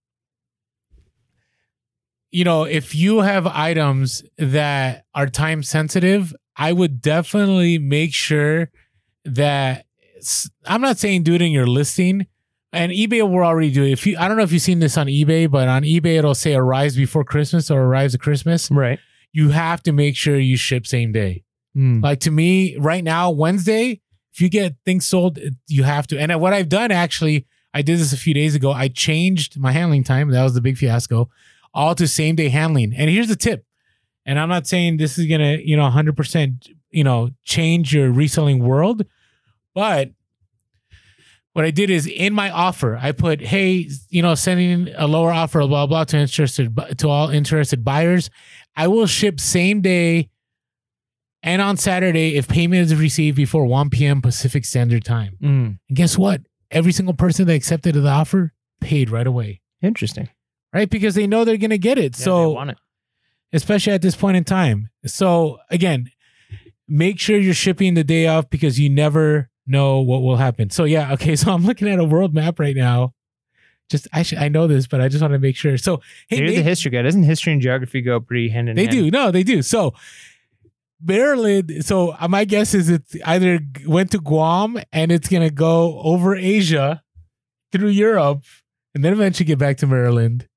you 2.31 2.43
know, 2.43 2.63
if 2.63 2.93
you 2.93 3.21
have 3.21 3.47
items 3.47 4.23
that 4.37 5.05
are 5.15 5.25
time 5.27 5.63
sensitive, 5.63 6.31
I 6.55 6.73
would 6.73 7.01
definitely 7.01 7.79
make 7.79 8.13
sure 8.13 8.69
that 9.25 9.85
I'm 10.65 10.81
not 10.81 10.99
saying 10.99 11.23
do 11.23 11.33
it 11.33 11.41
in 11.41 11.51
your 11.51 11.65
listing. 11.65 12.27
And 12.71 12.91
eBay 12.91 13.27
will 13.27 13.43
already 13.43 13.71
do 13.71 13.83
it. 13.83 13.91
If 13.91 14.05
you 14.05 14.17
I 14.17 14.27
don't 14.27 14.37
know 14.37 14.43
if 14.43 14.51
you've 14.51 14.61
seen 14.61 14.79
this 14.79 14.97
on 14.97 15.07
eBay, 15.07 15.49
but 15.49 15.67
on 15.67 15.83
eBay 15.83 16.17
it'll 16.17 16.35
say 16.35 16.53
arrives 16.53 16.95
before 16.95 17.23
Christmas 17.23 17.71
or 17.71 17.81
arrives 17.81 18.13
at 18.13 18.21
Christmas. 18.21 18.69
Right. 18.69 18.99
You 19.31 19.49
have 19.49 19.81
to 19.83 19.91
make 19.91 20.15
sure 20.15 20.37
you 20.37 20.57
ship 20.57 20.85
same 20.85 21.11
day. 21.11 21.43
Mm. 21.75 22.03
Like 22.03 22.19
to 22.21 22.31
me, 22.31 22.77
right 22.77 23.03
now, 23.03 23.31
Wednesday 23.31 24.01
if 24.39 24.41
you 24.41 24.49
get 24.49 24.75
things 24.85 25.05
sold, 25.05 25.37
you 25.67 25.83
have 25.83 26.07
to. 26.07 26.19
And 26.19 26.39
what 26.39 26.53
I've 26.53 26.69
done 26.69 26.91
actually, 26.91 27.45
I 27.73 27.81
did 27.81 27.99
this 27.99 28.13
a 28.13 28.17
few 28.17 28.33
days 28.33 28.55
ago. 28.55 28.71
I 28.71 28.87
changed 28.87 29.59
my 29.59 29.71
handling 29.71 30.03
time. 30.03 30.29
That 30.31 30.43
was 30.43 30.53
the 30.53 30.61
big 30.61 30.77
fiasco, 30.77 31.29
all 31.73 31.93
to 31.95 32.07
same 32.07 32.35
day 32.35 32.49
handling. 32.49 32.93
And 32.95 33.09
here's 33.09 33.27
the 33.27 33.35
tip. 33.35 33.65
And 34.25 34.39
I'm 34.39 34.49
not 34.49 34.67
saying 34.67 34.97
this 34.97 35.17
is 35.17 35.25
gonna, 35.25 35.57
you 35.61 35.75
know, 35.75 35.83
100, 35.83 36.15
percent 36.15 36.69
you 36.91 37.03
know, 37.03 37.31
change 37.43 37.93
your 37.93 38.11
reselling 38.11 38.59
world, 38.63 39.05
but 39.75 40.11
what 41.53 41.65
I 41.65 41.71
did 41.71 41.89
is 41.89 42.05
in 42.07 42.33
my 42.33 42.49
offer, 42.51 42.97
I 43.01 43.11
put, 43.11 43.41
hey, 43.41 43.87
you 44.09 44.21
know, 44.21 44.35
sending 44.35 44.93
a 44.95 45.07
lower 45.07 45.31
offer, 45.31 45.59
blah 45.67 45.87
blah, 45.87 46.03
to 46.05 46.17
interested 46.17 46.75
to 46.99 47.09
all 47.09 47.29
interested 47.29 47.83
buyers. 47.83 48.29
I 48.75 48.87
will 48.87 49.07
ship 49.07 49.39
same 49.39 49.81
day 49.81 50.29
and 51.41 51.61
on 51.61 51.77
Saturday 51.77 52.35
if 52.35 52.47
payment 52.47 52.81
is 52.81 52.95
received 52.95 53.37
before 53.37 53.65
1 53.65 53.89
p.m. 53.89 54.21
Pacific 54.21 54.65
Standard 54.65 55.05
Time. 55.05 55.37
Mm, 55.41 55.79
And 55.87 55.97
guess 55.97 56.17
what? 56.17 56.41
Every 56.71 56.91
single 56.91 57.13
person 57.13 57.47
that 57.47 57.53
accepted 57.53 57.95
the 57.95 58.07
offer 58.07 58.53
paid 58.81 59.09
right 59.09 59.25
away, 59.27 59.61
interesting. 59.81 60.29
right? 60.73 60.89
Because 60.89 61.15
they 61.15 61.27
know 61.27 61.45
they're 61.45 61.57
gonna 61.57 61.77
get 61.77 61.97
it. 61.97 62.03
Yeah, 62.03 62.09
they 62.19 62.23
so 62.23 62.49
want 62.51 62.69
it. 62.71 62.77
especially 63.53 63.93
at 63.93 64.01
this 64.01 64.15
point 64.15 64.37
in 64.37 64.43
time. 64.43 64.89
So 65.05 65.57
again, 65.71 66.11
make 66.87 67.19
sure 67.19 67.37
you're 67.37 67.53
shipping 67.53 67.93
the 67.95 68.03
day 68.03 68.27
off 68.27 68.49
because 68.49 68.79
you 68.79 68.89
never 68.89 69.49
know 69.69 69.99
what 70.01 70.21
will 70.21 70.37
happen. 70.37 70.69
So 70.69 70.83
yeah, 70.83 71.13
okay. 71.13 71.35
So 71.39 71.51
I'm 71.51 71.65
looking 71.65 71.87
at 71.87 71.99
a 71.99 72.03
world 72.03 72.33
map 72.33 72.59
right 72.59 72.75
now. 72.75 73.13
Just 73.89 74.07
I 74.13 74.23
should, 74.23 74.37
I 74.37 74.49
know 74.49 74.67
this, 74.67 74.85
but 74.87 75.01
I 75.01 75.07
just 75.07 75.21
want 75.21 75.33
to 75.33 75.39
make 75.39 75.55
sure. 75.55 75.77
So 75.77 76.01
hey, 76.27 76.37
Here's 76.37 76.51
may- 76.51 76.57
the 76.57 76.63
history 76.63 76.91
guy. 76.91 77.01
Doesn't 77.01 77.23
history 77.23 77.53
and 77.53 77.61
geography 77.61 78.01
go 78.01 78.19
pretty 78.19 78.49
hand 78.49 78.69
in 78.69 78.75
they 78.75 78.83
hand? 78.83 78.91
They 78.93 79.01
do. 79.01 79.11
No, 79.11 79.31
they 79.31 79.43
do. 79.43 79.61
So 79.61 79.93
Maryland. 81.01 81.85
So 81.85 82.15
uh, 82.19 82.27
my 82.27 82.45
guess 82.45 82.73
is 82.73 82.89
it 82.89 83.03
either 83.25 83.59
went 83.87 84.11
to 84.11 84.19
Guam 84.19 84.79
and 84.91 85.11
it's 85.11 85.27
gonna 85.27 85.49
go 85.49 85.99
over 86.01 86.35
Asia 86.35 87.03
through 87.71 87.89
Europe 87.89 88.43
and 88.93 89.03
then 89.03 89.13
eventually 89.13 89.45
get 89.45 89.59
back 89.59 89.77
to 89.77 89.87
Maryland. 89.87 90.47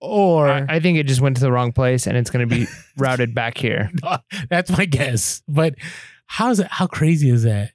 Or 0.00 0.48
I, 0.48 0.66
I 0.68 0.80
think 0.80 0.98
it 0.98 1.06
just 1.06 1.20
went 1.20 1.36
to 1.36 1.40
the 1.40 1.50
wrong 1.50 1.72
place 1.72 2.06
and 2.06 2.16
it's 2.16 2.30
going 2.30 2.46
to 2.46 2.54
be 2.54 2.66
routed 2.98 3.34
back 3.34 3.56
here. 3.56 3.90
that's 4.50 4.70
my 4.70 4.84
guess. 4.84 5.42
But 5.48 5.76
how's 6.26 6.60
it? 6.60 6.66
How 6.70 6.86
crazy 6.86 7.30
is 7.30 7.44
that? 7.44 7.72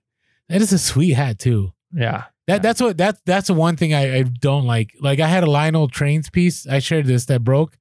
That 0.49 0.61
is 0.61 0.73
a 0.73 0.77
sweet 0.79 1.11
hat 1.13 1.39
too. 1.39 1.73
Yeah. 1.93 2.25
That 2.47 2.55
Yeah. 2.55 2.57
that's 2.59 2.81
what 2.81 2.97
that 2.97 3.19
that's 3.25 3.47
the 3.47 3.53
one 3.53 3.75
thing 3.77 3.93
I, 3.93 4.17
I 4.17 4.23
don't 4.23 4.65
like. 4.65 4.91
Like 4.99 5.19
I 5.19 5.27
had 5.27 5.43
a 5.43 5.49
Lionel 5.49 5.87
Trains 5.87 6.29
piece. 6.29 6.65
I 6.67 6.79
shared 6.79 7.05
this 7.05 7.25
that 7.25 7.43
broke, 7.43 7.77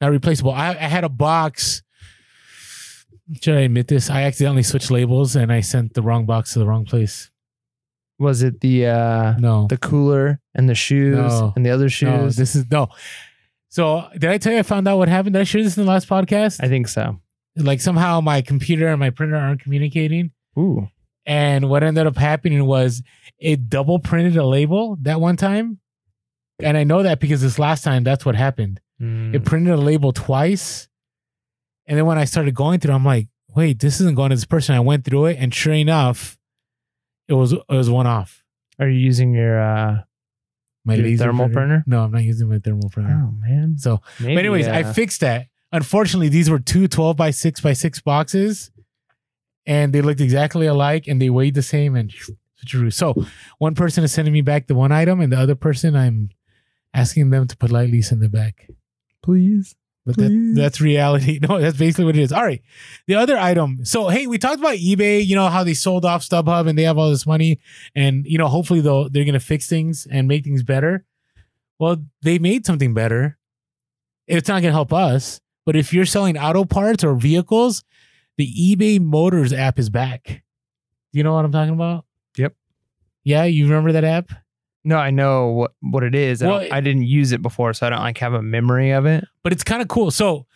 not 0.00 0.10
replaceable. 0.10 0.52
I, 0.52 0.70
I 0.70 0.88
had 0.88 1.04
a 1.04 1.08
box. 1.08 1.82
Should 3.42 3.56
I 3.56 3.60
admit 3.60 3.88
this? 3.88 4.08
I 4.08 4.22
accidentally 4.22 4.62
switched 4.62 4.90
labels 4.90 5.36
and 5.36 5.52
I 5.52 5.60
sent 5.60 5.92
the 5.94 6.00
wrong 6.02 6.24
box 6.24 6.54
to 6.54 6.58
the 6.58 6.66
wrong 6.66 6.86
place. 6.86 7.30
Was 8.18 8.42
it 8.42 8.60
the 8.62 8.86
uh 8.86 9.34
No, 9.38 9.66
the 9.68 9.76
cooler 9.76 10.40
and 10.54 10.68
the 10.68 10.74
shoes 10.74 11.14
No. 11.16 11.52
and 11.54 11.64
the 11.64 11.70
other 11.70 11.84
no, 11.84 11.88
shoes? 11.88 12.36
this 12.36 12.56
is 12.56 12.64
no. 12.70 12.88
So 13.68 14.08
did 14.14 14.24
I 14.30 14.38
tell 14.38 14.54
you 14.54 14.60
I 14.60 14.62
found 14.62 14.88
out 14.88 14.96
what 14.96 15.08
happened? 15.08 15.34
Did 15.34 15.40
I 15.40 15.44
share 15.44 15.62
this 15.62 15.76
in 15.76 15.84
the 15.84 15.90
last 15.90 16.08
podcast? 16.08 16.64
I 16.64 16.68
think 16.68 16.88
so. 16.88 17.20
like 17.56 17.80
somehow 17.82 18.20
my 18.22 18.40
computer 18.40 18.88
and 18.88 18.98
my 18.98 19.10
printer 19.10 19.36
aren't 19.36 19.60
communicating. 19.60 20.30
Ooh. 20.58 20.88
And 21.28 21.68
what 21.68 21.84
ended 21.84 22.06
up 22.06 22.16
happening 22.16 22.64
was 22.64 23.02
it 23.38 23.68
double 23.68 23.98
printed 23.98 24.38
a 24.38 24.46
label 24.46 24.96
that 25.02 25.20
one 25.20 25.36
time. 25.36 25.78
And 26.58 26.76
I 26.76 26.84
know 26.84 27.02
that 27.02 27.20
because 27.20 27.42
this 27.42 27.58
last 27.58 27.84
time, 27.84 28.02
that's 28.02 28.24
what 28.24 28.34
happened. 28.34 28.80
Mm. 29.00 29.34
It 29.34 29.44
printed 29.44 29.74
a 29.74 29.76
label 29.76 30.12
twice. 30.12 30.88
And 31.86 31.98
then 31.98 32.06
when 32.06 32.16
I 32.16 32.24
started 32.24 32.54
going 32.54 32.80
through, 32.80 32.94
I'm 32.94 33.04
like, 33.04 33.28
wait, 33.54 33.78
this 33.78 34.00
isn't 34.00 34.16
going 34.16 34.30
to 34.30 34.36
this 34.36 34.46
person. 34.46 34.74
I 34.74 34.80
went 34.80 35.04
through 35.04 35.26
it, 35.26 35.36
and 35.38 35.54
sure 35.54 35.74
enough, 35.74 36.38
it 37.28 37.34
was 37.34 37.52
it 37.52 37.62
was 37.68 37.90
one 37.90 38.06
off. 38.06 38.42
Are 38.78 38.88
you 38.88 38.98
using 38.98 39.34
your 39.34 39.60
uh 39.60 39.98
My 40.86 40.94
Your 40.94 41.04
laser 41.04 41.24
thermal 41.24 41.50
printer? 41.50 41.84
No, 41.86 42.04
I'm 42.04 42.10
not 42.10 42.24
using 42.24 42.48
my 42.48 42.58
thermal 42.58 42.88
printer. 42.88 43.22
Oh 43.22 43.32
man. 43.32 43.76
So, 43.76 44.00
Maybe, 44.18 44.34
but 44.34 44.40
anyways, 44.40 44.66
I 44.66 44.82
uh, 44.82 44.92
fixed 44.94 45.20
that. 45.20 45.48
Unfortunately, 45.72 46.30
these 46.30 46.48
were 46.48 46.58
two 46.58 46.88
12 46.88 47.16
by 47.16 47.30
6 47.30 47.60
by 47.60 47.74
6 47.74 48.00
boxes 48.00 48.70
and 49.68 49.92
they 49.92 50.00
looked 50.00 50.20
exactly 50.20 50.66
alike 50.66 51.06
and 51.06 51.22
they 51.22 51.30
weighed 51.30 51.54
the 51.54 51.62
same 51.62 51.94
and. 51.94 52.12
So 52.90 53.14
one 53.58 53.76
person 53.76 54.02
is 54.02 54.10
sending 54.10 54.34
me 54.34 54.40
back 54.40 54.66
the 54.66 54.74
one 54.74 54.90
item 54.90 55.20
and 55.20 55.32
the 55.32 55.38
other 55.38 55.54
person 55.54 55.94
I'm 55.94 56.30
asking 56.92 57.30
them 57.30 57.46
to 57.46 57.56
politely 57.56 58.02
send 58.02 58.20
it 58.24 58.32
back. 58.32 58.68
please. 59.22 59.76
But 60.04 60.16
that, 60.16 60.52
that's 60.56 60.80
reality. 60.80 61.38
No, 61.48 61.60
that's 61.60 61.76
basically 61.76 62.06
what 62.06 62.16
it 62.16 62.22
is. 62.22 62.32
All 62.32 62.42
right. 62.42 62.62
The 63.06 63.14
other 63.14 63.36
item. 63.36 63.84
So, 63.84 64.08
hey, 64.08 64.26
we 64.26 64.38
talked 64.38 64.58
about 64.58 64.76
eBay, 64.78 65.24
you 65.24 65.36
know, 65.36 65.48
how 65.48 65.62
they 65.64 65.74
sold 65.74 66.04
off 66.06 66.22
StubHub 66.22 66.66
and 66.66 66.78
they 66.78 66.84
have 66.84 66.96
all 66.96 67.10
this 67.10 67.26
money. 67.26 67.60
And, 67.94 68.24
you 68.26 68.38
know, 68.38 68.48
hopefully 68.48 68.80
they'll, 68.80 69.10
they're 69.10 69.24
going 69.24 69.34
to 69.34 69.40
fix 69.40 69.68
things 69.68 70.08
and 70.10 70.26
make 70.26 70.44
things 70.44 70.62
better. 70.62 71.04
Well, 71.78 71.98
they 72.22 72.38
made 72.38 72.64
something 72.64 72.94
better. 72.94 73.38
It's 74.26 74.48
not 74.48 74.62
going 74.62 74.72
to 74.72 74.78
help 74.80 74.92
us. 74.94 75.40
But 75.66 75.76
if 75.76 75.92
you're 75.92 76.06
selling 76.06 76.38
auto 76.38 76.64
parts 76.64 77.04
or 77.04 77.14
vehicles, 77.14 77.84
the 78.38 78.46
eBay 78.46 78.98
Motors 78.98 79.52
app 79.52 79.78
is 79.78 79.90
back. 79.90 80.42
You 81.12 81.22
know 81.22 81.34
what 81.34 81.44
I'm 81.44 81.52
talking 81.52 81.74
about? 81.74 82.06
Yep. 82.38 82.54
Yeah, 83.24 83.44
you 83.44 83.66
remember 83.66 83.92
that 83.92 84.04
app? 84.04 84.30
No, 84.84 84.96
I 84.96 85.10
know 85.10 85.48
what 85.48 85.72
what 85.80 86.02
it 86.04 86.14
is. 86.14 86.42
I, 86.42 86.46
Well, 86.46 86.60
don't- 86.60 86.72
I 86.72 86.80
didn't 86.80 87.02
use 87.02 87.32
it 87.32 87.42
before, 87.42 87.74
so 87.74 87.86
I 87.86 87.90
don't 87.90 88.00
like 88.00 88.16
have 88.18 88.32
a 88.32 88.40
memory 88.42 88.92
of 88.92 89.04
it. 89.04 89.24
but 89.42 89.52
it's 89.52 89.64
kind 89.64 89.82
of 89.82 89.88
cool. 89.88 90.10
So 90.10 90.46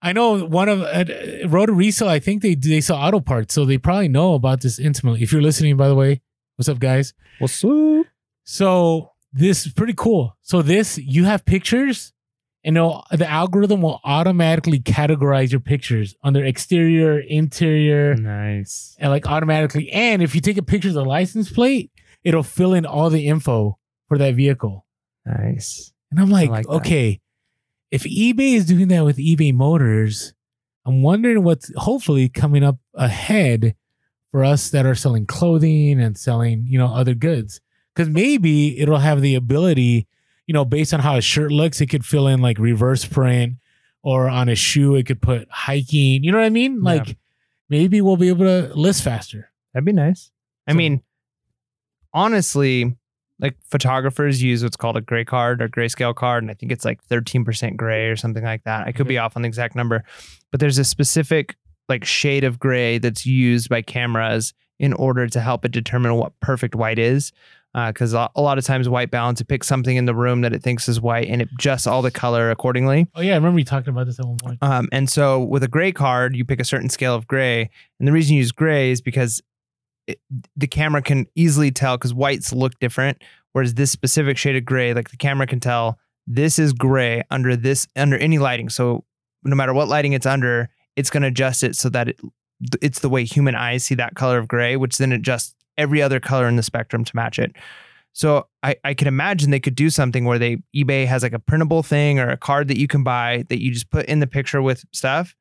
I 0.00 0.12
know 0.12 0.44
one 0.46 0.68
of 0.68 0.80
uh, 0.82 1.04
Road 1.48 1.68
Resale. 1.70 2.08
I 2.08 2.18
think 2.18 2.42
they 2.42 2.54
they 2.54 2.80
sell 2.80 2.96
auto 2.96 3.20
parts, 3.20 3.52
so 3.54 3.64
they 3.64 3.76
probably 3.78 4.08
know 4.08 4.34
about 4.34 4.60
this 4.62 4.78
intimately. 4.78 5.22
If 5.22 5.30
you're 5.32 5.42
listening, 5.42 5.76
by 5.76 5.88
the 5.88 5.94
way, 5.94 6.22
what's 6.56 6.68
up, 6.68 6.78
guys? 6.78 7.12
What's 7.38 7.62
up? 7.64 8.06
So 8.44 9.10
this 9.32 9.66
is 9.66 9.72
pretty 9.72 9.94
cool. 9.96 10.36
So 10.42 10.62
this 10.62 10.98
you 10.98 11.24
have 11.24 11.44
pictures, 11.44 12.12
and 12.64 12.76
the 12.76 13.26
algorithm 13.28 13.82
will 13.82 14.00
automatically 14.04 14.78
categorize 14.78 15.50
your 15.50 15.60
pictures 15.60 16.14
under 16.22 16.44
exterior, 16.44 17.18
interior, 17.18 18.14
Nice. 18.14 18.96
and 19.00 19.10
like 19.10 19.26
automatically. 19.26 19.90
And 19.90 20.22
if 20.22 20.34
you 20.34 20.40
take 20.40 20.58
a 20.58 20.62
picture 20.62 20.88
of 20.88 20.94
the 20.94 21.04
license 21.04 21.50
plate, 21.50 21.90
it'll 22.22 22.42
fill 22.44 22.72
in 22.74 22.86
all 22.86 23.10
the 23.10 23.26
info 23.26 23.78
for 24.08 24.16
that 24.18 24.34
vehicle. 24.36 24.86
Nice. 25.26 25.92
And 26.10 26.20
I'm 26.20 26.30
like, 26.30 26.50
like 26.50 26.66
that. 26.66 26.72
okay, 26.72 27.20
if 27.90 28.04
eBay 28.04 28.54
is 28.54 28.66
doing 28.66 28.88
that 28.88 29.04
with 29.04 29.16
eBay 29.16 29.52
Motors, 29.52 30.32
I'm 30.86 31.02
wondering 31.02 31.42
what's 31.42 31.72
hopefully 31.76 32.28
coming 32.28 32.62
up 32.62 32.78
ahead 32.94 33.74
for 34.30 34.44
us 34.44 34.70
that 34.70 34.86
are 34.86 34.94
selling 34.94 35.26
clothing 35.26 36.00
and 36.00 36.16
selling, 36.16 36.64
you 36.66 36.78
know, 36.78 36.94
other 36.94 37.14
goods. 37.14 37.60
Because 37.94 38.08
maybe 38.08 38.78
it'll 38.80 38.98
have 38.98 39.20
the 39.20 39.34
ability, 39.34 40.06
you 40.52 40.58
know, 40.58 40.66
based 40.66 40.92
on 40.92 41.00
how 41.00 41.16
a 41.16 41.22
shirt 41.22 41.50
looks, 41.50 41.80
it 41.80 41.86
could 41.86 42.04
fill 42.04 42.26
in 42.26 42.42
like 42.42 42.58
reverse 42.58 43.06
print, 43.06 43.54
or 44.02 44.28
on 44.28 44.50
a 44.50 44.54
shoe, 44.54 44.96
it 44.96 45.06
could 45.06 45.22
put 45.22 45.48
hiking. 45.50 46.22
You 46.22 46.30
know 46.30 46.36
what 46.36 46.44
I 46.44 46.50
mean? 46.50 46.74
Yeah. 46.74 46.80
Like 46.82 47.16
maybe 47.70 48.02
we'll 48.02 48.18
be 48.18 48.28
able 48.28 48.44
to 48.44 48.70
list 48.74 49.02
faster. 49.02 49.50
That'd 49.72 49.86
be 49.86 49.92
nice. 49.94 50.30
I 50.66 50.72
So- 50.72 50.76
mean, 50.76 51.00
honestly, 52.12 52.94
like 53.38 53.56
photographers 53.64 54.42
use 54.42 54.62
what's 54.62 54.76
called 54.76 54.98
a 54.98 55.00
gray 55.00 55.24
card 55.24 55.62
or 55.62 55.70
grayscale 55.70 56.14
card, 56.14 56.44
and 56.44 56.50
I 56.50 56.54
think 56.54 56.70
it's 56.70 56.84
like 56.84 57.02
13% 57.08 57.78
gray 57.78 58.08
or 58.08 58.16
something 58.16 58.44
like 58.44 58.64
that. 58.64 58.86
I 58.86 58.92
could 58.92 59.08
be 59.08 59.16
off 59.16 59.34
on 59.36 59.42
the 59.42 59.48
exact 59.48 59.74
number, 59.74 60.04
but 60.50 60.60
there's 60.60 60.76
a 60.76 60.84
specific 60.84 61.56
like 61.88 62.04
shade 62.04 62.44
of 62.44 62.58
gray 62.58 62.98
that's 62.98 63.24
used 63.24 63.70
by 63.70 63.80
cameras 63.80 64.52
in 64.78 64.92
order 64.92 65.26
to 65.28 65.40
help 65.40 65.64
it 65.64 65.72
determine 65.72 66.14
what 66.16 66.38
perfect 66.40 66.74
white 66.74 66.98
is. 66.98 67.32
Because 67.74 68.12
a 68.12 68.28
a 68.34 68.42
lot 68.42 68.58
of 68.58 68.64
times, 68.64 68.88
white 68.88 69.10
balance 69.10 69.40
it 69.40 69.48
picks 69.48 69.66
something 69.66 69.96
in 69.96 70.04
the 70.04 70.14
room 70.14 70.42
that 70.42 70.52
it 70.52 70.62
thinks 70.62 70.88
is 70.88 71.00
white 71.00 71.28
and 71.28 71.40
it 71.40 71.48
adjusts 71.54 71.86
all 71.86 72.02
the 72.02 72.10
color 72.10 72.50
accordingly. 72.50 73.06
Oh 73.14 73.22
yeah, 73.22 73.32
I 73.32 73.36
remember 73.36 73.58
you 73.58 73.64
talking 73.64 73.88
about 73.88 74.06
this 74.06 74.18
at 74.18 74.26
one 74.26 74.36
point. 74.36 74.58
Um, 74.62 74.88
and 74.92 75.08
so 75.08 75.42
with 75.42 75.62
a 75.62 75.68
gray 75.68 75.92
card, 75.92 76.36
you 76.36 76.44
pick 76.44 76.60
a 76.60 76.64
certain 76.64 76.90
scale 76.90 77.14
of 77.14 77.26
gray. 77.26 77.70
And 77.98 78.06
the 78.06 78.12
reason 78.12 78.34
you 78.34 78.40
use 78.40 78.52
gray 78.52 78.90
is 78.90 79.00
because 79.00 79.40
it, 80.06 80.20
the 80.56 80.66
camera 80.66 81.00
can 81.00 81.26
easily 81.34 81.70
tell 81.70 81.96
because 81.96 82.12
whites 82.12 82.52
look 82.52 82.78
different. 82.78 83.22
Whereas 83.52 83.74
this 83.74 83.90
specific 83.90 84.36
shade 84.36 84.56
of 84.56 84.64
gray, 84.64 84.94
like 84.94 85.10
the 85.10 85.16
camera 85.16 85.46
can 85.46 85.60
tell 85.60 85.98
this 86.26 86.58
is 86.58 86.72
gray 86.72 87.22
under 87.30 87.56
this, 87.56 87.86
under 87.96 88.16
any 88.16 88.38
lighting. 88.38 88.68
So 88.68 89.04
no 89.44 89.56
matter 89.56 89.74
what 89.74 89.88
lighting 89.88 90.12
it's 90.12 90.26
under, 90.26 90.70
it's 90.96 91.10
going 91.10 91.22
to 91.22 91.28
adjust 91.28 91.62
it 91.62 91.76
so 91.76 91.88
that 91.90 92.08
it, 92.08 92.20
it's 92.80 93.00
the 93.00 93.08
way 93.08 93.24
human 93.24 93.54
eyes 93.54 93.84
see 93.84 93.94
that 93.96 94.14
color 94.14 94.38
of 94.38 94.48
gray, 94.48 94.76
which 94.76 94.98
then 94.98 95.12
adjusts 95.12 95.54
every 95.82 96.00
other 96.00 96.20
color 96.20 96.48
in 96.48 96.56
the 96.56 96.62
spectrum 96.62 97.04
to 97.04 97.16
match 97.16 97.38
it. 97.38 97.54
So 98.14 98.46
I, 98.62 98.76
I 98.84 98.94
can 98.94 99.08
imagine 99.08 99.50
they 99.50 99.60
could 99.60 99.74
do 99.74 99.90
something 99.90 100.24
where 100.24 100.38
they 100.38 100.58
eBay 100.76 101.06
has 101.06 101.22
like 101.22 101.32
a 101.32 101.38
printable 101.38 101.82
thing 101.82 102.18
or 102.18 102.28
a 102.30 102.36
card 102.36 102.68
that 102.68 102.78
you 102.78 102.86
can 102.86 103.02
buy 103.02 103.44
that 103.48 103.60
you 103.62 103.70
just 103.72 103.90
put 103.90 104.06
in 104.06 104.20
the 104.20 104.26
picture 104.26 104.60
with 104.62 104.84
stuff, 104.92 105.34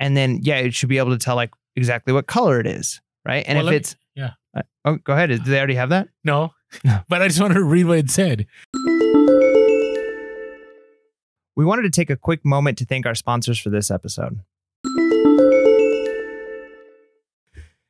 and 0.00 0.16
then 0.16 0.40
yeah, 0.42 0.56
it 0.58 0.74
should 0.74 0.88
be 0.88 0.98
able 0.98 1.10
to 1.12 1.18
tell 1.18 1.36
like 1.36 1.52
exactly 1.76 2.12
what 2.12 2.26
color 2.26 2.58
it 2.60 2.66
is, 2.66 3.00
right? 3.24 3.44
And 3.46 3.56
Well, 3.58 3.66
if 3.68 3.70
let 3.70 3.70
me- 3.72 3.76
it's 3.76 3.96
yeah. 4.16 4.30
uh, 4.56 4.62
oh, 4.84 4.96
go 4.96 5.12
ahead. 5.12 5.28
Did 5.30 5.44
they 5.44 5.56
already 5.58 5.74
have 5.76 5.90
that? 5.90 6.08
No, 6.24 6.52
No. 6.84 7.00
but 7.08 7.22
I 7.22 7.28
just 7.28 7.40
wanted 7.40 7.54
to 7.54 7.64
read 7.64 7.86
what 7.86 7.98
it 7.98 8.10
said. 8.10 8.46
We 11.54 11.64
wanted 11.64 11.82
to 11.82 11.90
take 11.90 12.10
a 12.10 12.16
quick 12.16 12.44
moment 12.44 12.76
to 12.78 12.84
thank 12.84 13.06
our 13.06 13.14
sponsors 13.14 13.58
for 13.58 13.70
this 13.70 13.90
episode. 13.90 14.40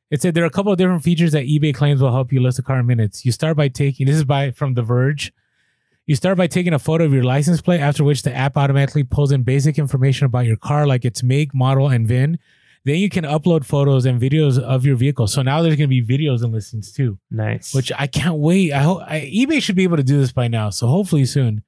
It 0.09 0.21
said 0.21 0.33
there 0.33 0.43
are 0.43 0.47
a 0.47 0.51
couple 0.51 0.71
of 0.71 0.77
different 0.77 1.03
features 1.03 1.33
that 1.33 1.45
eBay 1.45 1.73
claims 1.73 2.01
will 2.01 2.11
help 2.11 2.31
you 2.31 2.41
list 2.41 2.59
a 2.59 2.61
car 2.61 2.79
in 2.79 2.85
minutes. 2.85 3.25
You 3.25 3.31
start 3.31 3.57
by 3.57 3.67
taking 3.67 4.07
this 4.07 4.15
is 4.15 4.23
by 4.25 4.51
from 4.51 4.73
The 4.73 4.81
Verge. 4.81 5.33
You 6.05 6.15
start 6.15 6.37
by 6.37 6.47
taking 6.47 6.73
a 6.73 6.79
photo 6.79 7.03
of 7.03 7.13
your 7.13 7.25
license 7.25 7.59
plate, 7.61 7.81
after 7.81 8.05
which 8.05 8.21
the 8.21 8.33
app 8.33 8.55
automatically 8.55 9.03
pulls 9.03 9.33
in 9.33 9.43
basic 9.43 9.77
information 9.77 10.25
about 10.25 10.45
your 10.45 10.55
car, 10.55 10.87
like 10.87 11.03
its 11.03 11.21
make, 11.21 11.53
model, 11.53 11.89
and 11.89 12.07
VIN. 12.07 12.39
Then 12.85 12.95
you 12.95 13.09
can 13.09 13.25
upload 13.25 13.65
photos 13.65 14.05
and 14.05 14.21
videos 14.21 14.57
of 14.57 14.85
your 14.85 14.95
vehicle. 14.95 15.27
So 15.27 15.41
now 15.41 15.61
there's 15.61 15.75
going 15.75 15.89
to 15.89 16.01
be 16.01 16.01
videos 16.01 16.41
and 16.41 16.53
listings 16.53 16.93
too, 16.93 17.19
Nice. 17.29 17.73
which 17.73 17.91
I 17.99 18.07
can't 18.07 18.37
wait. 18.37 18.71
I 18.71 18.79
hope 18.79 19.01
I, 19.05 19.19
eBay 19.19 19.61
should 19.61 19.75
be 19.75 19.83
able 19.83 19.97
to 19.97 20.03
do 20.03 20.17
this 20.17 20.31
by 20.31 20.47
now. 20.47 20.69
So 20.69 20.87
hopefully 20.87 21.25
soon. 21.25 21.63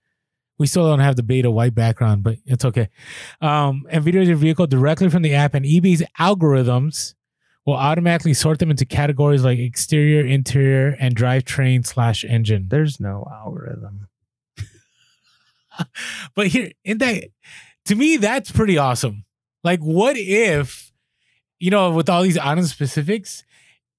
We 0.58 0.68
still 0.68 0.88
don't 0.88 1.00
have 1.00 1.18
the 1.18 1.24
beta 1.24 1.52
white 1.52 1.76
background, 1.76 2.24
but 2.24 2.38
it's 2.46 2.64
okay. 2.64 2.88
Um, 3.42 3.86
and 3.90 4.04
videos 4.06 4.24
of 4.24 4.28
your 4.30 4.38
vehicle 4.38 4.68
directly 4.68 5.10
from 5.10 5.22
the 5.22 5.34
app, 5.34 5.54
and 5.54 5.66
eBay's 5.66 6.04
algorithms 6.18 7.16
will 7.70 7.78
automatically 7.78 8.34
sort 8.34 8.57
them 8.57 8.72
into 8.72 8.84
categories 8.84 9.43
like 9.43 9.59
exterior, 9.59 10.26
interior, 10.26 10.95
and 10.99 11.15
drivetrain 11.15 11.86
slash 11.86 12.26
engine. 12.26 12.67
there's 12.70 12.99
no 12.99 13.28
algorithm. 13.32 14.07
But 16.36 16.47
here, 16.47 16.72
in 16.84 16.97
that, 16.97 17.26
to 17.86 17.95
me, 17.95 18.17
that's 18.17 18.51
pretty 18.51 18.78
awesome. 18.78 19.24
Like, 19.63 19.80
what 19.80 20.17
if, 20.17 20.91
you 21.57 21.72
know, 21.72 21.91
with 21.91 22.09
all 22.09 22.22
these 22.24 22.38
item 22.38 22.65
specifics, 22.65 23.45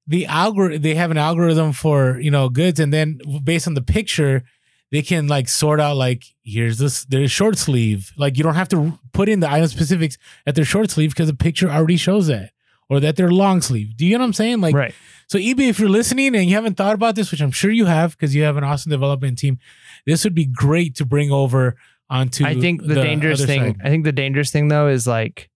the 0.06 0.26
algorithm 0.26 0.82
they 0.82 0.94
have 0.94 1.10
an 1.10 1.16
algorithm 1.16 1.72
for 1.72 2.18
you 2.20 2.30
know 2.30 2.48
goods, 2.50 2.80
and 2.80 2.92
then 2.92 3.20
based 3.44 3.66
on 3.66 3.74
the 3.74 3.80
picture, 3.80 4.42
they 4.90 5.00
can 5.00 5.26
like 5.26 5.48
sort 5.48 5.80
out 5.80 5.96
like 5.96 6.24
here's 6.42 6.78
this 6.78 7.04
their 7.04 7.28
short 7.28 7.56
sleeve. 7.56 8.12
Like 8.18 8.36
you 8.36 8.42
don't 8.42 8.56
have 8.56 8.68
to 8.70 8.98
put 9.12 9.28
in 9.28 9.40
the 9.40 9.50
item 9.50 9.68
specifics 9.68 10.18
at 10.46 10.54
their 10.54 10.64
short 10.64 10.90
sleeve 10.90 11.10
because 11.10 11.28
the 11.28 11.34
picture 11.34 11.70
already 11.70 11.96
shows 11.96 12.26
that, 12.26 12.50
or 12.90 13.00
that 13.00 13.16
they're 13.16 13.30
long 13.30 13.62
sleeve. 13.62 13.96
Do 13.96 14.04
you 14.04 14.18
know 14.18 14.22
what 14.22 14.26
I'm 14.26 14.32
saying? 14.34 14.60
Like, 14.60 14.74
right. 14.74 14.94
so 15.28 15.38
eBay, 15.38 15.68
if 15.68 15.78
you're 15.78 15.88
listening 15.88 16.34
and 16.34 16.46
you 16.46 16.56
haven't 16.56 16.76
thought 16.76 16.94
about 16.94 17.14
this, 17.14 17.30
which 17.30 17.40
I'm 17.40 17.52
sure 17.52 17.70
you 17.70 17.86
have 17.86 18.10
because 18.10 18.34
you 18.34 18.42
have 18.42 18.56
an 18.56 18.64
awesome 18.64 18.90
development 18.90 19.38
team, 19.38 19.58
this 20.04 20.24
would 20.24 20.34
be 20.34 20.44
great 20.44 20.96
to 20.96 21.06
bring 21.06 21.30
over 21.30 21.76
onto. 22.10 22.44
I 22.44 22.60
think 22.60 22.84
the, 22.84 22.96
dangerous 22.96 23.40
other 23.40 23.46
thing. 23.46 23.74
side. 23.74 23.80
I 23.84 23.88
think 23.88 24.04
the 24.04 24.12
dangerous 24.12 24.50
thing 24.50 24.68
though 24.68 24.88
is 24.88 25.06
like, 25.06 25.48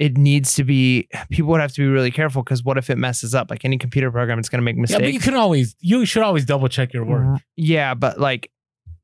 it 0.00 0.16
needs 0.16 0.54
to 0.56 0.64
be. 0.64 1.08
People 1.30 1.50
would 1.50 1.60
have 1.60 1.72
to 1.72 1.80
be 1.80 1.86
really 1.86 2.10
careful 2.10 2.42
because 2.42 2.62
what 2.62 2.78
if 2.78 2.90
it 2.90 2.98
messes 2.98 3.34
up? 3.34 3.50
Like 3.50 3.64
any 3.64 3.78
computer 3.78 4.10
program, 4.10 4.38
it's 4.38 4.48
going 4.48 4.60
to 4.60 4.64
make 4.64 4.76
Yeah, 4.76 4.82
mistakes. 4.82 5.02
but 5.02 5.12
you 5.12 5.20
can 5.20 5.34
always, 5.34 5.74
you 5.80 6.04
should 6.04 6.22
always 6.22 6.44
double 6.44 6.68
check 6.68 6.92
your 6.92 7.04
work. 7.04 7.24
Mm, 7.24 7.42
yeah, 7.56 7.94
but 7.94 8.20
like 8.20 8.50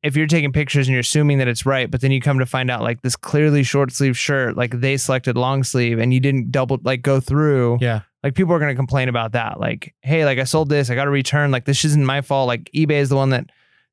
if 0.04 0.16
you're 0.16 0.26
taking 0.26 0.52
pictures 0.52 0.86
and 0.86 0.92
you're 0.92 1.00
assuming 1.00 1.38
that 1.38 1.48
it's 1.48 1.64
right, 1.64 1.90
but 1.90 2.02
then 2.02 2.12
you 2.12 2.20
come 2.20 2.38
to 2.38 2.46
find 2.46 2.70
out 2.70 2.82
like 2.82 3.00
this 3.00 3.16
clearly 3.16 3.62
short 3.62 3.90
sleeve 3.90 4.18
shirt, 4.18 4.54
like 4.54 4.78
they 4.78 4.98
selected 4.98 5.34
long 5.36 5.64
sleeve 5.64 5.98
and 5.98 6.12
you 6.12 6.20
didn't 6.20 6.52
double 6.52 6.78
like 6.84 7.00
go 7.00 7.20
through. 7.20 7.78
Yeah. 7.80 8.02
Like 8.22 8.34
people 8.34 8.52
are 8.52 8.58
gonna 8.58 8.74
complain 8.74 9.08
about 9.08 9.32
that. 9.32 9.58
Like, 9.58 9.94
hey, 10.02 10.26
like 10.26 10.38
I 10.38 10.44
sold 10.44 10.68
this, 10.68 10.90
I 10.90 10.94
got 10.94 11.04
to 11.04 11.10
return. 11.10 11.50
Like 11.50 11.64
this 11.64 11.86
isn't 11.86 12.04
my 12.04 12.20
fault. 12.20 12.48
Like 12.48 12.70
eBay 12.74 12.98
is 13.00 13.08
the 13.08 13.16
one 13.16 13.30
that. 13.30 13.46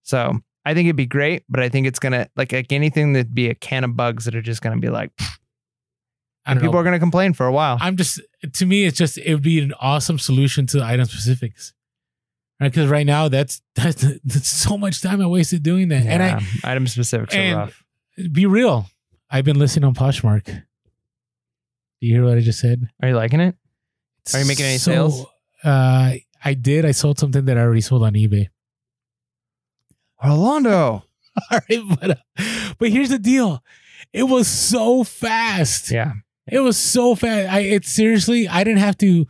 So 0.04 0.38
I 0.66 0.74
think 0.74 0.88
it'd 0.88 0.98
be 0.98 1.06
great, 1.06 1.44
but 1.48 1.62
I 1.62 1.70
think 1.70 1.88
it's 1.88 2.00
gonna 2.00 2.28
like 2.36 2.52
like 2.52 2.74
anything 2.74 3.14
that'd 3.14 3.34
be 3.34 3.48
a 3.48 3.56
can 3.56 3.86
of 3.86 3.96
bugs 3.96 4.26
that 4.26 4.36
are 4.36 4.42
just 4.42 4.62
gonna 4.62 4.80
be 4.80 4.90
like 4.90 5.12
I 6.46 6.54
don't 6.54 6.62
people 6.62 6.74
know. 6.74 6.80
are 6.80 6.84
gonna 6.84 7.00
complain 7.00 7.34
for 7.34 7.46
a 7.46 7.52
while. 7.54 7.78
I'm 7.80 7.96
just, 7.96 8.20
to 8.54 8.66
me, 8.66 8.86
it's 8.86 8.98
just, 8.98 9.18
it 9.18 9.34
would 9.34 9.44
be 9.44 9.60
an 9.60 9.74
awesome 9.80 10.18
solution 10.18 10.66
to 10.68 10.84
item 10.84 11.06
specifics. 11.06 11.74
Right. 12.62 12.72
Because 12.72 12.90
right 12.90 13.06
now, 13.06 13.28
that's, 13.28 13.62
that's, 13.76 14.06
that's 14.24 14.48
so 14.48 14.78
much 14.78 15.02
time 15.02 15.20
I 15.22 15.26
wasted 15.26 15.64
doing 15.64 15.88
that. 15.90 16.06
And 16.06 16.22
I, 16.24 16.28
Yeah, 16.28 16.42
item 16.64 16.88
specifics 16.88 17.34
and- 17.36 17.56
are 17.58 17.60
rough. 17.66 17.84
be 18.32 18.46
real, 18.46 18.86
I've 19.30 19.44
been 19.46 19.58
listening 19.60 19.86
on 19.86 19.94
Poshmark. 19.96 20.46
Do 20.46 20.62
you 22.08 22.14
hear 22.16 22.26
what 22.26 22.38
I 22.38 22.42
just 22.42 22.60
said? 22.60 22.88
Are 23.02 23.10
you 23.10 23.16
liking 23.16 23.40
it? 23.40 23.56
Are 24.34 24.40
you 24.40 24.46
making 24.46 24.66
any 24.66 24.78
sales? 24.78 25.26
Uh, 25.64 26.14
I 26.44 26.54
did. 26.56 26.86
I 26.86 26.92
sold 26.92 27.20
something 27.20 27.46
that 27.46 27.58
I 27.58 27.62
already 27.62 27.82
sold 27.82 28.04
on 28.04 28.14
eBay. 28.14 28.48
Orlando. 30.24 31.04
All 31.52 31.60
right, 31.70 31.82
but 32.00 32.12
uh, 32.12 32.16
but 32.78 32.90
here's 32.90 33.10
the 33.10 33.20
deal. 33.20 33.64
It 34.14 34.24
was 34.24 34.48
so 34.48 35.04
fast. 35.04 35.90
Yeah. 35.92 36.14
It 36.48 36.60
was 36.60 36.78
so 36.78 37.16
fast. 37.16 37.50
I 37.52 37.60
it 37.62 37.86
seriously, 37.86 38.48
I 38.48 38.64
didn't 38.64 38.80
have 38.82 38.98
to 38.98 39.28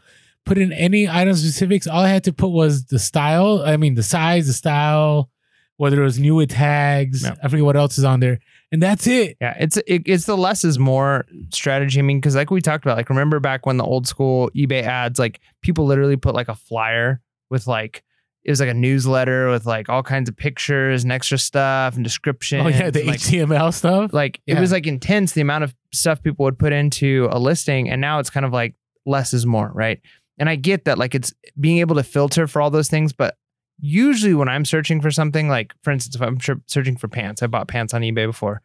put 0.52 0.58
in 0.58 0.74
any 0.74 1.08
item 1.08 1.34
specifics. 1.34 1.88
All 1.88 2.02
I 2.04 2.10
had 2.10 2.26
to 2.26 2.34
put 2.34 2.50
was 2.50 2.84
the 2.84 3.00
style. 3.00 3.64
I 3.66 3.78
mean, 3.78 3.96
the 3.96 4.04
size, 4.04 4.48
the 4.48 4.54
style, 4.54 5.30
whether 5.78 6.02
it 6.02 6.04
was 6.04 6.20
new 6.20 6.36
with 6.36 6.50
tags. 6.50 7.24
Yeah. 7.24 7.36
I 7.42 7.48
forget 7.48 7.64
what 7.64 7.78
else 7.78 7.98
is 7.98 8.04
on 8.04 8.20
there, 8.20 8.40
and 8.70 8.84
that's 8.84 9.08
it. 9.08 9.38
Yeah, 9.40 9.56
it's 9.58 9.78
it, 9.78 10.04
it's 10.06 10.26
the 10.26 10.36
less 10.36 10.66
is 10.66 10.78
more 10.78 11.26
strategy. 11.54 12.00
I 12.00 12.02
mean, 12.02 12.20
because 12.20 12.36
like 12.36 12.52
we 12.52 12.60
talked 12.60 12.84
about, 12.84 12.98
like 12.98 13.10
remember 13.10 13.40
back 13.40 13.66
when 13.66 13.78
the 13.78 13.86
old 13.86 14.08
school 14.08 14.52
eBay 14.54 14.84
ads, 14.84 15.20
like 15.20 15.40
people 15.62 15.86
literally 15.86 16.18
put 16.18 16.36
like 16.36 16.50
a 16.50 16.56
flyer 16.56 17.22
with 17.50 17.66
like 17.66 18.04
it 18.44 18.52
was 18.52 18.60
like 18.60 18.70
a 18.70 18.74
newsletter 18.74 19.52
with 19.52 19.66
like 19.66 19.88
all 19.88 20.04
kinds 20.04 20.28
of 20.28 20.36
pictures 20.36 21.04
and 21.04 21.14
extra 21.14 21.38
stuff 21.38 21.96
and 21.96 22.04
description. 22.04 22.60
Oh 22.60 22.68
yeah, 22.68 22.90
the 22.90 23.06
like, 23.06 23.20
HTML 23.22 23.74
stuff. 23.74 24.12
like 24.12 24.42
Yeah. 24.46 24.58
it 24.58 24.60
was 24.60 24.74
like 24.74 24.86
intense 24.86 25.32
the 25.32 25.42
amount 25.42 25.64
of 25.64 25.74
stuff 25.94 26.22
people 26.22 26.44
would 26.44 26.60
put 26.60 26.74
into 26.74 27.30
a 27.32 27.40
listing, 27.40 27.90
and 27.90 28.02
now 28.02 28.20
it's 28.20 28.30
kind 28.30 28.46
of 28.46 28.52
like 28.52 28.76
less 29.06 29.34
is 29.34 29.46
more, 29.46 29.72
right? 29.74 30.02
And 30.38 30.50
I 30.50 30.56
get 30.56 30.86
that, 30.86 30.98
like 30.98 31.14
it's 31.14 31.34
being 31.60 31.80
able 31.80 31.96
to 31.96 32.04
filter 32.04 32.48
for 32.48 32.62
all 32.62 32.70
those 32.70 32.90
things, 32.90 33.14
but 33.14 33.38
usually 33.80 34.34
when 34.34 34.50
I'm 34.50 34.66
searching 34.66 35.02
for 35.02 35.12
something, 35.12 35.48
like 35.50 35.74
for 35.84 35.92
instance, 35.92 36.16
if 36.16 36.22
I'm 36.22 36.40
searching 36.68 36.98
for 36.98 37.08
pants, 37.08 37.44
I 37.44 37.48
bought 37.48 37.68
pants 37.68 37.94
on 37.94 38.02
eBay 38.02 38.26
before. 38.28 38.62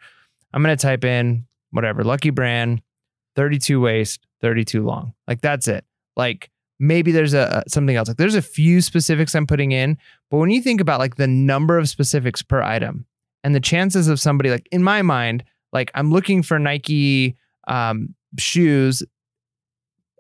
I'm 0.53 0.63
gonna 0.63 0.77
type 0.77 1.05
in 1.05 1.47
whatever 1.71 2.05
Lucky 2.05 2.31
Brand, 2.31 2.83
32 3.35 3.81
waist, 3.81 4.27
32 4.41 4.85
long. 4.85 5.13
Like 5.27 5.41
that's 5.41 5.69
it. 5.69 5.85
Like 6.17 6.51
maybe 6.79 7.13
there's 7.13 7.35
a- 7.35 7.65
something 7.69 7.97
else. 7.97 8.09
Like 8.09 8.17
there's 8.17 8.35
a 8.35 8.43
few 8.43 8.81
specifics 8.81 9.35
I'm 9.35 9.47
putting 9.47 9.73
in, 9.73 9.99
but 10.31 10.39
when 10.39 10.51
you 10.51 10.63
think 10.63 10.81
about 10.81 11.01
like 11.01 11.17
the 11.17 11.27
number 11.27 11.79
of 11.79 11.89
specifics 11.89 12.43
per 12.43 12.63
item 12.63 13.07
and 13.45 13.55
the 13.55 13.61
chances 13.61 14.09
of 14.09 14.21
somebody 14.21 14.51
like 14.51 14.69
in 14.71 14.83
my 14.83 15.03
mind, 15.03 15.45
like 15.73 15.91
I'm 15.95 16.11
looking 16.11 16.43
for 16.43 16.59
Nike 16.59 17.37
um, 17.69 18.15
shoes 18.39 19.03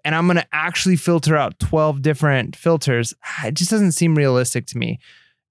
and 0.06 0.14
I'm 0.14 0.28
going 0.28 0.36
to 0.36 0.46
actually 0.52 0.94
filter 0.94 1.36
out 1.36 1.58
12 1.58 2.00
different 2.00 2.54
filters, 2.54 3.12
it 3.44 3.54
just 3.54 3.72
doesn't 3.72 3.90
seem 3.90 4.14
realistic 4.14 4.66
to 4.66 4.78
me. 4.78 5.00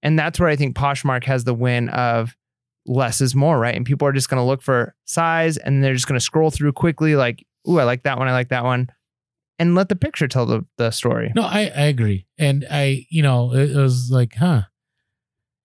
And 0.02 0.18
that's 0.18 0.40
where 0.40 0.48
I 0.48 0.56
think 0.56 0.74
Poshmark 0.74 1.24
has 1.24 1.44
the 1.44 1.52
win 1.52 1.90
of 1.90 2.34
less 2.86 3.20
is 3.20 3.34
more, 3.34 3.58
right? 3.58 3.74
And 3.74 3.84
people 3.84 4.08
are 4.08 4.12
just 4.12 4.30
going 4.30 4.40
to 4.40 4.46
look 4.46 4.62
for 4.62 4.94
size 5.04 5.58
and 5.58 5.84
they're 5.84 5.92
just 5.92 6.08
going 6.08 6.18
to 6.18 6.24
scroll 6.24 6.50
through 6.50 6.72
quickly, 6.72 7.16
like, 7.16 7.44
ooh, 7.68 7.78
I 7.78 7.84
like 7.84 8.04
that 8.04 8.18
one, 8.18 8.28
I 8.28 8.32
like 8.32 8.48
that 8.48 8.64
one, 8.64 8.88
and 9.58 9.74
let 9.74 9.90
the 9.90 9.96
picture 9.96 10.26
tell 10.26 10.46
the, 10.46 10.64
the 10.78 10.90
story. 10.90 11.32
No, 11.36 11.42
I, 11.42 11.70
I 11.76 11.84
agree. 11.84 12.26
And 12.38 12.66
I, 12.70 13.06
you 13.10 13.22
know, 13.22 13.52
it, 13.52 13.72
it 13.72 13.76
was 13.76 14.10
like, 14.10 14.36
huh. 14.36 14.62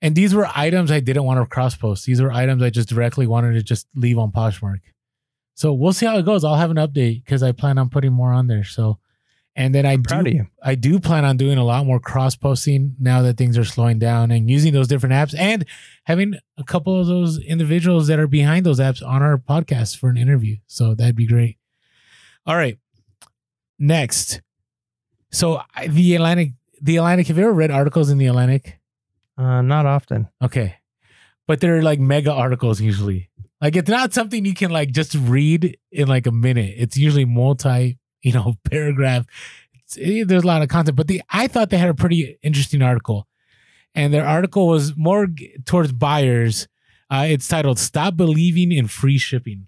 And 0.02 0.16
these 0.16 0.36
were 0.36 0.50
items 0.54 0.92
I 0.92 1.00
didn't 1.00 1.24
want 1.24 1.40
to 1.40 1.46
cross 1.46 1.78
post. 1.78 2.06
These 2.06 2.22
were 2.22 2.34
items 2.34 2.62
I 2.62 2.70
just 2.72 2.90
directly 2.90 3.26
wanted 3.26 3.54
to 3.54 3.64
just 3.64 3.88
leave 3.96 4.18
on 4.18 4.34
Poshmark. 4.34 4.80
So 5.54 5.74
we'll 5.74 5.94
see 5.94 6.06
how 6.06 6.18
it 6.18 6.26
goes. 6.26 6.44
I'll 6.44 6.56
have 6.56 6.72
an 6.72 6.78
update 6.78 7.24
because 7.24 7.44
I 7.44 7.52
plan 7.52 7.78
on 7.78 7.90
putting 7.90 8.14
more 8.14 8.32
on 8.32 8.48
there. 8.48 8.64
So, 8.64 9.00
and 9.56 9.76
then 9.76 9.86
I 9.86 9.98
Proud 9.98 10.26
do. 10.26 10.48
I 10.64 10.76
do 10.76 11.00
plan 11.00 11.26
on 11.26 11.38
doing 11.38 11.58
a 11.58 11.66
lot 11.66 11.86
more 11.86 12.00
cross 12.00 12.36
posting 12.36 12.96
now 13.00 13.22
that 13.24 13.38
things 13.38 13.58
are 13.58 13.66
slowing 13.66 14.00
down 14.00 14.32
and 14.32 14.50
using 14.50 14.74
those 14.74 14.88
different 14.88 15.14
apps 15.14 15.38
and 15.38 15.66
having 16.06 16.36
a 16.58 16.64
couple 16.64 17.00
of 17.00 17.08
those 17.08 17.38
individuals 17.38 18.08
that 18.08 18.20
are 18.20 18.28
behind 18.28 18.66
those 18.66 18.80
apps 18.80 19.06
on 19.06 19.22
our 19.22 19.38
podcast 19.38 19.98
for 19.98 20.10
an 20.10 20.18
interview. 20.18 20.56
So 20.68 20.96
that'd 20.96 21.16
be 21.16 21.28
great. 21.28 21.58
All 22.46 22.56
right. 22.56 22.78
Next. 23.78 24.42
So 25.32 25.62
the 25.88 26.16
Atlantic, 26.16 26.52
the 26.82 26.98
Atlantic, 26.98 27.28
have 27.28 27.38
you 27.38 27.44
ever 27.44 27.54
read 27.54 27.72
articles 27.72 28.10
in 28.10 28.18
the 28.18 28.28
Atlantic? 28.28 28.80
Uh, 29.38 29.62
not 29.62 29.86
often. 29.86 30.30
Okay. 30.42 30.76
But 31.48 31.60
they're 31.60 31.82
like 31.82 32.00
mega 32.00 32.32
articles 32.32 32.80
usually. 32.80 33.30
Like 33.62 33.76
it's 33.76 33.90
not 33.90 34.14
something 34.14 34.44
you 34.44 34.56
can 34.56 34.72
like 34.72 34.92
just 34.92 35.14
read 35.16 35.78
in 35.92 36.08
like 36.08 36.26
a 36.26 36.32
minute. 36.32 36.74
It's 36.78 36.98
usually 36.98 37.26
multi, 37.26 38.00
you 38.22 38.34
know, 38.34 38.56
paragraph. 38.70 39.26
It's, 39.74 39.98
eh, 39.98 40.24
there's 40.26 40.44
a 40.44 40.48
lot 40.48 40.62
of 40.64 40.70
content, 40.70 40.98
but 40.98 41.08
the 41.08 41.22
I 41.30 41.48
thought 41.48 41.70
they 41.70 41.78
had 41.78 41.90
a 41.90 41.94
pretty 41.94 42.38
interesting 42.42 42.82
article. 42.82 43.28
And 43.94 44.14
their 44.14 44.26
article 44.26 44.68
was 44.68 44.96
more 44.96 45.28
g- 45.28 45.54
towards 45.66 45.92
buyers. 45.92 46.68
Uh, 47.10 47.26
it's 47.28 47.48
titled 47.48 47.78
"Stop 47.78 48.16
Believing 48.16 48.72
in 48.72 48.88
Free 48.88 49.18
Shipping," 49.18 49.68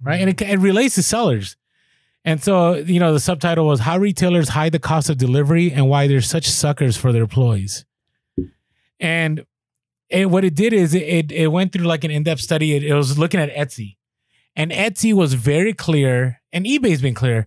right? 0.00 0.20
And 0.20 0.30
it, 0.30 0.40
it 0.40 0.60
relates 0.60 0.94
to 0.94 1.02
sellers. 1.02 1.56
And 2.24 2.42
so, 2.42 2.74
you 2.74 3.00
know, 3.00 3.12
the 3.12 3.18
subtitle 3.18 3.66
was 3.66 3.80
"How 3.80 3.98
Retailers 3.98 4.50
Hide 4.50 4.70
the 4.70 4.78
Cost 4.78 5.10
of 5.10 5.18
Delivery 5.18 5.72
and 5.72 5.88
Why 5.88 6.06
They're 6.06 6.20
Such 6.20 6.48
Suckers 6.48 6.96
for 6.96 7.10
Their 7.12 7.22
Employees." 7.22 7.84
And 9.00 9.44
it, 10.10 10.30
what 10.30 10.44
it 10.44 10.54
did 10.54 10.72
is 10.72 10.94
it, 10.94 11.02
it, 11.02 11.32
it 11.32 11.48
went 11.48 11.72
through 11.72 11.86
like 11.86 12.04
an 12.04 12.10
in-depth 12.10 12.40
study. 12.40 12.74
It, 12.74 12.84
it 12.84 12.94
was 12.94 13.18
looking 13.18 13.40
at 13.40 13.54
Etsy. 13.54 13.96
And 14.56 14.72
Etsy 14.72 15.12
was 15.12 15.34
very 15.34 15.72
clear, 15.72 16.40
and 16.52 16.64
eBay's 16.64 17.02
been 17.02 17.14
clear, 17.14 17.46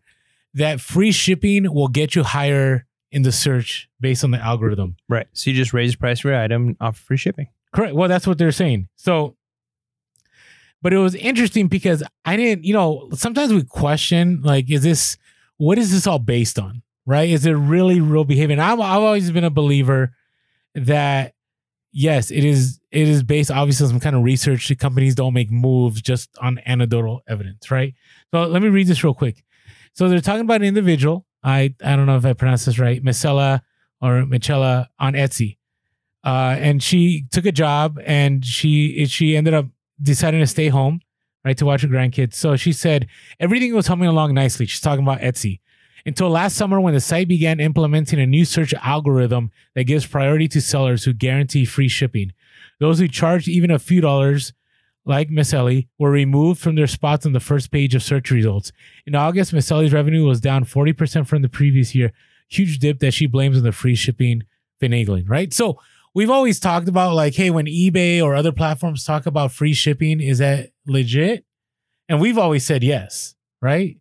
that 0.54 0.80
free 0.80 1.12
shipping 1.12 1.74
will 1.74 1.88
get 1.90 2.16
you 2.16 2.24
higher 2.24 2.86
in 3.12 3.24
the 3.24 3.32
search 3.32 3.90
based 4.00 4.24
on 4.24 4.32
the 4.32 4.38
algorithm. 4.38 4.96
Right. 5.10 5.28
So 5.34 5.50
you 5.50 5.56
just 5.56 5.74
raise 5.74 5.92
the 5.92 5.98
price 5.98 6.20
of 6.20 6.26
your 6.26 6.40
item, 6.40 6.78
offer 6.80 7.02
free 7.02 7.18
shipping. 7.18 7.48
Correct. 7.74 7.96
Well, 7.96 8.08
that's 8.08 8.28
what 8.28 8.38
they're 8.38 8.52
saying. 8.52 8.88
So, 8.96 9.36
but 10.82 10.94
it 10.94 10.98
was 10.98 11.16
interesting 11.16 11.68
because 11.68 12.04
I 12.24 12.38
didn't, 12.38 12.64
you 12.64 12.74
know, 12.74 13.10
sometimes 13.14 13.54
we 13.54 13.64
question, 13.64 14.42
like, 14.42 14.70
is 14.72 14.84
this, 14.84 15.18
what 15.58 15.78
is 15.78 15.92
this 15.92 16.08
all 16.08 16.20
based 16.20 16.58
on? 16.58 16.82
right? 17.06 17.30
Is 17.30 17.46
it 17.46 17.52
really 17.52 18.00
real 18.00 18.24
behavior? 18.24 18.54
And 18.54 18.62
I've, 18.62 18.80
I've 18.80 19.02
always 19.02 19.32
been 19.32 19.44
a 19.44 19.50
believer 19.50 20.14
that 20.76 21.34
yes, 21.92 22.32
it 22.32 22.44
is 22.44 22.80
it 22.92 23.08
is 23.08 23.24
based 23.24 23.52
obviously 23.52 23.86
on 23.86 23.90
some 23.92 24.00
kind 24.00 24.16
of 24.16 24.24
research. 24.24 24.72
Companies 24.78 25.16
don't 25.16 25.34
make 25.34 25.52
moves 25.52 26.02
just 26.02 26.30
on 26.40 26.60
anecdotal 26.66 27.22
evidence, 27.28 27.72
right? 27.72 27.94
So 28.32 28.46
let 28.46 28.62
me 28.62 28.70
read 28.70 28.88
this 28.88 29.04
real 29.04 29.14
quick. 29.14 29.44
So 29.94 30.10
they're 30.10 30.22
talking 30.22 30.42
about 30.42 30.62
an 30.62 30.68
individual. 30.68 31.26
I 31.44 31.76
I 31.84 31.96
don't 31.96 32.06
know 32.06 32.18
if 32.18 32.26
I 32.26 32.34
pronounced 32.34 32.66
this 32.66 32.80
right, 32.80 33.04
Micella 33.04 33.62
or 34.02 34.26
Michela 34.26 34.90
on 35.00 35.14
Etsy, 35.14 35.58
uh, 36.24 36.56
and 36.58 36.82
she 36.82 37.26
took 37.32 37.46
a 37.46 37.52
job 37.52 38.00
and 38.06 38.46
she 38.46 39.06
she 39.06 39.36
ended 39.36 39.54
up 39.54 39.66
deciding 40.02 40.40
to 40.40 40.48
stay 40.48 40.70
home, 40.70 41.02
right, 41.44 41.58
to 41.58 41.66
watch 41.66 41.82
her 41.82 41.88
grandkids. 41.88 42.36
So 42.36 42.56
she 42.56 42.74
said 42.74 43.08
everything 43.40 43.76
was 43.76 43.88
humming 43.88 44.08
along 44.08 44.34
nicely. 44.34 44.66
She's 44.66 44.82
talking 44.82 45.04
about 45.04 45.20
Etsy 45.20 45.60
until 46.06 46.30
last 46.30 46.56
summer 46.56 46.80
when 46.80 46.94
the 46.94 47.00
site 47.00 47.28
began 47.28 47.60
implementing 47.60 48.20
a 48.20 48.26
new 48.26 48.46
search 48.46 48.74
algorithm 48.76 49.52
that 49.76 49.86
gives 49.86 50.06
priority 50.06 50.48
to 50.50 50.62
sellers 50.62 51.04
who 51.04 51.14
guarantee 51.14 51.66
free 51.66 51.88
shipping. 51.88 52.34
Those 52.80 53.00
who 53.00 53.08
charged 53.08 53.48
even 53.48 53.72
a 53.72 53.80
few 53.80 54.02
dollars, 54.02 54.54
like 55.06 55.30
Miss 55.30 55.54
Ellie, 55.54 55.88
were 56.00 56.12
removed 56.12 56.60
from 56.60 56.76
their 56.76 56.88
spots 56.88 57.26
on 57.26 57.34
the 57.34 57.40
first 57.40 57.72
page 57.72 57.96
of 57.96 58.04
search 58.04 58.32
results. 58.32 58.72
In 59.06 59.16
August, 59.16 59.54
Miss 59.54 59.72
Ellie's 59.72 59.94
revenue 59.94 60.26
was 60.26 60.42
down 60.42 60.66
40% 60.66 61.28
from 61.28 61.42
the 61.42 61.50
previous 61.50 61.94
year. 61.94 62.12
Huge 62.50 62.80
dip 62.80 63.00
that 63.00 63.14
she 63.14 63.28
blames 63.28 63.58
on 63.58 63.64
the 63.64 63.72
free 63.72 63.96
shipping 63.96 64.44
finagling, 64.82 65.30
right? 65.30 65.54
So 65.54 65.80
we've 66.14 66.30
always 66.30 66.60
talked 66.60 66.88
about 66.88 67.14
like, 67.14 67.36
hey, 67.36 67.50
when 67.50 67.66
eBay 67.68 68.22
or 68.22 68.36
other 68.36 68.52
platforms 68.52 69.04
talk 69.04 69.26
about 69.26 69.52
free 69.52 69.74
shipping, 69.74 70.20
is 70.20 70.40
that 70.40 70.72
legit? 70.86 71.46
And 72.10 72.20
we've 72.20 72.38
always 72.38 72.66
said 72.66 72.84
yes, 72.84 73.36
right? 73.62 73.98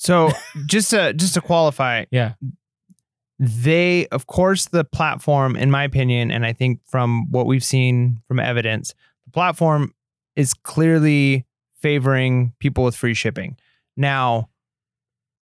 So 0.00 0.30
just 0.64 0.90
to 0.90 1.12
just 1.12 1.34
to 1.34 1.42
qualify, 1.42 2.06
yeah, 2.10 2.32
they 3.38 4.06
of 4.06 4.26
course 4.26 4.64
the 4.66 4.82
platform, 4.82 5.56
in 5.56 5.70
my 5.70 5.84
opinion, 5.84 6.30
and 6.30 6.46
I 6.46 6.54
think 6.54 6.80
from 6.86 7.30
what 7.30 7.44
we've 7.44 7.62
seen 7.62 8.22
from 8.26 8.40
evidence, 8.40 8.94
the 9.26 9.30
platform 9.30 9.94
is 10.36 10.54
clearly 10.54 11.44
favoring 11.74 12.54
people 12.60 12.82
with 12.82 12.96
free 12.96 13.12
shipping. 13.12 13.58
Now, 13.94 14.48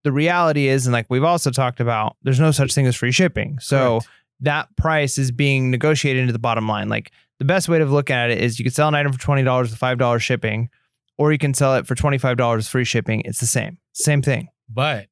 the 0.03 0.11
reality 0.11 0.67
is, 0.67 0.87
and 0.87 0.93
like 0.93 1.05
we've 1.07 1.23
also 1.23 1.51
talked 1.51 1.79
about, 1.79 2.15
there's 2.23 2.39
no 2.39 2.49
such 2.49 2.73
thing 2.73 2.87
as 2.87 2.95
free 2.95 3.11
shipping. 3.11 3.59
So 3.59 3.99
Correct. 3.99 4.09
that 4.39 4.75
price 4.75 5.19
is 5.19 5.31
being 5.31 5.69
negotiated 5.69 6.21
into 6.21 6.33
the 6.33 6.39
bottom 6.39 6.67
line. 6.67 6.89
Like 6.89 7.11
the 7.37 7.45
best 7.45 7.69
way 7.69 7.77
to 7.77 7.85
look 7.85 8.09
at 8.09 8.31
it 8.31 8.39
is 8.39 8.57
you 8.57 8.65
could 8.65 8.73
sell 8.73 8.87
an 8.87 8.95
item 8.95 9.13
for 9.13 9.19
twenty 9.19 9.43
dollars 9.43 9.69
with 9.69 9.77
five 9.77 9.99
dollars 9.99 10.23
shipping, 10.23 10.69
or 11.17 11.31
you 11.31 11.37
can 11.37 11.53
sell 11.53 11.75
it 11.75 11.87
for 11.87 11.95
twenty 11.95 12.17
five 12.17 12.37
dollars 12.37 12.67
free 12.67 12.85
shipping. 12.85 13.21
It's 13.25 13.39
the 13.39 13.47
same. 13.47 13.77
Same 13.93 14.21
thing. 14.21 14.49
But 14.69 15.07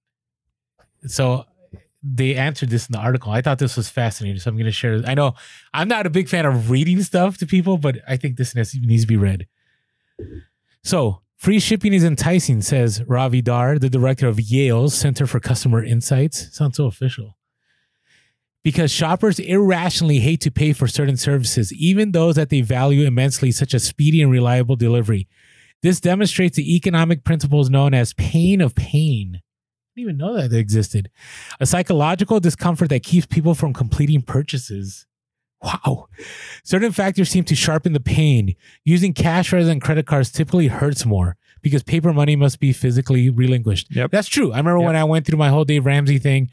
so 1.07 1.45
they 2.03 2.35
answered 2.35 2.69
this 2.69 2.87
in 2.87 2.93
the 2.93 2.99
article. 2.99 3.31
I 3.31 3.41
thought 3.41 3.57
this 3.57 3.75
was 3.75 3.89
fascinating, 3.89 4.39
so 4.39 4.49
I'm 4.49 4.55
going 4.55 4.65
to 4.65 4.71
share. 4.71 5.01
I 5.05 5.15
know 5.15 5.33
I'm 5.73 5.87
not 5.87 6.05
a 6.05 6.09
big 6.09 6.29
fan 6.29 6.45
of 6.45 6.69
reading 6.69 7.01
stuff 7.01 7.37
to 7.39 7.47
people, 7.47 7.77
but 7.77 7.97
I 8.07 8.17
think 8.17 8.37
this 8.37 8.55
needs 8.55 8.71
to 8.71 9.07
be 9.07 9.17
read. 9.17 9.47
So, 10.83 11.21
free 11.37 11.59
shipping 11.59 11.93
is 11.93 12.03
enticing, 12.03 12.61
says 12.61 13.03
Ravi 13.07 13.41
Dhar, 13.41 13.79
the 13.79 13.89
director 13.89 14.27
of 14.27 14.39
Yale's 14.39 14.93
Center 14.93 15.25
for 15.25 15.39
Customer 15.39 15.83
Insights. 15.83 16.55
Sounds 16.55 16.77
so 16.77 16.85
official. 16.85 17.37
Because 18.63 18.91
shoppers 18.91 19.39
irrationally 19.39 20.19
hate 20.19 20.41
to 20.41 20.51
pay 20.51 20.73
for 20.73 20.87
certain 20.87 21.17
services, 21.17 21.73
even 21.73 22.11
those 22.11 22.35
that 22.35 22.49
they 22.49 22.61
value 22.61 23.05
immensely, 23.05 23.51
such 23.51 23.73
as 23.73 23.83
speedy 23.83 24.21
and 24.21 24.31
reliable 24.31 24.75
delivery. 24.75 25.27
This 25.85 25.99
demonstrates 25.99 26.57
the 26.57 26.75
economic 26.75 27.23
principles 27.23 27.69
known 27.69 27.93
as 27.93 28.13
pain 28.13 28.59
of 28.59 28.73
paying. 28.73 29.35
I 29.35 29.41
didn't 29.95 30.09
even 30.09 30.17
know 30.17 30.33
that 30.33 30.49
they 30.49 30.57
existed. 30.57 31.11
A 31.59 31.67
psychological 31.67 32.39
discomfort 32.39 32.89
that 32.89 33.03
keeps 33.03 33.27
people 33.27 33.53
from 33.53 33.71
completing 33.71 34.23
purchases. 34.23 35.05
Wow. 35.61 36.07
Certain 36.63 36.91
factors 36.91 37.29
seem 37.29 37.43
to 37.43 37.55
sharpen 37.55 37.93
the 37.93 37.99
pain. 37.99 38.55
Using 38.83 39.13
cash 39.13 39.53
rather 39.53 39.67
than 39.67 39.79
credit 39.79 40.07
cards 40.07 40.31
typically 40.31 40.69
hurts 40.69 41.05
more 41.05 41.37
because 41.61 41.83
paper 41.83 42.11
money 42.11 42.35
must 42.35 42.59
be 42.59 42.73
physically 42.73 43.29
relinquished. 43.29 43.95
Yep. 43.95 44.09
That's 44.09 44.27
true. 44.27 44.53
I 44.53 44.57
remember 44.57 44.79
yep. 44.79 44.87
when 44.87 44.95
I 44.95 45.03
went 45.03 45.27
through 45.27 45.37
my 45.37 45.49
whole 45.49 45.65
Dave 45.65 45.85
Ramsey 45.85 46.17
thing, 46.17 46.49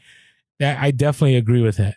that 0.59 0.79
I 0.79 0.91
definitely 0.91 1.37
agree 1.37 1.63
with 1.63 1.77
that. 1.77 1.95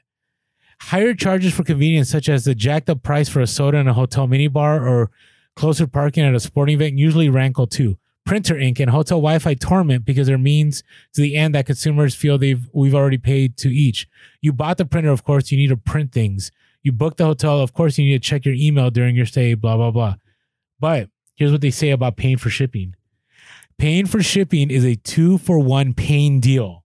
Higher 0.81 1.13
charges 1.13 1.53
for 1.53 1.65
convenience, 1.65 2.09
such 2.09 2.31
as 2.31 2.47
the 2.47 2.55
jacked 2.55 2.89
up 2.89 3.03
price 3.03 3.29
for 3.29 3.43
a 3.43 3.47
soda 3.47 3.77
in 3.77 3.89
a 3.89 3.93
hotel 3.93 4.27
minibar 4.27 4.81
or 4.81 5.11
closer 5.57 5.87
parking 5.87 6.25
at 6.25 6.35
a 6.35 6.41
sporting 6.41 6.75
event 6.75 6.99
usually 6.99 7.29
rankle 7.29 7.67
too. 7.67 7.99
Printer 8.25 8.59
ink 8.59 8.81
and 8.81 8.91
hotel 8.91 9.19
Wi-Fi 9.19 9.55
torment 9.55 10.05
because 10.05 10.27
they're 10.27 10.39
means 10.39 10.83
to 11.15 11.21
the 11.21 11.37
end 11.37 11.55
that 11.55 11.67
consumers 11.67 12.15
feel 12.15 12.39
they've 12.39 12.69
we've 12.73 12.95
already 12.95 13.19
paid 13.19 13.57
to 13.59 13.69
each. 13.69 14.09
You 14.41 14.53
bought 14.53 14.79
the 14.79 14.85
printer, 14.85 15.11
of 15.11 15.25
course, 15.25 15.51
you 15.51 15.59
need 15.59 15.69
to 15.69 15.77
print 15.77 16.13
things. 16.13 16.51
You 16.83 16.93
booked 16.93 17.19
the 17.19 17.25
hotel, 17.25 17.61
of 17.61 17.73
course, 17.73 17.99
you 17.99 18.05
need 18.05 18.23
to 18.23 18.29
check 18.29 18.45
your 18.45 18.55
email 18.55 18.91
during 18.91 19.17
your 19.17 19.27
stay, 19.27 19.55
blah 19.55 19.77
blah 19.77 19.93
blah. 19.93 20.17
But 20.81 21.09
here's 21.37 21.53
what 21.53 21.61
they 21.61 21.71
say 21.71 21.91
about 21.91 22.17
paying 22.17 22.37
for 22.37 22.51
shipping. 22.51 22.95
Paying 23.79 24.07
for 24.07 24.23
shipping 24.23 24.71
is 24.71 24.85
a 24.85 24.97
two 24.97 25.39
for 25.39 25.59
one 25.59 25.95
pain 25.95 26.41
deal. 26.41 26.85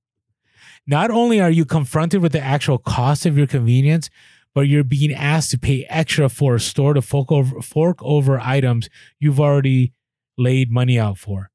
Not 0.86 1.10
only 1.10 1.40
are 1.40 1.52
you 1.52 1.66
confronted 1.66 2.22
with 2.22 2.34
the 2.34 2.42
actual 2.42 2.78
cost 2.78 3.26
of 3.26 3.38
your 3.38 3.48
convenience, 3.48 4.10
but 4.54 4.62
you're 4.62 4.84
being 4.84 5.14
asked 5.14 5.52
to 5.52 5.60
pay 5.60 5.86
extra 5.90 6.30
for 6.30 6.56
a 6.56 6.60
store 6.60 6.94
to 6.94 7.02
fork 7.02 7.32
over, 7.32 7.62
fork 7.62 7.98
over 8.02 8.40
items 8.40 8.90
you've 9.20 9.40
already 9.40 9.94
laid 10.38 10.72
money 10.72 11.00
out 11.00 11.18
for. 11.18 11.52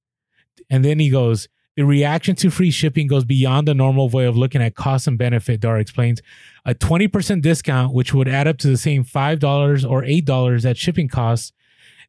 And 0.71 0.85
then 0.85 0.99
he 0.99 1.11
goes, 1.11 1.49
the 1.77 1.85
reaction 1.85 2.35
to 2.37 2.51
free 2.51 2.71
shipping 2.71 3.07
goes 3.07 3.25
beyond 3.25 3.69
the 3.69 3.75
normal 3.75 4.09
way 4.09 4.25
of 4.25 4.37
looking 4.37 4.63
at 4.63 4.75
cost 4.75 5.07
and 5.07 5.19
benefit, 5.19 5.61
Dhar 5.61 5.79
explains. 5.79 6.23
A 6.65 6.75
20% 6.75 7.43
discount, 7.43 7.93
which 7.93 8.15
would 8.15 8.29
add 8.29 8.49
up 8.49 8.57
to 8.59 8.69
the 8.69 8.79
same 8.79 9.05
$5 9.05 9.91
or 9.91 10.03
$8 10.03 10.63
that 10.63 10.79
shipping 10.79 11.09
costs, 11.09 11.53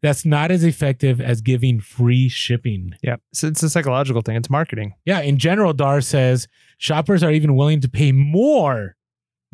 that's 0.01 0.25
not 0.25 0.51
as 0.51 0.63
effective 0.63 1.19
as 1.19 1.41
giving 1.41 1.81
free 1.81 2.29
shipping. 2.29 2.93
Yeah. 3.01 3.17
So 3.33 3.47
it's 3.47 3.63
a 3.63 3.69
psychological 3.69 4.21
thing, 4.21 4.35
it's 4.37 4.49
marketing. 4.49 4.93
Yeah. 5.05 5.19
In 5.21 5.37
general, 5.37 5.73
Dhar 5.73 6.03
says 6.03 6.47
shoppers 6.77 7.23
are 7.23 7.31
even 7.31 7.55
willing 7.55 7.81
to 7.81 7.89
pay 7.89 8.11
more 8.11 8.95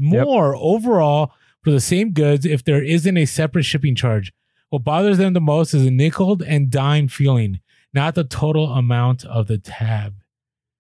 more 0.03 0.53
yep. 0.53 0.61
overall 0.61 1.31
for 1.63 1.71
the 1.71 1.81
same 1.81 2.11
goods 2.11 2.45
if 2.45 2.63
there 2.63 2.83
isn't 2.83 3.17
a 3.17 3.25
separate 3.25 3.63
shipping 3.63 3.95
charge. 3.95 4.33
What 4.69 4.83
bothers 4.83 5.17
them 5.17 5.33
the 5.33 5.41
most 5.41 5.73
is 5.73 5.85
a 5.85 5.91
nickel 5.91 6.41
and 6.45 6.69
dime 6.69 7.07
feeling, 7.07 7.59
not 7.93 8.15
the 8.15 8.23
total 8.23 8.73
amount 8.73 9.23
of 9.25 9.47
the 9.47 9.57
tab. 9.57 10.15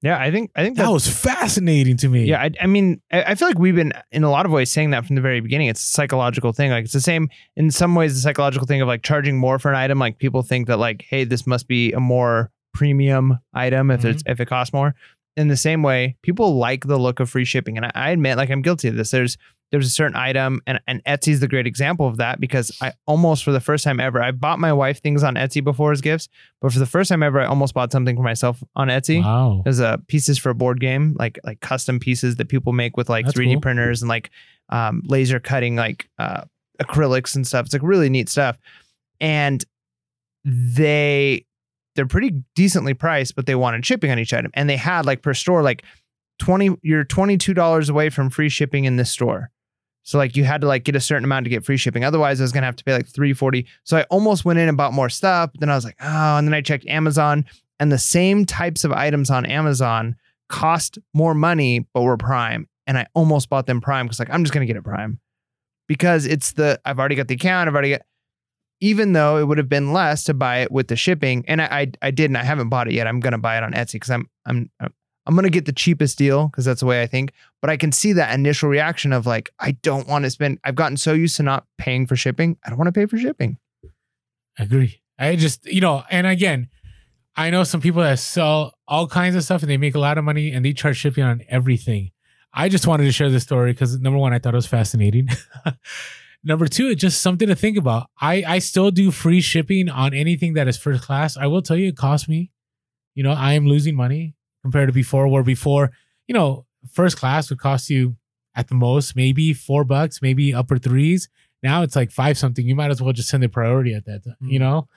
Yeah, 0.01 0.19
I 0.19 0.31
think 0.31 0.51
I 0.53 0.63
think 0.63 0.75
that 0.77 0.91
was 0.91 1.07
fascinating 1.07 1.95
to 1.97 2.09
me. 2.09 2.25
Yeah, 2.25 2.41
I, 2.41 2.51
I 2.59 2.67
mean, 2.67 3.01
I, 3.09 3.23
I, 3.23 3.35
feel 3.35 3.47
like 3.47 3.57
we've 3.57 3.75
been 3.75 3.93
in 4.11 4.25
a 4.25 4.29
lot 4.29 4.45
of 4.45 4.51
ways 4.51 4.69
saying 4.69 4.89
that 4.89 5.05
from 5.05 5.15
the 5.15 5.21
very 5.21 5.39
beginning. 5.39 5.67
It's 5.67 5.81
a 5.81 5.91
psychological 5.91 6.51
thing. 6.51 6.71
Like 6.71 6.83
it's 6.83 6.93
the 6.93 6.99
same 6.99 7.29
in 7.55 7.71
some 7.71 7.95
ways. 7.95 8.13
The 8.13 8.19
psychological 8.19 8.67
thing 8.67 8.81
of 8.81 8.87
like 8.89 9.01
charging 9.01 9.37
more 9.37 9.59
for 9.59 9.69
an 9.69 9.77
item. 9.77 9.99
Like 9.99 10.17
people 10.17 10.41
think 10.41 10.67
that 10.67 10.77
like, 10.77 11.05
hey, 11.07 11.23
this 11.23 11.47
must 11.47 11.69
be 11.69 11.93
a 11.93 12.01
more 12.01 12.51
premium 12.73 13.39
item 13.53 13.91
if 13.91 14.01
mm-hmm. 14.01 14.09
it's 14.09 14.23
if 14.25 14.41
it 14.41 14.47
costs 14.47 14.73
more 14.73 14.93
in 15.35 15.47
the 15.47 15.57
same 15.57 15.83
way, 15.83 16.15
people 16.21 16.57
like 16.57 16.87
the 16.87 16.97
look 16.97 17.19
of 17.19 17.29
free 17.29 17.45
shipping. 17.45 17.77
And 17.77 17.85
I, 17.87 17.91
I 17.95 18.09
admit, 18.11 18.37
like 18.37 18.49
I'm 18.49 18.61
guilty 18.61 18.87
of 18.87 18.95
this. 18.95 19.11
There's 19.11 19.37
there's 19.71 19.87
a 19.87 19.89
certain 19.89 20.15
item, 20.15 20.61
and, 20.67 20.79
and 20.85 21.03
Etsy's 21.05 21.39
the 21.39 21.47
great 21.47 21.65
example 21.65 22.07
of 22.07 22.17
that 22.17 22.39
because 22.39 22.71
I 22.79 22.93
almost 23.07 23.43
for 23.43 23.51
the 23.51 23.59
first 23.59 23.83
time 23.83 23.99
ever, 23.99 24.21
I 24.21 24.29
bought 24.29 24.59
my 24.59 24.71
wife 24.71 25.01
things 25.01 25.23
on 25.23 25.33
Etsy 25.33 25.63
before 25.63 25.91
as 25.91 25.99
gifts, 25.99 26.29
but 26.61 26.71
for 26.71 26.77
the 26.77 26.85
first 26.85 27.09
time 27.09 27.23
ever, 27.23 27.39
I 27.39 27.47
almost 27.47 27.73
bought 27.73 27.91
something 27.91 28.15
for 28.15 28.21
myself 28.21 28.63
on 28.75 28.89
Etsy. 28.89 29.23
Wow. 29.23 29.61
There's 29.63 29.79
a 29.79 29.99
pieces 30.07 30.37
for 30.37 30.51
a 30.51 30.55
board 30.55 30.79
game, 30.79 31.15
like 31.17 31.39
like 31.43 31.59
custom 31.59 31.99
pieces 31.99 32.35
that 32.35 32.49
people 32.49 32.71
make 32.71 32.97
with 32.97 33.09
like 33.09 33.25
That's 33.25 33.35
3D 33.35 33.53
cool. 33.53 33.61
printers 33.61 34.03
and 34.03 34.09
like 34.09 34.29
um, 34.69 35.01
laser 35.05 35.39
cutting 35.39 35.75
like 35.75 36.07
uh, 36.19 36.43
acrylics 36.79 37.35
and 37.35 37.47
stuff. 37.47 37.65
It's 37.65 37.73
like 37.73 37.81
really 37.81 38.09
neat 38.09 38.29
stuff. 38.29 38.59
And 39.19 39.65
they 40.45 41.45
they're 41.95 42.07
pretty 42.07 42.43
decently 42.55 42.93
priced, 42.93 43.35
but 43.35 43.45
they 43.45 43.55
wanted 43.55 43.85
shipping 43.85 44.11
on 44.11 44.19
each 44.19 44.33
item. 44.33 44.51
And 44.53 44.69
they 44.69 44.77
had 44.77 45.05
like 45.05 45.21
per 45.21 45.33
store, 45.33 45.61
like 45.61 45.83
20, 46.39 46.77
you're 46.81 47.05
$22 47.05 47.89
away 47.89 48.09
from 48.09 48.29
free 48.29 48.49
shipping 48.49 48.85
in 48.85 48.95
this 48.95 49.11
store. 49.11 49.51
So 50.03 50.17
like 50.17 50.35
you 50.35 50.43
had 50.43 50.61
to 50.61 50.67
like 50.67 50.83
get 50.83 50.95
a 50.95 50.99
certain 50.99 51.23
amount 51.23 51.45
to 51.45 51.49
get 51.49 51.65
free 51.65 51.77
shipping. 51.77 52.03
Otherwise, 52.03 52.41
I 52.41 52.43
was 52.43 52.51
gonna 52.51 52.65
have 52.65 52.75
to 52.75 52.83
pay 52.83 52.93
like 52.93 53.07
340. 53.07 53.65
So 53.83 53.97
I 53.97 54.03
almost 54.03 54.43
went 54.43 54.59
in 54.59 54.67
and 54.67 54.77
bought 54.77 54.93
more 54.93 55.09
stuff. 55.09 55.51
Then 55.59 55.69
I 55.69 55.75
was 55.75 55.85
like, 55.85 55.95
oh, 56.01 56.37
and 56.37 56.47
then 56.47 56.53
I 56.53 56.61
checked 56.61 56.85
Amazon 56.87 57.45
and 57.79 57.91
the 57.91 57.97
same 57.97 58.45
types 58.45 58.83
of 58.83 58.91
items 58.91 59.29
on 59.29 59.45
Amazon 59.45 60.15
cost 60.49 60.99
more 61.13 61.33
money, 61.33 61.87
but 61.93 62.01
were 62.01 62.17
prime. 62.17 62.67
And 62.85 62.97
I 62.97 63.07
almost 63.13 63.49
bought 63.49 63.65
them 63.65 63.79
prime 63.79 64.05
because 64.05 64.19
like 64.19 64.29
I'm 64.29 64.43
just 64.43 64.53
gonna 64.53 64.65
get 64.65 64.75
it 64.75 64.83
prime. 64.83 65.19
Because 65.87 66.25
it's 66.25 66.51
the 66.53 66.79
I've 66.83 66.99
already 66.99 67.15
got 67.15 67.29
the 67.29 67.35
account, 67.35 67.69
I've 67.69 67.73
already 67.73 67.91
got 67.91 68.01
even 68.83 69.13
though 69.13 69.37
it 69.37 69.47
would 69.47 69.57
have 69.57 69.69
been 69.69 69.93
less 69.93 70.25
to 70.25 70.33
buy 70.33 70.57
it 70.57 70.69
with 70.69 70.89
the 70.89 70.95
shipping. 70.97 71.45
And 71.47 71.61
I, 71.61 71.65
I, 71.65 71.91
I 72.01 72.11
didn't. 72.11 72.35
I 72.35 72.43
haven't 72.43 72.67
bought 72.67 72.89
it 72.89 72.93
yet. 72.93 73.07
I'm 73.07 73.21
gonna 73.21 73.37
buy 73.37 73.55
it 73.55 73.63
on 73.63 73.71
Etsy 73.71 73.93
because 73.93 74.09
I'm, 74.09 74.29
I'm, 74.45 74.69
I'm 75.25 75.35
gonna 75.35 75.49
get 75.49 75.63
the 75.65 75.71
cheapest 75.71 76.17
deal 76.17 76.49
because 76.49 76.65
that's 76.65 76.81
the 76.81 76.85
way 76.85 77.01
I 77.01 77.07
think. 77.07 77.31
But 77.61 77.69
I 77.69 77.77
can 77.77 77.93
see 77.93 78.11
that 78.11 78.33
initial 78.33 78.67
reaction 78.67 79.13
of 79.13 79.25
like, 79.25 79.51
I 79.57 79.71
don't 79.71 80.05
want 80.09 80.25
to 80.25 80.29
spend. 80.29 80.59
I've 80.65 80.75
gotten 80.75 80.97
so 80.97 81.13
used 81.13 81.37
to 81.37 81.43
not 81.43 81.65
paying 81.77 82.05
for 82.05 82.17
shipping. 82.17 82.57
I 82.65 82.69
don't 82.69 82.77
want 82.77 82.87
to 82.87 82.91
pay 82.91 83.05
for 83.05 83.17
shipping. 83.17 83.57
Agree. 84.59 84.99
I 85.17 85.37
just, 85.37 85.65
you 85.65 85.79
know, 85.79 86.03
and 86.09 86.27
again, 86.27 86.67
I 87.37 87.51
know 87.51 87.63
some 87.63 87.79
people 87.79 88.01
that 88.01 88.19
sell 88.19 88.73
all 88.85 89.07
kinds 89.07 89.37
of 89.37 89.45
stuff 89.45 89.61
and 89.61 89.71
they 89.71 89.77
make 89.77 89.95
a 89.95 89.99
lot 89.99 90.17
of 90.17 90.25
money 90.25 90.51
and 90.51 90.65
they 90.65 90.73
charge 90.73 90.97
shipping 90.97 91.23
on 91.23 91.41
everything. 91.47 92.11
I 92.53 92.67
just 92.67 92.85
wanted 92.85 93.05
to 93.05 93.13
share 93.13 93.29
this 93.29 93.43
story 93.43 93.71
because 93.71 93.97
number 93.97 94.19
one, 94.19 94.33
I 94.33 94.39
thought 94.39 94.53
it 94.53 94.57
was 94.57 94.67
fascinating. 94.67 95.29
number 96.43 96.67
two, 96.67 96.87
it's 96.89 97.01
just 97.01 97.21
something 97.21 97.47
to 97.47 97.55
think 97.55 97.77
about. 97.77 98.09
I, 98.19 98.43
I 98.47 98.59
still 98.59 98.91
do 98.91 99.11
free 99.11 99.41
shipping 99.41 99.89
on 99.89 100.13
anything 100.13 100.53
that 100.53 100.67
is 100.67 100.77
first 100.77 101.03
class. 101.03 101.37
I 101.37 101.47
will 101.47 101.61
tell 101.61 101.77
you, 101.77 101.87
it 101.89 101.97
costs 101.97 102.27
me. 102.27 102.51
You 103.15 103.23
know, 103.23 103.31
I 103.31 103.53
am 103.53 103.67
losing 103.67 103.95
money 103.95 104.35
compared 104.63 104.89
to 104.89 104.93
before, 104.93 105.27
where 105.27 105.43
before, 105.43 105.91
you 106.27 106.33
know, 106.33 106.65
first 106.91 107.17
class 107.17 107.49
would 107.49 107.59
cost 107.59 107.89
you 107.89 108.15
at 108.55 108.67
the 108.67 108.75
most 108.75 109.15
maybe 109.15 109.53
four 109.53 109.83
bucks, 109.83 110.21
maybe 110.21 110.53
upper 110.53 110.77
threes. 110.77 111.29
Now 111.61 111.81
it's 111.83 111.95
like 111.95 112.11
five 112.11 112.37
something. 112.37 112.67
You 112.67 112.75
might 112.75 112.91
as 112.91 113.01
well 113.01 113.13
just 113.13 113.29
send 113.29 113.41
the 113.43 113.49
priority 113.49 113.93
at 113.93 114.05
that 114.05 114.23
time, 114.23 114.35
you 114.41 114.59
Mhm. 114.59 114.63
know? 114.63 114.87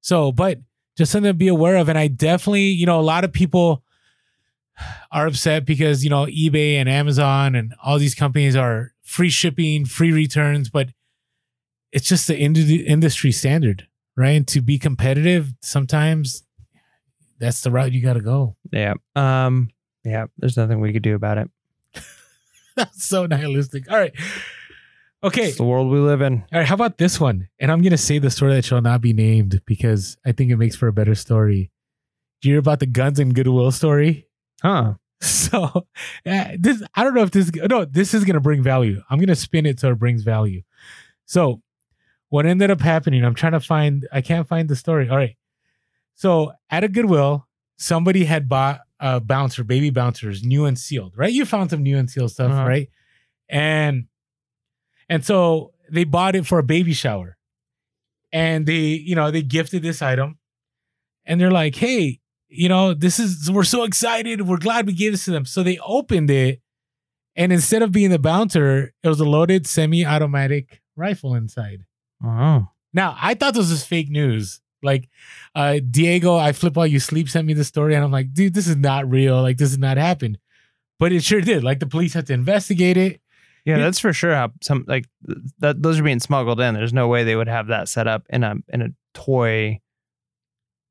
So, 0.00 0.32
but 0.32 0.58
just 0.96 1.12
something 1.12 1.30
to 1.30 1.34
be 1.34 1.48
aware 1.48 1.76
of. 1.76 1.88
And 1.88 1.98
I 1.98 2.08
definitely, 2.08 2.66
you 2.68 2.86
know, 2.86 2.98
a 2.98 3.02
lot 3.02 3.22
of 3.24 3.32
people 3.32 3.84
are 5.10 5.26
upset 5.26 5.64
because, 5.64 6.04
you 6.04 6.10
know, 6.10 6.26
eBay 6.26 6.74
and 6.74 6.88
Amazon 6.88 7.54
and 7.54 7.74
all 7.82 7.98
these 7.98 8.14
companies 8.14 8.54
are 8.56 8.92
free 9.08 9.30
shipping, 9.30 9.86
free 9.86 10.12
returns, 10.12 10.68
but 10.68 10.90
it's 11.92 12.06
just 12.06 12.26
the 12.26 12.36
ind- 12.36 12.58
industry 12.58 13.32
standard, 13.32 13.88
right? 14.16 14.32
And 14.32 14.46
to 14.48 14.60
be 14.60 14.78
competitive, 14.78 15.54
sometimes 15.62 16.44
that's 17.38 17.62
the 17.62 17.70
route 17.70 17.92
you 17.92 18.02
got 18.02 18.14
to 18.14 18.20
go. 18.20 18.56
Yeah. 18.70 18.94
Um. 19.16 19.70
Yeah. 20.04 20.26
There's 20.36 20.56
nothing 20.56 20.80
we 20.80 20.92
could 20.92 21.02
do 21.02 21.14
about 21.14 21.38
it. 21.38 21.50
That's 22.76 23.04
so 23.04 23.26
nihilistic. 23.26 23.90
All 23.90 23.98
right. 23.98 24.14
Okay. 25.22 25.48
It's 25.48 25.56
the 25.56 25.64
world 25.64 25.90
we 25.90 25.98
live 25.98 26.20
in. 26.22 26.44
All 26.52 26.58
right. 26.60 26.66
How 26.66 26.74
about 26.76 26.98
this 26.98 27.20
one? 27.20 27.48
And 27.58 27.70
I'm 27.72 27.82
going 27.82 27.90
to 27.90 27.98
say 27.98 28.18
the 28.18 28.30
story 28.30 28.54
that 28.54 28.64
shall 28.64 28.80
not 28.80 29.00
be 29.00 29.12
named 29.12 29.60
because 29.66 30.16
I 30.24 30.32
think 30.32 30.50
it 30.50 30.56
makes 30.56 30.76
for 30.76 30.86
a 30.86 30.92
better 30.92 31.14
story. 31.14 31.70
Do 32.40 32.48
you 32.48 32.54
hear 32.54 32.60
about 32.60 32.78
the 32.80 32.86
guns 32.86 33.18
and 33.18 33.34
goodwill 33.34 33.72
story? 33.72 34.28
Huh. 34.62 34.94
So 35.20 35.86
uh, 36.26 36.44
this, 36.58 36.82
I 36.94 37.02
don't 37.02 37.14
know 37.14 37.22
if 37.22 37.30
this, 37.32 37.50
no, 37.54 37.84
this 37.84 38.14
is 38.14 38.24
going 38.24 38.34
to 38.34 38.40
bring 38.40 38.62
value. 38.62 39.02
I'm 39.10 39.18
going 39.18 39.28
to 39.28 39.34
spin 39.34 39.66
it 39.66 39.80
so 39.80 39.90
it 39.90 39.98
brings 39.98 40.22
value. 40.22 40.62
So 41.26 41.60
what 42.28 42.46
ended 42.46 42.70
up 42.70 42.80
happening, 42.80 43.24
I'm 43.24 43.34
trying 43.34 43.52
to 43.52 43.60
find, 43.60 44.06
I 44.12 44.20
can't 44.20 44.46
find 44.46 44.68
the 44.68 44.76
story. 44.76 45.08
All 45.08 45.16
right. 45.16 45.36
So 46.14 46.52
at 46.70 46.84
a 46.84 46.88
Goodwill, 46.88 47.46
somebody 47.78 48.24
had 48.24 48.48
bought 48.48 48.80
a 49.00 49.18
bouncer, 49.20 49.64
baby 49.64 49.90
bouncers, 49.90 50.44
new 50.44 50.64
and 50.66 50.78
sealed, 50.78 51.14
right? 51.16 51.32
You 51.32 51.44
found 51.44 51.70
some 51.70 51.82
new 51.82 51.96
and 51.98 52.08
sealed 52.08 52.30
stuff, 52.30 52.52
Uh-huh. 52.52 52.66
right? 52.68 52.88
And, 53.48 54.06
and 55.08 55.24
so 55.24 55.72
they 55.90 56.04
bought 56.04 56.36
it 56.36 56.46
for 56.46 56.58
a 56.58 56.62
baby 56.64 56.92
shower 56.92 57.36
and 58.32 58.66
they, 58.66 58.80
you 58.80 59.14
know, 59.16 59.30
they 59.30 59.42
gifted 59.42 59.82
this 59.82 60.02
item 60.02 60.38
and 61.24 61.40
they're 61.40 61.50
like, 61.50 61.74
hey, 61.74 62.20
you 62.48 62.68
know, 62.68 62.94
this 62.94 63.18
is 63.18 63.50
we're 63.50 63.64
so 63.64 63.84
excited. 63.84 64.46
We're 64.46 64.58
glad 64.58 64.86
we 64.86 64.92
gave 64.92 65.12
this 65.12 65.24
to 65.26 65.30
them. 65.30 65.44
So 65.44 65.62
they 65.62 65.78
opened 65.78 66.30
it, 66.30 66.60
and 67.36 67.52
instead 67.52 67.82
of 67.82 67.92
being 67.92 68.10
the 68.10 68.18
bouncer, 68.18 68.92
it 69.02 69.08
was 69.08 69.20
a 69.20 69.24
loaded 69.24 69.66
semi-automatic 69.66 70.80
rifle 70.96 71.34
inside. 71.34 71.84
Oh. 72.24 72.68
Now 72.92 73.16
I 73.20 73.34
thought 73.34 73.54
this 73.54 73.70
was 73.70 73.84
fake 73.84 74.10
news. 74.10 74.60
Like 74.82 75.08
uh 75.54 75.80
Diego, 75.90 76.36
I 76.36 76.52
flip 76.52 76.76
while 76.76 76.86
you 76.86 77.00
sleep 77.00 77.28
sent 77.28 77.46
me 77.46 77.54
the 77.54 77.64
story, 77.64 77.94
and 77.94 78.04
I'm 78.04 78.12
like, 78.12 78.32
dude, 78.32 78.54
this 78.54 78.66
is 78.66 78.76
not 78.76 79.10
real. 79.10 79.42
Like 79.42 79.58
this 79.58 79.70
has 79.70 79.78
not 79.78 79.96
happened. 79.96 80.38
But 80.98 81.12
it 81.12 81.22
sure 81.22 81.40
did. 81.40 81.62
Like 81.62 81.80
the 81.80 81.86
police 81.86 82.14
had 82.14 82.26
to 82.26 82.32
investigate 82.32 82.96
it. 82.96 83.20
Yeah, 83.64 83.78
that's 83.78 83.98
for 83.98 84.12
sure. 84.12 84.34
How 84.34 84.52
some 84.62 84.84
like 84.88 85.06
that 85.58 85.82
those 85.82 86.00
are 86.00 86.02
being 86.02 86.20
smuggled 86.20 86.60
in. 86.60 86.74
There's 86.74 86.92
no 86.92 87.06
way 87.06 87.24
they 87.24 87.36
would 87.36 87.48
have 87.48 87.66
that 87.66 87.88
set 87.88 88.06
up 88.08 88.26
in 88.30 88.42
a 88.42 88.54
in 88.68 88.82
a 88.82 88.88
toy 89.14 89.80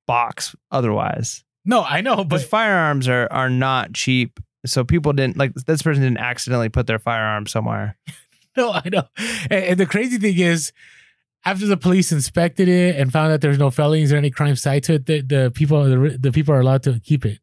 box 0.05 0.55
otherwise. 0.71 1.43
No, 1.67 1.83
I 1.83 2.01
know, 2.01 2.23
But 2.23 2.41
firearms 2.41 3.07
are 3.07 3.27
are 3.31 3.49
not 3.49 3.93
cheap. 3.93 4.39
So 4.65 4.83
people 4.83 5.13
didn't 5.13 5.37
like 5.37 5.53
this 5.53 5.81
person 5.83 6.01
didn't 6.01 6.17
accidentally 6.17 6.69
put 6.69 6.87
their 6.87 6.99
firearm 6.99 7.45
somewhere. 7.47 7.97
No, 8.55 8.71
I 8.71 8.89
know. 8.91 9.03
And, 9.51 9.63
and 9.65 9.79
the 9.79 9.85
crazy 9.85 10.17
thing 10.17 10.39
is, 10.39 10.71
after 11.45 11.67
the 11.67 11.77
police 11.77 12.11
inspected 12.11 12.67
it 12.67 12.95
and 12.95 13.11
found 13.13 13.31
that 13.31 13.39
there's 13.39 13.59
no 13.59 13.69
felonies 13.69 14.11
or 14.11 14.17
any 14.17 14.31
crimes 14.31 14.63
tied 14.63 14.81
to 14.85 14.93
it, 14.95 15.05
the, 15.05 15.21
the 15.21 15.51
people 15.53 15.83
the, 15.83 16.17
the 16.19 16.31
people 16.31 16.55
are 16.55 16.59
allowed 16.59 16.81
to 16.83 16.99
keep 16.99 17.23
it. 17.23 17.37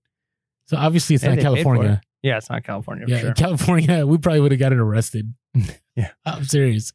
So 0.66 0.76
obviously, 0.76 1.14
it's 1.14 1.22
And 1.22 1.36
not 1.36 1.36
they 1.36 1.42
paid 1.42 1.62
for 1.62 1.74
California. 1.76 2.00
Yeah, 2.24 2.38
it's 2.38 2.50
not 2.50 2.64
California 2.64 3.06
for 3.06 3.12
Yeah, 3.12 3.20
sure. 3.20 3.32
California, 3.34 4.04
we 4.04 4.18
probably 4.18 4.40
would 4.40 4.50
have 4.50 4.58
gotten 4.58 4.80
arrested. 4.80 5.32
Yeah. 5.94 6.10
I'm 6.26 6.42
serious. 6.44 6.92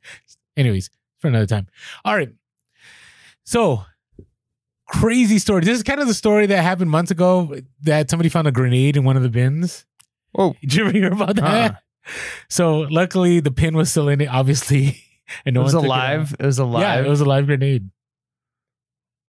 Anyways, 0.57 0.89
for 1.19 1.29
another 1.29 1.45
time. 1.45 1.67
All 2.03 2.13
right. 2.13 2.33
So, 3.45 3.85
crazy 4.89 5.39
story. 5.39 5.61
This 5.61 5.77
is 5.77 5.83
kind 5.83 6.01
of 6.01 6.07
the 6.07 6.13
story 6.13 6.45
that 6.47 6.61
happened 6.61 6.91
months 6.91 7.11
ago 7.11 7.55
that 7.83 8.09
somebody 8.09 8.29
found 8.29 8.47
a 8.47 8.51
grenade 8.51 8.97
in 8.97 9.03
one 9.05 9.15
of 9.15 9.23
the 9.23 9.29
bins. 9.29 9.85
Oh, 10.37 10.55
Did 10.61 10.73
you 10.73 10.85
ever 10.85 10.91
hear 10.91 11.13
about 11.13 11.35
that? 11.37 11.71
Uh-uh. 11.71 12.11
So, 12.49 12.79
luckily, 12.79 13.39
the 13.39 13.51
pin 13.51 13.77
was 13.77 13.91
still 13.91 14.09
in 14.09 14.19
it, 14.21 14.27
obviously. 14.29 15.01
And 15.45 15.53
no 15.53 15.61
it 15.61 15.65
was 15.65 15.73
alive. 15.75 16.33
out. 16.33 16.39
It, 16.39 16.45
was 16.47 16.57
alive. 16.57 16.81
Yeah, 16.81 17.05
it 17.05 17.07
was 17.07 17.21
a 17.21 17.25
live 17.25 17.45
grenade. 17.45 17.91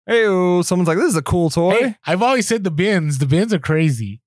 Hey, 0.07 0.23
someone's 0.63 0.87
like, 0.87 0.97
"This 0.97 1.09
is 1.09 1.17
a 1.17 1.21
cool 1.21 1.49
toy." 1.49 1.71
Hey, 1.71 1.95
I've 2.05 2.23
always 2.23 2.47
said 2.47 2.63
the 2.63 2.71
bins. 2.71 3.17
The 3.17 3.25
bins 3.25 3.53
are 3.53 3.59
crazy. 3.59 4.21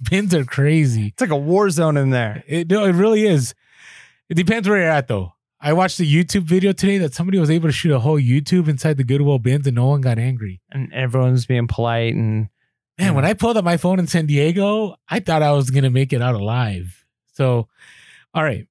Bins 0.00 0.32
are 0.32 0.44
crazy. 0.44 1.08
It's 1.08 1.20
like 1.20 1.30
a 1.30 1.36
war 1.36 1.70
zone 1.70 1.96
in 1.96 2.10
there. 2.10 2.44
It, 2.46 2.70
no, 2.70 2.84
it 2.84 2.92
really 2.92 3.26
is. 3.26 3.52
It 4.28 4.34
depends 4.34 4.68
where 4.68 4.78
you're 4.78 4.88
at, 4.88 5.08
though. 5.08 5.32
I 5.60 5.72
watched 5.72 5.98
a 5.98 6.04
YouTube 6.04 6.42
video 6.42 6.72
today 6.72 6.98
that 6.98 7.14
somebody 7.14 7.38
was 7.38 7.50
able 7.50 7.68
to 7.68 7.72
shoot 7.72 7.92
a 7.92 7.98
whole 7.98 8.20
YouTube 8.20 8.68
inside 8.68 8.96
the 8.96 9.04
Goodwill 9.04 9.40
bins 9.40 9.66
and 9.66 9.74
no 9.74 9.86
one 9.86 10.00
got 10.00 10.18
angry. 10.18 10.60
And 10.70 10.92
everyone's 10.92 11.46
being 11.46 11.66
polite 11.66 12.14
and 12.14 12.48
Man, 12.98 13.14
when 13.14 13.24
I 13.24 13.32
pulled 13.32 13.56
up 13.56 13.64
my 13.64 13.76
phone 13.76 14.00
in 14.00 14.08
San 14.08 14.26
Diego, 14.26 14.96
I 15.08 15.20
thought 15.20 15.40
I 15.40 15.52
was 15.52 15.70
gonna 15.70 15.90
make 15.90 16.12
it 16.12 16.20
out 16.20 16.34
alive. 16.34 17.06
So, 17.32 17.68
all 18.34 18.42
right. 18.42 18.66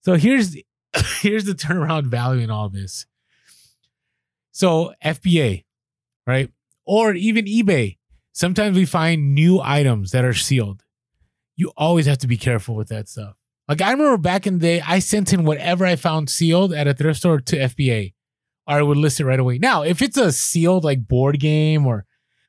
So 0.00 0.14
here's 0.14 0.56
here's 1.20 1.44
the 1.44 1.52
turnaround 1.52 2.06
value 2.06 2.42
in 2.42 2.50
all 2.50 2.70
this. 2.70 3.06
So 4.52 4.94
FBA, 5.04 5.64
right? 6.26 6.50
Or 6.86 7.12
even 7.12 7.44
eBay. 7.44 7.98
Sometimes 8.32 8.76
we 8.76 8.86
find 8.86 9.34
new 9.34 9.60
items 9.60 10.12
that 10.12 10.24
are 10.24 10.32
sealed. 10.32 10.84
You 11.56 11.72
always 11.76 12.06
have 12.06 12.18
to 12.18 12.26
be 12.26 12.36
careful 12.38 12.74
with 12.74 12.88
that 12.88 13.08
stuff. 13.08 13.34
Like 13.68 13.82
I 13.82 13.90
remember 13.92 14.16
back 14.16 14.46
in 14.46 14.54
the 14.54 14.60
day, 14.60 14.80
I 14.86 14.98
sent 14.98 15.32
in 15.32 15.44
whatever 15.44 15.84
I 15.84 15.96
found 15.96 16.30
sealed 16.30 16.72
at 16.72 16.86
a 16.88 16.94
thrift 16.94 17.18
store 17.20 17.40
to 17.40 17.56
FBA, 17.56 18.14
or 18.66 18.74
I 18.76 18.82
would 18.82 18.96
list 18.96 19.20
it 19.20 19.26
right 19.26 19.38
away. 19.40 19.58
Now, 19.58 19.82
if 19.82 20.00
it's 20.02 20.16
a 20.16 20.32
sealed 20.32 20.84
like 20.84 21.06
board 21.06 21.38
game 21.38 21.86
or 21.86 22.06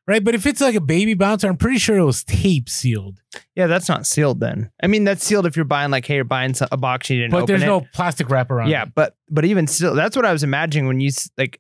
right, 0.08 0.24
but 0.24 0.34
if 0.34 0.46
it's 0.46 0.62
like 0.62 0.76
a 0.76 0.82
baby 0.82 1.14
bouncer, 1.16 1.48
I'm 1.50 1.58
pretty 1.58 1.78
sure 1.78 1.98
it 1.98 2.06
was 2.06 2.24
tape 2.24 2.70
sealed. 2.70 3.20
yeah, 3.56 3.68
that's 3.68 3.90
not 3.90 4.08
sealed. 4.08 4.40
Then 4.40 4.72
I 4.82 4.88
mean, 4.88 5.04
that's 5.04 5.24
sealed 5.24 5.46
if 5.46 5.56
you're 5.58 5.66
buying 5.66 5.92
like, 5.92 6.06
hey, 6.06 6.16
you're 6.16 6.24
buying 6.24 6.56
a 6.72 6.78
box 6.78 7.10
you 7.10 7.20
didn't 7.20 7.32
But 7.32 7.48
there's 7.48 7.64
it. 7.64 7.68
no 7.68 7.86
plastic 7.94 8.30
wrap 8.30 8.50
around. 8.50 8.70
yeah, 8.70 8.84
it. 8.84 8.94
but 8.96 9.16
but 9.30 9.44
even 9.44 9.68
still, 9.68 9.96
that's 9.96 10.16
what 10.16 10.26
I 10.26 10.32
was 10.32 10.44
imagining 10.44 10.88
when 10.88 11.02
you 11.02 11.12
like 11.38 11.60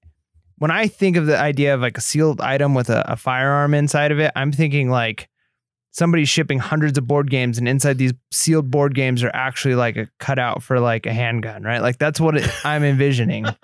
when 0.57 0.71
I 0.71 0.87
think 0.87 1.15
of 1.17 1.25
the 1.25 1.37
idea 1.37 1.73
of 1.73 1.81
like 1.81 1.97
a 1.97 2.01
sealed 2.01 2.39
item 2.41 2.73
with 2.75 2.89
a, 2.89 3.11
a 3.11 3.15
firearm 3.17 3.73
inside 3.73 4.11
of 4.13 4.19
it. 4.19 4.31
I'm 4.37 4.51
thinking 4.53 4.89
like 4.89 5.27
somebody's 5.91 6.29
shipping 6.29 6.59
hundreds 6.59 6.97
of 6.97 7.07
board 7.07 7.29
games, 7.29 7.57
and 7.57 7.67
inside 7.67 7.97
these 7.97 8.13
sealed 8.31 8.69
board 8.71 8.93
games 8.95 9.23
are 9.23 9.31
actually 9.33 9.75
like 9.75 9.95
a 9.97 10.07
cutout 10.19 10.61
for 10.63 10.79
like 10.79 11.05
a 11.05 11.13
handgun, 11.13 11.63
right? 11.63 11.81
Like 11.81 11.97
that's 11.97 12.19
what 12.19 12.37
it, 12.37 12.49
I'm 12.65 12.83
envisioning. 12.83 13.45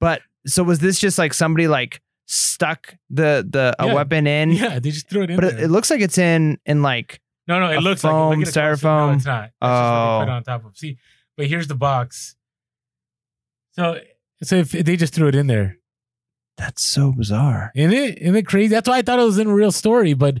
But 0.00 0.22
so 0.46 0.62
was 0.62 0.78
this 0.78 1.00
just 1.00 1.18
like 1.18 1.34
somebody 1.34 1.66
like 1.66 2.00
stuck 2.26 2.94
the 3.10 3.44
the 3.50 3.74
a 3.80 3.86
Yeah. 3.88 3.94
weapon 3.94 4.28
in? 4.28 4.50
yeah, 4.52 4.78
they 4.78 4.92
just 4.92 5.08
threw 5.10 5.22
it 5.22 5.30
in 5.30 5.36
But 5.36 5.44
there. 5.50 5.58
it, 5.58 5.64
it 5.64 5.68
looks 5.68 5.90
like 5.90 6.00
it's 6.00 6.18
in 6.18 6.58
in 6.66 6.82
like 6.82 7.20
no, 7.48 7.58
no, 7.58 7.70
it 7.72 7.80
looks 7.80 8.04
like 8.04 8.12
foam, 8.12 8.32
at 8.40 8.48
it. 8.48 8.54
No, 8.56 8.62
styrofoam. 8.62 9.16
it's 9.16 9.24
not. 9.24 9.50
What 9.58 9.68
they 9.68 10.24
put 10.26 10.30
Oh. 10.30 10.34
on 10.36 10.42
top 10.44 10.64
of. 10.66 10.76
See, 10.76 10.98
but 11.36 11.46
here's 11.46 11.66
the 11.66 11.74
box. 11.74 12.36
So, 13.72 14.00
so 14.42 14.56
if 14.56 14.70
they 14.72 14.96
just 14.96 15.14
threw 15.14 15.28
it 15.28 15.34
in 15.34 15.46
there, 15.46 15.78
that's 16.56 16.82
so 16.84 17.12
bizarre. 17.12 17.72
Isn't 17.74 17.92
it? 17.92 18.18
Isn't 18.18 18.36
it 18.36 18.46
crazy? 18.46 18.68
That's 18.68 18.88
why 18.88 18.98
I 18.98 19.02
thought 19.02 19.18
it 19.18 19.24
was 19.24 19.38
in 19.38 19.46
a 19.48 19.54
real 19.54 19.72
story. 19.72 20.14
But 20.14 20.38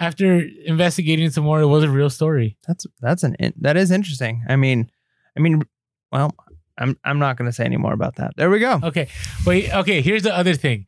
after 0.00 0.40
investigating 0.64 1.30
some 1.30 1.44
more, 1.44 1.60
it 1.60 1.66
was 1.66 1.84
a 1.84 1.90
real 1.90 2.10
story. 2.10 2.56
That's 2.66 2.86
that's 3.00 3.22
an 3.22 3.36
in, 3.38 3.52
that 3.60 3.76
is 3.76 3.90
interesting. 3.92 4.42
I 4.48 4.56
mean, 4.56 4.90
I 5.36 5.40
mean, 5.40 5.62
well, 6.10 6.34
I'm 6.78 6.98
I'm 7.04 7.18
not 7.20 7.36
going 7.36 7.48
to 7.48 7.52
say 7.52 7.64
any 7.64 7.76
more 7.76 7.92
about 7.92 8.16
that. 8.16 8.32
There 8.36 8.50
we 8.50 8.58
go. 8.58 8.80
Okay. 8.82 9.08
But 9.44 9.72
okay, 9.80 10.00
here's 10.00 10.22
the 10.24 10.34
other 10.36 10.54
thing. 10.54 10.86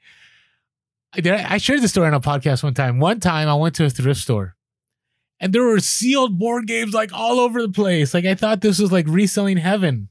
I, 1.14 1.20
did 1.20 1.34
I, 1.34 1.54
I 1.54 1.58
shared 1.58 1.82
the 1.82 1.88
story 1.88 2.08
on 2.08 2.14
a 2.14 2.20
podcast 2.20 2.62
one 2.64 2.74
time. 2.74 2.98
One 2.98 3.20
time 3.20 3.46
I 3.48 3.54
went 3.54 3.74
to 3.76 3.84
a 3.84 3.90
thrift 3.90 4.20
store 4.20 4.56
and 5.40 5.52
there 5.52 5.62
were 5.62 5.78
sealed 5.78 6.38
board 6.38 6.66
games 6.66 6.94
like 6.94 7.12
all 7.12 7.38
over 7.38 7.60
the 7.60 7.68
place. 7.68 8.14
Like 8.14 8.24
I 8.24 8.34
thought 8.34 8.62
this 8.62 8.78
was 8.78 8.90
like 8.90 9.06
reselling 9.06 9.58
heaven. 9.58 10.08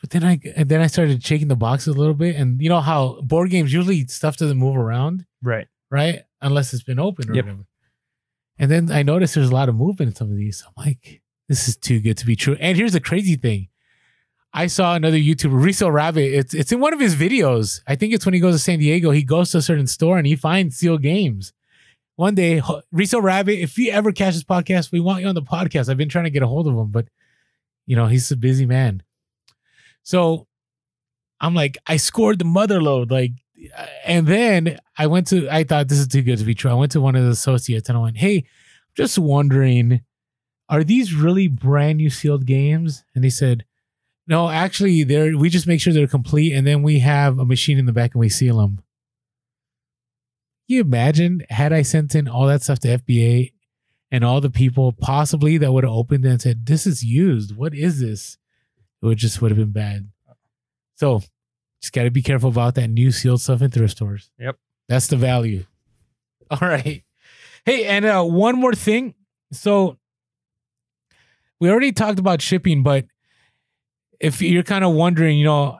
But 0.00 0.10
then 0.10 0.24
I 0.24 0.40
and 0.56 0.68
then 0.68 0.80
I 0.80 0.88
started 0.88 1.22
shaking 1.22 1.46
the 1.48 1.54
boxes 1.56 1.94
a 1.94 1.98
little 1.98 2.14
bit. 2.14 2.34
And 2.34 2.60
you 2.60 2.68
know 2.68 2.80
how 2.80 3.20
board 3.22 3.50
games 3.50 3.72
usually 3.72 4.06
stuff 4.08 4.36
doesn't 4.36 4.56
move 4.58 4.76
around, 4.76 5.26
Right. 5.42 5.68
right? 5.90 6.22
Unless 6.42 6.74
it's 6.74 6.82
been 6.82 6.98
opened 6.98 7.30
or 7.30 7.34
Yep. 7.34 7.44
whatever. 7.44 7.64
And 8.60 8.70
then 8.70 8.92
I 8.92 9.02
noticed 9.02 9.34
there's 9.34 9.48
a 9.48 9.54
lot 9.54 9.70
of 9.70 9.74
movement 9.74 10.10
in 10.10 10.14
some 10.14 10.30
of 10.30 10.36
these. 10.36 10.62
I'm 10.66 10.84
like, 10.84 11.22
this 11.48 11.66
is 11.66 11.78
too 11.78 11.98
good 11.98 12.18
to 12.18 12.26
be 12.26 12.36
true. 12.36 12.56
And 12.60 12.76
here's 12.76 12.92
the 12.92 13.00
crazy 13.00 13.34
thing. 13.34 13.68
I 14.52 14.66
saw 14.66 14.94
another 14.94 15.16
YouTuber, 15.16 15.64
Riso 15.64 15.88
Rabbit. 15.88 16.34
It's 16.34 16.52
it's 16.54 16.70
in 16.70 16.78
one 16.78 16.92
of 16.92 17.00
his 17.00 17.16
videos. 17.16 17.80
I 17.86 17.96
think 17.96 18.12
it's 18.12 18.26
when 18.26 18.34
he 18.34 18.40
goes 18.40 18.54
to 18.54 18.58
San 18.58 18.78
Diego. 18.78 19.12
He 19.12 19.22
goes 19.24 19.50
to 19.52 19.58
a 19.58 19.62
certain 19.62 19.86
store 19.86 20.18
and 20.18 20.26
he 20.26 20.36
finds 20.36 20.76
sealed 20.76 21.02
games. 21.02 21.52
one 22.16 22.34
day, 22.34 22.60
Riso 22.92 23.18
Rabbit, 23.18 23.62
if 23.62 23.78
you 23.78 23.90
ever 23.92 24.12
catch 24.12 24.34
this 24.34 24.44
podcast, 24.44 24.92
we 24.92 25.00
want 25.00 25.22
you 25.22 25.28
on 25.28 25.34
the 25.34 25.40
podcast. 25.42 25.88
I've 25.88 25.96
been 25.96 26.10
trying 26.10 26.24
to 26.24 26.30
get 26.30 26.42
a 26.42 26.46
hold 26.46 26.66
of 26.68 26.74
him, 26.74 26.90
but 26.90 27.08
you 27.86 27.96
know, 27.96 28.08
he's 28.08 28.30
a 28.30 28.36
busy 28.36 28.66
man. 28.66 29.02
So 30.02 30.46
I'm 31.40 31.54
like, 31.54 31.78
I 31.86 31.96
scored 31.96 32.38
the 32.38 32.44
mother 32.44 32.82
load. 32.82 33.10
Like, 33.10 33.32
and 34.04 34.26
then 34.26 34.78
I 34.96 35.06
went 35.06 35.28
to, 35.28 35.48
I 35.48 35.64
thought 35.64 35.88
this 35.88 35.98
is 35.98 36.08
too 36.08 36.22
good 36.22 36.38
to 36.38 36.44
be 36.44 36.54
true. 36.54 36.70
I 36.70 36.74
went 36.74 36.92
to 36.92 37.00
one 37.00 37.16
of 37.16 37.24
the 37.24 37.30
associates 37.30 37.88
and 37.88 37.98
I 37.98 38.00
went, 38.00 38.18
Hey, 38.18 38.44
just 38.94 39.18
wondering, 39.18 40.02
are 40.68 40.84
these 40.84 41.14
really 41.14 41.48
brand 41.48 41.98
new 41.98 42.10
sealed 42.10 42.46
games? 42.46 43.04
And 43.14 43.24
they 43.24 43.30
said, 43.30 43.64
No, 44.26 44.48
actually, 44.48 45.04
they're, 45.04 45.36
we 45.36 45.48
just 45.48 45.66
make 45.66 45.80
sure 45.80 45.92
they're 45.92 46.06
complete. 46.06 46.54
And 46.54 46.66
then 46.66 46.82
we 46.82 47.00
have 47.00 47.38
a 47.38 47.44
machine 47.44 47.78
in 47.78 47.86
the 47.86 47.92
back 47.92 48.14
and 48.14 48.20
we 48.20 48.28
seal 48.28 48.58
them. 48.58 48.82
You 50.66 50.80
imagine 50.80 51.42
had 51.50 51.72
I 51.72 51.82
sent 51.82 52.14
in 52.14 52.28
all 52.28 52.46
that 52.46 52.62
stuff 52.62 52.78
to 52.80 52.98
FBA 52.98 53.52
and 54.12 54.24
all 54.24 54.40
the 54.40 54.50
people 54.50 54.92
possibly 54.92 55.58
that 55.58 55.72
would 55.72 55.84
have 55.84 55.92
opened 55.92 56.24
it 56.24 56.30
and 56.30 56.42
said, 56.42 56.66
This 56.66 56.86
is 56.86 57.02
used. 57.02 57.56
What 57.56 57.74
is 57.74 58.00
this? 58.00 58.38
It 59.02 59.06
would 59.06 59.18
just 59.18 59.40
would 59.42 59.50
have 59.50 59.58
been 59.58 59.72
bad. 59.72 60.10
So 60.94 61.22
just 61.80 61.92
got 61.92 62.04
to 62.04 62.10
be 62.10 62.22
careful 62.22 62.50
about 62.50 62.74
that 62.74 62.88
new 62.88 63.10
sealed 63.10 63.40
stuff 63.40 63.62
in 63.62 63.70
thrift 63.70 63.96
stores. 63.96 64.30
Yep. 64.38 64.56
That's 64.88 65.06
the 65.06 65.16
value. 65.16 65.64
All 66.50 66.58
right. 66.60 67.02
Hey, 67.64 67.84
and 67.86 68.04
uh, 68.04 68.22
one 68.22 68.56
more 68.58 68.74
thing. 68.74 69.14
So 69.52 69.98
we 71.60 71.70
already 71.70 71.92
talked 71.92 72.18
about 72.18 72.42
shipping, 72.42 72.82
but 72.82 73.06
if 74.18 74.42
you're 74.42 74.62
kind 74.62 74.84
of 74.84 74.92
wondering, 74.92 75.38
you 75.38 75.44
know, 75.44 75.78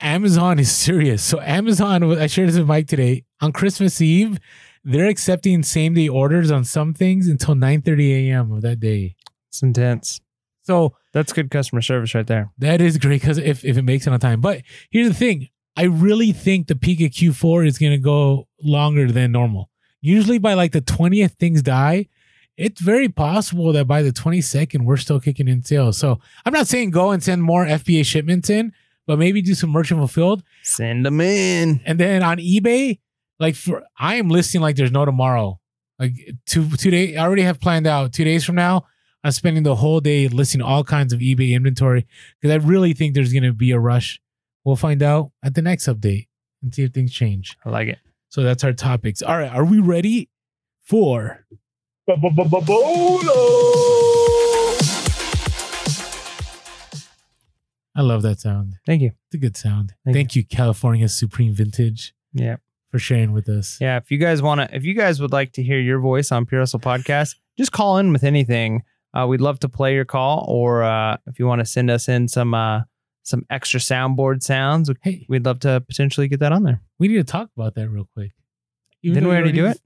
Amazon 0.00 0.58
is 0.58 0.70
serious. 0.76 1.22
So 1.22 1.40
Amazon, 1.40 2.02
I 2.18 2.26
shared 2.26 2.48
this 2.48 2.58
with 2.58 2.66
Mike 2.66 2.88
today. 2.88 3.24
On 3.40 3.52
Christmas 3.52 4.00
Eve, 4.00 4.38
they're 4.84 5.08
accepting 5.08 5.62
same 5.62 5.94
day 5.94 6.08
orders 6.08 6.50
on 6.50 6.64
some 6.64 6.92
things 6.94 7.28
until 7.28 7.54
9:30 7.54 8.28
a.m. 8.28 8.52
of 8.52 8.62
that 8.62 8.80
day. 8.80 9.14
It's 9.48 9.62
intense. 9.62 10.20
So 10.62 10.94
That's 11.12 11.32
good 11.32 11.50
customer 11.50 11.82
service 11.82 12.14
right 12.14 12.26
there. 12.26 12.50
that 12.58 12.80
is 12.80 12.98
great 12.98 13.20
because 13.20 13.38
if, 13.38 13.64
if 13.64 13.76
it 13.76 13.82
makes 13.82 14.06
it 14.06 14.12
on 14.12 14.20
time. 14.20 14.40
But 14.40 14.62
here's 14.90 15.08
the 15.08 15.14
thing. 15.14 15.48
I 15.76 15.84
really 15.84 16.32
think 16.32 16.66
the 16.66 16.76
peak 16.76 17.00
of 17.00 17.10
Q4 17.12 17.66
is 17.66 17.78
going 17.78 17.92
to 17.92 17.98
go 17.98 18.46
longer 18.62 19.10
than 19.10 19.32
normal. 19.32 19.70
Usually 20.00 20.38
by 20.38 20.54
like 20.54 20.72
the 20.72 20.82
20th, 20.82 21.32
things 21.32 21.62
die. 21.62 22.08
It's 22.58 22.80
very 22.80 23.08
possible 23.08 23.72
that 23.72 23.86
by 23.86 24.02
the 24.02 24.10
22nd, 24.12 24.84
we're 24.84 24.98
still 24.98 25.18
kicking 25.18 25.48
in 25.48 25.62
sales. 25.64 25.96
So 25.96 26.20
I'm 26.44 26.52
not 26.52 26.68
saying 26.68 26.90
go 26.90 27.10
and 27.10 27.22
send 27.22 27.42
more 27.42 27.64
FBA 27.64 28.04
shipments 28.04 28.50
in, 28.50 28.72
but 29.06 29.18
maybe 29.18 29.40
do 29.40 29.54
some 29.54 29.70
merchant 29.70 29.98
fulfilled. 30.00 30.42
Send 30.62 31.06
them 31.06 31.20
in. 31.20 31.80
And 31.86 31.98
then 31.98 32.22
on 32.22 32.36
eBay, 32.38 32.98
like 33.40 33.54
for 33.54 33.82
I 33.98 34.16
am 34.16 34.28
listing 34.28 34.60
like 34.60 34.76
there's 34.76 34.92
no 34.92 35.04
tomorrow. 35.06 35.58
Like 35.98 36.12
two 36.46 36.68
two 36.76 36.90
days, 36.90 37.16
I 37.16 37.20
already 37.22 37.42
have 37.42 37.60
planned 37.60 37.86
out 37.86 38.12
two 38.12 38.24
days 38.24 38.44
from 38.44 38.56
now. 38.56 38.86
I'm 39.24 39.30
spending 39.32 39.62
the 39.62 39.76
whole 39.76 40.00
day 40.00 40.26
listing 40.28 40.60
all 40.60 40.82
kinds 40.84 41.12
of 41.12 41.20
eBay 41.20 41.52
inventory 41.52 42.06
because 42.40 42.52
I 42.52 42.66
really 42.66 42.92
think 42.92 43.14
there's 43.14 43.32
gonna 43.32 43.52
be 43.52 43.70
a 43.70 43.78
rush. 43.78 44.20
We'll 44.64 44.76
find 44.76 45.02
out 45.02 45.30
at 45.42 45.54
the 45.54 45.62
next 45.62 45.86
update 45.86 46.26
and 46.62 46.74
see 46.74 46.82
if 46.82 46.92
things 46.92 47.12
change. 47.12 47.56
I 47.64 47.70
like 47.70 47.88
it. 47.88 47.98
So 48.30 48.42
that's 48.42 48.64
our 48.64 48.72
topics. 48.72 49.22
All 49.22 49.36
right, 49.38 49.50
are 49.52 49.64
we 49.64 49.78
ready 49.78 50.28
for 50.84 51.46
I 57.94 58.00
love 58.00 58.22
that 58.22 58.40
sound. 58.40 58.74
Thank 58.86 59.02
you. 59.02 59.12
It's 59.26 59.34
a 59.34 59.38
good 59.38 59.56
sound. 59.56 59.92
Thank 60.04 60.16
Thank, 60.16 60.36
you, 60.36 60.44
California 60.44 61.08
Supreme 61.08 61.52
Vintage, 61.54 62.14
Yeah. 62.32 62.56
for 62.90 62.98
sharing 62.98 63.32
with 63.32 63.48
us. 63.48 63.78
Yeah. 63.80 63.98
If 63.98 64.10
you 64.10 64.16
guys 64.18 64.40
want 64.40 64.60
to, 64.62 64.74
if 64.74 64.84
you 64.84 64.94
guys 64.94 65.20
would 65.20 65.30
like 65.32 65.52
to 65.52 65.62
hear 65.62 65.78
your 65.78 66.00
voice 66.00 66.32
on 66.32 66.46
Pure 66.46 66.62
Hustle 66.62 66.80
Podcast, 66.80 67.36
just 67.58 67.70
call 67.72 67.98
in 67.98 68.12
with 68.12 68.24
anything. 68.24 68.82
Uh, 69.14 69.26
we'd 69.26 69.40
love 69.40 69.58
to 69.60 69.68
play 69.68 69.94
your 69.94 70.04
call, 70.04 70.44
or 70.48 70.82
uh, 70.82 71.16
if 71.26 71.38
you 71.38 71.46
want 71.46 71.60
to 71.60 71.64
send 71.66 71.90
us 71.90 72.08
in 72.08 72.28
some 72.28 72.54
uh, 72.54 72.80
some 73.22 73.44
extra 73.50 73.78
soundboard 73.78 74.42
sounds, 74.42 74.90
Hey, 75.02 75.26
we'd 75.28 75.44
love 75.44 75.60
to 75.60 75.80
potentially 75.86 76.28
get 76.28 76.40
that 76.40 76.52
on 76.52 76.62
there. 76.62 76.80
we 76.98 77.08
need 77.08 77.16
to 77.16 77.24
talk 77.24 77.50
about 77.56 77.74
that 77.74 77.88
real 77.88 78.08
quick. 78.14 78.32
Even 79.02 79.14
Didn't 79.14 79.28
we 79.28 79.34
already 79.36 79.52
do 79.52 79.66
it? 79.66 79.80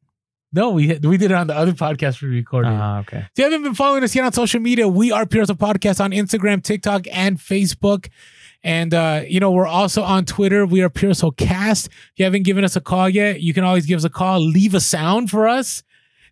No, 0.52 0.70
we 0.70 0.94
we 1.02 1.16
did 1.18 1.32
it 1.32 1.34
on 1.34 1.48
the 1.48 1.56
other 1.56 1.72
podcast 1.72 2.22
we 2.22 2.28
recorded. 2.28 2.70
Ah, 2.72 3.00
okay. 3.00 3.18
If 3.18 3.30
you 3.36 3.44
haven't 3.44 3.62
been 3.62 3.74
following 3.74 4.04
us 4.04 4.14
yet 4.14 4.24
on 4.24 4.32
social 4.32 4.60
media, 4.60 4.86
we 4.88 5.10
are 5.12 5.26
Pure 5.26 5.46
Podcast 5.46 6.02
on 6.02 6.12
Instagram, 6.12 6.62
TikTok, 6.62 7.06
and 7.12 7.36
Facebook. 7.38 8.08
And 8.62 8.94
uh, 8.94 9.22
you 9.28 9.40
know, 9.40 9.50
we're 9.50 9.66
also 9.66 10.02
on 10.02 10.24
Twitter. 10.24 10.64
We 10.64 10.82
are 10.82 10.88
Pure 10.88 11.14
Cast. 11.36 11.88
If 11.88 12.12
you 12.16 12.24
haven't 12.24 12.44
given 12.44 12.64
us 12.64 12.76
a 12.76 12.80
call 12.80 13.08
yet, 13.08 13.40
you 13.40 13.52
can 13.52 13.64
always 13.64 13.86
give 13.86 13.98
us 13.98 14.04
a 14.04 14.10
call. 14.10 14.40
Leave 14.40 14.74
a 14.74 14.80
sound 14.80 15.30
for 15.30 15.46
us. 15.48 15.82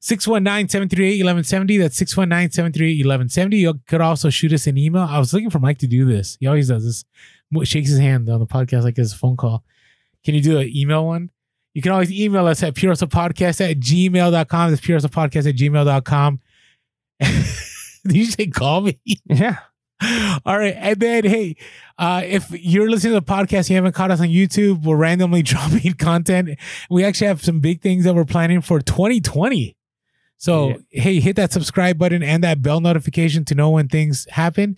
619-738-1170. 0.05 1.79
That's 1.79 1.99
619-738-1170. 1.99 3.59
You 3.59 3.81
could 3.87 4.03
also 4.03 4.29
shoot 4.29 4.53
us 4.53 4.67
an 4.67 4.77
email. 4.77 5.03
I 5.03 5.19
was 5.19 5.33
looking 5.33 5.49
for 5.49 5.59
Mike 5.59 5.79
to 5.79 5.87
do 5.87 6.05
this. 6.05 6.37
He 6.41 6.47
always 6.47 6.69
does 6.69 6.85
this. 6.85 7.05
Shakes 7.67 7.89
his 7.89 7.99
hand 7.99 8.29
on 8.29 8.41
the 8.41 8.47
podcast 8.47 8.83
like 8.83 8.99
it's 8.99 9.15
a 9.15 9.17
phone 9.17 9.37
call. 9.37 9.65
Can 10.25 10.35
you 10.35 10.43
do 10.43 10.59
an 10.59 10.71
email 10.75 11.07
one? 11.07 11.31
You 11.73 11.83
can 11.83 11.93
always 11.93 12.13
email 12.13 12.47
us 12.47 12.63
at 12.63 12.75
purehustlepodcast 12.75 13.71
at 13.71 13.79
gmail.com. 13.79 14.71
That's 14.71 14.83
purehustlepodcast 14.83 15.49
at 15.49 15.57
gmail.com. 15.57 16.41
Did 17.21 18.17
you 18.17 18.25
say 18.27 18.47
call 18.49 18.83
me? 18.83 19.01
Yeah. 19.25 19.59
All 20.45 20.59
right. 20.59 20.75
And 20.77 21.01
then, 21.01 21.25
hey, 21.25 21.57
uh, 21.99 22.23
if 22.25 22.51
you're 22.51 22.91
listening 22.91 23.15
to 23.15 23.21
the 23.21 23.27
podcast, 23.27 23.71
you 23.71 23.77
haven't 23.77 23.95
caught 23.95 24.11
us 24.11 24.21
on 24.21 24.29
YouTube, 24.29 24.85
we're 24.85 24.97
randomly 24.97 25.43
dropping 25.45 25.95
content. 25.95 26.59
We 26.91 27.05
actually 27.05 27.29
have 27.29 27.43
some 27.43 27.61
big 27.61 27.81
things 27.81 28.05
that 28.05 28.15
we're 28.15 28.25
planning 28.25 28.61
for 28.61 28.81
2020. 28.81 29.77
So, 30.37 30.83
hey, 30.91 31.21
hit 31.21 31.37
that 31.37 31.53
subscribe 31.53 31.97
button 31.97 32.23
and 32.23 32.45
that 32.45 32.61
bell 32.61 32.81
notification 32.81 33.45
to 33.47 33.55
know 33.55 33.71
when 33.71 33.89
things 33.89 34.27
happen. 34.31 34.77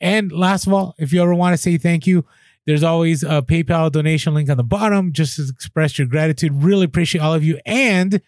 And 0.00 0.30
last 0.30 0.66
of 0.66 0.72
all, 0.74 0.94
if 0.98 1.12
you 1.12 1.22
ever 1.22 1.34
want 1.34 1.54
to 1.54 1.56
say 1.56 1.78
thank 1.78 2.06
you, 2.06 2.24
there's 2.66 2.82
always 2.82 3.22
a 3.22 3.40
PayPal 3.42 3.90
donation 3.90 4.34
link 4.34 4.50
on 4.50 4.56
the 4.56 4.64
bottom 4.64 5.12
just 5.12 5.36
to 5.36 5.48
express 5.48 5.98
your 5.98 6.06
gratitude. 6.08 6.52
Really 6.52 6.84
appreciate 6.84 7.20
all 7.22 7.32
of 7.32 7.44
you. 7.44 7.58
And 7.64 8.20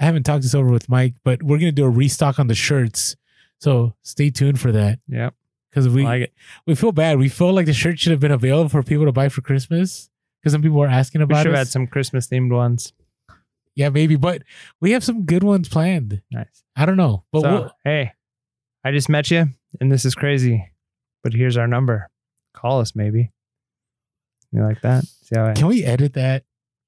I 0.00 0.04
haven't 0.04 0.24
talked 0.24 0.42
this 0.42 0.54
over 0.54 0.68
with 0.70 0.88
Mike, 0.88 1.14
but 1.24 1.42
we're 1.42 1.58
going 1.58 1.72
to 1.72 1.72
do 1.72 1.84
a 1.84 1.90
restock 1.90 2.38
on 2.38 2.48
the 2.48 2.54
shirts. 2.54 3.16
So 3.58 3.94
stay 4.02 4.30
tuned 4.30 4.58
for 4.60 4.72
that 4.72 4.98
Yep. 5.08 5.34
because 5.70 5.88
we 5.88 6.02
like 6.02 6.22
it. 6.22 6.32
we 6.66 6.74
feel 6.74 6.92
bad. 6.92 7.18
We 7.18 7.28
feel 7.28 7.52
like 7.52 7.66
the 7.66 7.72
shirt 7.72 7.98
should 7.98 8.10
have 8.10 8.20
been 8.20 8.32
available 8.32 8.68
for 8.68 8.82
people 8.82 9.06
to 9.06 9.12
buy 9.12 9.28
for 9.28 9.40
Christmas 9.42 10.10
because 10.40 10.52
some 10.52 10.62
people 10.62 10.78
were 10.78 10.86
asking 10.88 11.22
about 11.22 11.36
it. 11.36 11.38
We 11.38 11.42
should 11.44 11.50
have 11.52 11.58
had 11.66 11.68
some 11.68 11.86
Christmas 11.86 12.26
themed 12.26 12.52
ones. 12.52 12.92
Yeah, 13.74 13.88
maybe, 13.88 14.16
but 14.16 14.42
we 14.80 14.92
have 14.92 15.04
some 15.04 15.24
good 15.24 15.42
ones 15.42 15.68
planned. 15.68 16.22
Nice. 16.30 16.62
I 16.76 16.86
don't 16.86 16.96
know, 16.96 17.24
but 17.32 17.42
so, 17.42 17.50
we'll, 17.50 17.70
hey, 17.84 18.12
I 18.84 18.92
just 18.92 19.08
met 19.08 19.30
you, 19.30 19.48
and 19.80 19.90
this 19.90 20.04
is 20.04 20.14
crazy, 20.14 20.70
but 21.22 21.32
here's 21.32 21.56
our 21.56 21.66
number. 21.66 22.08
Call 22.54 22.80
us, 22.80 22.94
maybe. 22.96 23.32
You 24.52 24.62
like 24.62 24.80
that? 24.82 25.04
See 25.04 25.36
how 25.36 25.46
I, 25.46 25.52
can 25.52 25.68
we 25.68 25.84
edit 25.84 26.14
that? 26.14 26.44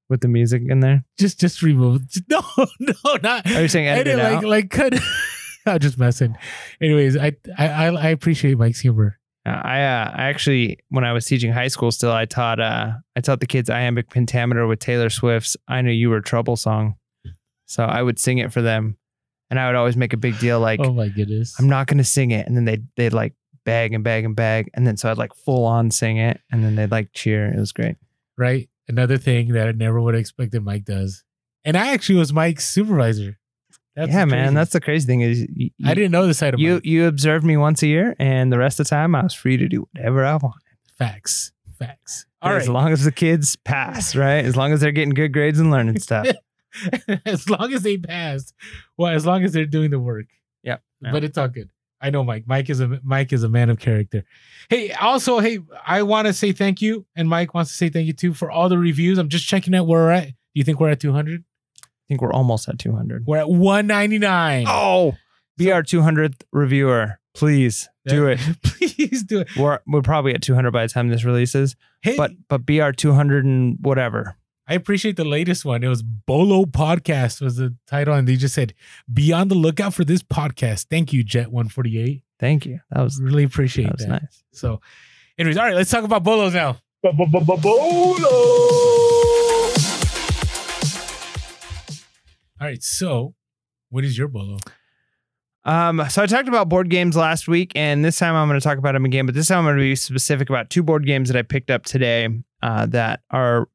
with 0.09 0.21
the 0.21 0.27
music 0.27 0.61
in 0.67 0.79
there? 0.79 1.03
Just 1.17 1.39
just 1.39 1.61
remove. 1.61 2.01
no, 2.29 2.41
no, 2.79 2.93
not. 3.21 3.49
Are 3.51 3.61
you 3.61 3.67
saying 3.67 3.87
edit, 3.87 4.07
it 4.07 4.17
like 4.17 4.37
out? 4.37 4.43
like 4.43 4.69
cut. 4.69 4.93
I'm 5.65 5.79
just 5.79 5.97
messing. 5.97 6.37
Anyways, 6.81 7.17
I 7.17 7.33
I 7.57 7.67
I 7.67 7.85
I 7.87 8.07
appreciate 8.09 8.57
Mike's 8.57 8.79
humor. 8.81 9.19
Uh, 9.45 9.49
I 9.49 9.81
uh, 9.81 10.11
I 10.15 10.23
actually 10.29 10.79
when 10.89 11.03
I 11.03 11.11
was 11.11 11.25
teaching 11.25 11.51
high 11.51 11.67
school 11.67 11.91
still 11.91 12.11
I 12.11 12.25
taught 12.25 12.59
uh 12.59 12.93
I 13.15 13.21
taught 13.21 13.39
the 13.41 13.45
kids 13.47 13.69
iambic 13.69 14.09
pentameter 14.09 14.65
with 14.67 14.79
Taylor 14.79 15.09
Swift's 15.09 15.57
I 15.67 15.81
Knew 15.81 15.91
You 15.91 16.09
Were 16.09 16.21
Trouble 16.21 16.55
song. 16.55 16.95
So 17.65 17.83
I 17.83 18.01
would 18.01 18.19
sing 18.19 18.37
it 18.37 18.53
for 18.53 18.61
them 18.61 18.97
and 19.49 19.59
I 19.59 19.67
would 19.67 19.75
always 19.75 19.97
make 19.97 20.13
a 20.13 20.17
big 20.17 20.39
deal 20.39 20.59
like 20.59 20.79
oh 20.81 20.93
my 20.93 21.09
goodness. 21.09 21.55
I'm 21.59 21.67
not 21.67 21.87
going 21.87 21.97
to 21.97 22.03
sing 22.03 22.31
it 22.31 22.47
and 22.47 22.55
then 22.55 22.65
they 22.65 22.79
they'd 22.95 23.13
like 23.13 23.33
bag 23.65 23.93
and 23.93 24.03
bag 24.03 24.25
and 24.25 24.35
bag 24.35 24.69
and 24.73 24.85
then 24.87 24.97
so 24.97 25.09
I'd 25.09 25.17
like 25.17 25.33
full 25.33 25.65
on 25.65 25.91
sing 25.91 26.17
it 26.17 26.39
and 26.51 26.63
then 26.63 26.75
they'd 26.75 26.91
like 26.91 27.11
cheer. 27.13 27.51
It 27.51 27.59
was 27.59 27.71
great. 27.71 27.97
right. 28.37 28.69
Another 28.87 29.17
thing 29.17 29.53
that 29.53 29.67
I 29.67 29.71
never 29.71 30.01
would 30.01 30.13
have 30.13 30.19
expected 30.19 30.61
Mike 30.61 30.83
does, 30.83 31.23
and 31.63 31.77
I 31.77 31.93
actually 31.93 32.19
was 32.19 32.33
Mike's 32.33 32.67
supervisor. 32.67 33.39
That's 33.95 34.11
yeah, 34.11 34.25
man, 34.25 34.55
that's 34.55 34.71
the 34.71 34.81
crazy 34.81 35.05
thing 35.05 35.21
is 35.21 35.45
you, 35.53 35.69
I 35.85 35.93
didn't 35.93 36.11
know 36.11 36.25
the 36.25 36.33
side 36.33 36.55
of 36.55 36.59
you 36.59 36.81
you 36.83 37.05
observed 37.05 37.45
me 37.45 37.57
once 37.57 37.83
a 37.83 37.87
year 37.87 38.15
and 38.17 38.51
the 38.51 38.57
rest 38.57 38.79
of 38.79 38.87
the 38.87 38.89
time 38.89 39.13
I 39.13 39.21
was 39.21 39.35
free 39.35 39.57
to 39.57 39.67
do 39.67 39.87
whatever 39.93 40.25
I 40.25 40.35
wanted. 40.37 40.61
Facts. 40.97 41.51
Facts. 41.77 42.25
All 42.41 42.53
As 42.53 42.67
long 42.67 42.91
as 42.91 43.03
the 43.03 43.11
kids 43.11 43.55
pass, 43.55 44.15
right? 44.15 44.43
As 44.43 44.55
long 44.55 44.73
as 44.73 44.81
they're 44.81 44.91
getting 44.91 45.13
good 45.13 45.31
grades 45.31 45.59
and 45.59 45.71
learning 45.71 45.99
stuff. 45.99 46.27
as 47.25 47.49
long 47.49 47.71
as 47.71 47.83
they 47.83 47.97
pass, 47.97 48.53
Well, 48.97 49.13
as 49.13 49.25
long 49.25 49.43
as 49.43 49.53
they're 49.53 49.65
doing 49.65 49.91
the 49.91 49.99
work. 49.99 50.25
Yep. 50.63 50.81
Yeah. 51.01 51.11
But 51.11 51.23
it's 51.23 51.37
all 51.37 51.47
good. 51.47 51.69
I 52.01 52.09
know 52.09 52.23
Mike. 52.23 52.43
Mike 52.45 52.69
is 52.69 52.81
a 52.81 52.99
Mike 53.01 53.31
is 53.31 53.43
a 53.43 53.49
man 53.49 53.69
of 53.69 53.79
character. 53.79 54.25
Hey, 54.69 54.91
also, 54.91 55.39
hey, 55.39 55.59
I 55.87 56.03
want 56.03 56.27
to 56.27 56.33
say 56.33 56.51
thank 56.51 56.81
you, 56.81 57.05
and 57.15 57.29
Mike 57.29 57.53
wants 57.53 57.71
to 57.71 57.77
say 57.77 57.87
thank 57.87 58.07
you 58.07 58.13
too 58.13 58.33
for 58.33 58.51
all 58.51 58.67
the 58.67 58.77
reviews. 58.77 59.17
I'm 59.17 59.29
just 59.29 59.47
checking 59.47 59.73
out 59.73 59.87
where 59.87 60.01
we're 60.01 60.11
at. 60.11 60.27
Do 60.27 60.33
you 60.53 60.65
think 60.65 60.81
we're 60.81 60.89
at 60.89 60.99
200? 60.99 61.45
I 62.03 62.09
think 62.09 62.21
we're 62.21 62.33
almost 62.33 62.67
at 62.69 62.77
200. 62.79 63.25
We're 63.25 63.37
at 63.37 63.49
199. 63.49 64.65
Oh, 64.67 65.15
be 65.57 65.71
our 65.71 65.83
200th 65.83 66.41
reviewer. 66.51 67.19
Please 67.33 67.89
do 68.05 68.27
it. 68.27 68.39
Please 68.63 69.23
do 69.23 69.39
it. 69.39 69.47
We're, 69.57 69.79
we're 69.87 70.01
probably 70.01 70.33
at 70.35 70.41
200 70.41 70.71
by 70.71 70.85
the 70.85 70.89
time 70.93 71.09
this 71.09 71.23
releases, 71.23 71.75
Hey, 72.01 72.15
but 72.17 72.31
but 72.49 72.65
be 72.65 72.81
our 72.81 72.91
200 72.91 73.45
and 73.45 73.77
whatever. 73.81 74.35
I 74.67 74.75
appreciate 74.75 75.17
the 75.17 75.25
latest 75.25 75.65
one. 75.65 75.83
It 75.83 75.87
was 75.89 76.01
Bolo 76.03 76.65
Podcast 76.65 77.41
was 77.41 77.57
the 77.57 77.75
title, 77.87 78.13
and 78.13 78.25
they 78.27 78.35
just 78.37 78.55
said, 78.55 78.73
"Be 79.11 79.33
on 79.33 79.49
the 79.49 79.55
lookout 79.55 79.93
for 79.93 80.05
this 80.05 80.23
podcast." 80.23 80.85
Thank 80.89 81.11
you, 81.11 81.21
Jet 81.23 81.51
One 81.51 81.67
Forty 81.67 81.99
Eight. 81.99 82.21
Thank 82.39 82.65
you. 82.65 82.79
That 82.91 83.01
was 83.01 83.19
Really 83.21 83.43
appreciate 83.43 83.87
that 83.89 83.97
that. 83.99 84.09
was 84.11 84.21
nice. 84.21 84.43
So, 84.53 84.79
anyways, 85.37 85.57
all 85.57 85.65
right, 85.65 85.75
let's 85.75 85.91
talk 85.91 86.03
about 86.05 86.23
bolos 86.23 86.53
now. 86.53 86.77
All 92.63 92.69
right, 92.69 92.81
so 92.81 93.35
what 93.89 94.05
is 94.05 94.17
your 94.17 94.29
bolo? 94.29 94.57
Um, 95.65 96.01
so 96.09 96.23
I 96.23 96.27
talked 96.27 96.47
about 96.47 96.69
board 96.69 96.89
games 96.89 97.17
last 97.17 97.45
week, 97.45 97.73
and 97.75 98.05
this 98.05 98.17
time 98.17 98.35
I'm 98.35 98.47
going 98.47 98.57
to 98.57 98.63
talk 98.63 98.77
about 98.77 98.93
them 98.93 99.03
again. 99.03 99.25
But 99.25 99.35
this 99.35 99.49
time 99.49 99.57
I'm 99.57 99.65
going 99.65 99.75
to 99.75 99.81
be 99.81 99.97
specific 99.97 100.49
about 100.49 100.69
two 100.69 100.81
board 100.81 101.05
games 101.05 101.27
that 101.27 101.37
I 101.37 101.41
picked 101.41 101.69
up 101.69 101.83
today 101.83 102.29
uh, 102.61 102.85
that 102.85 103.19
are 103.31 103.67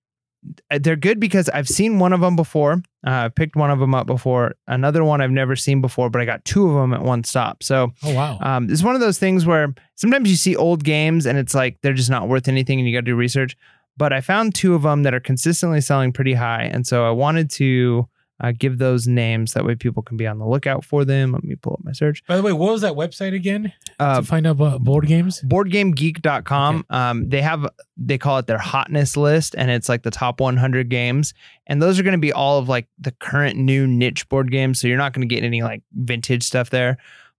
they're 0.70 0.96
good 0.96 1.20
because 1.20 1.50
I've 1.50 1.68
seen 1.68 1.98
one 1.98 2.14
of 2.14 2.22
them 2.22 2.34
before. 2.34 2.80
Uh, 3.06 3.26
I 3.26 3.28
picked 3.28 3.56
one 3.56 3.70
of 3.70 3.78
them 3.78 3.94
up 3.94 4.06
before. 4.06 4.54
Another 4.66 5.04
one 5.04 5.20
I've 5.20 5.30
never 5.30 5.54
seen 5.54 5.82
before, 5.82 6.08
but 6.08 6.22
I 6.22 6.24
got 6.24 6.46
two 6.46 6.66
of 6.66 6.74
them 6.74 6.94
at 6.94 7.02
one 7.02 7.24
stop. 7.24 7.62
So 7.62 7.92
Oh 8.02 8.14
wow, 8.14 8.38
um, 8.40 8.70
it's 8.70 8.82
one 8.82 8.94
of 8.94 9.02
those 9.02 9.18
things 9.18 9.44
where 9.44 9.74
sometimes 9.96 10.30
you 10.30 10.36
see 10.36 10.56
old 10.56 10.82
games 10.82 11.26
and 11.26 11.36
it's 11.36 11.54
like 11.54 11.76
they're 11.82 11.92
just 11.92 12.08
not 12.08 12.26
worth 12.26 12.48
anything, 12.48 12.78
and 12.78 12.88
you 12.88 12.96
got 12.96 13.00
to 13.00 13.10
do 13.10 13.16
research. 13.16 13.54
But 13.98 14.14
I 14.14 14.22
found 14.22 14.54
two 14.54 14.74
of 14.74 14.80
them 14.80 15.02
that 15.02 15.12
are 15.12 15.20
consistently 15.20 15.82
selling 15.82 16.10
pretty 16.10 16.32
high, 16.32 16.62
and 16.62 16.86
so 16.86 17.06
I 17.06 17.10
wanted 17.10 17.50
to 17.50 18.08
uh, 18.40 18.52
give 18.56 18.78
those 18.78 19.06
names 19.08 19.54
that 19.54 19.64
way 19.64 19.74
people 19.74 20.02
can 20.02 20.16
be 20.16 20.26
on 20.26 20.38
the 20.38 20.46
lookout 20.46 20.84
for 20.84 21.04
them. 21.04 21.32
Let 21.32 21.42
me 21.44 21.56
pull 21.56 21.72
up 21.74 21.84
my 21.84 21.92
search. 21.92 22.24
By 22.26 22.36
the 22.36 22.42
way, 22.42 22.52
what 22.52 22.72
was 22.72 22.82
that 22.82 22.92
website 22.94 23.34
again 23.34 23.72
Uh, 23.98 24.20
to 24.20 24.26
find 24.26 24.46
out 24.46 24.52
about 24.52 24.82
board 24.82 25.06
games? 25.06 25.42
boardgamegeek.com 25.42 26.86
um, 26.90 27.28
they 27.28 27.42
have 27.42 27.66
they 27.96 28.18
call 28.18 28.38
it 28.38 28.46
their 28.46 28.58
hotness 28.58 29.16
list 29.16 29.54
and 29.58 29.70
it's 29.70 29.88
like 29.88 30.02
the 30.02 30.10
top 30.10 30.40
100 30.40 30.88
games 30.88 31.34
and 31.66 31.82
those 31.82 31.98
are 31.98 32.02
going 32.02 32.12
to 32.12 32.18
be 32.18 32.32
all 32.32 32.58
of 32.58 32.68
like 32.68 32.86
the 32.98 33.10
current 33.12 33.56
new 33.58 33.86
niche 33.86 34.28
board 34.28 34.50
games 34.50 34.80
so 34.80 34.86
you're 34.86 34.96
not 34.96 35.12
going 35.12 35.26
to 35.28 35.34
get 35.34 35.42
any 35.44 35.62
like 35.62 35.82
vintage 35.94 36.42
stuff 36.42 36.70
there 36.70 36.96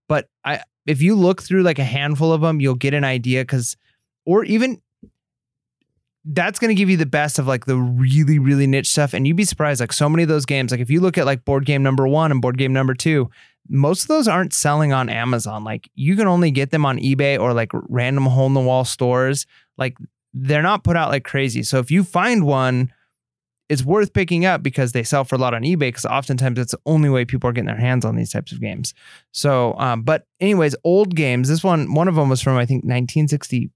but 0.08 0.28
i 0.44 0.60
if 0.86 1.00
you 1.02 1.14
look 1.14 1.42
through 1.42 1.62
like 1.62 1.78
a 1.78 1.84
handful 1.84 2.32
of 2.32 2.40
them 2.40 2.60
you'll 2.60 2.74
get 2.74 2.94
an 2.94 3.04
idea 3.04 3.42
because 3.42 3.76
or 4.26 4.44
even 4.44 4.80
that's 6.24 6.58
going 6.58 6.68
to 6.68 6.74
give 6.74 6.90
you 6.90 6.98
the 6.98 7.06
best 7.06 7.38
of 7.38 7.46
like 7.46 7.64
the 7.64 7.76
really 7.76 8.38
really 8.38 8.66
niche 8.66 8.90
stuff 8.90 9.14
and 9.14 9.26
you'd 9.26 9.36
be 9.36 9.44
surprised 9.44 9.80
like 9.80 9.92
so 9.92 10.08
many 10.08 10.22
of 10.22 10.28
those 10.28 10.44
games 10.44 10.70
like 10.70 10.80
if 10.80 10.90
you 10.90 11.00
look 11.00 11.16
at 11.16 11.24
like 11.24 11.44
board 11.44 11.64
game 11.64 11.82
number 11.82 12.06
one 12.06 12.30
and 12.30 12.42
board 12.42 12.58
game 12.58 12.72
number 12.72 12.94
two 12.94 13.30
most 13.68 14.02
of 14.02 14.08
those 14.08 14.28
aren't 14.28 14.52
selling 14.52 14.92
on 14.92 15.08
Amazon. 15.08 15.64
Like 15.64 15.90
you 15.94 16.16
can 16.16 16.26
only 16.26 16.50
get 16.50 16.70
them 16.70 16.84
on 16.84 16.98
eBay 16.98 17.38
or 17.38 17.52
like 17.52 17.70
random 17.72 18.26
hole 18.26 18.46
in 18.46 18.54
the 18.54 18.60
wall 18.60 18.84
stores. 18.84 19.46
Like 19.78 19.96
they're 20.34 20.62
not 20.62 20.84
put 20.84 20.96
out 20.96 21.10
like 21.10 21.24
crazy. 21.24 21.62
So 21.62 21.78
if 21.78 21.90
you 21.90 22.02
find 22.02 22.44
one, 22.44 22.92
it's 23.68 23.84
worth 23.84 24.12
picking 24.12 24.44
up 24.44 24.64
because 24.64 24.90
they 24.90 25.04
sell 25.04 25.24
for 25.24 25.36
a 25.36 25.38
lot 25.38 25.54
on 25.54 25.62
eBay 25.62 25.78
because 25.78 26.04
oftentimes 26.04 26.58
it's 26.58 26.72
the 26.72 26.80
only 26.86 27.08
way 27.08 27.24
people 27.24 27.48
are 27.48 27.52
getting 27.52 27.66
their 27.66 27.76
hands 27.76 28.04
on 28.04 28.16
these 28.16 28.32
types 28.32 28.50
of 28.50 28.60
games. 28.60 28.94
So, 29.30 29.74
um, 29.78 30.02
but 30.02 30.26
anyways, 30.40 30.74
old 30.82 31.14
games. 31.14 31.48
This 31.48 31.62
one, 31.62 31.94
one 31.94 32.08
of 32.08 32.16
them 32.16 32.28
was 32.28 32.42
from 32.42 32.56
I 32.56 32.66
think 32.66 32.82
1965, 32.82 33.70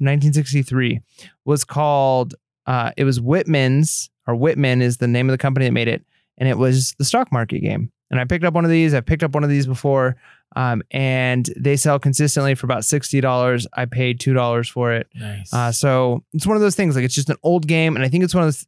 1963, 0.00 1.00
was 1.44 1.64
called. 1.64 2.34
Uh, 2.66 2.92
it 2.96 3.04
was 3.04 3.20
Whitman's 3.20 4.10
or 4.26 4.34
Whitman 4.34 4.80
is 4.82 4.96
the 4.98 5.08
name 5.08 5.28
of 5.28 5.32
the 5.32 5.38
company 5.38 5.66
that 5.66 5.72
made 5.72 5.88
it, 5.88 6.02
and 6.38 6.48
it 6.48 6.58
was 6.58 6.94
the 6.98 7.04
stock 7.04 7.30
market 7.30 7.60
game. 7.60 7.90
And 8.10 8.20
I 8.20 8.24
picked 8.24 8.44
up 8.44 8.54
one 8.54 8.64
of 8.64 8.70
these. 8.70 8.94
I 8.94 9.00
picked 9.00 9.22
up 9.22 9.34
one 9.34 9.44
of 9.44 9.50
these 9.50 9.66
before, 9.66 10.16
um, 10.56 10.82
and 10.90 11.48
they 11.56 11.76
sell 11.76 11.98
consistently 11.98 12.54
for 12.54 12.66
about 12.66 12.84
sixty 12.84 13.20
dollars. 13.20 13.66
I 13.72 13.86
paid 13.86 14.20
two 14.20 14.32
dollars 14.34 14.68
for 14.68 14.92
it. 14.92 15.08
Nice. 15.14 15.52
Uh, 15.52 15.72
so 15.72 16.22
it's 16.32 16.46
one 16.46 16.56
of 16.56 16.62
those 16.62 16.76
things. 16.76 16.94
Like 16.94 17.04
it's 17.04 17.14
just 17.14 17.30
an 17.30 17.36
old 17.42 17.66
game, 17.66 17.96
and 17.96 18.04
I 18.04 18.08
think 18.08 18.24
it's 18.24 18.34
one 18.34 18.44
of 18.44 18.48
those. 18.48 18.66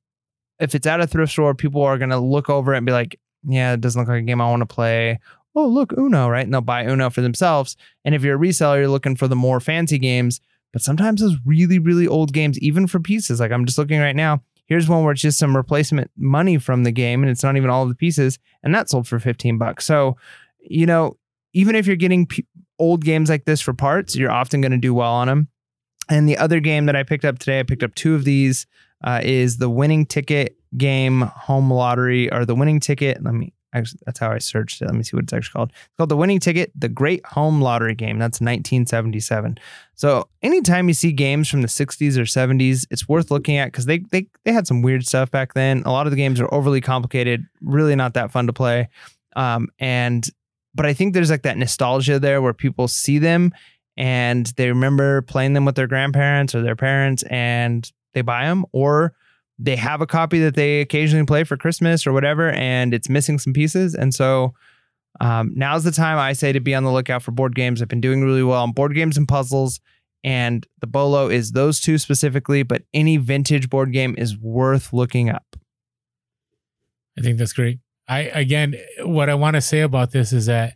If 0.59 0.74
it's 0.74 0.86
at 0.86 1.01
a 1.01 1.06
thrift 1.06 1.32
store, 1.32 1.55
people 1.55 1.82
are 1.82 1.98
gonna 1.98 2.18
look 2.18 2.51
over 2.51 2.74
it 2.74 2.78
and 2.78 2.86
be 2.86 2.93
like, 2.93 3.20
"Yeah, 3.47 3.74
it 3.74 3.80
doesn't 3.80 4.01
look 4.01 4.09
like 4.09 4.22
a 4.22 4.26
game 4.26 4.40
I 4.40 4.51
want 4.51 4.62
to 4.62 4.66
play." 4.66 5.20
Oh, 5.55 5.66
look, 5.66 5.93
Uno, 5.97 6.28
right? 6.28 6.44
And 6.44 6.52
they'll 6.52 6.60
buy 6.60 6.84
Uno 6.84 7.09
for 7.09 7.22
themselves. 7.22 7.76
And 8.05 8.14
if 8.14 8.22
you're 8.22 8.36
a 8.36 8.38
reseller, 8.38 8.78
you're 8.78 8.88
looking 8.88 9.16
for 9.16 9.26
the 9.26 9.36
more 9.36 9.59
fancy 9.59 9.98
games. 9.98 10.40
But 10.77 10.82
sometimes 10.82 11.23
those 11.23 11.39
really, 11.47 11.78
really 11.78 12.07
old 12.07 12.35
games, 12.35 12.59
even 12.59 12.86
for 12.86 13.01
pieces, 13.01 13.40
like 13.40 13.51
I'm 13.51 13.65
just 13.65 13.78
looking 13.78 13.98
right 13.98 14.15
now. 14.15 14.43
Here's 14.66 14.90
one 14.90 15.03
where 15.05 15.12
it's 15.12 15.23
just 15.23 15.39
some 15.39 15.57
replacement 15.57 16.11
money 16.19 16.59
from 16.59 16.85
the 16.85 16.93
game, 16.93 17.23
and 17.23 17.31
it's 17.31 17.43
not 17.43 17.57
even 17.57 17.70
all 17.70 17.89
the 17.89 17.94
pieces, 17.94 18.39
and 18.62 18.74
that 18.74 18.90
sold 18.90 19.09
for 19.09 19.19
15 19.19 19.57
bucks. 19.57 19.86
So, 19.86 20.19
you 20.61 20.85
know, 20.85 21.16
even 21.55 21.77
if 21.77 21.86
you're 21.86 21.97
getting 21.97 22.27
p- 22.27 22.44
old 22.78 23.07
games 23.07 23.31
like 23.31 23.47
this 23.47 23.62
for 23.62 23.73
parts, 23.73 24.16
you're 24.16 24.31
often 24.31 24.61
going 24.61 24.73
to 24.73 24.77
do 24.77 24.93
well 24.93 25.15
on 25.15 25.28
them. 25.28 25.48
And 26.11 26.28
the 26.28 26.36
other 26.36 26.61
game 26.61 26.85
that 26.85 26.94
I 26.94 27.05
picked 27.05 27.24
up 27.24 27.39
today, 27.39 27.61
I 27.61 27.62
picked 27.62 27.82
up 27.82 27.94
two 27.94 28.15
of 28.15 28.24
these, 28.24 28.66
uh, 29.03 29.23
is 29.24 29.57
the 29.57 29.70
winning 29.70 30.05
ticket 30.05 30.59
game 30.77 31.23
home 31.23 31.73
lottery 31.73 32.31
or 32.31 32.44
the 32.44 32.55
winning 32.55 32.81
ticket. 32.81 33.24
Let 33.24 33.32
me, 33.32 33.55
actually, 33.74 34.01
that's 34.06 34.18
how 34.18 34.30
I 34.30 34.38
searched 34.38 34.80
it. 34.82 34.86
Let 34.86 34.94
me 34.94 35.02
see 35.02 35.16
what 35.16 35.24
it's 35.24 35.32
actually 35.32 35.52
called. 35.52 35.70
It's 35.70 35.97
called 35.97 36.09
the 36.09 36.16
winning 36.16 36.40
ticket, 36.40 36.72
the 36.74 36.88
great 36.88 37.24
home 37.26 37.60
lottery 37.60 37.94
game. 37.94 38.18
That's 38.18 38.40
1977. 38.40 39.59
So 39.94 40.28
anytime 40.43 40.88
you 40.88 40.94
see 40.94 41.12
games 41.12 41.48
from 41.48 41.62
the 41.62 41.68
60s 41.68 42.16
or 42.16 42.22
70s, 42.22 42.86
it's 42.90 43.09
worth 43.09 43.30
looking 43.30 43.56
at 43.56 43.66
because 43.66 43.86
they, 43.86 43.98
they, 43.98 44.26
they 44.44 44.52
had 44.52 44.66
some 44.66 44.82
weird 44.82 45.06
stuff 45.06 45.30
back 45.30 45.55
then. 45.55 45.82
A 45.84 45.93
lot 45.93 46.06
of 46.06 46.10
the 46.10 46.16
games 46.16 46.40
are 46.40 46.52
overly 46.52 46.80
complicated, 46.80 47.47
really 47.60 47.97
not 47.97 48.14
that 48.14 48.30
fun 48.30 48.47
to 48.47 48.52
play. 48.52 48.88
Um, 49.34 49.68
and, 49.78 50.26
but 50.74 50.86
I 50.86 50.93
think 50.93 51.14
there's 51.14 51.30
like 51.30 51.43
that 51.43 51.59
nostalgia 51.59 52.18
there 52.18 52.43
where 52.43 52.52
people 52.52 52.88
see 52.88 53.18
them 53.18 53.52
and 53.97 54.47
they 54.56 54.68
remember 54.68 55.22
playing 55.22 55.55
them 55.55 55.64
with 55.64 55.74
their 55.74 55.86
grandparents 55.86 56.55
or 56.55 56.62
their 56.62 56.76
parents 56.76 57.22
and 57.24 57.90
they 58.14 58.22
buy 58.22 58.44
them 58.47 58.64
or 58.72 59.14
they 59.59 59.77
have 59.77 60.01
a 60.01 60.07
copy 60.07 60.39
that 60.41 60.55
they 60.55 60.81
occasionally 60.81 61.24
play 61.24 61.45
for 61.45 61.57
Christmas 61.57 62.07
or 62.07 62.12
whatever 62.12 62.51
and 62.51 62.93
it's 62.93 63.09
missing 63.09 63.39
some 63.39 63.53
pieces 63.53 63.95
and 63.95 64.15
so 64.15 64.55
um, 65.20 65.53
now's 65.55 65.85
the 65.85 65.93
time 65.93 66.19
I 66.19 66.35
say 66.35 66.53
to 66.53 66.61
be 66.61 66.74
on 66.74 66.85
the 66.85 66.93
lookout 66.93 67.23
for 67.23 67.31
board 67.31 67.55
games. 67.55 67.81
I've 67.81 67.89
been 67.89 68.03
doing 68.03 68.23
really 68.23 68.43
well 68.43 68.62
on 68.62 68.73
board 68.73 68.95
games 68.95 69.16
and 69.16 69.27
puzzles 69.27 69.81
and 70.23 70.66
the 70.81 70.87
Bolo 70.87 71.28
is 71.28 71.53
those 71.53 71.81
two 71.81 71.99
specifically 71.99 72.62
but 72.62 72.83
any 72.93 73.16
vintage 73.16 73.70
board 73.70 73.93
game 73.93 74.15
is 74.19 74.37
worth 74.37 74.93
looking 74.93 75.31
up. 75.31 75.57
I 77.19 77.23
think 77.23 77.39
that's 77.39 77.55
great. 77.55 77.78
I 78.09 78.20
again, 78.20 78.77
what 79.01 79.31
I 79.31 79.35
want 79.35 79.55
to 79.55 79.61
say 79.61 79.81
about 79.81 80.12
this 80.12 80.33
is 80.33 80.47
that 80.47 80.76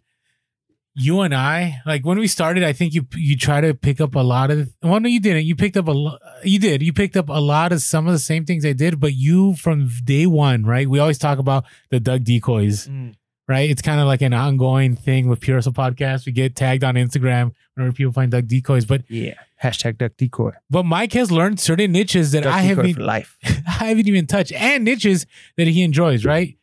you 0.94 1.20
and 1.20 1.34
I, 1.34 1.80
like 1.86 2.04
when 2.04 2.18
we 2.18 2.26
started, 2.26 2.64
I 2.64 2.72
think 2.72 2.94
you 2.94 3.06
you 3.14 3.36
try 3.36 3.60
to 3.60 3.74
pick 3.74 4.00
up 4.00 4.14
a 4.14 4.20
lot 4.20 4.50
of. 4.50 4.68
Well, 4.82 5.00
no, 5.00 5.08
you 5.08 5.20
didn't. 5.20 5.44
You 5.44 5.54
picked 5.54 5.76
up 5.76 5.88
a 5.88 5.92
lot. 5.92 6.20
You 6.42 6.58
did. 6.58 6.82
You 6.82 6.92
picked 6.92 7.16
up 7.16 7.28
a 7.28 7.40
lot 7.40 7.72
of 7.72 7.80
some 7.80 8.06
of 8.06 8.12
the 8.12 8.18
same 8.18 8.44
things 8.44 8.64
I 8.64 8.72
did, 8.72 8.98
but 8.98 9.14
you 9.14 9.54
from 9.54 9.88
day 10.04 10.26
one, 10.26 10.64
right? 10.64 10.88
We 10.88 10.98
always 10.98 11.18
talk 11.18 11.38
about 11.38 11.64
the 11.90 12.00
duck 12.00 12.22
decoys, 12.22 12.88
mm. 12.88 13.14
right? 13.48 13.70
It's 13.70 13.82
kind 13.82 14.00
of 14.00 14.06
like 14.06 14.22
an 14.22 14.34
ongoing 14.34 14.96
thing 14.96 15.28
with 15.28 15.40
Pure 15.40 15.60
Podcast. 15.60 16.26
We 16.26 16.32
get 16.32 16.56
tagged 16.56 16.82
on 16.82 16.96
Instagram 16.96 17.52
whenever 17.74 17.94
people 17.94 18.12
find 18.12 18.30
duck 18.30 18.46
decoys, 18.46 18.84
but 18.84 19.02
Yeah. 19.08 19.34
Hashtag 19.62 19.98
duck 19.98 20.12
decoy. 20.16 20.52
but 20.70 20.84
Mike 20.84 21.12
has 21.12 21.30
learned 21.30 21.60
certain 21.60 21.92
niches 21.92 22.32
that 22.32 22.44
Duck 22.44 22.54
I 22.54 22.60
haven't 22.62 22.98
life. 22.98 23.36
I 23.44 23.88
haven't 23.88 24.08
even 24.08 24.26
touched 24.26 24.52
and 24.52 24.84
niches 24.84 25.26
that 25.58 25.66
he 25.66 25.82
enjoys, 25.82 26.24
right? 26.24 26.56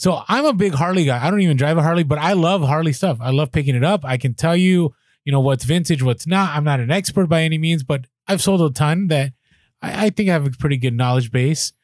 So 0.00 0.22
I'm 0.28 0.46
a 0.46 0.54
big 0.54 0.72
Harley 0.72 1.04
guy. 1.04 1.22
I 1.22 1.30
don't 1.30 1.42
even 1.42 1.58
drive 1.58 1.76
a 1.76 1.82
Harley, 1.82 2.04
but 2.04 2.16
I 2.16 2.32
love 2.32 2.62
Harley 2.62 2.94
stuff. 2.94 3.18
I 3.20 3.32
love 3.32 3.52
picking 3.52 3.76
it 3.76 3.84
up. 3.84 4.02
I 4.02 4.16
can 4.16 4.32
tell 4.32 4.56
you, 4.56 4.94
you 5.26 5.30
know, 5.30 5.40
what's 5.40 5.64
vintage, 5.66 6.02
what's 6.02 6.26
not. 6.26 6.56
I'm 6.56 6.64
not 6.64 6.80
an 6.80 6.90
expert 6.90 7.26
by 7.26 7.42
any 7.42 7.58
means, 7.58 7.82
but 7.82 8.06
I've 8.26 8.40
sold 8.40 8.62
a 8.62 8.72
ton 8.72 9.08
that 9.08 9.34
I, 9.82 10.06
I 10.06 10.10
think 10.10 10.30
I 10.30 10.32
have 10.32 10.46
a 10.46 10.50
pretty 10.52 10.78
good 10.78 10.94
knowledge 10.94 11.30
base. 11.30 11.74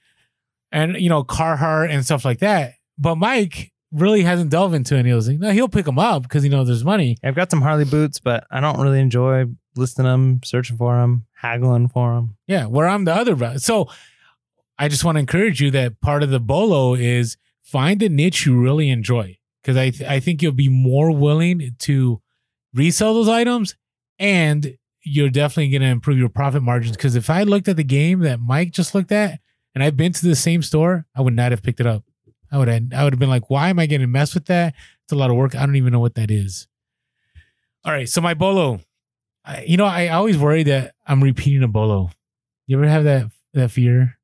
And, 0.73 0.97
you 0.97 1.11
know, 1.11 1.25
Carhartt 1.25 1.91
and 1.91 2.07
stuff 2.07 2.25
like 2.25 2.39
that. 2.39 2.77
But 2.97 3.17
Mike 3.17 3.75
really 3.93 4.23
hasn't 4.23 4.51
delved 4.51 4.75
into 4.75 4.97
any 4.97 5.11
of 5.11 5.17
those 5.17 5.27
things. 5.27 5.41
Now 5.41 5.51
he'll 5.51 5.69
pick 5.69 5.85
them 5.85 5.99
up 5.99 6.23
because 6.23 6.43
he 6.43 6.49
knows 6.49 6.69
there's 6.69 6.87
money. 6.87 7.19
I've 7.23 7.37
got 7.37 7.51
some 7.51 7.61
Harley 7.61 7.85
boots, 7.85 8.19
but 8.19 8.47
I 8.51 8.61
don't 8.61 8.81
really 8.81 9.01
enjoy 9.01 9.45
listing 9.77 10.07
them, 10.07 10.41
searching 10.43 10.79
for 10.79 10.97
them, 10.97 11.27
haggling 11.35 11.89
for 11.89 12.15
them. 12.15 12.39
Yeah, 12.47 12.65
where 12.65 12.89
I'm 12.89 13.05
the 13.05 13.15
other. 13.15 13.59
So 13.59 13.91
I 14.79 14.89
just 14.89 15.05
want 15.05 15.17
to 15.17 15.21
encourage 15.21 15.61
you 15.61 15.71
that 15.73 16.01
part 16.01 16.23
of 16.23 16.31
the 16.31 16.41
bolo 16.41 16.95
is 16.95 17.37
find 17.67 18.03
a 18.03 18.09
niche 18.09 18.47
you 18.47 18.59
really 18.59 18.89
enjoy 18.89 19.37
because 19.63 19.77
I 19.77 19.91
th- 19.91 20.09
I 20.09 20.21
think 20.21 20.41
you'll 20.41 20.53
be 20.53 20.69
more 20.69 21.11
willing 21.11 21.75
to 21.81 22.23
resell 22.73 23.15
those 23.15 23.29
items 23.29 23.75
and 24.19 24.77
you're 25.03 25.31
definitely 25.31 25.71
going 25.71 25.83
to 25.83 25.89
improve 25.89 26.19
your 26.19 26.29
profit 26.29 26.63
margins 26.63 26.97
because 26.97 27.17
if 27.17 27.29
I 27.29 27.43
looked 27.43 27.69
at 27.69 27.77
the 27.77 27.85
game 27.85 28.21
that 28.21 28.41
Mike 28.41 28.71
just 28.71 28.95
looked 28.95 29.13
at 29.13 29.41
and 29.75 29.83
I've 29.83 29.97
been 29.97 30.13
to 30.13 30.27
the 30.27 30.37
same 30.37 30.63
store, 30.63 31.07
I 31.15 31.21
would 31.21 31.35
not 31.35 31.53
have 31.53 31.63
picked 31.63 31.81
it 31.81 31.87
up. 31.87 32.05
I 32.51 32.59
would 32.59 32.69
have, 32.69 32.83
I 32.95 33.05
would 33.05 33.13
have 33.13 33.21
been 33.21 33.29
like, 33.29 33.51
why 33.51 33.69
am 33.69 33.79
I 33.79 33.87
getting 33.87 34.11
messed 34.11 34.35
with 34.35 34.47
that? 34.47 34.75
It's 35.05 35.13
a 35.13 35.17
lot 35.17 35.31
of 35.31 35.37
work. 35.37 35.55
I 35.55 35.67
don't 35.67 35.77
even 35.77 35.93
know 35.93 36.01
what 36.01 36.15
that 36.15 36.31
is. 36.31 36.69
All 37.85 37.93
right, 37.93 38.09
so 38.09 38.21
my 38.21 38.35
bolo. 38.35 38.81
I, 39.45 39.63
you 39.63 39.77
know, 39.77 39.85
I 39.85 40.09
always 40.09 40.39
worry 40.39 40.65
that 40.65 40.95
I'm 41.07 41.23
repeating 41.23 41.63
a 41.63 41.69
bolo. 41.69 42.11
You 42.67 42.79
ever 42.79 42.89
have 42.89 43.05
that 43.05 43.31
that 43.55 43.71
fear? 43.71 44.16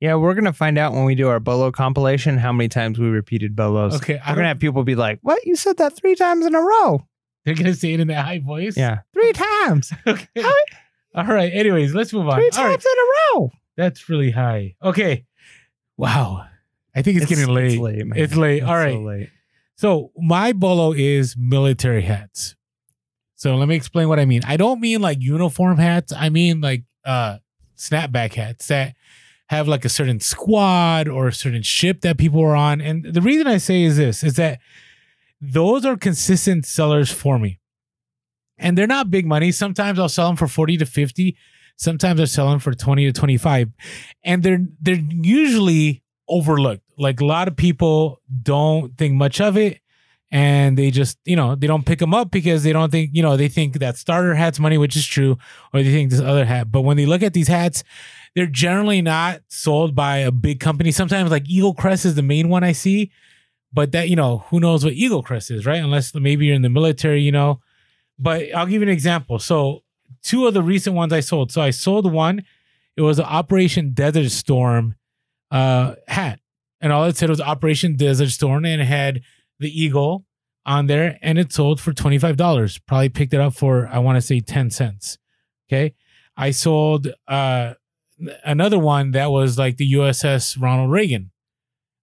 Yeah, 0.00 0.16
we're 0.16 0.34
gonna 0.34 0.52
find 0.52 0.76
out 0.78 0.92
when 0.92 1.04
we 1.04 1.14
do 1.14 1.28
our 1.28 1.40
Bolo 1.40 1.72
compilation 1.72 2.36
how 2.36 2.52
many 2.52 2.68
times 2.68 2.98
we 2.98 3.08
repeated 3.08 3.56
Bolos. 3.56 3.96
Okay, 3.96 4.18
I 4.18 4.30
We're 4.32 4.36
gonna 4.36 4.48
have 4.48 4.58
people 4.58 4.84
be 4.84 4.94
like, 4.94 5.18
"What? 5.22 5.44
You 5.46 5.56
said 5.56 5.78
that 5.78 5.96
three 5.96 6.14
times 6.14 6.44
in 6.44 6.54
a 6.54 6.60
row?" 6.60 7.06
they're 7.44 7.54
gonna 7.54 7.74
say 7.74 7.94
it 7.94 8.00
in 8.00 8.08
that 8.08 8.24
high 8.26 8.40
voice. 8.40 8.76
Yeah, 8.76 8.98
three 9.12 9.32
times, 9.32 9.92
Okay. 10.06 10.26
How- 10.36 10.52
All 11.14 11.24
right. 11.24 11.50
Anyways, 11.52 11.94
let's 11.94 12.12
move 12.12 12.28
on. 12.28 12.36
three 12.36 12.50
All 12.56 12.64
right. 12.64 12.72
times 12.72 12.84
in 12.84 12.92
a 12.92 13.38
row. 13.40 13.50
That's 13.76 14.08
really 14.08 14.30
high. 14.32 14.74
Okay. 14.82 15.24
Wow. 15.96 16.46
I 16.94 17.02
think 17.02 17.18
it's, 17.18 17.26
getting 17.26 17.48
late. 17.48 17.72
It's 17.72 17.80
late. 17.80 18.06
Man. 18.06 18.18
It's 18.18 18.34
late. 18.34 18.62
All 18.62 18.74
right. 18.74 18.94
so 18.94 19.00
late. 19.00 19.30
So 19.76 20.10
my 20.16 20.52
bolo 20.52 20.92
is 20.92 21.36
military 21.38 22.02
hats. 22.02 22.56
So 23.34 23.54
let 23.56 23.68
me 23.68 23.76
explain 23.76 24.08
what 24.08 24.18
I 24.18 24.24
mean. 24.24 24.42
I 24.46 24.56
don't 24.56 24.80
mean 24.80 25.00
like 25.02 25.18
uniform 25.20 25.76
hats. 25.78 26.12
I 26.12 26.30
mean 26.30 26.60
like 26.62 26.84
uh 27.04 27.38
snapback 27.76 28.32
hats 28.32 28.66
that 28.68 28.95
have 29.48 29.68
like 29.68 29.84
a 29.84 29.88
certain 29.88 30.20
squad 30.20 31.08
or 31.08 31.28
a 31.28 31.32
certain 31.32 31.62
ship 31.62 32.00
that 32.00 32.18
people 32.18 32.42
are 32.42 32.56
on. 32.56 32.80
And 32.80 33.04
the 33.04 33.20
reason 33.20 33.46
I 33.46 33.58
say 33.58 33.82
is 33.82 33.96
this 33.96 34.24
is 34.24 34.34
that 34.34 34.58
those 35.40 35.84
are 35.84 35.96
consistent 35.96 36.66
sellers 36.66 37.10
for 37.10 37.38
me. 37.38 37.60
And 38.58 38.76
they're 38.76 38.86
not 38.86 39.10
big 39.10 39.26
money. 39.26 39.52
Sometimes 39.52 39.98
I'll 39.98 40.08
sell 40.08 40.28
them 40.28 40.36
for 40.36 40.48
40 40.48 40.78
to 40.78 40.86
50. 40.86 41.36
Sometimes 41.76 42.20
I 42.20 42.24
sell 42.24 42.48
them 42.48 42.58
for 42.58 42.72
20 42.72 43.04
to 43.04 43.12
25. 43.12 43.70
And 44.24 44.42
they're 44.42 44.64
they're 44.80 45.02
usually 45.10 46.02
overlooked. 46.28 46.82
Like 46.98 47.20
a 47.20 47.26
lot 47.26 47.48
of 47.48 47.56
people 47.56 48.22
don't 48.42 48.96
think 48.96 49.14
much 49.14 49.40
of 49.40 49.56
it 49.56 49.80
and 50.32 50.76
they 50.76 50.90
just, 50.90 51.18
you 51.24 51.36
know, 51.36 51.54
they 51.54 51.66
don't 51.66 51.86
pick 51.86 51.98
them 51.98 52.14
up 52.14 52.30
because 52.30 52.62
they 52.64 52.72
don't 52.72 52.90
think, 52.90 53.10
you 53.12 53.22
know, 53.22 53.36
they 53.36 53.48
think 53.48 53.78
that 53.78 53.96
starter 53.96 54.34
hat's 54.34 54.58
money, 54.58 54.76
which 54.76 54.96
is 54.96 55.06
true, 55.06 55.38
or 55.72 55.82
they 55.82 55.92
think 55.92 56.10
this 56.10 56.20
other 56.20 56.44
hat. 56.44 56.72
But 56.72 56.80
when 56.80 56.96
they 56.96 57.06
look 57.06 57.22
at 57.22 57.32
these 57.32 57.48
hats, 57.48 57.84
they're 58.36 58.46
generally 58.46 59.00
not 59.00 59.40
sold 59.48 59.94
by 59.94 60.18
a 60.18 60.30
big 60.30 60.60
company. 60.60 60.92
Sometimes 60.92 61.30
like 61.30 61.48
Eagle 61.48 61.72
Crest 61.72 62.04
is 62.04 62.16
the 62.16 62.22
main 62.22 62.50
one 62.50 62.62
I 62.62 62.72
see, 62.72 63.10
but 63.72 63.92
that, 63.92 64.10
you 64.10 64.14
know, 64.14 64.44
who 64.50 64.60
knows 64.60 64.84
what 64.84 64.92
Eagle 64.92 65.22
Crest 65.22 65.50
is, 65.50 65.64
right? 65.64 65.82
Unless 65.82 66.14
maybe 66.14 66.44
you're 66.44 66.54
in 66.54 66.60
the 66.60 66.68
military, 66.68 67.22
you 67.22 67.32
know. 67.32 67.60
But 68.18 68.54
I'll 68.54 68.66
give 68.66 68.82
you 68.82 68.88
an 68.88 68.92
example. 68.92 69.38
So 69.38 69.84
two 70.22 70.46
of 70.46 70.52
the 70.52 70.62
recent 70.62 70.94
ones 70.94 71.14
I 71.14 71.20
sold. 71.20 71.50
So 71.50 71.62
I 71.62 71.70
sold 71.70 72.12
one, 72.12 72.44
it 72.94 73.00
was 73.00 73.18
an 73.18 73.24
Operation 73.24 73.94
Desert 73.94 74.30
Storm 74.30 74.96
uh, 75.50 75.94
hat. 76.06 76.38
And 76.82 76.92
all 76.92 77.04
it 77.04 77.16
said 77.16 77.30
was 77.30 77.40
Operation 77.40 77.96
Desert 77.96 78.28
Storm 78.28 78.66
and 78.66 78.82
it 78.82 78.84
had 78.84 79.22
the 79.58 79.70
eagle 79.70 80.26
on 80.66 80.88
there 80.88 81.18
and 81.22 81.38
it 81.38 81.54
sold 81.54 81.80
for 81.80 81.92
$25. 81.92 82.80
Probably 82.86 83.08
picked 83.08 83.32
it 83.32 83.40
up 83.40 83.54
for, 83.54 83.88
I 83.88 83.98
want 83.98 84.16
to 84.16 84.20
say 84.20 84.40
10 84.40 84.70
cents. 84.70 85.16
Okay. 85.68 85.94
I 86.36 86.50
sold 86.50 87.08
uh, 87.26 87.74
another 88.44 88.78
one 88.78 89.12
that 89.12 89.30
was 89.30 89.58
like 89.58 89.76
the 89.76 89.92
USS 89.94 90.60
Ronald 90.60 90.90
Reagan. 90.90 91.30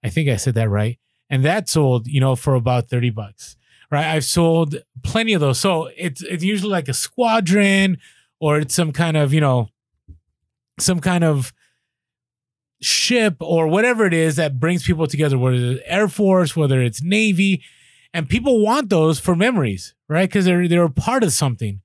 I 0.03 0.09
think 0.09 0.29
I 0.29 0.35
said 0.35 0.55
that 0.55 0.69
right. 0.69 0.99
And 1.29 1.43
that 1.45 1.69
sold, 1.69 2.07
you 2.07 2.19
know, 2.19 2.35
for 2.35 2.55
about 2.55 2.89
30 2.89 3.09
bucks. 3.11 3.55
Right. 3.89 4.05
I've 4.05 4.25
sold 4.25 4.75
plenty 5.03 5.33
of 5.33 5.41
those. 5.41 5.59
So 5.59 5.89
it's 5.95 6.23
it's 6.23 6.43
usually 6.43 6.71
like 6.71 6.87
a 6.87 6.93
squadron 6.93 7.99
or 8.39 8.57
it's 8.57 8.73
some 8.73 8.91
kind 8.91 9.15
of, 9.15 9.33
you 9.33 9.41
know, 9.41 9.69
some 10.79 10.99
kind 10.99 11.23
of 11.23 11.53
ship 12.81 13.37
or 13.39 13.67
whatever 13.67 14.05
it 14.05 14.13
is 14.13 14.35
that 14.37 14.59
brings 14.59 14.83
people 14.83 15.05
together, 15.05 15.37
whether 15.37 15.57
it's 15.57 15.81
Air 15.85 16.07
Force, 16.07 16.55
whether 16.55 16.81
it's 16.81 17.03
Navy, 17.03 17.63
and 18.13 18.27
people 18.27 18.63
want 18.63 18.89
those 18.89 19.19
for 19.19 19.35
memories, 19.35 19.93
right? 20.09 20.27
Because 20.27 20.45
they're 20.45 20.67
they're 20.67 20.83
a 20.85 20.89
part 20.89 21.23
of 21.23 21.31
something. 21.31 21.81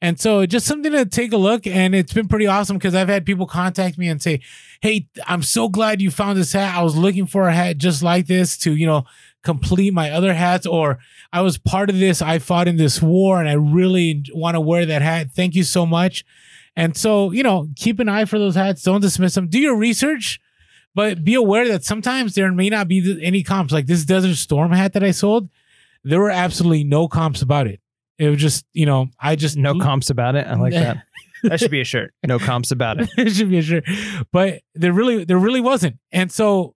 And 0.00 0.18
so 0.20 0.46
just 0.46 0.66
something 0.66 0.92
to 0.92 1.04
take 1.06 1.32
a 1.32 1.36
look. 1.36 1.66
And 1.66 1.94
it's 1.94 2.12
been 2.12 2.28
pretty 2.28 2.46
awesome 2.46 2.78
because 2.78 2.94
I've 2.94 3.08
had 3.08 3.26
people 3.26 3.46
contact 3.46 3.98
me 3.98 4.08
and 4.08 4.22
say, 4.22 4.40
Hey, 4.80 5.08
I'm 5.26 5.42
so 5.42 5.68
glad 5.68 6.00
you 6.00 6.10
found 6.10 6.38
this 6.38 6.52
hat. 6.52 6.76
I 6.76 6.82
was 6.82 6.96
looking 6.96 7.26
for 7.26 7.48
a 7.48 7.52
hat 7.52 7.78
just 7.78 8.02
like 8.02 8.26
this 8.26 8.56
to, 8.58 8.74
you 8.74 8.86
know, 8.86 9.04
complete 9.42 9.92
my 9.92 10.10
other 10.10 10.34
hats. 10.34 10.66
Or 10.66 10.98
I 11.32 11.40
was 11.40 11.58
part 11.58 11.90
of 11.90 11.98
this. 11.98 12.22
I 12.22 12.38
fought 12.38 12.68
in 12.68 12.76
this 12.76 13.02
war 13.02 13.40
and 13.40 13.48
I 13.48 13.54
really 13.54 14.24
want 14.32 14.54
to 14.54 14.60
wear 14.60 14.86
that 14.86 15.02
hat. 15.02 15.32
Thank 15.32 15.54
you 15.54 15.64
so 15.64 15.84
much. 15.84 16.24
And 16.76 16.96
so, 16.96 17.32
you 17.32 17.42
know, 17.42 17.68
keep 17.74 17.98
an 17.98 18.08
eye 18.08 18.24
for 18.24 18.38
those 18.38 18.54
hats. 18.54 18.82
Don't 18.82 19.00
dismiss 19.00 19.34
them. 19.34 19.48
Do 19.48 19.58
your 19.58 19.76
research, 19.76 20.40
but 20.94 21.24
be 21.24 21.34
aware 21.34 21.66
that 21.66 21.82
sometimes 21.82 22.36
there 22.36 22.52
may 22.52 22.70
not 22.70 22.86
be 22.86 23.18
any 23.20 23.42
comps. 23.42 23.72
Like 23.72 23.86
this 23.86 24.04
Desert 24.04 24.36
Storm 24.36 24.70
hat 24.70 24.92
that 24.92 25.02
I 25.02 25.10
sold, 25.10 25.48
there 26.04 26.20
were 26.20 26.30
absolutely 26.30 26.84
no 26.84 27.08
comps 27.08 27.42
about 27.42 27.66
it. 27.66 27.80
It 28.18 28.28
was 28.28 28.40
just, 28.40 28.66
you 28.72 28.86
know, 28.86 29.08
I 29.20 29.36
just 29.36 29.56
No 29.56 29.78
comps 29.78 30.10
about 30.10 30.34
it. 30.34 30.46
I 30.46 30.54
like 30.54 30.72
that. 30.72 30.98
That 31.44 31.60
should 31.60 31.70
be 31.70 31.80
a 31.80 31.84
shirt. 31.84 32.12
No 32.26 32.40
comps 32.40 32.72
about 32.72 33.00
it. 33.00 33.08
it 33.16 33.30
should 33.30 33.48
be 33.48 33.58
a 33.58 33.62
shirt, 33.62 33.84
but 34.32 34.60
there 34.74 34.92
really, 34.92 35.22
there 35.22 35.38
really 35.38 35.60
wasn't. 35.60 35.98
And 36.10 36.32
so, 36.32 36.74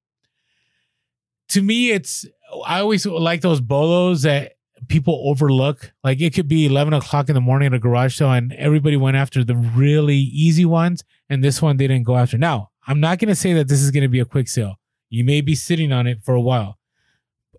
to 1.49 1.61
me, 1.61 1.91
it's 1.91 2.25
I 2.65 2.79
always 2.79 3.05
like 3.05 3.41
those 3.41 3.61
bolos 3.61 4.23
that 4.23 4.53
people 4.87 5.21
overlook. 5.27 5.93
Like 6.05 6.21
it 6.21 6.33
could 6.33 6.47
be 6.47 6.67
eleven 6.67 6.95
o'clock 6.95 7.29
in 7.29 7.35
the 7.35 7.41
morning 7.41 7.67
at 7.67 7.75
a 7.75 7.81
garage 7.81 8.17
sale, 8.17 8.31
and 8.31 8.53
everybody 8.53 8.97
went 8.97 9.17
after 9.17 9.43
the 9.43 9.57
really 9.57 10.17
easy 10.17 10.65
ones, 10.65 11.03
and 11.29 11.43
this 11.43 11.61
one 11.61 11.77
they 11.77 11.89
didn't 11.89 12.07
go 12.07 12.17
after. 12.17 12.39
Now, 12.39 12.71
I'm 12.87 13.01
not 13.01 13.19
going 13.19 13.29
to 13.29 13.35
say 13.35 13.53
that 13.55 13.67
this 13.67 13.83
is 13.83 13.91
going 13.91 14.03
to 14.03 14.09
be 14.09 14.21
a 14.21 14.25
quick 14.25 14.49
sale. 14.49 14.77
You 15.09 15.25
may 15.25 15.41
be 15.41 15.55
sitting 15.55 15.93
on 15.93 16.07
it 16.07 16.23
for 16.23 16.35
a 16.35 16.41
while. 16.41 16.79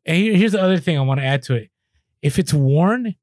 And 0.06 0.18
here's 0.18 0.52
the 0.52 0.62
other 0.62 0.80
thing 0.80 0.98
I 0.98 1.02
want 1.02 1.20
to 1.20 1.26
add 1.26 1.44
to 1.44 1.56
it. 1.56 1.70
If 2.22 2.40
it's 2.40 2.54
worn, 2.54 3.16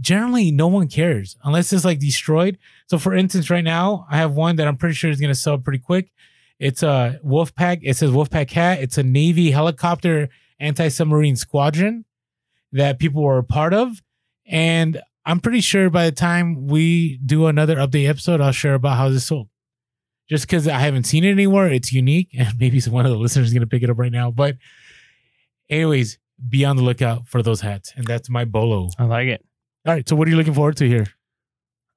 generally 0.00 0.50
no 0.50 0.68
one 0.68 0.88
cares 0.88 1.36
unless 1.44 1.72
it's 1.72 1.84
like 1.84 1.98
destroyed. 1.98 2.58
So 2.86 2.98
for 2.98 3.14
instance, 3.14 3.50
right 3.50 3.64
now 3.64 4.06
I 4.10 4.16
have 4.18 4.32
one 4.32 4.56
that 4.56 4.68
I'm 4.68 4.76
pretty 4.76 4.94
sure 4.94 5.10
is 5.10 5.20
going 5.20 5.32
to 5.32 5.34
sell 5.34 5.58
pretty 5.58 5.78
quick. 5.78 6.12
It's 6.58 6.82
a 6.82 7.18
Wolfpack. 7.24 7.80
It 7.82 7.96
says 7.96 8.10
Wolfpack 8.10 8.50
Hat. 8.50 8.80
It's 8.80 8.98
a 8.98 9.02
Navy 9.02 9.50
helicopter 9.50 10.28
anti-submarine 10.60 11.36
squadron 11.36 12.04
that 12.72 12.98
people 12.98 13.22
were 13.22 13.38
a 13.38 13.44
part 13.44 13.72
of. 13.74 14.02
And 14.46 15.00
I'm 15.24 15.40
pretty 15.40 15.60
sure 15.60 15.90
by 15.90 16.04
the 16.04 16.14
time 16.14 16.66
we 16.66 17.18
do 17.24 17.46
another 17.46 17.76
update 17.76 18.08
episode, 18.08 18.40
I'll 18.40 18.52
share 18.52 18.74
about 18.74 18.96
how 18.96 19.08
this 19.08 19.26
sold. 19.26 19.48
Just 20.28 20.46
because 20.46 20.68
I 20.68 20.78
haven't 20.78 21.04
seen 21.04 21.24
it 21.24 21.30
anywhere, 21.30 21.68
it's 21.68 21.92
unique, 21.92 22.28
and 22.38 22.48
maybe 22.58 22.80
one 22.82 23.04
of 23.04 23.12
the 23.12 23.18
listeners 23.18 23.48
is 23.48 23.52
going 23.52 23.62
to 23.62 23.66
pick 23.66 23.82
it 23.82 23.90
up 23.90 23.98
right 23.98 24.12
now. 24.12 24.30
But, 24.30 24.56
anyways, 25.68 26.18
be 26.48 26.64
on 26.64 26.76
the 26.76 26.82
lookout 26.82 27.26
for 27.26 27.42
those 27.42 27.60
hats, 27.60 27.92
and 27.96 28.06
that's 28.06 28.30
my 28.30 28.44
bolo. 28.44 28.90
I 28.98 29.04
like 29.04 29.28
it. 29.28 29.44
All 29.90 29.96
right, 29.96 30.08
so 30.08 30.14
what 30.14 30.28
are 30.28 30.30
you 30.30 30.36
looking 30.36 30.54
forward 30.54 30.76
to 30.76 30.86
here? 30.86 31.08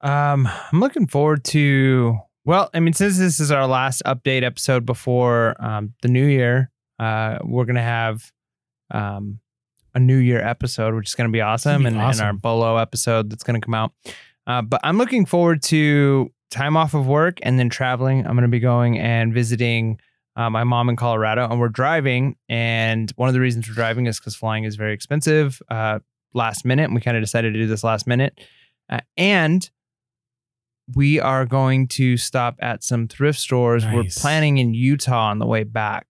Um, 0.00 0.48
I'm 0.72 0.80
looking 0.80 1.06
forward 1.06 1.44
to. 1.44 2.18
Well, 2.44 2.68
I 2.74 2.80
mean, 2.80 2.92
since 2.92 3.18
this 3.18 3.38
is 3.38 3.52
our 3.52 3.68
last 3.68 4.02
update 4.04 4.42
episode 4.42 4.84
before 4.84 5.54
um, 5.64 5.94
the 6.02 6.08
new 6.08 6.26
year, 6.26 6.72
uh, 6.98 7.38
we're 7.44 7.66
gonna 7.66 7.80
have 7.80 8.32
um, 8.90 9.38
a 9.94 10.00
new 10.00 10.16
year 10.16 10.40
episode, 10.40 10.96
which 10.96 11.06
is 11.06 11.14
gonna 11.14 11.28
be 11.28 11.40
awesome, 11.40 11.82
be 11.82 11.86
and, 11.86 11.96
and 11.96 12.20
our 12.20 12.32
Bolo 12.32 12.78
episode 12.78 13.30
that's 13.30 13.44
gonna 13.44 13.60
come 13.60 13.74
out. 13.74 13.92
Uh, 14.44 14.60
but 14.60 14.80
I'm 14.82 14.98
looking 14.98 15.24
forward 15.24 15.62
to 15.62 16.32
time 16.50 16.76
off 16.76 16.94
of 16.94 17.06
work 17.06 17.38
and 17.44 17.60
then 17.60 17.68
traveling. 17.68 18.26
I'm 18.26 18.34
gonna 18.34 18.48
be 18.48 18.58
going 18.58 18.98
and 18.98 19.32
visiting 19.32 20.00
uh, 20.34 20.50
my 20.50 20.64
mom 20.64 20.88
in 20.88 20.96
Colorado, 20.96 21.48
and 21.48 21.60
we're 21.60 21.68
driving. 21.68 22.34
And 22.48 23.12
one 23.14 23.28
of 23.28 23.34
the 23.34 23.40
reasons 23.40 23.68
we're 23.68 23.74
driving 23.74 24.06
is 24.06 24.18
because 24.18 24.34
flying 24.34 24.64
is 24.64 24.74
very 24.74 24.94
expensive. 24.94 25.62
Last 26.34 26.64
minute, 26.64 26.84
and 26.84 26.94
we 26.94 27.00
kind 27.00 27.16
of 27.16 27.22
decided 27.22 27.54
to 27.54 27.60
do 27.60 27.66
this 27.66 27.84
last 27.84 28.06
minute, 28.06 28.40
uh, 28.90 29.00
and 29.16 29.70
we 30.94 31.18
are 31.18 31.46
going 31.46 31.88
to 31.88 32.16
stop 32.18 32.56
at 32.60 32.84
some 32.84 33.08
thrift 33.08 33.38
stores. 33.38 33.84
We're 33.86 34.04
planning 34.20 34.58
in 34.58 34.74
Utah 34.74 35.30
on 35.30 35.38
the 35.38 35.46
way 35.46 35.64
back. 35.64 36.08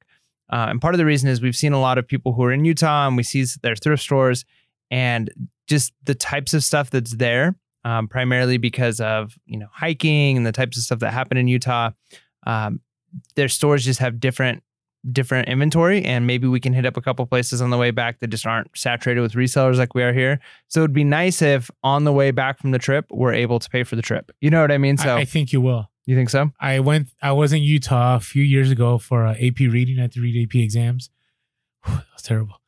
Uh, 0.51 0.67
and 0.69 0.81
part 0.81 0.95
of 0.95 0.99
the 0.99 1.05
reason 1.05 1.29
is 1.29 1.41
we've 1.41 1.55
seen 1.55 1.73
a 1.73 1.81
lot 1.81 1.97
of 1.97 2.09
people 2.09 2.33
who 2.33 2.43
are 2.43 2.53
in 2.53 2.65
Utah 2.65 3.07
and 3.07 3.17
we 3.17 3.23
see 3.23 3.45
their 3.63 3.77
thrift 3.77 4.03
stores 4.03 4.45
and 4.91 5.31
just 5.69 5.93
the 6.03 6.15
types 6.15 6.55
of 6.55 6.65
stuff 6.65 6.91
that's 6.91 7.15
there, 7.15 7.55
um, 7.85 8.09
primarily 8.09 8.57
because 8.59 9.01
of, 9.01 9.39
you 9.47 9.59
know, 9.59 9.69
hiking 9.71 10.37
and 10.37 10.45
the 10.45 10.53
types 10.53 10.77
of 10.77 10.83
stuff 10.83 10.99
that 10.99 11.13
happen 11.13 11.37
in 11.37 11.47
Utah. 11.47 11.91
Um, 12.45 12.81
their 13.37 13.49
stores 13.49 13.85
just 13.85 14.01
have 14.01 14.19
different 14.19 14.64
different 15.13 15.49
inventory 15.49 16.03
and 16.05 16.27
maybe 16.27 16.47
we 16.49 16.59
can 16.59 16.73
hit 16.73 16.87
up 16.87 16.97
a 16.97 17.01
couple 17.03 17.27
places 17.27 17.61
on 17.61 17.71
the 17.71 17.77
way 17.77 17.91
back 17.91 18.21
that 18.21 18.29
just 18.29 18.47
aren't 18.47 18.69
saturated 18.77 19.21
with 19.21 19.33
resellers 19.35 19.77
like 19.77 19.95
we 19.95 20.03
are 20.03 20.13
here 20.13 20.41
so 20.69 20.81
it'd 20.81 20.93
be 20.95 21.05
nice 21.05 21.43
if 21.43 21.71
on 21.83 22.05
the 22.05 22.13
way 22.13 22.31
back 22.31 22.59
from 22.59 22.71
the 22.71 22.79
trip 22.79 23.05
we're 23.11 23.33
able 23.35 23.59
to 23.59 23.69
pay 23.69 23.83
for 23.85 23.97
the 23.97 24.03
trip 24.03 24.33
you 24.41 24.49
know 24.51 24.61
what 24.63 24.71
i 24.73 24.79
mean 24.79 24.97
so 24.97 25.17
I, 25.17 25.21
I 25.21 25.25
think 25.27 25.53
you 25.53 25.61
will. 25.61 25.91
you 26.07 26.17
think 26.17 26.31
so 26.31 26.51
I 26.59 26.81
went. 26.81 27.09
I 27.21 27.33
was 27.33 27.53
in 27.53 27.63
Utah 27.63 28.17
a 28.17 28.21
few 28.21 28.43
years 28.43 28.71
ago 28.71 28.97
for 28.99 29.27
uh, 29.27 29.33
AP 29.33 29.59
reading. 29.61 29.99
I 29.99 30.03
had 30.03 30.13
to 30.13 30.21
read 30.23 30.37
AP 30.49 30.55
exams. 30.57 31.11
that 31.87 32.05
was 32.13 32.23
terrible. 32.23 32.61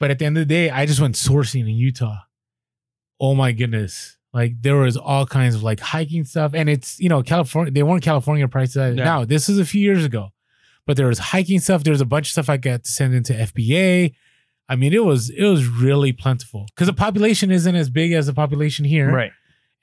But 0.00 0.10
at 0.10 0.18
the 0.18 0.26
end 0.26 0.36
of 0.36 0.42
the 0.42 0.46
day, 0.54 0.68
I 0.70 0.84
just 0.86 1.00
went 1.00 1.14
sourcing 1.14 1.60
in 1.62 1.68
Utah. 1.68 2.18
Oh 3.20 3.34
my 3.34 3.52
goodness! 3.52 4.18
Like 4.32 4.60
there 4.60 4.76
was 4.76 4.96
all 4.96 5.24
kinds 5.24 5.54
of 5.54 5.62
like 5.62 5.80
hiking 5.80 6.24
stuff, 6.24 6.52
and 6.54 6.68
it's 6.68 6.98
you 7.00 7.08
know 7.08 7.22
California. 7.22 7.72
They 7.72 7.82
weren't 7.82 8.02
California 8.02 8.46
prices 8.48 8.96
Yeah. 8.96 9.04
now. 9.04 9.24
This 9.24 9.48
is 9.48 9.58
a 9.58 9.64
few 9.64 9.80
years 9.80 10.04
ago, 10.04 10.30
but 10.86 10.96
there 10.96 11.06
was 11.06 11.18
hiking 11.18 11.60
stuff. 11.60 11.84
There 11.84 11.92
was 11.92 12.00
a 12.00 12.06
bunch 12.06 12.28
of 12.28 12.32
stuff 12.32 12.48
I 12.48 12.56
got 12.56 12.84
to 12.84 12.90
send 12.90 13.14
into 13.14 13.32
FBA. 13.32 14.14
I 14.68 14.76
mean, 14.76 14.92
it 14.92 15.04
was 15.04 15.30
it 15.30 15.44
was 15.44 15.66
really 15.66 16.12
plentiful 16.12 16.66
because 16.74 16.86
the 16.86 16.94
population 16.94 17.50
isn't 17.50 17.74
as 17.74 17.90
big 17.90 18.12
as 18.12 18.26
the 18.26 18.34
population 18.34 18.84
here, 18.84 19.12
right 19.12 19.32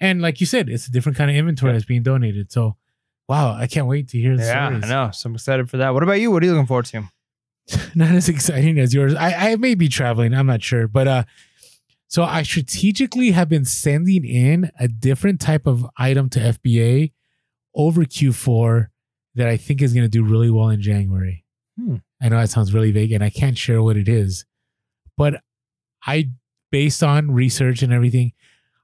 and 0.01 0.21
like 0.21 0.39
you 0.39 0.47
said, 0.47 0.67
it's 0.67 0.87
a 0.87 0.91
different 0.91 1.17
kind 1.17 1.29
of 1.29 1.37
inventory 1.37 1.73
that's 1.73 1.85
being 1.85 2.01
donated. 2.01 2.51
So, 2.51 2.75
wow, 3.29 3.53
I 3.53 3.67
can't 3.67 3.85
wait 3.85 4.09
to 4.09 4.17
hear 4.17 4.35
the 4.35 4.43
yeah 4.43 4.67
stories. 4.67 4.83
i 4.85 4.87
know 4.89 5.11
so 5.11 5.29
i'm 5.29 5.35
excited 5.35 5.69
for 5.69 5.77
that 5.77 5.93
what 5.93 6.03
about 6.03 6.19
you 6.19 6.31
what 6.31 6.41
are 6.43 6.45
you 6.47 6.53
looking 6.53 6.65
forward 6.67 6.85
to 6.87 7.03
Not 7.95 8.09
as 8.15 8.27
exciting 8.27 8.79
as 8.79 8.93
yours. 8.93 9.13
I, 9.15 9.51
I 9.51 9.55
may 9.55 9.75
be 9.75 9.87
traveling. 9.87 10.33
I'm 10.33 10.47
not 10.47 10.63
sure, 10.63 10.87
but 10.87 11.07
uh, 11.07 11.23
so 12.07 12.23
I 12.23 12.41
strategically 12.43 13.31
have 13.31 13.47
been 13.47 13.65
sending 13.65 14.25
in 14.25 14.71
a 14.79 14.87
different 14.87 15.39
type 15.39 15.67
of 15.67 15.85
item 15.97 16.27
to 16.31 16.39
FBA 16.39 17.13
over 17.75 18.03
Q4 18.03 18.87
that 19.35 19.47
I 19.47 19.57
think 19.57 19.81
is 19.81 19.93
going 19.93 20.03
to 20.05 20.09
do 20.09 20.23
really 20.23 20.49
well 20.49 20.69
in 20.69 20.81
January. 20.81 21.45
Hmm. 21.79 21.97
I 22.21 22.29
know 22.29 22.37
that 22.39 22.49
sounds 22.49 22.73
really 22.73 22.91
vague 22.91 23.11
and 23.11 23.23
I 23.23 23.29
can't 23.29 23.57
share 23.57 23.81
what 23.81 23.97
it 23.97 24.07
is, 24.07 24.45
but 25.17 25.41
I, 26.05 26.29
based 26.71 27.01
on 27.03 27.31
research 27.31 27.81
and 27.81 27.91
everything, 27.93 28.33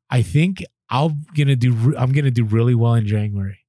I 0.10 0.22
think 0.22 0.64
I'm 0.90 1.26
gonna 1.36 1.56
do. 1.58 1.96
I'm 1.98 2.14
gonna 2.14 2.32
do 2.32 2.46
really 2.46 2.74
well 2.74 2.94
in 2.94 3.06
January. 3.06 3.60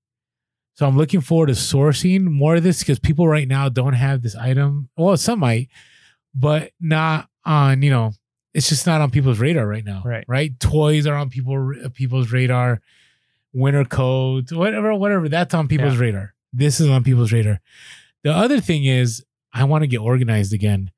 So 0.74 0.86
I'm 0.86 0.96
looking 0.96 1.20
forward 1.20 1.48
to 1.48 1.52
sourcing 1.54 2.22
more 2.26 2.54
of 2.56 2.62
this 2.62 2.78
because 2.78 3.00
people 3.00 3.26
right 3.26 3.48
now 3.48 3.68
don't 3.68 3.94
have 3.94 4.22
this 4.22 4.36
item. 4.36 4.88
Well, 4.96 5.16
some 5.16 5.40
might, 5.40 5.68
but 6.34 6.70
not 6.80 7.28
on. 7.44 7.82
You 7.82 7.90
know, 7.90 8.12
it's 8.54 8.68
just 8.68 8.86
not 8.86 9.00
on 9.00 9.10
people's 9.10 9.40
radar 9.40 9.66
right 9.66 9.84
now. 9.84 10.02
Right. 10.04 10.24
Right. 10.28 10.58
Toys 10.60 11.08
are 11.08 11.16
on 11.16 11.28
people 11.28 11.72
people's 11.92 12.30
radar. 12.30 12.80
Winter 13.52 13.84
coats, 13.84 14.52
whatever, 14.52 14.94
whatever. 14.94 15.28
That's 15.28 15.54
on 15.54 15.66
people's 15.66 15.94
Yeah. 15.94 16.00
radar. 16.00 16.34
This 16.52 16.80
is 16.80 16.88
on 16.88 17.04
people's 17.04 17.32
radar. 17.32 17.60
The 18.24 18.32
other 18.32 18.60
thing 18.60 18.84
is, 18.84 19.24
I 19.52 19.64
want 19.64 19.82
to 19.82 19.86
get 19.88 19.98
organized 19.98 20.52
again. 20.52 20.90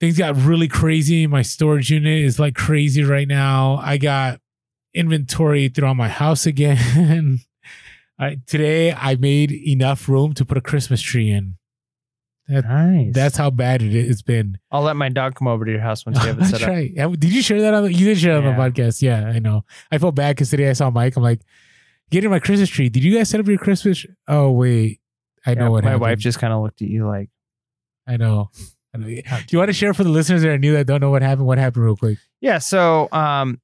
Things 0.00 0.18
got 0.18 0.36
really 0.36 0.68
crazy. 0.68 1.26
My 1.26 1.42
storage 1.42 1.90
unit 1.90 2.24
is 2.24 2.38
like 2.38 2.54
crazy 2.54 3.02
right 3.04 3.28
now. 3.28 3.78
I 3.82 3.96
got 3.96 4.40
inventory 4.92 5.68
throughout 5.68 5.96
my 5.96 6.08
house 6.08 6.46
again. 6.46 7.40
I, 8.18 8.38
today 8.46 8.92
I 8.92 9.16
made 9.16 9.50
enough 9.52 10.08
room 10.08 10.34
to 10.34 10.44
put 10.44 10.56
a 10.56 10.60
Christmas 10.60 11.00
tree 11.00 11.30
in. 11.30 11.56
That, 12.48 12.64
Nice. 12.64 13.14
That's 13.14 13.36
how 13.36 13.50
bad 13.50 13.82
it, 13.82 13.94
it's 13.94 14.22
been. 14.22 14.58
I'll 14.70 14.82
let 14.82 14.96
my 14.96 15.08
dog 15.08 15.34
come 15.34 15.48
over 15.48 15.64
to 15.64 15.70
your 15.70 15.80
house 15.80 16.04
once 16.04 16.20
you 16.20 16.26
have 16.26 16.38
it 16.40 16.44
set 16.44 16.60
That's 16.60 16.62
up. 16.64 16.68
right. 16.68 17.20
Did 17.20 17.32
you 17.32 17.40
share 17.42 17.60
that 17.62 17.72
on 17.74 17.84
the, 17.84 17.92
you 17.92 18.06
did 18.06 18.18
share 18.18 18.40
that 18.40 18.46
on 18.46 18.54
the 18.56 18.60
podcast? 18.60 19.00
Yeah, 19.00 19.24
I 19.24 19.38
know. 19.38 19.64
I 19.90 19.98
felt 19.98 20.14
bad 20.14 20.36
because 20.36 20.50
today 20.50 20.68
I 20.68 20.74
saw 20.74 20.90
Mike. 20.90 21.16
I'm 21.16 21.22
like, 21.22 21.40
getting 22.14 22.30
my 22.30 22.38
Christmas 22.38 22.68
tree. 22.70 22.88
Did 22.88 23.02
you 23.02 23.16
guys 23.16 23.28
set 23.28 23.40
up 23.40 23.46
your 23.48 23.58
Christmas? 23.58 24.06
Oh 24.28 24.52
wait, 24.52 25.00
I 25.44 25.54
know 25.54 25.72
what 25.72 25.82
my 25.82 25.90
happened. 25.90 26.02
wife 26.02 26.18
just 26.20 26.38
kind 26.38 26.52
of 26.52 26.62
looked 26.62 26.80
at 26.80 26.88
you 26.88 27.06
like, 27.06 27.28
I 28.06 28.16
know. 28.16 28.50
I 28.94 28.98
know. 28.98 29.06
Do 29.08 29.22
you 29.50 29.58
want 29.58 29.68
to 29.68 29.72
share 29.72 29.92
for 29.92 30.04
the 30.04 30.10
listeners 30.10 30.42
that 30.42 30.48
are 30.50 30.58
new 30.58 30.74
that 30.74 30.86
don't 30.86 31.00
know 31.00 31.10
what 31.10 31.22
happened? 31.22 31.46
What 31.46 31.58
happened, 31.58 31.84
real 31.84 31.96
quick? 31.96 32.18
yeah. 32.40 32.58
So, 32.58 33.08
um, 33.10 33.60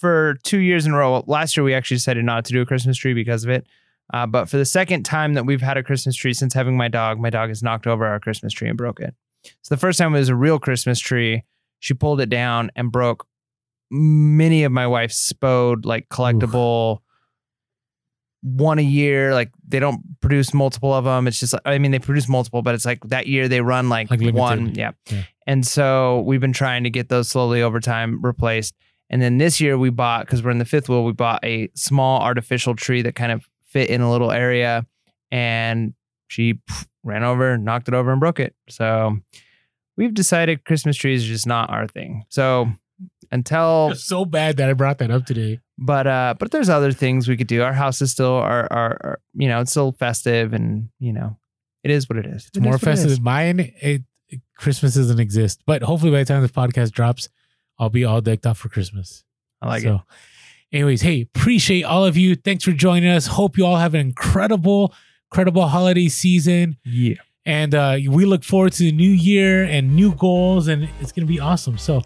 for 0.00 0.38
two 0.42 0.58
years 0.58 0.86
in 0.86 0.92
a 0.92 0.96
row, 0.96 1.22
last 1.26 1.56
year 1.56 1.64
we 1.64 1.74
actually 1.74 1.98
decided 1.98 2.24
not 2.24 2.46
to 2.46 2.52
do 2.52 2.62
a 2.62 2.66
Christmas 2.66 2.96
tree 2.96 3.12
because 3.12 3.44
of 3.44 3.50
it. 3.50 3.66
Uh, 4.14 4.26
but 4.26 4.48
for 4.48 4.56
the 4.56 4.64
second 4.64 5.02
time 5.04 5.34
that 5.34 5.44
we've 5.44 5.60
had 5.60 5.76
a 5.76 5.82
Christmas 5.82 6.16
tree 6.16 6.32
since 6.32 6.54
having 6.54 6.76
my 6.76 6.88
dog, 6.88 7.18
my 7.18 7.28
dog 7.28 7.48
has 7.50 7.62
knocked 7.62 7.86
over 7.86 8.06
our 8.06 8.20
Christmas 8.20 8.52
tree 8.52 8.68
and 8.68 8.78
broke 8.78 9.00
it. 9.00 9.14
So 9.62 9.74
the 9.74 9.80
first 9.80 9.98
time 9.98 10.14
it 10.14 10.18
was 10.18 10.28
a 10.28 10.34
real 10.36 10.58
Christmas 10.58 10.98
tree, 11.00 11.44
she 11.80 11.92
pulled 11.92 12.20
it 12.20 12.28
down 12.30 12.70
and 12.76 12.90
broke 12.92 13.26
many 13.90 14.64
of 14.64 14.72
my 14.72 14.86
wife's 14.86 15.16
spode 15.16 15.84
like 15.84 16.08
collectible 16.08 17.00
one 18.54 18.78
a 18.78 18.82
year 18.82 19.34
like 19.34 19.50
they 19.66 19.80
don't 19.80 20.00
produce 20.20 20.54
multiple 20.54 20.94
of 20.94 21.04
them 21.04 21.26
it's 21.26 21.40
just 21.40 21.52
i 21.64 21.78
mean 21.78 21.90
they 21.90 21.98
produce 21.98 22.28
multiple 22.28 22.62
but 22.62 22.76
it's 22.76 22.84
like 22.84 23.02
that 23.08 23.26
year 23.26 23.48
they 23.48 23.60
run 23.60 23.88
like, 23.88 24.08
Like 24.08 24.20
one. 24.34 24.72
yeah. 24.76 24.92
Yeah. 25.10 25.24
and 25.48 25.66
so 25.66 26.20
we've 26.20 26.40
been 26.40 26.52
trying 26.52 26.84
to 26.84 26.90
get 26.90 27.08
those 27.08 27.28
slowly 27.28 27.60
over 27.60 27.80
time 27.80 28.22
replaced. 28.22 28.72
And 29.10 29.20
then 29.20 29.38
this 29.38 29.60
year 29.60 29.76
we 29.76 29.90
bought 29.90 30.26
because 30.26 30.42
we're 30.44 30.50
in 30.52 30.58
the 30.58 30.64
fifth 30.64 30.88
wheel 30.88 31.04
we 31.04 31.12
bought 31.12 31.44
a 31.44 31.68
small 31.74 32.20
artificial 32.22 32.76
tree 32.76 33.02
that 33.02 33.16
kind 33.16 33.32
of 33.32 33.44
fit 33.64 33.90
in 33.90 34.00
a 34.00 34.10
little 34.10 34.30
area. 34.30 34.86
And 35.32 35.94
she 36.28 36.54
pff, 36.54 36.86
ran 37.02 37.24
over 37.24 37.58
knocked 37.58 37.88
it 37.88 37.94
over 37.94 38.10
and 38.12 38.20
broke 38.20 38.38
it. 38.38 38.54
So 38.68 39.16
we've 39.96 40.14
decided 40.14 40.64
christmas 40.64 40.96
trees 40.96 41.24
are 41.24 41.28
just 41.28 41.46
not 41.48 41.70
our 41.70 41.88
thing. 41.88 42.24
So 42.28 42.68
until 43.30 43.90
It's 43.92 44.04
so 44.04 44.24
bad 44.24 44.56
that 44.58 44.68
I 44.68 44.72
brought 44.72 44.98
that 44.98 45.10
up 45.10 45.26
today. 45.26 45.60
but 45.78 46.06
uh 46.06 46.34
but 46.38 46.50
there's 46.50 46.68
other 46.68 46.92
things 46.92 47.28
we 47.28 47.36
could 47.36 47.46
do 47.48 47.62
our 47.62 47.72
house 47.72 48.00
is 48.00 48.10
still 48.12 48.34
our 48.34 48.66
our, 48.72 48.98
our 49.04 49.20
you 49.34 49.48
know 49.48 49.60
it's 49.60 49.70
still 49.72 49.92
festive 49.92 50.52
and 50.52 50.88
you 51.00 51.12
know 51.12 51.36
it 51.82 51.90
is 51.90 52.08
what 52.08 52.18
it 52.18 52.26
is 52.26 52.46
It's 52.48 52.58
more 52.60 52.78
festive 52.78 53.10
than 53.10 53.22
mine. 53.22 53.60
It, 53.60 53.74
it- 53.82 54.40
Christmas 54.58 54.94
doesn't 54.94 55.20
exist, 55.20 55.62
but 55.66 55.82
hopefully 55.82 56.10
by 56.10 56.18
the 56.18 56.24
time 56.24 56.42
this 56.42 56.50
podcast 56.50 56.90
drops, 56.90 57.28
I'll 57.78 57.90
be 57.90 58.04
all 58.04 58.20
decked 58.20 58.44
out 58.46 58.56
for 58.56 58.68
Christmas. 58.68 59.22
i 59.62 59.68
like 59.68 59.82
so, 59.82 59.94
it 59.96 60.00
anyways, 60.76 61.02
hey, 61.02 61.20
appreciate 61.20 61.84
all 61.84 62.04
of 62.04 62.16
you. 62.16 62.34
Thanks 62.34 62.64
for 62.64 62.72
joining 62.72 63.08
us. 63.08 63.26
Hope 63.28 63.56
you 63.56 63.64
all 63.64 63.76
have 63.76 63.94
an 63.94 64.00
incredible, 64.00 64.92
incredible 65.30 65.66
holiday 65.68 66.08
season. 66.08 66.76
yeah 66.84 67.14
And 67.44 67.72
uh, 67.74 67.98
we 68.08 68.24
look 68.24 68.42
forward 68.42 68.72
to 68.72 68.82
the 68.82 68.92
new 68.92 69.10
year 69.10 69.62
and 69.62 69.94
new 69.94 70.12
goals, 70.14 70.66
and 70.66 70.88
it's 71.00 71.12
going 71.12 71.26
to 71.26 71.32
be 71.32 71.38
awesome. 71.38 71.78
So, 71.78 72.02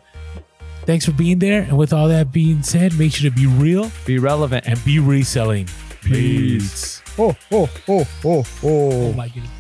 thanks 0.86 1.04
for 1.04 1.12
being 1.12 1.38
there. 1.38 1.62
And 1.62 1.76
with 1.78 1.92
all 1.92 2.08
that 2.08 2.32
being 2.32 2.62
said, 2.62 2.98
make 2.98 3.12
sure 3.12 3.30
to 3.30 3.36
be 3.36 3.46
real 3.46 3.90
be 4.06 4.18
relevant 4.18 4.66
and 4.66 4.82
be 4.84 4.98
reselling. 4.98 5.68
Peace. 6.02 7.02
Oh, 7.18 7.36
oh, 7.52 7.68
oh, 7.88 8.08
oh, 8.24 8.44
oh. 8.62 8.90
Oh 9.10 9.12
my 9.12 9.28
goodness. 9.28 9.59